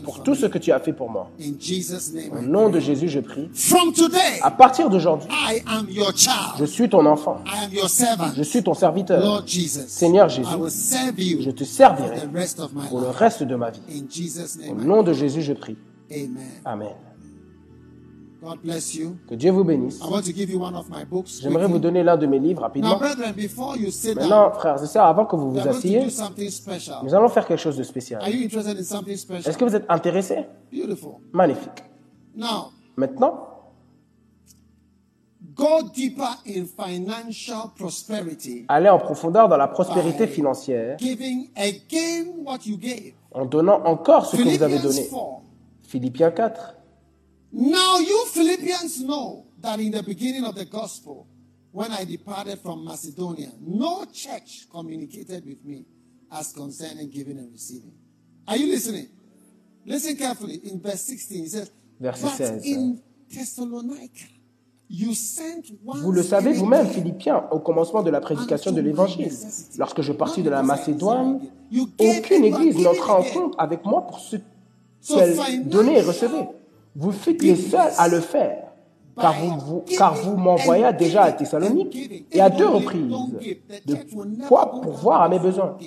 pour 0.03 0.23
tout 0.23 0.35
ce 0.35 0.45
que 0.45 0.57
tu 0.57 0.71
as 0.71 0.79
fait 0.79 0.93
pour 0.93 1.09
moi. 1.09 1.29
Au 2.31 2.41
nom 2.41 2.69
de 2.69 2.79
Jésus, 2.79 3.09
je 3.09 3.19
prie. 3.19 3.49
From 3.53 3.93
today, 3.93 4.39
À 4.41 4.51
partir 4.51 4.89
d'aujourd'hui, 4.89 5.29
I 5.31 5.61
am 5.67 5.87
your 5.89 6.11
je 6.57 6.65
suis 6.65 6.89
ton 6.89 7.05
enfant. 7.05 7.37
I 7.45 7.65
am 7.65 7.73
your 7.73 7.89
servant. 7.89 8.31
Je 8.35 8.43
suis 8.43 8.63
ton 8.63 8.73
serviteur. 8.73 9.43
Seigneur 9.47 10.29
Jésus, 10.29 10.49
Je 11.39 11.51
te 11.51 11.63
servirai 11.63 12.27
pour 12.89 13.01
le 13.01 13.09
reste 13.09 13.43
de 13.43 13.55
ma 13.55 13.71
vie. 13.71 13.81
Au 14.69 14.75
nom 14.75 15.03
de 15.03 15.13
Jésus, 15.13 15.41
je 15.41 15.53
prie. 15.53 15.77
Amen. 16.65 16.95
Amen. 18.41 18.55
God 18.55 18.59
bless 18.63 18.95
you. 18.95 19.17
Que 19.27 19.35
Dieu 19.35 19.51
vous 19.51 19.63
bénisse. 19.63 19.99
I 20.01 20.09
want 20.09 20.21
to 20.23 20.33
give 20.33 20.49
you 20.49 20.59
one 20.59 20.75
of 20.75 20.89
my 20.89 21.05
books. 21.05 21.39
J'aimerais 21.41 21.67
vous 21.67 21.79
donner 21.79 22.03
l'un 22.03 22.17
de 22.17 22.25
mes 22.25 22.39
livres 22.39 22.61
Now, 22.61 22.67
rapidement. 22.67 22.97
brethren, 22.97 23.33
before 23.33 23.77
you 23.77 23.91
sit 23.91 24.15
down, 24.15 24.29
Maintenant, 24.29 24.51
frères 24.51 24.83
et 24.83 24.87
sœurs, 24.87 25.05
avant 25.05 25.25
que 25.25 25.35
vous 25.35 25.51
vous 25.51 25.59
special. 25.59 26.95
nous 27.03 27.13
allons 27.13 27.29
faire 27.29 27.45
quelque 27.45 27.59
chose 27.59 27.75
de 27.77 27.81
Are 27.81 27.85
spécial. 27.87 28.21
you 28.33 28.43
interested 28.45 28.77
in 28.79 28.83
something 28.83 29.13
Est-ce 29.13 29.21
special? 29.23 29.55
que 29.57 29.65
vous 29.65 29.75
êtes 29.75 29.85
intéressés 29.89 30.45
Beautiful. 30.71 31.13
Magnifique. 31.31 31.83
Now, 32.35 32.71
Maintenant, 32.97 33.47
go 35.55 35.83
deeper 35.93 36.37
in 36.47 36.65
financial 36.65 37.69
prosperity, 37.75 38.65
allez 38.67 38.89
en 38.89 38.99
profondeur 38.99 39.49
dans 39.49 39.57
la 39.57 39.67
prospérité 39.67 40.27
financière 40.27 40.97
giving 40.97 41.49
again 41.55 42.25
what 42.45 42.59
you 42.65 42.77
gave. 42.77 43.13
en 43.33 43.45
donnant 43.45 43.81
encore 43.85 44.25
ce 44.25 44.35
que 44.37 44.43
vous 44.43 44.63
avez 44.63 44.79
donné. 44.79 45.07
4. 45.09 45.15
Philippiens 45.83 46.31
4. 46.31 46.75
Now 47.51 47.99
you 47.99 48.25
Philippians 48.27 49.01
know 49.01 49.45
that 49.59 49.79
in 49.79 49.91
the 49.91 50.03
beginning 50.03 50.45
of 50.45 50.55
the 50.55 50.65
gospel, 50.65 51.27
when 51.71 51.91
I 51.91 52.05
departed 52.05 52.59
from 52.59 52.85
Macedonia, 52.85 53.51
no 53.59 54.05
church 54.05 54.67
communicated 54.69 55.45
with 55.45 55.63
me 55.63 55.85
as 56.31 56.53
concerning 56.53 57.09
giving 57.09 57.37
and 57.37 57.51
receiving. 57.51 57.93
Are 58.47 58.57
you 58.57 58.67
listening? 58.67 59.07
Listen 59.85 60.15
carefully. 60.15 60.61
In 60.65 60.81
verse 60.81 61.01
16, 61.01 61.43
it 61.45 61.49
says, 61.49 61.71
Verset 61.99 62.23
But 62.23 62.37
16. 62.37 62.75
in 62.75 63.01
Thessalonica, 63.29 64.25
you 64.87 65.13
sent 65.13 65.71
one 65.83 66.01
Vous 66.01 66.11
le 66.11 66.23
savez 66.23 66.53
vous-même, 66.53 66.87
Philippiens, 66.87 67.47
au 67.51 67.59
commencement 67.59 68.03
de 68.03 68.09
la 68.09 68.21
prédication 68.21 68.71
de 68.71 68.81
l'Évangile. 68.81 69.31
Lorsque 69.77 70.01
je 70.01 70.11
partis 70.11 70.41
de 70.43 70.49
la 70.49 70.63
Macédoine, 70.63 71.39
aucune 71.99 72.43
église 72.43 72.77
n'entra 72.77 73.19
en 73.19 73.23
compte 73.23 73.55
avec 73.57 73.85
moi 73.85 74.01
pour 74.07 74.19
ce 74.19 74.37
qu'elle 75.07 75.69
donnait 75.69 75.99
et 75.99 76.01
recevait. 76.01 76.47
Vous 76.95 77.11
fûtes 77.11 77.41
les 77.41 77.55
seuls 77.55 77.91
à 77.97 78.07
le 78.07 78.19
faire, 78.19 78.63
car 79.19 79.33
vous, 79.33 79.83
vous- 80.23 80.37
m'envoyâtes 80.37 80.97
déjà 80.97 81.23
à 81.23 81.31
Thessalonique 81.31 82.25
et 82.31 82.41
à 82.41 82.49
deux 82.49 82.67
reprises, 82.67 83.11
de 83.85 83.95
quoi 84.47 84.71
pourvoir 84.81 85.21
à 85.21 85.29
mes 85.29 85.39
besoins. 85.39 85.77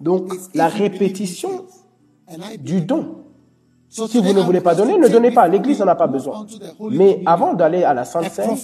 Donc, 0.00 0.32
la 0.54 0.68
répétition 0.68 1.64
du 2.58 2.80
don. 2.80 3.16
Si 3.88 4.18
vous 4.20 4.32
ne 4.32 4.40
voulez 4.40 4.60
pas 4.60 4.74
donner, 4.74 4.98
ne 4.98 5.06
donnez 5.06 5.30
pas. 5.30 5.46
L'Église 5.46 5.78
n'en 5.78 5.86
a 5.86 5.94
pas 5.94 6.08
besoin. 6.08 6.44
Mais 6.90 7.22
avant 7.26 7.54
d'aller 7.54 7.84
à 7.84 7.94
la 7.94 8.04
Sainte 8.04 8.28
Seine, 8.32 8.56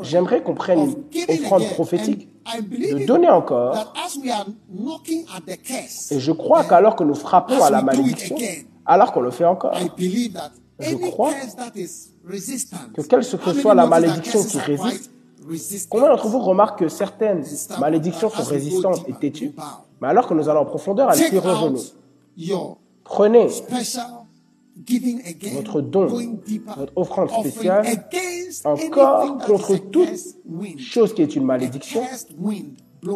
j'aimerais 0.00 0.42
qu'on 0.42 0.54
prenne 0.54 0.94
une 1.28 1.40
offrande 1.44 1.64
prophétique, 1.74 2.28
de 2.58 3.04
donner 3.04 3.28
encore. 3.28 3.92
Et 6.10 6.18
je 6.18 6.32
crois 6.32 6.64
qu'alors 6.64 6.96
que 6.96 7.04
nous 7.04 7.14
frappons 7.14 7.62
à 7.62 7.68
la 7.70 7.82
malédiction, 7.82 8.36
alors 8.86 9.12
qu'on 9.12 9.20
le 9.20 9.30
fait 9.30 9.44
encore, 9.44 9.74
Je 10.80 10.94
crois 10.96 11.32
que 11.32 12.94
que 12.94 13.02
quelle 13.02 13.20
que 13.20 13.52
soit 13.60 13.74
la 13.74 13.86
malédiction 13.86 14.44
qui 14.44 14.58
résiste, 14.58 15.10
Combien 15.88 16.08
d'entre 16.08 16.28
vous 16.28 16.40
remarquent 16.40 16.80
que 16.80 16.88
certaines 16.88 17.44
malédictions 17.80 18.28
sont 18.30 18.42
résistantes 18.42 19.08
et 19.08 19.14
têtues 19.14 19.52
Mais 20.00 20.08
alors 20.08 20.26
que 20.28 20.34
nous 20.34 20.48
allons 20.48 20.60
en 20.60 20.66
profondeur, 20.66 21.10
elles 21.12 21.30
tirent 21.30 21.42
revenus. 21.42 21.94
Prenez 23.04 23.48
votre 25.54 25.80
don, 25.80 26.06
votre 26.76 26.92
offrande 26.96 27.30
spéciale, 27.30 27.86
encore 28.64 29.38
contre 29.38 29.76
toute 29.76 30.08
chose 30.78 31.14
qui 31.14 31.22
est 31.22 31.34
une 31.34 31.44
malédiction, 31.44 32.02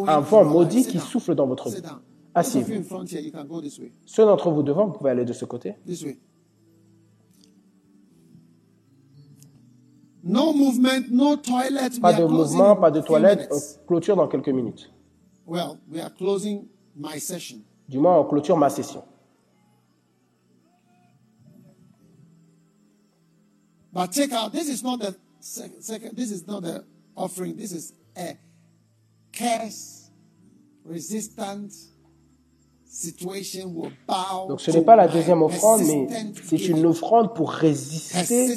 un 0.07 0.19
vent 0.19 0.43
maudit 0.43 0.85
qui 0.85 0.99
souffle 0.99 1.35
dans 1.35 1.47
votre 1.47 1.69
vie. 1.69 1.81
Asseyez-vous. 2.35 3.05
Ceux 4.05 4.25
d'entre 4.25 4.49
vous 4.49 4.63
devant, 4.63 4.87
vous 4.87 4.93
pouvez 4.93 5.11
aller 5.11 5.25
de 5.25 5.33
ce 5.33 5.45
côté. 5.45 5.75
No 10.23 10.53
movement, 10.53 11.11
no 11.11 11.35
toilet. 11.35 11.99
Pas 12.01 12.13
de 12.13 12.25
mouvement, 12.25 12.77
in 12.77 12.81
pas 12.81 12.91
de 12.91 13.01
few 13.01 13.07
toilette. 13.07 13.49
minutes. 13.49 13.79
On 13.81 13.87
clôture 13.87 14.15
dans 14.15 14.27
quelques 14.29 14.49
minutes. 14.49 14.89
Well, 15.45 15.77
we 15.91 15.99
are 15.99 16.09
closing 16.09 16.69
my 16.95 17.19
session. 17.19 17.61
Du 17.89 17.99
moins, 17.99 18.17
on 18.19 18.23
clôture 18.23 18.57
ma 18.57 18.69
session. 18.69 19.03
But 23.91 24.11
take 24.13 24.31
out, 24.31 24.53
this 24.53 24.69
is 24.69 24.81
not 24.81 24.99
the 25.01 25.15
second, 25.39 26.15
this 26.15 26.31
is 26.31 26.47
not 26.47 26.63
the 26.63 26.83
offering, 27.15 27.57
this 27.57 27.73
is 27.73 27.93
a 28.17 28.37
curse 29.31 30.09
resistant 30.85 31.71
situation 31.71 31.73
will 31.73 31.81
bow. 31.81 31.92
Donc 34.47 34.61
ce 34.61 34.71
n'est 34.71 34.81
pas 34.81 34.95
la 34.95 35.07
deuxième 35.07 35.41
offrande, 35.41 35.81
mais 35.81 36.07
c'est 36.45 36.67
une 36.67 36.85
offrande 36.85 37.33
pour 37.33 37.51
résister 37.51 38.53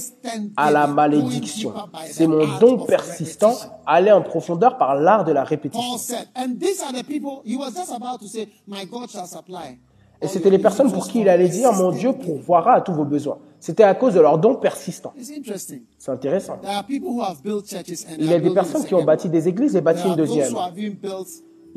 à 0.57 0.71
la 0.71 0.87
malédiction. 0.87 1.73
C'est 2.11 2.27
the 2.27 2.29
mon 2.29 2.59
don 2.59 2.85
persistant, 2.85 3.55
aller 3.87 4.13
en 4.13 4.21
profondeur 4.21 4.77
par 4.77 4.95
l'art 4.95 5.25
de 5.25 5.33
la 5.33 5.43
répétition. 5.43 5.97
Et 10.23 10.29
c'était 10.29 10.51
les 10.51 10.59
personnes 10.59 10.93
pour 10.93 11.09
qui 11.09 11.21
il 11.21 11.29
allait 11.29 11.49
dire, 11.49 11.73
mon 11.73 11.91
Dieu 11.93 12.13
pourvoira 12.13 12.75
à 12.75 12.81
tous 12.83 12.93
vos 12.93 13.05
besoins. 13.05 13.39
C'était 13.59 13.85
à 13.85 13.95
cause 13.95 14.15
de 14.15 14.21
leur 14.21 14.39
don 14.39 14.57
persistant. 14.57 15.15
It's 15.19 15.31
interesting. 15.31 15.83
C'est 15.99 16.11
intéressant. 16.11 16.59
There 16.59 16.73
are 16.73 16.85
people 16.85 17.09
who 17.09 17.23
have 17.23 17.43
built 17.43 17.67
churches 17.67 18.05
and 18.05 18.17
Il 18.19 18.31
y 18.31 18.35
a 18.35 18.39
des 18.39 18.53
personnes 18.53 18.85
qui 18.85 18.95
ont 18.95 19.05
bâti 19.05 19.31
des 19.31 19.49
églises 19.49 19.75
et 19.77 19.81
bâti 19.81 20.07
une 20.07 20.15
deuxième. 20.15 20.55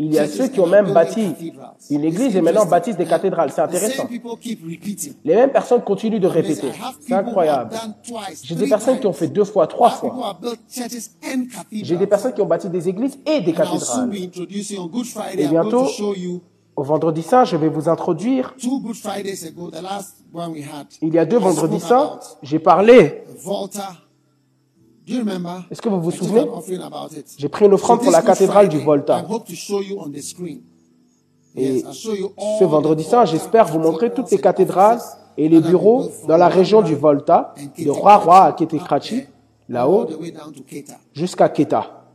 Il 0.02 0.14
y 0.14 0.18
a 0.18 0.28
ceux 0.28 0.48
qui 0.48 0.62
ont 0.62 0.66
même 0.66 0.94
bâti 0.94 1.36
une 1.90 2.06
église 2.06 2.34
et 2.34 2.42
maintenant 2.42 2.66
bâtissent 2.66 2.96
des 2.96 3.06
cathédrales. 3.06 3.52
C'est 3.52 3.60
intéressant. 3.60 4.08
Les 5.26 5.36
mêmes 5.36 5.52
personnes 5.52 5.82
continuent 5.82 6.22
de 6.22 6.28
répéter. 6.28 6.72
C'est 7.02 7.14
incroyable. 7.14 7.76
J'ai 8.42 8.56
des 8.56 8.68
personnes 8.68 9.02
qui 9.02 9.08
ont 9.08 9.14
fait 9.14 9.28
deux 9.28 9.44
fois, 9.44 9.68
trois 9.68 9.90
fois. 9.90 10.40
J'ai 11.70 11.98
des 11.98 12.08
personnes 12.08 12.34
qui 12.34 12.42
ont 12.42 12.46
bâti 12.46 12.70
des 12.70 12.88
églises 12.88 13.20
et 13.26 13.42
des 13.42 13.52
cathédrales. 13.52 14.10
Et 15.38 15.48
bientôt, 15.50 15.86
Au 16.78 16.84
vendredi 16.84 17.22
saint, 17.22 17.44
je 17.44 17.58
vais 17.58 17.68
vous 17.68 17.90
introduire. 17.90 18.56
Il 21.02 21.14
y 21.14 21.20
a 21.20 21.26
deux 21.26 21.38
vendredis 21.38 21.82
saints, 21.82 22.22
j'ai 22.42 22.60
parlé. 22.60 23.26
Est-ce 25.70 25.82
que 25.82 25.90
vous 25.90 26.02
vous 26.02 26.12
souvenez. 26.12 26.46
J'ai 27.38 27.50
pris 27.50 27.66
une 27.66 27.74
offrande 27.74 28.02
pour 28.02 28.12
la 28.12 28.22
cathédrale 28.22 28.70
du 28.70 28.80
Volta. 28.80 29.26
Et 31.56 31.84
ce 31.84 32.64
vendredi 32.64 33.04
saint, 33.04 33.26
j'espère 33.26 33.66
vous 33.68 33.80
montrer 33.80 34.14
toutes 34.14 34.32
les 34.32 34.38
cathédrales 34.38 35.00
et 35.38 35.50
les 35.50 35.62
bureaux 35.62 36.10
dans 36.28 36.38
la 36.38 36.48
région 36.48 36.82
du 36.82 36.96
Volta, 36.96 37.54
de 37.78 37.90
Roi-Roi 37.90 38.44
à 38.44 38.54
Ketekrachi, 38.54 39.24
là-haut, 39.68 40.08
jusqu'à 41.14 41.50
Keta. 41.50 42.06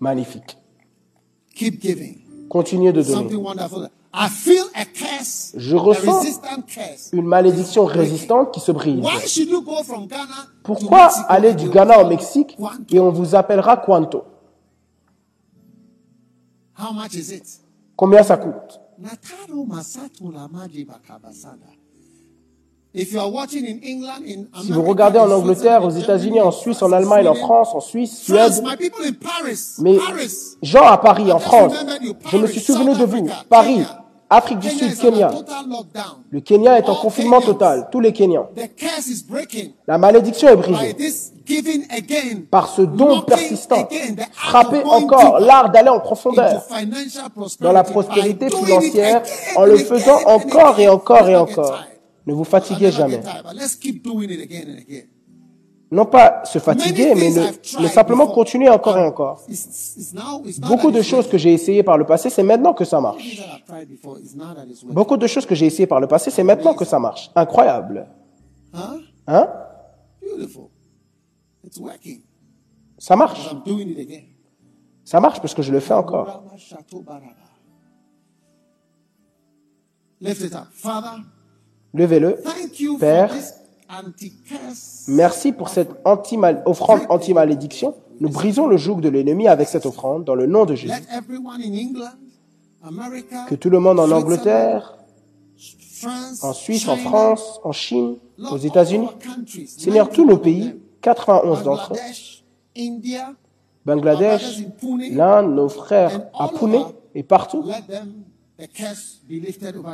Magnifique. 0.00 0.58
Continuez 2.48 2.92
de 2.92 3.02
donner. 3.02 3.36
I 4.16 4.28
feel 4.28 4.64
a 4.74 4.84
curse, 4.84 5.52
Je 5.56 5.74
ressens 5.74 6.40
curse. 6.68 7.10
Une 7.12 7.26
malédiction 7.26 7.84
résistante 7.84 8.52
qui 8.52 8.60
se 8.60 8.70
brise. 8.70 9.00
Why 9.04 9.26
should 9.26 9.48
you 9.48 9.60
go 9.62 9.82
from 9.82 10.06
Ghana 10.06 10.24
to 10.24 10.62
Pourquoi 10.62 11.08
aller 11.28 11.52
du 11.54 11.68
Ghana 11.68 12.00
au 12.00 12.06
Mexique 12.06 12.56
et 12.90 13.00
on 13.00 13.10
vous 13.10 13.34
appellera 13.34 13.76
Quanto 13.76 14.24
How 16.78 16.92
much 16.92 17.14
is 17.14 17.32
it? 17.34 17.60
Combien 17.96 18.22
ça 18.22 18.36
coûte? 18.36 18.80
Nataro 18.98 19.64
masato 19.64 20.30
la 20.30 20.46
maji 20.46 20.84
bakabasada. 20.84 21.66
If 22.96 23.12
you 23.12 23.18
are 23.18 23.28
watching 23.32 23.64
in 23.66 23.80
England, 23.82 24.22
in 24.24 24.46
Si 24.62 24.70
vous 24.70 24.82
regardez 24.82 25.18
en 25.18 25.28
in 25.28 25.34
Angleterre, 25.34 25.84
aux 25.84 25.90
États-Unis, 25.90 26.40
en 26.40 26.52
Suisse, 26.52 26.80
en 26.80 26.92
Allemagne, 26.92 27.26
en 27.26 27.34
France, 27.34 27.74
en 27.74 27.80
Suisse, 27.80 28.16
Suède, 28.22 28.62
mais 29.80 29.98
gens 30.62 30.86
à 30.86 30.98
Paris, 30.98 31.32
en 31.32 31.40
France, 31.40 31.72
je 32.30 32.36
me 32.36 32.46
suis 32.46 32.60
souvenu 32.60 32.94
de 32.96 33.04
vous. 33.04 33.28
Paris, 33.48 33.84
Afrique 34.36 34.58
du 34.58 34.68
Sud, 34.68 34.98
Kenya. 34.98 35.30
Le 36.30 36.40
Kenya 36.40 36.78
est 36.78 36.88
en 36.88 36.96
confinement 36.96 37.40
total, 37.40 37.88
tous 37.92 38.00
les 38.00 38.12
Kenyans. 38.12 38.48
La 39.86 39.96
malédiction 39.96 40.48
est 40.48 40.56
by 40.56 40.62
brisée 40.62 40.96
par 42.50 42.68
ce 42.68 42.82
don 42.82 43.20
persistant. 43.22 43.88
Frapper 44.32 44.82
encore 44.84 45.38
l'art 45.38 45.70
d'aller 45.70 45.90
en 45.90 46.00
profondeur 46.00 46.62
dans 47.60 47.72
la 47.72 47.84
prospérité 47.84 48.48
doing 48.48 48.60
it 48.60 48.66
financière 48.66 49.16
again 49.18 49.56
en 49.56 49.64
le 49.66 49.74
and 49.74 49.84
faisant 49.84 50.20
encore 50.26 50.80
et 50.80 50.88
encore 50.88 51.28
et 51.28 51.36
encore. 51.36 51.84
Ne 52.26 52.32
vous 52.32 52.44
fatiguez 52.44 52.90
jamais. 52.90 53.20
Non 55.94 56.06
pas 56.06 56.44
se 56.44 56.58
fatiguer, 56.58 57.14
mais 57.14 57.30
ne, 57.30 57.80
mais 57.80 57.86
simplement 57.88 58.26
continuer 58.26 58.68
encore 58.68 58.98
et 58.98 59.04
encore. 59.04 59.46
Beaucoup 60.58 60.90
de 60.90 61.02
choses 61.02 61.28
que 61.28 61.38
j'ai 61.38 61.52
essayé 61.52 61.84
par 61.84 61.96
le 61.96 62.04
passé, 62.04 62.30
c'est 62.30 62.42
maintenant 62.42 62.74
que 62.74 62.84
ça 62.84 63.00
marche. 63.00 63.40
Beaucoup 64.86 65.16
de 65.16 65.28
choses 65.28 65.46
que 65.46 65.54
j'ai 65.54 65.66
essayé 65.66 65.86
par 65.86 66.00
le 66.00 66.08
passé, 66.08 66.32
c'est 66.32 66.42
maintenant 66.42 66.74
que 66.74 66.84
ça 66.84 66.98
marche. 66.98 67.30
Incroyable. 67.36 68.08
Hein? 69.28 69.48
Beautiful. 70.20 70.64
It's 71.64 71.78
working. 71.78 72.22
Ça 72.98 73.14
marche. 73.14 73.54
Ça 75.04 75.20
marche 75.20 75.40
parce 75.40 75.54
que 75.54 75.62
je 75.62 75.70
le 75.70 75.78
fais 75.78 75.94
encore. 75.94 76.42
Levez-le. 81.92 82.42
Père. 82.98 83.30
Merci 85.08 85.52
pour 85.52 85.68
cette 85.68 85.90
anti 86.04 86.38
offrande 86.66 87.00
anti-malédiction. 87.08 87.94
Nous 88.20 88.28
brisons 88.28 88.66
le 88.66 88.76
joug 88.76 89.00
de 89.00 89.08
l'ennemi 89.08 89.48
avec 89.48 89.68
cette 89.68 89.86
offrande 89.86 90.24
dans 90.24 90.34
le 90.34 90.46
nom 90.46 90.64
de 90.64 90.74
Jésus. 90.74 90.94
Let 90.94 91.16
everyone 91.16 91.60
in 91.60 91.74
England, 91.74 92.18
America, 92.82 93.46
Que 93.48 93.54
tout 93.54 93.70
le 93.70 93.80
monde 93.80 93.98
en 93.98 94.10
Angleterre, 94.10 94.98
en 96.42 96.52
Suisse, 96.52 96.86
en 96.88 96.96
France, 96.96 97.60
en 97.64 97.72
Chine, 97.72 98.16
aux 98.50 98.58
États-Unis, 98.58 99.08
Seigneur, 99.66 100.10
tous 100.10 100.24
nos 100.24 100.38
pays, 100.38 100.74
91 101.00 101.62
91 101.62 101.62
d'entre 101.64 101.92
eux, 101.92 101.96
Bangladesh, 103.84 104.62
l'Inde, 105.10 105.54
nos 105.54 105.68
frères 105.68 106.28
à 106.38 106.48
Pune 106.48 106.84
et 107.14 107.22
partout, 107.22 107.64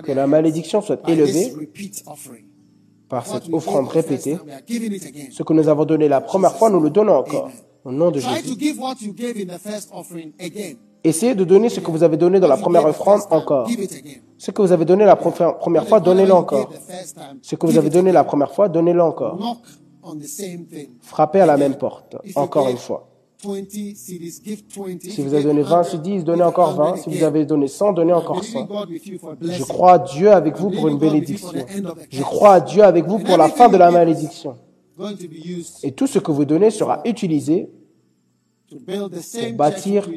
que 0.04 0.12
la 0.12 0.26
malédiction 0.26 0.80
soit 0.80 1.00
élevée. 1.08 1.52
Par 3.10 3.26
cette 3.26 3.52
offrande 3.52 3.88
répétée. 3.88 4.38
Ce 5.30 5.42
que 5.42 5.52
nous 5.52 5.68
avons 5.68 5.84
donné 5.84 6.08
la 6.08 6.20
première 6.20 6.56
fois, 6.56 6.70
nous 6.70 6.80
le 6.80 6.90
donnons 6.90 7.16
encore. 7.16 7.50
Au 7.84 7.92
nom 7.92 8.10
de 8.10 8.20
Jésus. 8.20 8.54
Essayez 11.02 11.34
de 11.34 11.44
donner 11.44 11.70
ce 11.70 11.80
que 11.80 11.90
vous 11.90 12.02
avez 12.02 12.16
donné 12.16 12.38
dans 12.40 12.48
la 12.48 12.56
première 12.56 12.84
offrande 12.84 13.22
encore. 13.30 13.68
Ce 14.38 14.50
que 14.50 14.62
vous 14.62 14.70
avez 14.72 14.84
donné 14.84 15.04
la 15.04 15.16
première 15.16 15.86
fois, 15.88 15.98
donnez-le 15.98 16.32
encore. 16.32 16.70
Ce 17.42 17.56
que 17.56 17.66
vous 17.66 17.76
avez 17.76 17.90
donné 17.90 18.12
la 18.12 18.24
première 18.24 18.52
fois, 18.52 18.68
donnez-le 18.68 19.02
encore. 19.02 19.38
Frappez 21.02 21.40
à 21.40 21.46
la 21.46 21.56
même 21.56 21.74
porte, 21.76 22.16
encore 22.34 22.68
une 22.68 22.78
fois. 22.78 23.09
20 23.42 23.70
CDs, 23.96 24.40
give 24.44 24.62
20. 24.68 25.04
If 25.04 25.14
Si 25.14 25.22
vous 25.22 25.34
avez 25.34 25.44
donné 25.44 25.62
20 25.62 25.82
100, 25.82 25.90
CDs, 25.90 26.22
donnez 26.22 26.38
give 26.38 26.46
encore 26.46 26.74
20. 26.74 26.96
100 26.96 27.02
Si 27.02 27.18
vous 27.18 27.24
avez 27.24 27.44
donné 27.46 27.68
100, 27.68 27.92
donnez 27.92 28.12
encore 28.12 28.40
believing 28.40 28.66
100. 28.66 28.66
God 28.66 28.90
with 28.90 29.06
you 29.06 29.18
for 29.18 29.32
a 29.32 29.36
Je 29.40 29.62
crois 29.64 29.92
à 29.92 29.98
Dieu 29.98 30.30
avec 30.30 30.56
vous 30.56 30.70
pour 30.70 30.88
une 30.88 30.98
bénédiction. 30.98 31.48
Je 32.10 32.22
crois 32.22 32.54
à 32.54 32.60
Dieu 32.60 32.82
avec 32.82 33.06
vous 33.06 33.18
pour 33.18 33.36
la 33.36 33.48
fin 33.48 33.68
de 33.68 33.76
la 33.76 33.90
malédiction. 33.90 34.56
Et 35.82 35.92
tout 35.92 36.06
ce 36.06 36.18
que 36.18 36.30
vous 36.30 36.44
donnez 36.44 36.70
sera 36.70 37.00
utilisé 37.04 37.70
to 38.70 38.78
build 38.78 39.12
the 39.12 39.48
pour 39.48 39.56
bâtir 39.56 40.08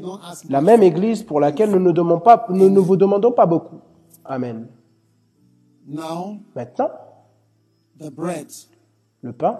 la 0.50 0.62
même 0.62 0.84
église 0.84 1.24
pour 1.24 1.40
laquelle 1.40 1.72
nous 1.72 1.80
ne, 1.80 1.91
demandons 1.91 2.20
pas, 2.22 2.45
nous 2.50 2.70
ne 2.70 2.80
vous 2.80 2.95
demandons 2.95 3.32
pas 3.32 3.45
beaucoup. 3.45 3.80
Amen. 4.26 4.68
Maintenant, 5.88 6.40
le 9.22 9.34
pain. 9.34 9.60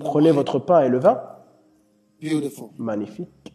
Prenez 0.00 0.30
votre 0.30 0.58
pain 0.58 0.82
et 0.82 0.88
le 0.88 0.98
vin. 0.98 1.20
Beautiful. 2.20 2.74
Magnifique. 2.78 3.54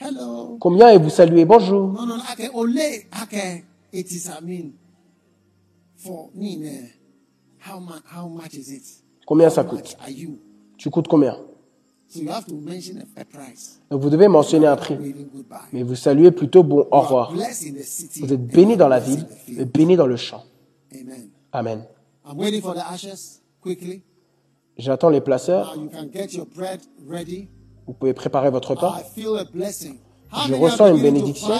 Hello. 0.00 0.56
Combien 0.58 0.88
et 0.88 0.98
vous 0.98 1.10
saluez? 1.10 1.44
Bonjour. 1.44 1.94
How 7.68 7.80
much? 7.80 8.02
How 8.14 8.28
much 8.28 8.54
is 8.54 8.70
it? 8.70 8.82
Combien 9.26 9.50
ça 9.50 9.64
coûte? 9.64 9.96
Tu 10.76 10.90
coûtes 10.90 11.08
combien 11.08 11.36
So 12.08 12.20
you 12.20 12.30
have 12.30 12.46
to 12.46 12.54
mention 12.54 12.98
a, 13.16 13.20
a 13.20 13.24
price. 13.24 13.80
Donc 13.90 14.00
vous 14.00 14.10
devez 14.10 14.28
mentionner 14.28 14.66
un 14.66 14.76
prix. 14.76 14.96
Mais 15.72 15.82
vous 15.82 15.96
saluez 15.96 16.30
plutôt 16.30 16.62
bon 16.62 16.86
au 16.90 17.00
revoir. 17.00 17.32
Vous 17.32 18.32
êtes 18.32 18.46
béni 18.46 18.76
dans 18.76 18.88
la 18.88 19.00
ville 19.00 19.26
et 19.48 19.64
béni 19.64 19.96
dans 19.96 20.06
le 20.06 20.16
champ. 20.16 20.44
Amen. 20.92 21.30
Amen. 21.52 21.84
I'm 22.24 22.38
waiting 22.38 22.62
for 22.62 22.74
the 22.74 22.82
ashes 22.92 23.40
quickly. 23.60 24.02
J'attends 24.76 25.08
les 25.08 25.20
placeurs. 25.20 25.74
you 25.76 25.88
can 25.88 26.08
get 26.12 26.34
your 26.34 26.46
bread 26.46 26.80
ready. 27.08 27.48
Vous 27.86 27.94
pouvez 27.94 28.14
préparer 28.14 28.50
votre 28.50 28.74
pain. 28.74 28.94
Je 30.48 30.54
ressens 30.54 30.94
une 30.94 31.02
bénédiction. 31.02 31.54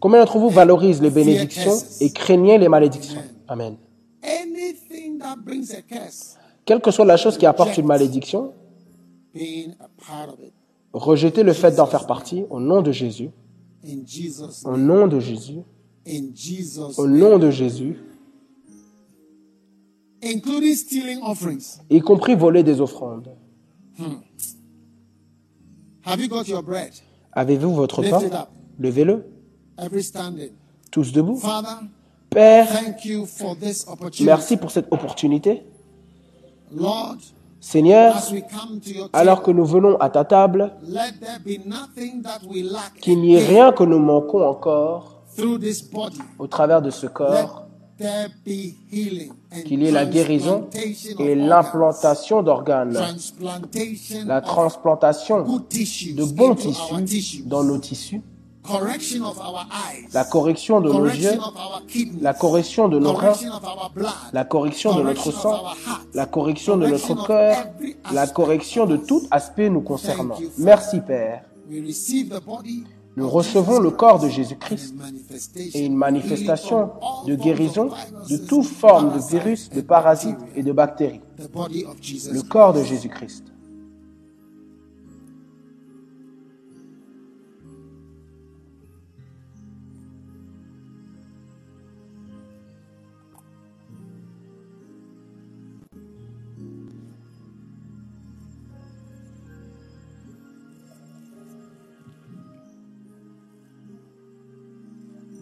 Combien 0.00 0.20
d'entre 0.20 0.38
vous 0.38 0.50
valorisent 0.50 1.00
les 1.00 1.10
bénédictions 1.10 1.76
et 2.00 2.10
craignez 2.10 2.58
les 2.58 2.68
malédictions? 2.68 3.22
Amen. 3.48 3.76
Anything 4.24 5.18
that 5.18 5.36
brings 5.44 5.70
a 5.70 5.82
curse, 5.82 6.36
Quelle 6.64 6.80
que 6.80 6.90
soit 6.90 7.04
la 7.04 7.18
chose 7.18 7.36
qui 7.36 7.44
apporte 7.44 7.76
une 7.76 7.86
malédiction, 7.86 8.54
rejetez 10.92 11.42
le 11.42 11.52
fait 11.52 11.72
d'en 11.72 11.86
faire 11.86 12.06
partie 12.06 12.44
au 12.48 12.58
nom 12.58 12.80
de 12.80 12.90
Jésus. 12.90 13.30
Au 14.64 14.76
nom 14.78 15.06
de 15.06 15.20
Jésus. 15.20 15.60
Au 16.96 17.06
nom 17.06 17.38
de 17.38 17.50
Jésus. 17.50 17.96
Including 20.22 20.74
stealing 20.74 21.20
offerings. 21.22 21.80
Y 21.90 22.00
compris 22.00 22.34
voler 22.34 22.62
des 22.62 22.80
offrandes. 22.80 23.28
Have 26.06 26.18
you 26.18 26.28
got 26.28 26.44
your 26.48 26.62
bread? 26.62 26.92
Avez-vous 27.32 27.74
votre 27.74 28.00
pain? 28.02 28.46
Levez-le. 28.78 29.26
Every 29.76 30.02
standing. 30.02 30.52
Tous 30.90 31.12
debout. 31.12 31.38
Père, 32.34 32.68
thank 32.68 33.04
you 33.04 33.26
for 33.26 33.56
this 33.56 33.86
opportunity. 33.86 34.24
merci 34.24 34.56
pour 34.56 34.70
cette 34.70 34.88
opportunité. 34.90 35.62
Lord, 36.74 37.16
Seigneur, 37.60 38.14
alors 39.12 39.42
que 39.42 39.50
nous 39.52 39.64
venons 39.64 39.96
à 39.98 40.10
ta 40.10 40.24
table, 40.24 40.72
qu'il 43.00 43.20
n'y 43.20 43.34
ait 43.36 43.46
rien 43.46 43.72
que 43.72 43.84
nous 43.84 44.00
manquons 44.00 44.46
encore 44.46 45.22
au 46.38 46.46
travers 46.46 46.82
de 46.82 46.90
ce 46.90 47.06
corps, 47.06 47.66
qu'il 49.64 49.82
y 49.82 49.86
ait 49.86 49.92
la 49.92 50.04
guérison 50.04 50.68
et 51.20 51.34
l'implantation 51.34 52.42
d'organes, 52.42 52.98
la 54.26 54.40
transplantation 54.40 55.42
de 55.42 56.24
bons 56.34 56.54
tissus 56.56 57.44
dans 57.46 57.62
nos 57.62 57.78
tissus, 57.78 58.20
la 60.12 60.24
correction 60.24 60.80
de 60.80 60.92
nos 60.92 61.06
yeux, 61.06 61.38
la 62.20 62.34
correction 62.34 62.88
de 62.88 62.98
nos 62.98 63.12
reins, 63.12 63.34
la 64.32 64.44
correction 64.44 64.96
de 64.96 65.02
notre 65.02 65.30
sang, 65.32 65.64
la 66.14 66.26
correction 66.26 66.76
de 66.76 66.86
notre 66.86 67.26
cœur, 67.26 67.66
la 68.12 68.26
correction 68.26 68.86
de 68.86 68.96
tout 68.96 69.22
aspect 69.30 69.68
nous 69.68 69.82
concernant. 69.82 70.36
Merci 70.58 71.00
Père. 71.00 71.42
Nous 73.16 73.30
recevons 73.30 73.78
le 73.78 73.90
corps 73.90 74.18
de 74.18 74.26
Christ. 74.26 74.36
Jésus-Christ. 74.36 74.94
Et 75.74 75.84
une 75.84 75.94
manifestation 75.94 76.90
de 77.26 77.34
guérison 77.36 77.90
de 78.28 78.36
toute 78.36 78.64
forme 78.64 79.14
de 79.14 79.20
virus, 79.20 79.70
de 79.70 79.80
parasites 79.82 80.38
et 80.56 80.62
de 80.62 80.72
bactéries. 80.72 81.20
Le 81.38 82.42
corps 82.42 82.72
de 82.72 82.80
Christ. 82.80 82.90
Jésus-Christ. 82.90 83.53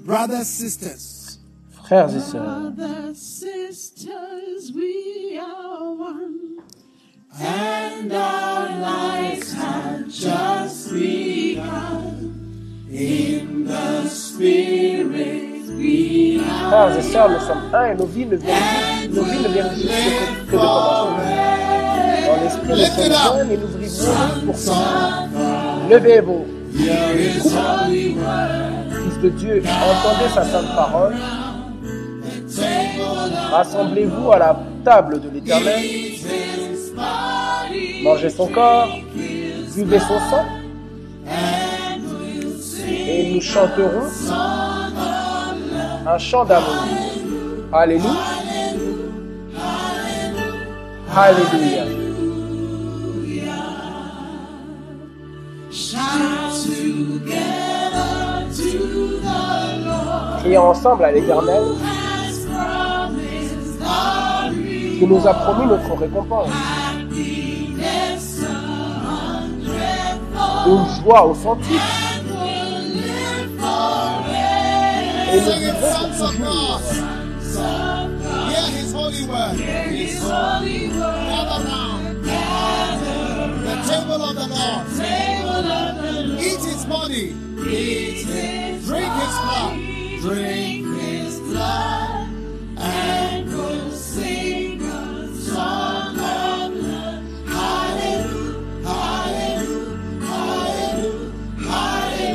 Brothers, 0.04 0.46
sisters, 0.46 1.38
Frères 1.84 2.08
et 2.14 2.20
sœurs, 2.20 2.72
Brothers, 2.72 3.14
sisters, 3.16 4.72
we 4.74 5.38
are 5.38 5.94
one. 5.94 6.58
And 7.40 8.12
our 8.12 8.80
lives 8.80 9.52
have 9.52 10.08
just 10.08 10.92
begun. 10.92 12.32
In 12.90 13.64
the 13.64 14.08
Spirit, 14.08 15.68
we 15.78 16.40
are 16.44 16.68
frères 16.68 16.98
et 16.98 17.02
sœurs, 17.02 17.30
nous 17.30 17.46
sommes 17.46 17.72
un 17.72 17.92
et 17.92 17.94
nos 17.94 18.06
vies 18.06 18.26
ne 18.26 18.36
viennent, 18.36 19.12
nos 19.14 19.22
vies 19.22 19.42
ne 19.42 19.48
viennent 19.48 19.74
juste 19.76 19.88
que, 20.46 20.50
que 20.50 20.56
de 20.56 20.58
commencer. 20.58 21.22
Dans 22.26 22.42
l'esprit, 22.42 23.08
nous 23.08 23.14
sommes 23.14 23.38
un 23.38 23.50
et 23.50 23.56
nous 23.56 23.68
vivons 23.78 24.46
pour 24.46 24.56
ça. 24.56 25.28
Levez 25.88 26.20
vos 26.20 26.38
coupes. 26.38 26.62
Fils 26.74 27.54
Dieu, 29.28 29.62
entendez 29.62 30.28
sa 30.34 30.44
sainte 30.44 30.74
parole. 30.74 31.14
Rassemblez-vous 33.50 34.32
à 34.32 34.38
la 34.38 34.60
table 34.84 35.20
de 35.20 35.28
l'Éternel. 35.30 35.80
Mangez 38.02 38.30
son 38.30 38.48
corps, 38.48 38.88
buvez 39.74 40.00
son 40.00 40.18
sang. 40.30 40.44
Et 42.88 43.32
nous 43.34 43.40
chanterons 43.40 44.08
un 46.06 46.18
chant 46.18 46.44
d'amour. 46.44 46.86
Alléluia. 47.72 48.10
Alléluia. 51.14 51.84
Ensemble 60.58 61.04
à 61.04 61.12
l'Éternel 61.12 61.62
qui 64.98 65.06
nous 65.06 65.26
a 65.26 65.34
promis 65.34 65.66
notre 65.66 65.94
récompense. 65.96 66.48
Une 70.66 70.86
joie 71.02 71.26
au 71.26 71.34
centuple. 71.34 71.74
Et 75.32 75.40
nous 75.40 75.52
vivrons 75.58 76.08
pour 76.18 76.30
toujours. 76.30 76.80
hear 78.52 78.68
his 78.70 78.92
holy 78.92 79.26
word. 79.26 79.56
Gather 79.58 81.64
round 81.66 82.24
the 83.64 83.76
table 83.88 84.22
of 84.22 84.34
the 84.36 84.46
Lord. 84.46 84.86
Eat 86.40 86.60
his 86.60 86.84
body. 86.84 87.32
Drink 88.86 89.12
his 89.12 89.36
blood. 89.40 90.01
Drink 90.22 90.86
his 91.00 91.40
blood 91.40 92.28
and 92.78 93.48
will 93.52 93.90
sing 93.90 94.80
a 94.82 95.28
song 95.34 96.16
of 96.16 96.74
love. 96.76 97.22
Hallelujah, 97.48 98.86
hallelujah, 98.86 100.22
hallelujah, 101.62 102.32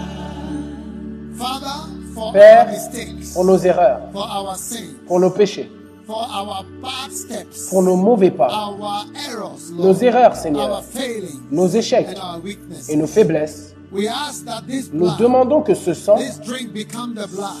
hallelujah. 0.00 1.36
Father, 1.38 1.78
for 2.14 2.32
Père, 2.32 2.66
our 2.66 2.72
mistakes, 2.72 3.34
Pour 3.34 3.44
nos 3.44 3.64
erreurs, 3.64 4.00
for 4.12 4.26
our 4.28 4.56
sins, 4.56 4.94
pour 5.06 5.20
nos 5.20 5.30
péchés, 5.30 5.70
for 6.06 6.16
our 6.28 6.64
bad 6.82 7.12
steps, 7.12 7.68
pour 7.70 7.82
nos 7.82 7.96
mauvais 7.96 8.30
pas, 8.32 8.48
our 8.50 9.04
errors, 9.28 9.70
nos 9.70 9.94
erreurs, 10.02 10.30
our 10.32 10.36
Seigneur, 10.36 10.82
failings, 10.82 11.40
nos 11.50 11.68
échecs 11.68 12.08
and 12.08 12.18
our 12.18 12.40
weaknesses. 12.40 12.88
et 12.90 12.96
nos 12.96 13.06
faiblesses, 13.06 13.74
Nous 13.92 15.16
demandons 15.16 15.62
que 15.62 15.74
ce 15.74 15.94
sang, 15.94 16.16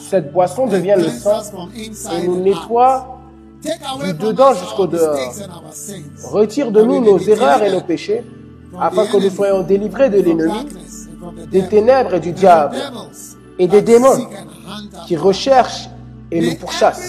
cette 0.08 0.32
boisson 0.32 0.66
devienne 0.66 1.00
le 1.00 1.08
sang 1.08 1.42
et 1.74 2.26
nous 2.26 2.40
nettoie, 2.40 3.18
du 3.62 4.14
dedans 4.14 4.52
us 4.52 4.60
jusqu'au 4.60 4.86
dehors. 4.86 5.18
retire 6.30 6.70
de 6.70 6.82
nous 6.82 7.00
nos 7.00 7.18
erreurs 7.18 7.62
et 7.62 7.72
nos 7.72 7.80
péchés, 7.80 8.24
afin 8.80 9.06
que 9.06 9.16
nous 9.16 9.30
soyons 9.30 9.62
délivrés 9.62 10.08
de 10.08 10.20
l'ennemi, 10.20 10.66
des 11.50 11.66
ténèbres 11.66 12.14
et 12.14 12.20
du 12.20 12.32
diable, 12.32 12.76
et 13.58 13.66
des 13.66 13.82
démons 13.82 14.28
qui 15.06 15.16
recherchent 15.16 15.90
et 16.32 16.58
a 16.80 16.86
house 16.86 17.06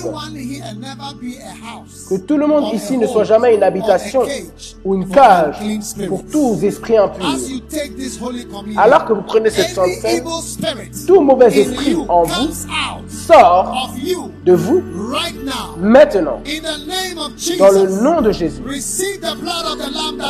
Que 2.10 2.15
tout 2.15 2.38
le 2.38 2.48
monde 2.48 2.73
ici 2.73 2.98
ne 2.98 3.07
soit 3.07 3.23
jamais 3.23 3.56
une 3.56 3.64
habitation 3.64 4.23
ou 4.84 4.95
une 4.95 5.07
cage 5.10 5.57
pour 6.07 6.26
tous 6.26 6.64
esprits 6.64 6.98
impurs. 6.98 7.26
Alors 8.77 9.06
que 9.06 9.14
vous 9.14 9.22
prenez 9.22 9.49
cette 9.49 9.69
sainte 9.69 9.89
tout 11.07 11.22
mauvais 11.22 11.60
esprit 11.60 11.98
en 12.07 12.23
vous 12.23 12.49
sort 13.10 13.91
de 14.45 14.53
vous 14.53 14.81
maintenant. 15.77 16.41
Dans 17.60 17.72
le 17.72 18.02
nom 18.02 18.22
de 18.22 18.31
Jésus, 18.31 18.61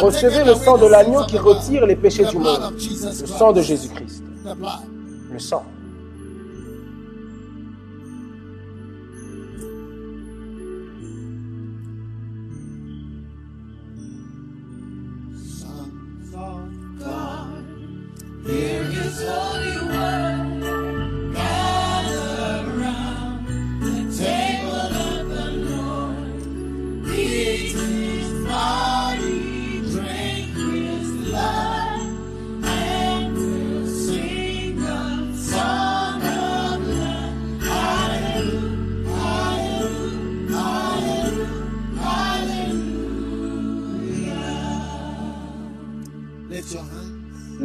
recevez 0.02 0.44
le 0.44 0.56
sang 0.56 0.78
de 0.78 0.88
l'agneau 0.88 1.24
qui 1.26 1.38
retire 1.38 1.86
les 1.86 1.96
péchés 1.96 2.26
du 2.26 2.38
monde. 2.38 2.74
Le 2.78 3.28
sang 3.28 3.52
de 3.52 3.62
Jésus-Christ. 3.62 4.24
Le 5.32 5.40
sang. 5.40 5.64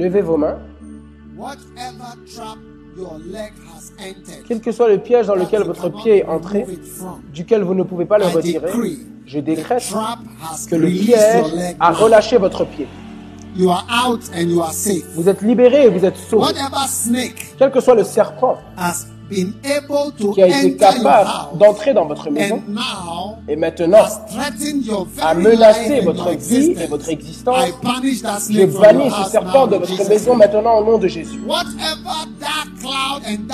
Levez 0.06 0.22
vos 0.22 0.36
mains. 0.36 0.58
Quel 4.46 4.60
que 4.60 4.70
soit 4.70 4.88
le 4.88 4.98
piège 4.98 5.26
dans 5.26 5.34
lequel 5.34 5.64
votre 5.64 5.88
pied 5.88 6.18
est 6.18 6.24
entré, 6.26 6.64
duquel 7.34 7.62
vous 7.64 7.74
ne 7.74 7.82
pouvez 7.82 8.04
pas 8.04 8.18
le 8.18 8.26
retirer, 8.26 8.70
je 9.26 9.40
décrète 9.40 9.92
que 10.70 10.76
le 10.76 10.88
piège 10.88 11.74
a 11.80 11.90
relâché 11.90 12.36
votre 12.38 12.64
pied. 12.64 12.86
Vous 15.14 15.28
êtes 15.28 15.42
libéré 15.42 15.86
et 15.86 15.88
vous 15.88 16.04
êtes 16.04 16.16
sauvé. 16.16 16.52
Quel 17.58 17.72
que 17.72 17.80
soit 17.80 17.96
le 17.96 18.04
serpent 18.04 18.58
has 19.30 19.36
been 19.36 19.54
able 19.64 20.12
to 20.12 20.32
qui 20.32 20.42
a 20.42 20.46
été 20.46 20.56
enter 20.56 20.68
your 20.68 20.78
capable 20.78 21.28
house 21.28 21.58
d'entrer 21.58 21.94
dans 21.94 22.06
votre 22.06 22.30
maison 22.30 22.62
and 22.66 22.72
now 22.74 23.38
et 23.48 23.56
maintenant 23.56 24.04
a 25.20 25.34
menacé 25.34 26.00
votre 26.00 26.30
your 26.30 26.38
vie 26.38 26.56
et 26.56 26.86
existence, 26.86 26.88
votre 26.88 27.10
existence, 27.10 28.48
je 28.50 28.64
bannis 28.66 29.04
your 29.06 29.10
ce 29.10 29.16
house 29.16 29.30
serpent 29.30 29.66
de 29.66 29.76
votre 29.76 30.08
maison 30.08 30.34
maintenant 30.36 30.78
au 30.78 30.84
nom 30.84 30.98
de 30.98 31.08
Jésus. 31.08 31.40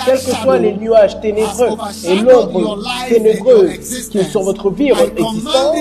Quels 0.05 0.19
que 0.19 0.31
soient 0.43 0.59
les 0.59 0.75
nuages 0.75 1.21
ténébreux 1.21 1.77
et 2.07 2.17
l'ombre 2.17 2.79
ténébreuse 3.09 4.09
qui 4.11 4.19
est 4.19 4.25
sur 4.31 4.43
votre 4.43 4.71
vie 4.71 4.89
et 4.89 4.93
votre 4.93 5.13
existence, 5.13 5.77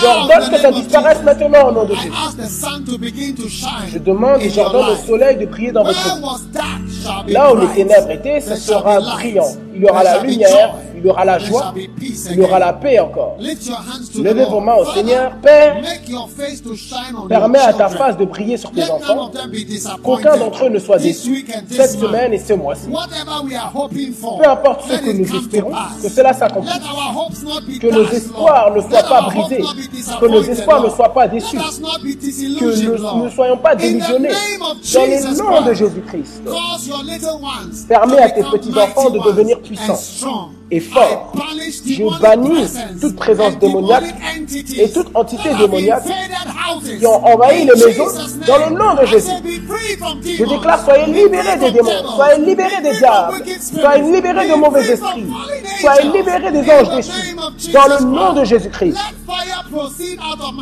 j'ordonne 0.00 0.50
que 0.50 0.58
ça 0.58 0.70
disparaisse 0.72 1.22
maintenant 1.22 1.68
au 1.68 1.72
nom 1.72 1.84
de 1.84 1.94
Jésus. 1.94 2.12
Je 3.92 3.98
demande 3.98 4.42
et 4.42 4.50
j'ordonne 4.50 4.90
au 4.90 4.96
soleil 5.06 5.36
de 5.38 5.46
briller 5.46 5.72
dans 5.72 5.84
votre 5.84 5.98
vie. 6.16 7.32
Là 7.32 7.52
où 7.52 7.56
les 7.58 7.68
ténèbres 7.68 8.10
étaient, 8.10 8.40
ce 8.40 8.56
sera 8.56 9.00
brillant. 9.00 9.48
Il 9.74 9.82
y 9.82 9.84
aura 9.88 10.02
la 10.02 10.22
lumière. 10.22 10.74
Il 11.00 11.06
y 11.06 11.10
aura 11.10 11.24
la 11.24 11.38
joie, 11.38 11.74
il 12.30 12.36
y 12.36 12.40
aura 12.40 12.58
la 12.58 12.72
paix 12.72 12.98
encore. 12.98 13.36
Levez 13.38 14.44
vos 14.44 14.60
mains 14.60 14.76
au 14.76 14.84
Seigneur. 14.92 15.32
Père, 15.42 15.80
permets 17.28 17.58
à 17.58 17.72
ta 17.72 17.88
face 17.88 18.16
de 18.16 18.24
briller 18.24 18.56
sur 18.56 18.70
tes 18.70 18.88
enfants, 18.90 19.30
qu'aucun 20.02 20.36
d'entre 20.36 20.66
eux 20.66 20.68
ne 20.68 20.78
soit 20.78 20.98
déçu 20.98 21.46
cette 21.70 21.98
semaine 21.98 22.32
et 22.32 22.38
ce 22.38 22.52
mois-ci. 22.52 22.88
Peu 22.88 24.48
importe 24.48 24.82
ce 24.88 24.96
que 24.96 25.10
nous 25.10 25.36
espérons, 25.36 25.72
que 26.02 26.08
cela 26.08 26.32
s'accomplisse. 26.32 26.80
Que 27.80 27.86
nos 27.88 28.08
espoirs 28.08 28.72
ne 28.74 28.80
soient 28.80 29.02
pas 29.02 29.22
brisés, 29.22 29.64
que 30.20 30.26
nos 30.26 30.42
espoirs 30.42 30.82
ne 30.82 30.90
soient 30.90 31.14
pas 31.14 31.28
déçus, 31.28 31.56
que 31.56 33.16
nous 33.16 33.24
ne 33.24 33.30
soyons 33.30 33.56
pas 33.56 33.74
délusionnés. 33.74 34.30
Dans 34.94 35.04
le 35.06 35.36
nom 35.36 35.60
de 35.62 35.72
Christ, 35.72 35.78
Jésus-Christ, 35.78 36.42
Permets 37.88 38.18
à 38.18 38.30
tes 38.30 38.42
become 38.42 38.58
petits 38.58 38.78
enfants 38.78 39.10
de 39.10 39.18
devenir 39.18 39.60
puissants 39.60 40.50
et 40.70 40.80
Je 40.92 42.20
bannis 42.20 42.68
toute 43.00 43.16
présence 43.16 43.58
démoniaque 43.58 44.14
et 44.76 44.90
toute 44.90 45.08
entité 45.14 45.50
démoniaque 45.58 46.04
qui 46.98 47.06
ont 47.06 47.24
envahi 47.24 47.64
les 47.64 47.86
maisons 47.86 48.06
dans 48.46 48.58
le 48.58 48.76
nom 48.76 48.94
de 49.00 49.06
Jésus. 49.06 49.30
Je 50.38 50.44
déclare, 50.44 50.84
soyez 50.84 51.06
libérés 51.06 51.56
des 51.58 51.70
démons, 51.70 52.14
soyez 52.16 52.44
libérés 52.44 52.82
des 52.82 52.96
diables, 52.98 53.34
soyez 53.60 54.02
libérés 54.12 54.48
de 54.48 54.54
mauvais 54.54 54.90
esprits, 54.90 55.26
soyez 55.80 56.10
libérés 56.12 56.52
des 56.52 56.70
anges 56.70 56.96
déchus. 56.96 57.36
Dans 57.72 57.86
le 57.86 58.04
nom 58.04 58.32
de 58.32 58.40
Christ. 58.40 58.50
Jésus-Christ. 58.50 58.98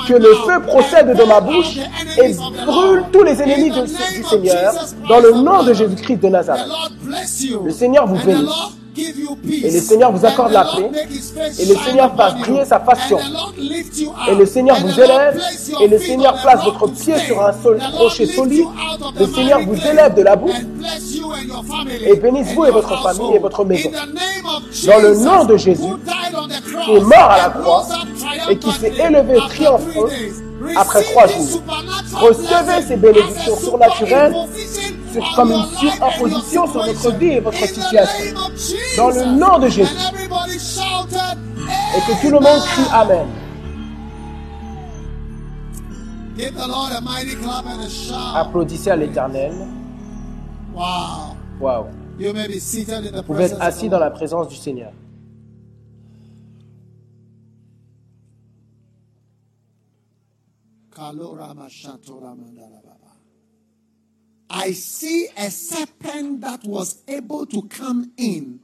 Que 0.07 0.15
le 0.15 0.35
feu 0.35 0.61
procède 0.67 1.17
de 1.17 1.25
ma 1.25 1.41
bouche 1.41 1.79
et 2.23 2.35
brûle 2.67 3.05
tous 3.13 3.23
les 3.23 3.41
ennemis 3.41 3.71
du 3.71 4.25
Seigneur 4.25 4.75
dans 5.09 5.21
le 5.21 5.33
nom 5.33 5.63
de. 5.63 5.73
Jésus-Christ 5.73 6.17
de 6.17 6.29
Nazareth. 6.29 6.67
Le 7.65 7.71
Seigneur 7.71 8.07
vous 8.07 8.19
bénisse. 8.25 8.78
Et 8.99 9.71
le 9.71 9.81
Seigneur 9.81 10.13
vous 10.13 10.25
accorde 10.25 10.53
la 10.53 10.65
paix. 10.65 10.91
Et 11.59 11.67
le 11.67 11.77
Seigneur 11.77 12.11
you. 12.11 12.41
briller 12.41 12.65
sa 12.65 12.83
you 13.09 13.19
Et 14.29 14.35
le 14.35 14.47
Seigneur 14.47 14.77
vous 14.81 15.01
élève, 15.01 15.41
et 15.81 15.89
le 15.89 15.99
Seigneur 15.99 16.41
place 16.41 16.65
votre 16.65 16.89
pied 16.89 17.17
sur 17.19 17.43
un 17.43 17.53
sol 17.63 17.79
rocher 17.95 18.27
solide. 18.27 18.67
Le 19.19 19.27
Seigneur 19.27 19.61
vous 19.61 19.77
élève 19.87 20.15
de 20.15 20.23
la 20.23 20.37
boue 20.37 20.53
et 22.05 22.17
bénisse 22.17 22.53
vous 22.55 22.65
et 22.65 22.71
votre 22.71 23.01
famille 23.03 23.37
et 23.37 23.39
votre 23.39 23.65
maison. 23.65 23.91
Dans 24.87 24.99
le 24.99 25.15
nom 25.17 25.45
de 25.45 25.57
Jésus, 25.57 25.83
qui 26.85 26.93
est 26.93 27.01
mort 27.01 27.31
à 27.31 27.39
la 27.39 27.51
croix 27.51 27.87
et 28.51 28.57
qui 28.59 28.73
s'est 28.73 28.93
élevé 28.99 29.39
triomphant 29.49 30.09
après 30.77 31.03
trois 31.05 31.27
jours. 31.27 31.63
Recevez 32.15 32.83
ces 32.87 32.97
bénédictions 32.97 33.57
surnaturelles 33.57 34.35
on 35.17 35.35
comme 35.37 35.53
une 35.53 35.65
surimposition 35.77 36.67
sur 36.67 36.85
votre 36.85 37.11
vie 37.17 37.33
et 37.33 37.41
votre 37.41 37.67
situation. 37.67 38.35
Dans 38.97 39.11
le 39.11 39.25
nom 39.39 39.59
de 39.59 39.69
Jésus. 39.69 39.95
Et 41.97 42.01
que 42.01 42.21
tout 42.21 42.31
le 42.31 42.41
monde 42.41 42.61
crie 42.61 42.91
Amen. 42.93 43.27
Applaudissez 48.35 48.91
à 48.91 48.97
l'Éternel. 48.97 49.53
Wow. 51.61 51.87
Vous 52.19 53.23
pouvez 53.23 53.45
être 53.45 53.61
assis 53.61 53.89
dans 53.89 53.99
la 53.99 54.11
présence 54.11 54.49
du 54.49 54.57
Seigneur. 54.57 54.93
Dalababa. 62.55 63.08
I 64.51 64.73
see 64.73 65.27
a 65.37 65.51
serpent 65.51 66.41
that 66.41 66.61
was 66.67 67.03
able 67.07 67.45
to 67.47 67.63
come 67.63 68.07
in 68.17 68.59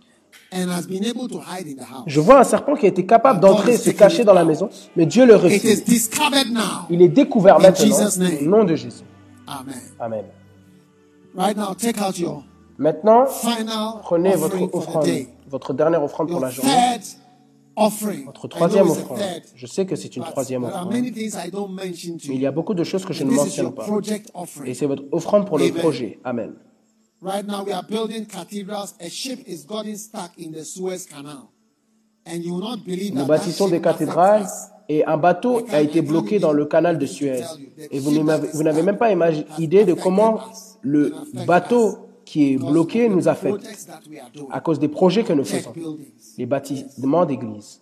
and 0.50 0.70
has 0.70 0.86
been 0.86 1.04
able 1.04 1.28
to 1.28 1.38
hide 1.40 1.66
in 1.66 1.76
the 1.76 1.84
house. 1.84 2.04
Je 2.06 2.20
vois 2.20 2.38
un 2.40 2.44
serpent 2.44 2.74
qui 2.76 2.86
a 2.86 2.88
été 2.88 3.04
capable 3.04 3.40
d'entrer 3.40 3.74
et 3.74 3.76
se 3.76 3.90
cacher 3.90 4.24
dans 4.24 4.32
la 4.34 4.44
maison, 4.44 4.70
mais 4.96 5.04
Dieu 5.06 5.26
le 5.26 5.34
It 5.34 5.62
is 5.64 5.68
refuse. 5.68 5.84
discovered 5.84 6.50
now. 6.52 6.86
Il 6.90 7.02
est 7.02 7.08
découvert 7.08 7.56
In 7.56 7.60
maintenant 7.62 7.84
Jesus' 7.84 8.18
name. 8.18 8.38
au 8.40 8.44
nom 8.44 8.64
de 8.64 8.74
Jésus. 8.76 9.02
Amen. 9.46 9.74
Amen. 10.00 10.24
Right 11.36 11.56
now, 11.56 11.74
take 11.74 12.00
out 12.00 12.18
your 12.18 12.44
Maintenant, 12.78 13.26
prenez 14.02 14.34
votre 14.36 14.74
offrande, 14.74 15.06
votre 15.48 15.72
dernière 15.74 16.02
offrande 16.02 16.28
pour 16.30 16.40
la 16.40 16.50
journée. 16.50 16.70
Votre 17.76 18.48
troisième 18.48 18.88
offrande. 18.88 19.18
Je 19.54 19.66
sais 19.66 19.86
que 19.86 19.96
c'est 19.96 20.16
une 20.16 20.24
troisième 20.24 20.64
offrande, 20.64 20.92
mais 20.92 22.34
il 22.34 22.40
y 22.40 22.46
a 22.46 22.52
beaucoup 22.52 22.74
de 22.74 22.84
choses 22.84 23.04
que 23.04 23.12
je 23.12 23.24
ne 23.24 23.30
mentionne 23.30 23.74
pas. 23.74 23.86
Et 24.64 24.74
c'est 24.74 24.86
votre 24.86 25.04
offrande 25.12 25.46
pour 25.46 25.58
le 25.58 25.70
projet. 25.72 26.18
Amen. 26.24 26.54
Right 27.22 27.46
now, 27.46 27.64
we 27.64 27.72
are 27.72 27.82
building 27.82 28.26
cathedrals. 28.26 28.94
A 29.00 29.08
ship 29.08 29.40
is 29.46 29.64
getting 29.66 29.96
stuck 29.96 30.32
in 30.38 30.52
the 30.52 30.62
Suez 30.62 31.06
Canal. 31.06 31.48
And 32.26 32.42
you 32.42 32.54
will 32.54 32.60
not 32.60 32.84
believe 32.84 33.14
Nous 33.14 33.24
bâtissons 33.24 33.68
des 33.68 33.80
cathédrales 33.80 34.46
et 34.90 35.04
un 35.06 35.16
bateau 35.16 35.64
a 35.70 35.80
été 35.80 36.02
bloqué 36.02 36.38
dans 36.38 36.52
le 36.52 36.66
canal 36.66 36.98
de 36.98 37.06
Suez. 37.06 37.40
Et 37.90 37.98
vous 37.98 38.12
n'avez 38.62 38.82
même 38.82 38.98
pas 38.98 39.10
idée 39.58 39.84
de 39.86 39.94
comment 39.94 40.40
le 40.82 41.14
bateau 41.46 42.03
qui 42.24 42.52
est 42.52 42.56
bloqué 42.58 43.08
nous 43.08 43.28
affecte 43.28 43.66
à 44.50 44.60
cause 44.60 44.78
des 44.78 44.88
projets 44.88 45.24
que 45.24 45.32
nous 45.32 45.44
faisons. 45.44 45.72
Les 46.38 46.46
bâtiments 46.46 47.24
d'église 47.24 47.80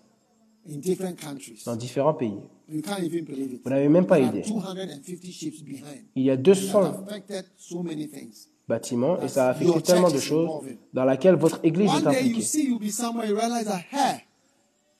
dans 1.67 1.77
différents 1.77 2.15
pays. 2.15 2.39
Vous 2.69 3.71
n'avez 3.71 3.89
même 3.89 4.07
pas 4.07 4.21
idée. 4.21 4.43
250 4.43 5.33
ships 5.33 5.63
behind. 5.63 6.05
Il 6.15 6.23
y 6.25 6.31
a 6.31 6.37
That 6.37 6.43
200 6.43 6.83
affected 7.07 7.45
so 7.57 7.83
many 7.83 8.09
things. 8.09 8.49
bâtiments 8.69 9.21
et 9.21 9.29
ça 9.29 9.49
a 9.49 9.51
affecté 9.51 9.83
tellement 9.83 10.11
de 10.11 10.19
choses 10.19 10.63
dans 10.95 11.05
laquelle 11.05 11.35
votre 11.35 11.61
église 11.65 11.91
est 11.91 12.07
impliquée. 12.07 12.41
see 12.41 12.67
you'll 12.69 12.79
be 12.79 12.91
somewhere, 12.91 13.27
you 13.27 13.37
realize 13.37 13.65
that, 13.65 13.83
hey, 13.91 14.25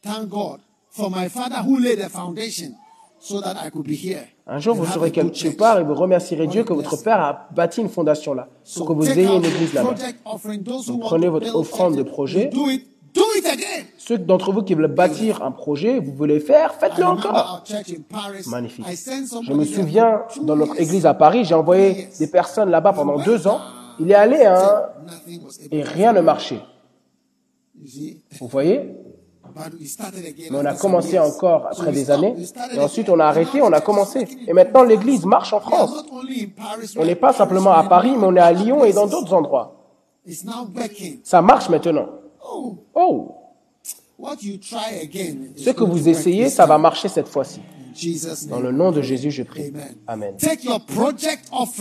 thank 0.03 0.29
God 0.29 0.61
for 0.91 1.09
my 1.11 1.29
father 1.29 1.63
who 1.63 1.79
laid 1.79 2.01
the 2.01 2.09
foundation 2.11 2.75
so 3.21 3.41
that 3.41 3.57
I 3.57 3.71
could 3.71 3.87
be 3.87 3.95
here. 3.95 4.29
Un 4.47 4.59
jour, 4.59 4.75
vous 4.75 4.87
serez 4.87 5.13
quelque 5.13 5.57
part 5.57 5.79
et 5.79 5.85
vous 5.85 5.95
remercierez 5.95 6.49
Dieu 6.49 6.65
que 6.65 6.73
votre 6.73 7.01
Père 7.03 7.21
a 7.21 7.49
bâti 7.55 7.81
une 7.81 7.89
fondation 7.89 8.35
là, 8.35 8.49
pour 8.77 8.87
que 8.89 8.93
vous 8.93 9.09
ayez 9.09 9.27
une 9.27 9.45
église 9.45 9.73
là-bas. 9.73 9.95
want 10.35 10.99
prenez 10.99 11.29
votre 11.29 11.55
offrande 11.55 11.97
de 11.97 12.03
projet. 12.03 12.51
Ceux 13.99 14.19
d'entre 14.19 14.53
vous 14.53 14.63
qui 14.63 14.75
veulent 14.75 14.87
bâtir 14.89 15.43
un 15.45 15.53
projet, 15.53 16.01
vous 16.01 16.13
voulez 16.13 16.41
faire, 16.41 16.75
faites-le 16.75 17.05
encore. 17.05 17.63
Magnifique. 18.49 18.87
Je 18.87 19.53
me 19.53 19.65
souviens, 19.65 20.23
dans 20.43 20.57
notre 20.57 20.81
église 20.81 21.07
à 21.07 21.15
Paris, 21.15 21.45
j'ai 21.45 21.55
envoyé 21.55 22.09
des 22.19 22.27
personnes 22.27 22.71
là-bas 22.71 22.95
pendant 22.95 23.19
deux 23.19 23.47
ans. 23.47 23.61
Il 24.01 24.11
est 24.11 24.15
allé, 24.15 24.45
hein, 24.45 24.87
et 25.71 25.83
rien 25.83 26.13
ne 26.13 26.21
marchait. 26.21 26.61
Vous 28.41 28.49
voyez? 28.49 28.97
Mais 30.51 30.59
on 30.59 30.65
a 30.65 30.75
commencé 30.75 31.19
encore 31.19 31.67
après 31.71 31.89
we 31.89 31.95
des 31.95 32.11
années. 32.11 32.35
Et 32.75 32.79
ensuite, 32.79 33.09
on 33.09 33.19
a 33.19 33.27
arrêté, 33.27 33.63
on 33.63 33.73
a 33.73 33.81
commencé. 33.81 34.27
Et 34.47 34.53
maintenant, 34.53 34.83
l'église 34.83 35.25
marche 35.25 35.53
en 35.53 35.61
France. 35.61 36.05
On 36.97 37.05
n'est 37.05 37.15
pas 37.15 37.33
simplement 37.33 37.73
à 37.73 37.85
Paris, 37.85 38.13
mais 38.17 38.27
on 38.27 38.37
est 38.37 38.41
à 38.41 38.53
Lyon 38.53 38.85
et 38.85 38.93
dans 38.93 39.07
d'autres 39.07 39.33
endroits. 39.33 39.79
It's 40.27 40.45
now 40.45 40.69
working. 40.75 41.21
Ça 41.25 41.43
marche 41.43 41.69
maintenant. 41.69 42.07
Oh, 42.45 42.77
Oh 42.95 43.43
what 44.19 44.37
you 44.43 44.57
try 44.57 45.01
again. 45.03 45.53
is 45.57 45.65
Ce 45.65 45.71
que 45.71 45.85
vous 45.85 46.09
essayez, 46.09 46.49
ça 46.49 46.65
va 46.65 46.79
marcher 46.79 47.09
cette 47.09 47.29
fois-ci. 47.29 47.61
Dans 48.49 48.61
le 48.61 48.73
nom 48.73 48.91
de 48.91 49.03
Jésus, 49.03 49.31
je 49.31 49.43
prie. 49.43 49.73
Amen. 50.07 50.35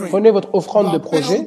Prenez 0.09 0.31
votre 0.31 0.53
offrande 0.53 0.91
de 0.91 0.97
projet. 0.97 1.45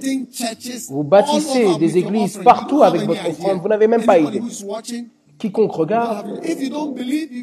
Vous 0.88 1.02
bâtissez 1.02 1.76
des 1.76 1.98
églises 1.98 2.40
partout 2.42 2.82
avec 2.82 3.02
votre 3.02 3.28
offrande. 3.28 3.60
Vous 3.60 3.68
n'avez 3.68 3.88
même 3.88 4.04
pas 4.04 4.18
idée. 4.18 4.40
Quiconque 5.38 5.72
regarde, 5.72 6.40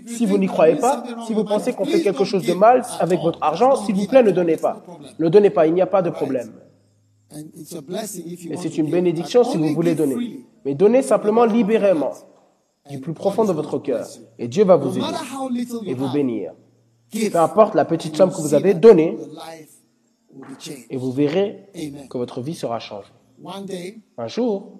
si 0.07 0.25
vous 0.25 0.37
n'y 0.37 0.47
croyez 0.47 0.75
pas, 0.75 1.03
si 1.27 1.33
vous 1.33 1.43
pensez 1.43 1.73
qu'on 1.73 1.85
fait 1.85 2.01
quelque 2.01 2.23
chose 2.23 2.45
de 2.45 2.53
mal 2.53 2.83
avec 2.99 3.19
votre 3.19 3.39
argent, 3.41 3.75
s'il 3.75 3.95
vous 3.95 4.07
plaît, 4.07 4.23
ne 4.23 4.31
donnez 4.31 4.57
pas. 4.57 4.83
Ne 5.19 5.29
donnez 5.29 5.49
pas, 5.49 5.67
il 5.67 5.73
n'y 5.73 5.81
a 5.81 5.87
pas 5.87 6.01
de 6.01 6.09
problème. 6.09 6.51
Et 8.49 8.57
c'est 8.57 8.77
une 8.77 8.89
bénédiction 8.89 9.43
si 9.43 9.57
vous 9.57 9.73
voulez 9.73 9.95
donner. 9.95 10.45
Mais 10.65 10.75
donnez 10.75 11.01
simplement 11.01 11.45
libérément, 11.45 12.11
du 12.89 12.99
plus 12.99 13.13
profond 13.13 13.45
de 13.45 13.53
votre 13.53 13.79
cœur. 13.79 14.07
Et 14.37 14.47
Dieu 14.47 14.63
va 14.63 14.75
vous 14.75 14.97
aider 14.97 15.65
et 15.85 15.93
vous 15.93 16.11
bénir. 16.11 16.53
Peu 17.11 17.37
importe 17.37 17.75
la 17.75 17.85
petite 17.85 18.15
somme 18.15 18.31
que 18.31 18.41
vous 18.41 18.53
avez, 18.53 18.73
donnez 18.73 19.17
et 20.89 20.97
vous 20.97 21.11
verrez 21.11 21.67
que 22.09 22.17
votre 22.17 22.41
vie 22.41 22.55
sera 22.55 22.79
changée. 22.79 23.11
One 23.43 23.65
day, 23.65 23.97
Un 24.17 24.27
jour, 24.27 24.77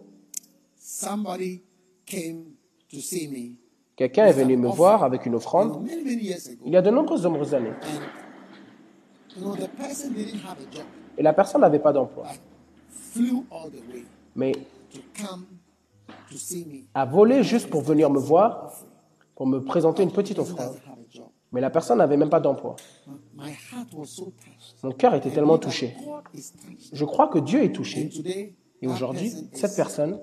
quelqu'un 3.95 4.26
est 4.26 4.34
venu 4.34 4.57
me 4.57 4.68
voir 4.68 5.03
avec 5.03 5.26
une 5.26 5.35
offrande 5.35 5.88
il 6.65 6.72
y 6.72 6.77
a 6.77 6.81
de 6.81 6.89
nombreuses, 6.89 7.23
nombreuses 7.23 7.53
années. 7.53 7.73
Et 11.18 11.23
la 11.23 11.34
personne 11.34 11.61
n'avait 11.61 11.80
pas 11.80 11.93
d'emploi. 11.93 12.27
Mais 14.35 14.53
a 16.93 17.05
volé 17.05 17.43
juste 17.43 17.69
pour 17.69 17.81
venir 17.81 18.09
me 18.09 18.19
voir, 18.19 18.73
pour 19.35 19.47
me 19.47 19.59
présenter 19.59 20.03
une 20.03 20.11
petite 20.11 20.39
offrande. 20.39 20.76
Mais 21.51 21.59
la 21.59 21.69
personne 21.69 21.97
n'avait 21.97 22.18
même 22.18 22.30
pas 22.30 22.39
d'emploi. 22.39 22.76
Mon 24.84 24.91
cœur 24.93 25.15
était 25.15 25.30
tellement 25.30 25.57
touché. 25.57 25.95
Je 26.93 27.05
crois 27.05 27.27
que 27.27 27.39
Dieu 27.39 27.63
est 27.63 27.73
touché. 27.73 28.09
Et 28.81 28.88
aujourd'hui, 28.88 29.34
cette 29.53 29.76
personne 29.76 30.19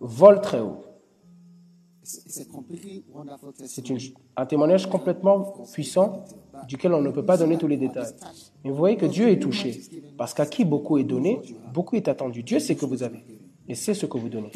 vole 0.00 0.40
très 0.40 0.60
haut. 0.60 0.84
C'est 3.64 3.84
un 4.36 4.46
témoignage 4.46 4.88
complètement 4.88 5.54
puissant 5.72 6.24
duquel 6.68 6.92
on 6.94 7.00
ne 7.00 7.10
peut 7.10 7.24
pas 7.24 7.36
donner 7.36 7.56
tous 7.58 7.68
les 7.68 7.76
détails. 7.76 8.12
Mais 8.64 8.70
vous 8.70 8.76
voyez 8.76 8.96
que 8.96 9.06
Dieu 9.06 9.28
est 9.28 9.38
touché. 9.38 9.80
Parce 10.16 10.34
qu'à 10.34 10.46
qui 10.46 10.64
beaucoup 10.64 10.98
est 10.98 11.04
donné, 11.04 11.40
beaucoup 11.72 11.96
est 11.96 12.08
attendu. 12.08 12.42
Dieu 12.42 12.58
sait 12.58 12.74
que 12.74 12.86
vous 12.86 13.02
avez. 13.02 13.24
Et 13.68 13.74
c'est 13.74 13.94
ce 13.94 14.06
que 14.06 14.18
vous 14.18 14.28
donnez. 14.28 14.50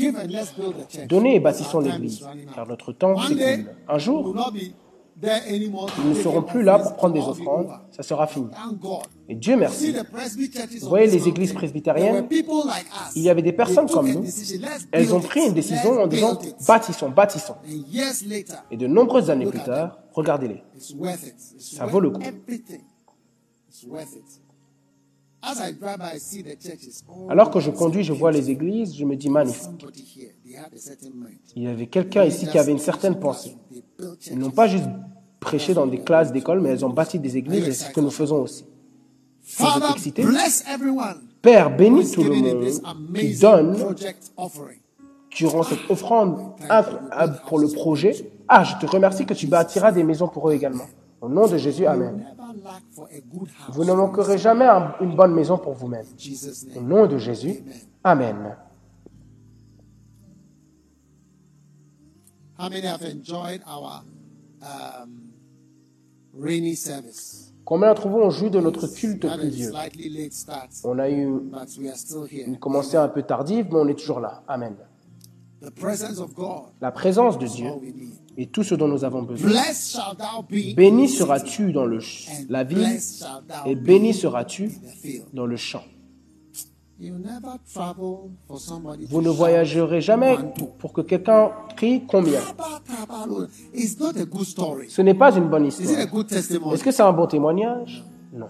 Donnez 1.09 1.37
et 1.37 1.41
bâtissons 1.41 1.79
l'Église. 1.79 2.27
Car 2.55 2.67
notre 2.67 2.93
temps 2.93 3.17
s'écoule. 3.19 3.67
Un 3.89 3.99
jour, 3.99 4.35
Ils 5.23 5.71
ne 6.09 6.23
your 6.23 6.45
plus 6.45 6.63
là 6.63 6.79
pour 6.79 6.95
prendre 6.95 7.15
des 7.15 7.21
offrandes. 7.21 7.69
Ça 7.91 8.03
sera 8.03 8.27
fini. 8.27 8.49
Et 9.29 9.35
Dieu 9.35 9.57
merci. 9.57 9.95
Vous 10.83 10.89
voyez 10.89 11.07
les 11.07 11.29
églises 11.29 11.53
presbytériennes? 11.53 12.29
Il 13.15 13.23
y 13.23 13.31
avait 13.31 13.43
des 13.43 13.53
personnes 13.53 13.89
comme 13.89 14.11
nous. 14.11 14.25
Elles 14.93 15.15
ont 15.15 15.21
pris 15.21 15.47
une 15.47 15.55
décision 15.55 15.93
en 16.03 16.07
disant 16.07 16.39
bâtissons, 16.67 17.11
bâtissons. 17.11 17.57
Et 18.71 18.77
de 18.77 18.87
nombreuses 18.87 19.31
années 19.31 19.47
plus 19.47 19.63
tard, 19.63 19.99
regardez-les. 20.13 20.63
Ça 21.59 21.87
vaut 21.87 22.01
le 22.01 22.11
coup. 22.11 22.23
Alors 27.29 27.51
que 27.51 27.61
je 27.61 27.71
conduis, 27.71 28.03
je 28.05 28.13
vois 28.13 28.33
les 28.33 28.51
églises, 28.51 28.97
je 28.97 29.05
me 29.05 29.17
dis 29.17 29.31
magnifique. 29.31 29.87
Il 31.57 31.63
y 31.63 31.67
avait 31.67 31.87
quelqu'un 31.87 32.25
ici 32.25 32.47
qui 32.47 32.59
avait 32.59 32.73
une 32.73 32.79
certaine 32.79 33.19
pensée. 33.19 33.57
Ils 34.31 34.39
n'ont 34.39 34.51
pas 34.51 34.69
juste 34.69 34.89
prêché 35.41 35.75
dans 35.75 35.87
des 35.87 36.01
classes 36.01 36.33
d'école, 36.33 36.61
mais 36.61 36.71
elles 36.71 36.85
ont 36.85 36.91
bâti 36.91 37.19
des 37.19 37.37
églises 37.37 37.69
et 37.69 37.73
c'est 37.73 37.89
ce 37.89 37.91
que 37.91 38.01
nous 38.01 38.11
faisons 38.11 38.43
aussi. 38.43 38.65
Father, 39.47 39.93
excité? 39.93 40.23
bless 40.23 40.65
everyone 40.67 41.21
Père, 41.43 41.77
bénis 41.77 42.05
is 42.05 42.13
tout 42.13 42.23
le 42.23 42.31
monde 42.31 42.65
qui 43.15 43.39
donne 43.39 43.77
durant 45.31 45.63
cette 45.63 45.91
offrande 45.91 46.55
incroyable 46.71 47.43
pour 47.47 47.59
le 47.59 47.69
projet. 47.69 48.31
Ah, 48.49 48.65
je 48.65 48.75
te 48.77 48.91
remercie 48.91 49.27
que 49.27 49.35
tu 49.35 49.47
bâtiras 49.47 49.93
des 49.93 50.03
maisons 50.03 50.29
pour 50.29 50.49
eux 50.49 50.55
également. 50.55 50.87
Au 51.25 51.29
nom 51.31 51.47
de 51.47 51.57
Jésus, 51.57 51.87
Amen. 51.87 52.23
Vous 53.71 53.85
ne 53.85 53.93
manquerez 53.95 54.37
jamais 54.37 54.67
un- 54.67 54.95
une 55.01 55.17
bonne 55.17 55.33
maison 55.35 55.57
pour 55.57 55.73
vous-même. 55.73 56.05
Au 56.77 56.81
nom 56.83 57.07
de 57.07 57.17
Jésus, 57.17 57.65
Amen. 58.03 58.57
How 62.59 62.69
many 62.69 62.87
have 62.87 63.03
enjoyed 63.03 63.63
our 63.67 64.05
um, 64.63 65.33
rainy 66.39 66.77
service? 66.77 67.53
Combien 67.65 67.89
d'entre 67.89 68.09
vous 68.09 68.19
ont 68.19 68.29
joui 68.31 68.51
de 68.51 68.61
notre 68.61 68.87
culte 68.87 69.27
pluvieux? 69.39 69.73
On 70.85 70.99
a 70.99 71.09
eu 71.09 71.27
une 72.47 72.59
commencée 72.59 72.99
un 72.99 73.09
peu 73.09 73.23
tardive, 73.23 73.69
mais 73.73 73.79
on 73.79 73.89
est 73.89 73.99
toujours 73.99 74.21
là. 74.21 74.43
Amen. 74.47 74.77
La 76.83 76.91
présence 76.93 77.39
de 77.39 77.47
Dieu 77.47 77.71
est 78.37 78.51
tout 78.53 78.63
ce 78.63 78.75
dont 78.75 78.89
nous 78.89 79.05
avons 79.05 79.23
besoin. 79.23 79.51
Béni 80.77 81.09
seras-tu 81.09 81.73
dans 81.73 81.85
le 81.87 82.01
la 82.49 82.65
ville 82.65 82.99
et 83.67 83.75
béni 83.75 84.15
seras-tu 84.15 84.73
dans 85.33 85.47
le 85.47 85.57
champ? 85.57 85.83
You 87.01 87.19
never 87.19 87.59
travel 87.73 88.31
for 88.47 88.61
somebody 88.61 89.07
Vous 89.07 89.21
ne 89.21 89.29
voyagerez 89.29 90.01
jamais 90.01 90.37
pour 90.79 90.93
que 90.93 91.01
quelqu'un 91.01 91.51
crie 91.77 92.05
combien? 92.07 92.41
Taba, 92.41 92.81
taba, 92.87 93.27
Lord. 93.27 93.49
It's 93.75 93.99
not 93.99 94.17
a 94.17 94.25
good 94.25 94.45
story. 94.45 94.89
Ce 94.89 95.03
n'est 95.03 95.15
pas 95.15 95.37
une 95.37 95.49
bonne 95.49 95.67
histoire. 95.67 95.91
Est-ce 95.91 96.85
que 96.85 96.93
c'est 96.93 97.03
un 97.03 97.13
bon 97.13 97.27
témoignage? 97.27 98.05
Non. 98.33 98.47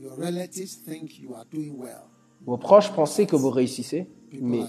Your 0.00 0.16
relatives 0.16 0.82
think 0.86 1.18
you 1.20 1.34
are 1.34 1.44
doing 1.52 1.74
well. 1.78 2.04
Vos 2.46 2.56
proches 2.56 2.90
pensaient 2.92 3.26
que 3.26 3.36
vous 3.36 3.50
réussissez, 3.50 4.08
mais 4.40 4.64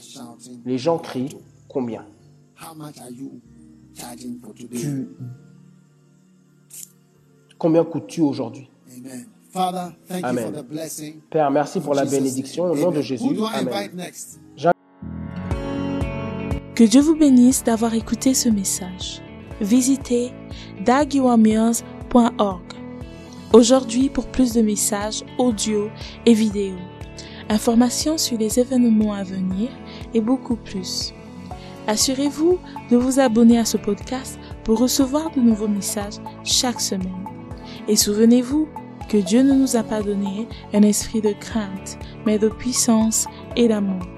les 0.66 0.78
gens 0.78 0.98
crient 0.98 1.38
combien? 1.70 2.06
Tu... 3.96 5.08
Combien 7.58 7.84
coûtes-tu 7.84 8.22
aujourd'hui? 8.22 8.70
Amen. 8.98 9.26
Father, 9.50 9.96
thank 10.08 10.24
Amen. 10.26 10.48
you 10.48 10.54
for 10.54 10.64
the 10.64 10.68
blessing. 10.68 11.22
Père, 11.30 11.50
merci 11.50 11.80
pour 11.80 11.94
la 11.94 12.04
bénédiction 12.06 12.66
au 12.66 12.76
nom 12.76 12.92
de. 12.92 13.02
Jésus. 13.02 13.24
Who 13.24 13.34
do 13.34 13.46
I 13.46 13.60
Amen. 13.60 14.12
Que 16.76 16.84
Dieu 16.84 17.00
vous 17.00 17.16
bénisse 17.16 17.64
d'avoir 17.64 17.94
écouté 17.94 18.34
ce 18.34 18.50
message. 18.50 19.22
Visitez 19.62 20.34
dagiwameals.org 20.86 22.66
aujourd'hui 23.54 24.10
pour 24.10 24.28
plus 24.28 24.52
de 24.52 24.62
messages 24.62 25.24
audio 25.38 25.90
et 26.26 26.34
vidéo, 26.34 26.76
informations 27.48 28.18
sur 28.18 28.38
les 28.38 28.60
événements 28.60 29.14
à 29.14 29.24
venir 29.24 29.70
et 30.14 30.20
beaucoup 30.20 30.58
plus. 30.58 31.14
Assurez-vous 31.88 32.58
de 32.90 32.98
vous 32.98 33.20
abonner 33.20 33.60
à 33.60 33.66
ce 33.66 33.78
podcast 33.78 34.40
pour 34.64 34.80
recevoir 34.80 35.32
de 35.32 35.40
nouveaux 35.40 35.68
messages 35.68 36.20
chaque 36.44 36.82
semaine. 36.82 37.26
Et 37.88 37.96
souvenez-vous 37.96 38.68
que 39.10 39.18
Dieu 39.18 39.44
ne 39.44 39.54
nous 39.54 39.76
a 39.76 39.84
pas 39.84 40.02
donné 40.02 40.48
un 40.74 40.82
esprit 40.82 41.22
de 41.22 41.34
crainte, 41.34 42.00
mais 42.26 42.40
de 42.40 42.50
puissance 42.50 43.28
et 43.56 43.68
d'amour. 43.68 44.15